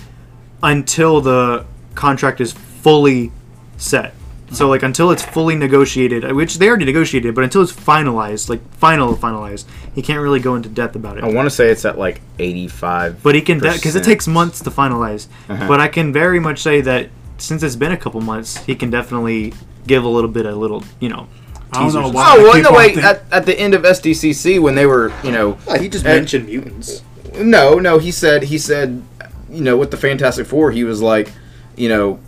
until 0.61 1.21
the 1.21 1.65
contract 1.95 2.41
is 2.41 2.53
fully 2.53 3.31
set. 3.77 4.13
So 4.49 4.69
like 4.69 4.81
until 4.81 5.11
it's 5.11 5.25
fully 5.25 5.55
negotiated, 5.55 6.31
which 6.31 6.57
they 6.57 6.69
already 6.69 6.85
negotiated, 6.85 7.35
but 7.35 7.43
until 7.43 7.61
it's 7.61 7.73
finalized, 7.73 8.47
like 8.47 8.61
final 8.75 9.13
finalized, 9.13 9.65
he 9.93 10.01
can't 10.01 10.21
really 10.21 10.39
go 10.39 10.55
into 10.55 10.69
depth 10.69 10.95
about 10.95 11.17
it. 11.17 11.25
I 11.25 11.33
want 11.33 11.47
to 11.47 11.49
say 11.49 11.69
it's 11.69 11.83
at 11.83 11.97
like 11.97 12.21
eighty 12.39 12.69
five. 12.69 13.21
But 13.21 13.35
he 13.35 13.41
can 13.41 13.59
because 13.59 13.95
it 13.95 14.05
takes 14.05 14.25
months 14.25 14.61
to 14.61 14.71
finalize. 14.71 15.27
Uh-huh. 15.49 15.67
But 15.67 15.81
I 15.81 15.89
can 15.89 16.13
very 16.13 16.39
much 16.39 16.59
say 16.59 16.79
that 16.79 17.09
since 17.37 17.63
it's 17.63 17.75
been 17.75 17.91
a 17.91 17.97
couple 17.97 18.21
months, 18.21 18.57
he 18.65 18.75
can 18.75 18.89
definitely 18.89 19.53
give 19.85 20.03
a 20.03 20.07
little 20.09 20.29
bit, 20.29 20.45
a 20.45 20.55
little, 20.55 20.83
you 20.99 21.09
know. 21.09 21.27
I 21.71 21.83
don't 21.83 21.93
know 21.93 22.09
why. 22.09 22.35
Oh 22.37 22.39
I 22.39 22.43
well, 22.43 22.53
keep 22.53 22.63
no 22.63 22.69
on 22.69 22.75
wait. 22.75 22.97
At, 22.97 23.23
at 23.31 23.45
the 23.45 23.57
end 23.59 23.73
of 23.73 23.81
SDCC 23.83 24.59
when 24.61 24.75
they 24.75 24.85
were 24.85 25.11
you 25.23 25.31
know 25.31 25.53
he 25.79 25.89
just 25.89 26.05
Uh, 26.05 26.09
mentioned 26.09 26.45
mutants. 26.47 27.01
no 27.35 27.75
no 27.77 27.97
he 27.99 28.09
said 28.09 28.43
he 28.43 28.57
said 28.57 29.03
you 29.49 29.61
know 29.61 29.75
with 29.75 29.91
the 29.91 29.97
Fantastic 29.97 30.47
Four 30.47 30.71
he 30.71 30.85
was 30.85 31.01
like 31.01 31.29
you 31.75 31.89
know 31.89 32.19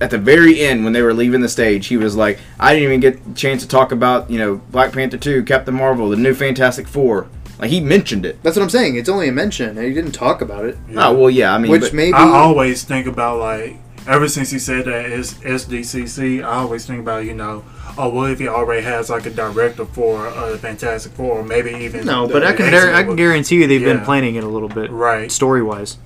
at 0.00 0.10
the 0.10 0.18
very 0.18 0.60
end 0.60 0.82
when 0.82 0.92
they 0.92 1.02
were 1.02 1.14
leaving 1.14 1.40
the 1.40 1.48
stage 1.48 1.86
he 1.86 1.96
was 1.96 2.16
like 2.16 2.40
I 2.58 2.74
didn't 2.74 2.88
even 2.88 2.98
get 3.00 3.20
a 3.24 3.34
chance 3.34 3.62
to 3.62 3.68
talk 3.68 3.92
about 3.92 4.28
you 4.28 4.38
know 4.40 4.56
Black 4.72 4.92
Panther 4.92 5.18
two 5.18 5.44
Captain 5.44 5.74
Marvel 5.74 6.10
the 6.10 6.16
new 6.16 6.34
Fantastic 6.34 6.88
Four 6.88 7.28
like 7.60 7.70
he 7.70 7.80
mentioned 7.80 8.26
it. 8.26 8.42
That's 8.42 8.56
what 8.56 8.64
I'm 8.64 8.70
saying. 8.70 8.96
It's 8.96 9.08
only 9.08 9.28
a 9.28 9.32
mention, 9.32 9.78
and 9.78 9.86
he 9.86 9.94
didn't 9.94 10.10
talk 10.12 10.40
about 10.42 10.64
it. 10.64 10.76
Yeah. 10.90 11.06
Oh 11.08 11.12
well 11.16 11.30
yeah 11.30 11.54
I 11.54 11.58
mean 11.58 11.70
Which 11.70 11.82
but- 11.82 11.94
maybe 11.94 12.14
I 12.14 12.28
always 12.28 12.82
think 12.82 13.06
about 13.06 13.38
like 13.38 13.76
ever 14.06 14.28
since 14.28 14.50
he 14.50 14.58
said 14.58 14.84
that 14.86 15.06
it's 15.06 15.34
SDCC, 15.34 16.42
I 16.42 16.56
always 16.58 16.86
think 16.86 17.00
about 17.00 17.24
you 17.24 17.34
know, 17.34 17.64
oh 17.98 18.08
well 18.10 18.24
if 18.26 18.38
he 18.38 18.48
already 18.48 18.82
has 18.82 19.10
like 19.10 19.26
a 19.26 19.30
director 19.30 19.84
for 19.86 20.26
uh, 20.28 20.50
the 20.52 20.58
Fantastic 20.58 21.12
Four, 21.12 21.40
or 21.40 21.44
maybe 21.44 21.70
even 21.70 22.04
no, 22.06 22.26
but 22.28 22.44
I 22.44 22.52
can 22.52 22.72
I 22.74 23.02
can 23.02 23.16
guarantee 23.16 23.56
you 23.56 23.66
they've 23.66 23.80
been 23.82 24.04
planning 24.04 24.34
it 24.36 24.44
a 24.44 24.48
little 24.48 24.68
bit, 24.68 24.90
right. 24.90 25.30
story 25.30 25.62
wise. 25.62 25.98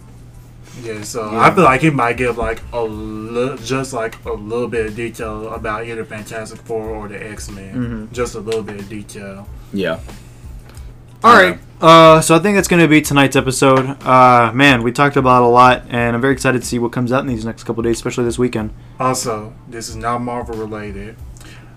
Yeah, 0.82 1.02
so 1.02 1.32
Yeah. 1.32 1.40
I 1.40 1.52
feel 1.52 1.64
like 1.64 1.80
he 1.80 1.90
might 1.90 2.16
give 2.16 2.38
like 2.38 2.60
a 2.72 2.82
li- 2.84 3.58
just 3.64 3.92
like 3.92 4.24
a 4.24 4.32
little 4.32 4.68
bit 4.68 4.86
of 4.86 4.94
detail 4.94 5.52
about 5.52 5.86
either 5.86 6.04
Fantastic 6.04 6.60
Four 6.60 6.90
or 6.90 7.08
the 7.08 7.20
X 7.30 7.50
Men, 7.50 8.08
Mhm. 8.10 8.12
just 8.12 8.36
a 8.36 8.40
little 8.40 8.62
bit 8.62 8.78
of 8.78 8.88
detail. 8.88 9.48
yeah 9.72 9.98
All 11.24 11.34
right. 11.34 11.58
Uh, 11.80 12.20
so 12.20 12.34
I 12.34 12.38
think 12.40 12.56
that's 12.56 12.66
going 12.68 12.82
to 12.82 12.88
be 12.88 13.00
tonight's 13.00 13.36
episode. 13.36 14.02
Uh, 14.02 14.50
man, 14.52 14.82
we 14.82 14.90
talked 14.90 15.16
about 15.16 15.42
a 15.44 15.46
lot, 15.48 15.84
and 15.88 16.14
I'm 16.16 16.20
very 16.20 16.32
excited 16.32 16.60
to 16.62 16.66
see 16.66 16.78
what 16.78 16.90
comes 16.92 17.12
out 17.12 17.20
in 17.20 17.26
these 17.28 17.44
next 17.44 17.64
couple 17.64 17.82
days, 17.84 17.96
especially 17.96 18.24
this 18.24 18.38
weekend. 18.38 18.72
Also, 18.98 19.52
this 19.68 19.88
is 19.88 19.94
not 19.96 20.20
Marvel 20.20 20.56
related. 20.56 21.16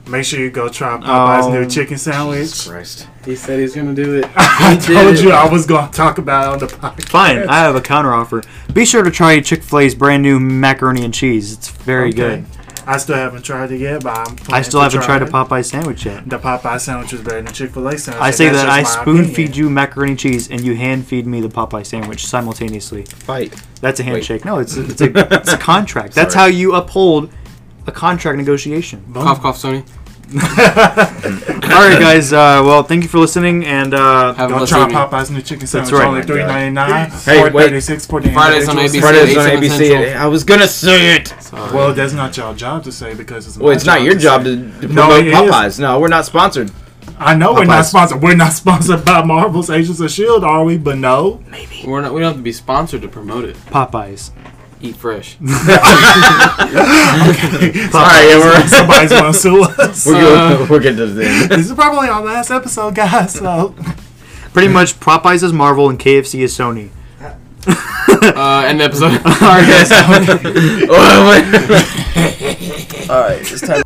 Make 0.07 0.25
sure 0.25 0.39
you 0.39 0.49
go 0.49 0.67
try 0.67 0.97
Popeye's 0.97 1.45
Oh. 1.45 1.53
new 1.53 1.69
chicken 1.69 1.97
sandwich. 1.99 2.67
Christ. 2.67 3.07
He 3.23 3.35
said 3.35 3.59
he's 3.59 3.75
gonna 3.75 3.93
do 3.93 4.15
it. 4.15 4.25
I 4.35 4.75
told 4.75 5.13
it. 5.15 5.21
you 5.23 5.31
I 5.31 5.47
was 5.47 5.67
going 5.67 5.85
to 5.85 5.93
talk 5.95 6.17
about 6.17 6.47
it 6.47 6.63
on 6.63 6.67
the 6.67 6.75
podcast. 6.75 7.09
Fine, 7.09 7.47
I 7.47 7.59
have 7.59 7.75
a 7.75 7.81
counter 7.81 8.11
offer. 8.11 8.41
Be 8.73 8.83
sure 8.83 9.03
to 9.03 9.11
try 9.11 9.39
Chick 9.41 9.61
Fil 9.61 9.79
A's 9.79 9.93
brand 9.93 10.23
new 10.23 10.39
macaroni 10.39 11.05
and 11.05 11.13
cheese. 11.13 11.53
It's 11.53 11.69
very 11.69 12.09
Okay. 12.09 12.17
good. 12.17 12.45
I 12.93 12.97
still 12.97 13.15
haven't 13.15 13.43
tried 13.43 13.71
it 13.71 13.79
yet, 13.79 14.03
but 14.03 14.17
I'm 14.17 14.37
I 14.49 14.61
still 14.61 14.79
to 14.81 14.83
haven't 14.83 15.01
try 15.01 15.17
tried 15.19 15.27
a. 15.27 15.31
Popeye 15.31 15.63
sandwich 15.65 16.05
yet. 16.05 16.29
The 16.29 16.37
Popeye 16.37 16.79
sandwich 16.79 17.13
is 17.13 17.21
better 17.21 17.41
than 17.41 17.53
Chick 17.53 17.71
Fil 17.71 17.87
A 17.87 17.97
sandwich. 17.97 18.21
I 18.21 18.31
say 18.31 18.49
that 18.49 18.67
I 18.69 18.83
spoon 18.83 19.17
opinion. 19.21 19.33
feed 19.35 19.55
you 19.55 19.69
macaroni 19.69 20.11
and 20.11 20.19
cheese, 20.19 20.49
and 20.51 20.61
you 20.61 20.75
hand 20.75 21.07
feed 21.07 21.25
me 21.25 21.39
the 21.41 21.47
Popeye 21.49 21.85
sandwich 21.85 22.25
simultaneously. 22.25 23.03
Fight. 23.05 23.53
That's 23.79 23.99
a 23.99 24.03
Wait. 24.03 24.09
handshake. 24.09 24.45
No, 24.45 24.59
it's 24.59 24.75
it's 24.75 25.01
a 25.01 25.33
it's 25.33 25.53
a 25.53 25.57
contract. 25.71 26.13
That's 26.15 26.33
how 26.33 26.45
you 26.45 26.75
uphold 26.75 27.31
a 27.87 27.91
contract 27.91 28.37
negotiation. 28.37 29.03
Boom. 29.07 29.23
Cough, 29.23 29.41
cough, 29.41 29.57
Sony. 29.57 29.85
All 30.33 31.87
right, 31.87 31.99
guys. 31.99 32.31
Uh, 32.33 32.61
well, 32.65 32.83
thank 32.83 33.03
you 33.03 33.09
for 33.09 33.17
listening, 33.19 33.65
and 33.65 33.93
uh, 33.93 34.33
Have 34.33 34.49
a 34.49 34.53
Go 34.53 34.57
blessed 34.59 34.71
try 34.71 34.81
evening. 34.83 34.97
Popeye's 34.97 35.31
new 35.31 35.41
chicken 35.41 35.67
sandwich. 35.67 35.91
right. 35.93 36.07
Only 36.07 36.21
three 36.23 36.43
ninety 36.43 36.73
nine. 36.73 37.09
Hey, 37.09 37.39
Four 37.39 37.51
wait. 37.51 37.65
thirty 37.65 37.81
six 37.81 38.05
for 38.05 38.21
the 38.21 38.31
Fridays 38.31 38.67
on. 38.69 38.77
ABC. 38.77 38.99
Fridays 39.01 39.37
on 39.37 39.47
8, 39.47 39.51
7 39.51 39.61
ABC. 39.61 39.77
Central. 39.89 40.21
I 40.21 40.25
was 40.27 40.43
gonna 40.43 40.67
say 40.67 41.15
it. 41.15 41.27
Sorry. 41.39 41.73
Well, 41.75 41.93
that's 41.93 42.13
not 42.13 42.35
your 42.37 42.53
job 42.53 42.83
to 42.85 42.91
say 42.91 43.13
because 43.13 43.47
it's. 43.47 43.57
Well, 43.57 43.67
my 43.69 43.73
it's 43.75 43.85
not 43.85 44.01
your 44.03 44.13
to 44.13 44.19
job 44.19 44.43
to, 44.45 44.55
to 44.55 44.87
No, 44.87 45.07
promote 45.07 45.19
it 45.19 45.27
is. 45.27 45.33
Popeyes. 45.35 45.79
No, 45.79 45.99
we're 45.99 46.07
not 46.07 46.25
sponsored. 46.25 46.71
I 47.17 47.35
know 47.35 47.53
we're 47.53 47.65
not 47.65 47.83
Popeyes. 47.83 47.89
sponsored. 47.89 48.21
We're 48.21 48.35
not 48.35 48.53
sponsored 48.63 49.03
by 49.05 49.23
Marvel's 49.23 49.69
Agents 49.69 49.99
of 49.99 50.09
Shield, 50.11 50.43
are 50.43 50.63
we? 50.63 50.77
But 50.77 50.97
no. 50.97 51.43
Maybe. 51.49 51.83
We're 51.85 52.01
not. 52.01 52.13
We 52.13 52.21
don't 52.21 52.29
have 52.29 52.37
to 52.37 52.41
be 52.43 52.53
sponsored 52.53 53.01
to 53.01 53.07
promote 53.07 53.45
it. 53.45 53.55
Popeyes. 53.67 54.31
Eat 54.83 54.95
fresh. 54.95 55.37
All 55.41 55.47
right, 55.47 55.67
yeah, 58.27 58.37
we're, 58.39 58.67
Somebody's 58.67 59.11
gonna 59.11 59.33
sue 59.33 59.63
us. 59.63 60.05
we're, 60.05 60.15
Uh, 60.15 60.57
good, 60.57 60.69
we're 60.69 60.79
good 60.79 60.97
to 60.97 61.05
the 61.07 61.25
end. 61.25 61.49
this 61.51 61.67
is 61.69 61.73
probably 61.73 62.09
our 62.09 62.23
last 62.23 62.51
episode, 62.51 62.95
guys. 62.95 63.33
So 63.33 63.73
Pretty 64.53 64.67
much, 64.67 64.99
Popeyes 64.99 65.43
is 65.43 65.53
Marvel 65.53 65.89
and 65.89 65.97
KFC 65.99 66.41
is 66.41 66.53
Sony. 66.57 66.89
Uh, 67.67 68.63
end 68.65 68.79
the 68.81 68.85
episode. 68.85 69.11
All 69.25 69.31
right, 69.31 69.65
guys. 69.67 69.91
All 73.09 73.19
right, 73.21 73.39
it's 73.39 73.61
time. 73.61 73.83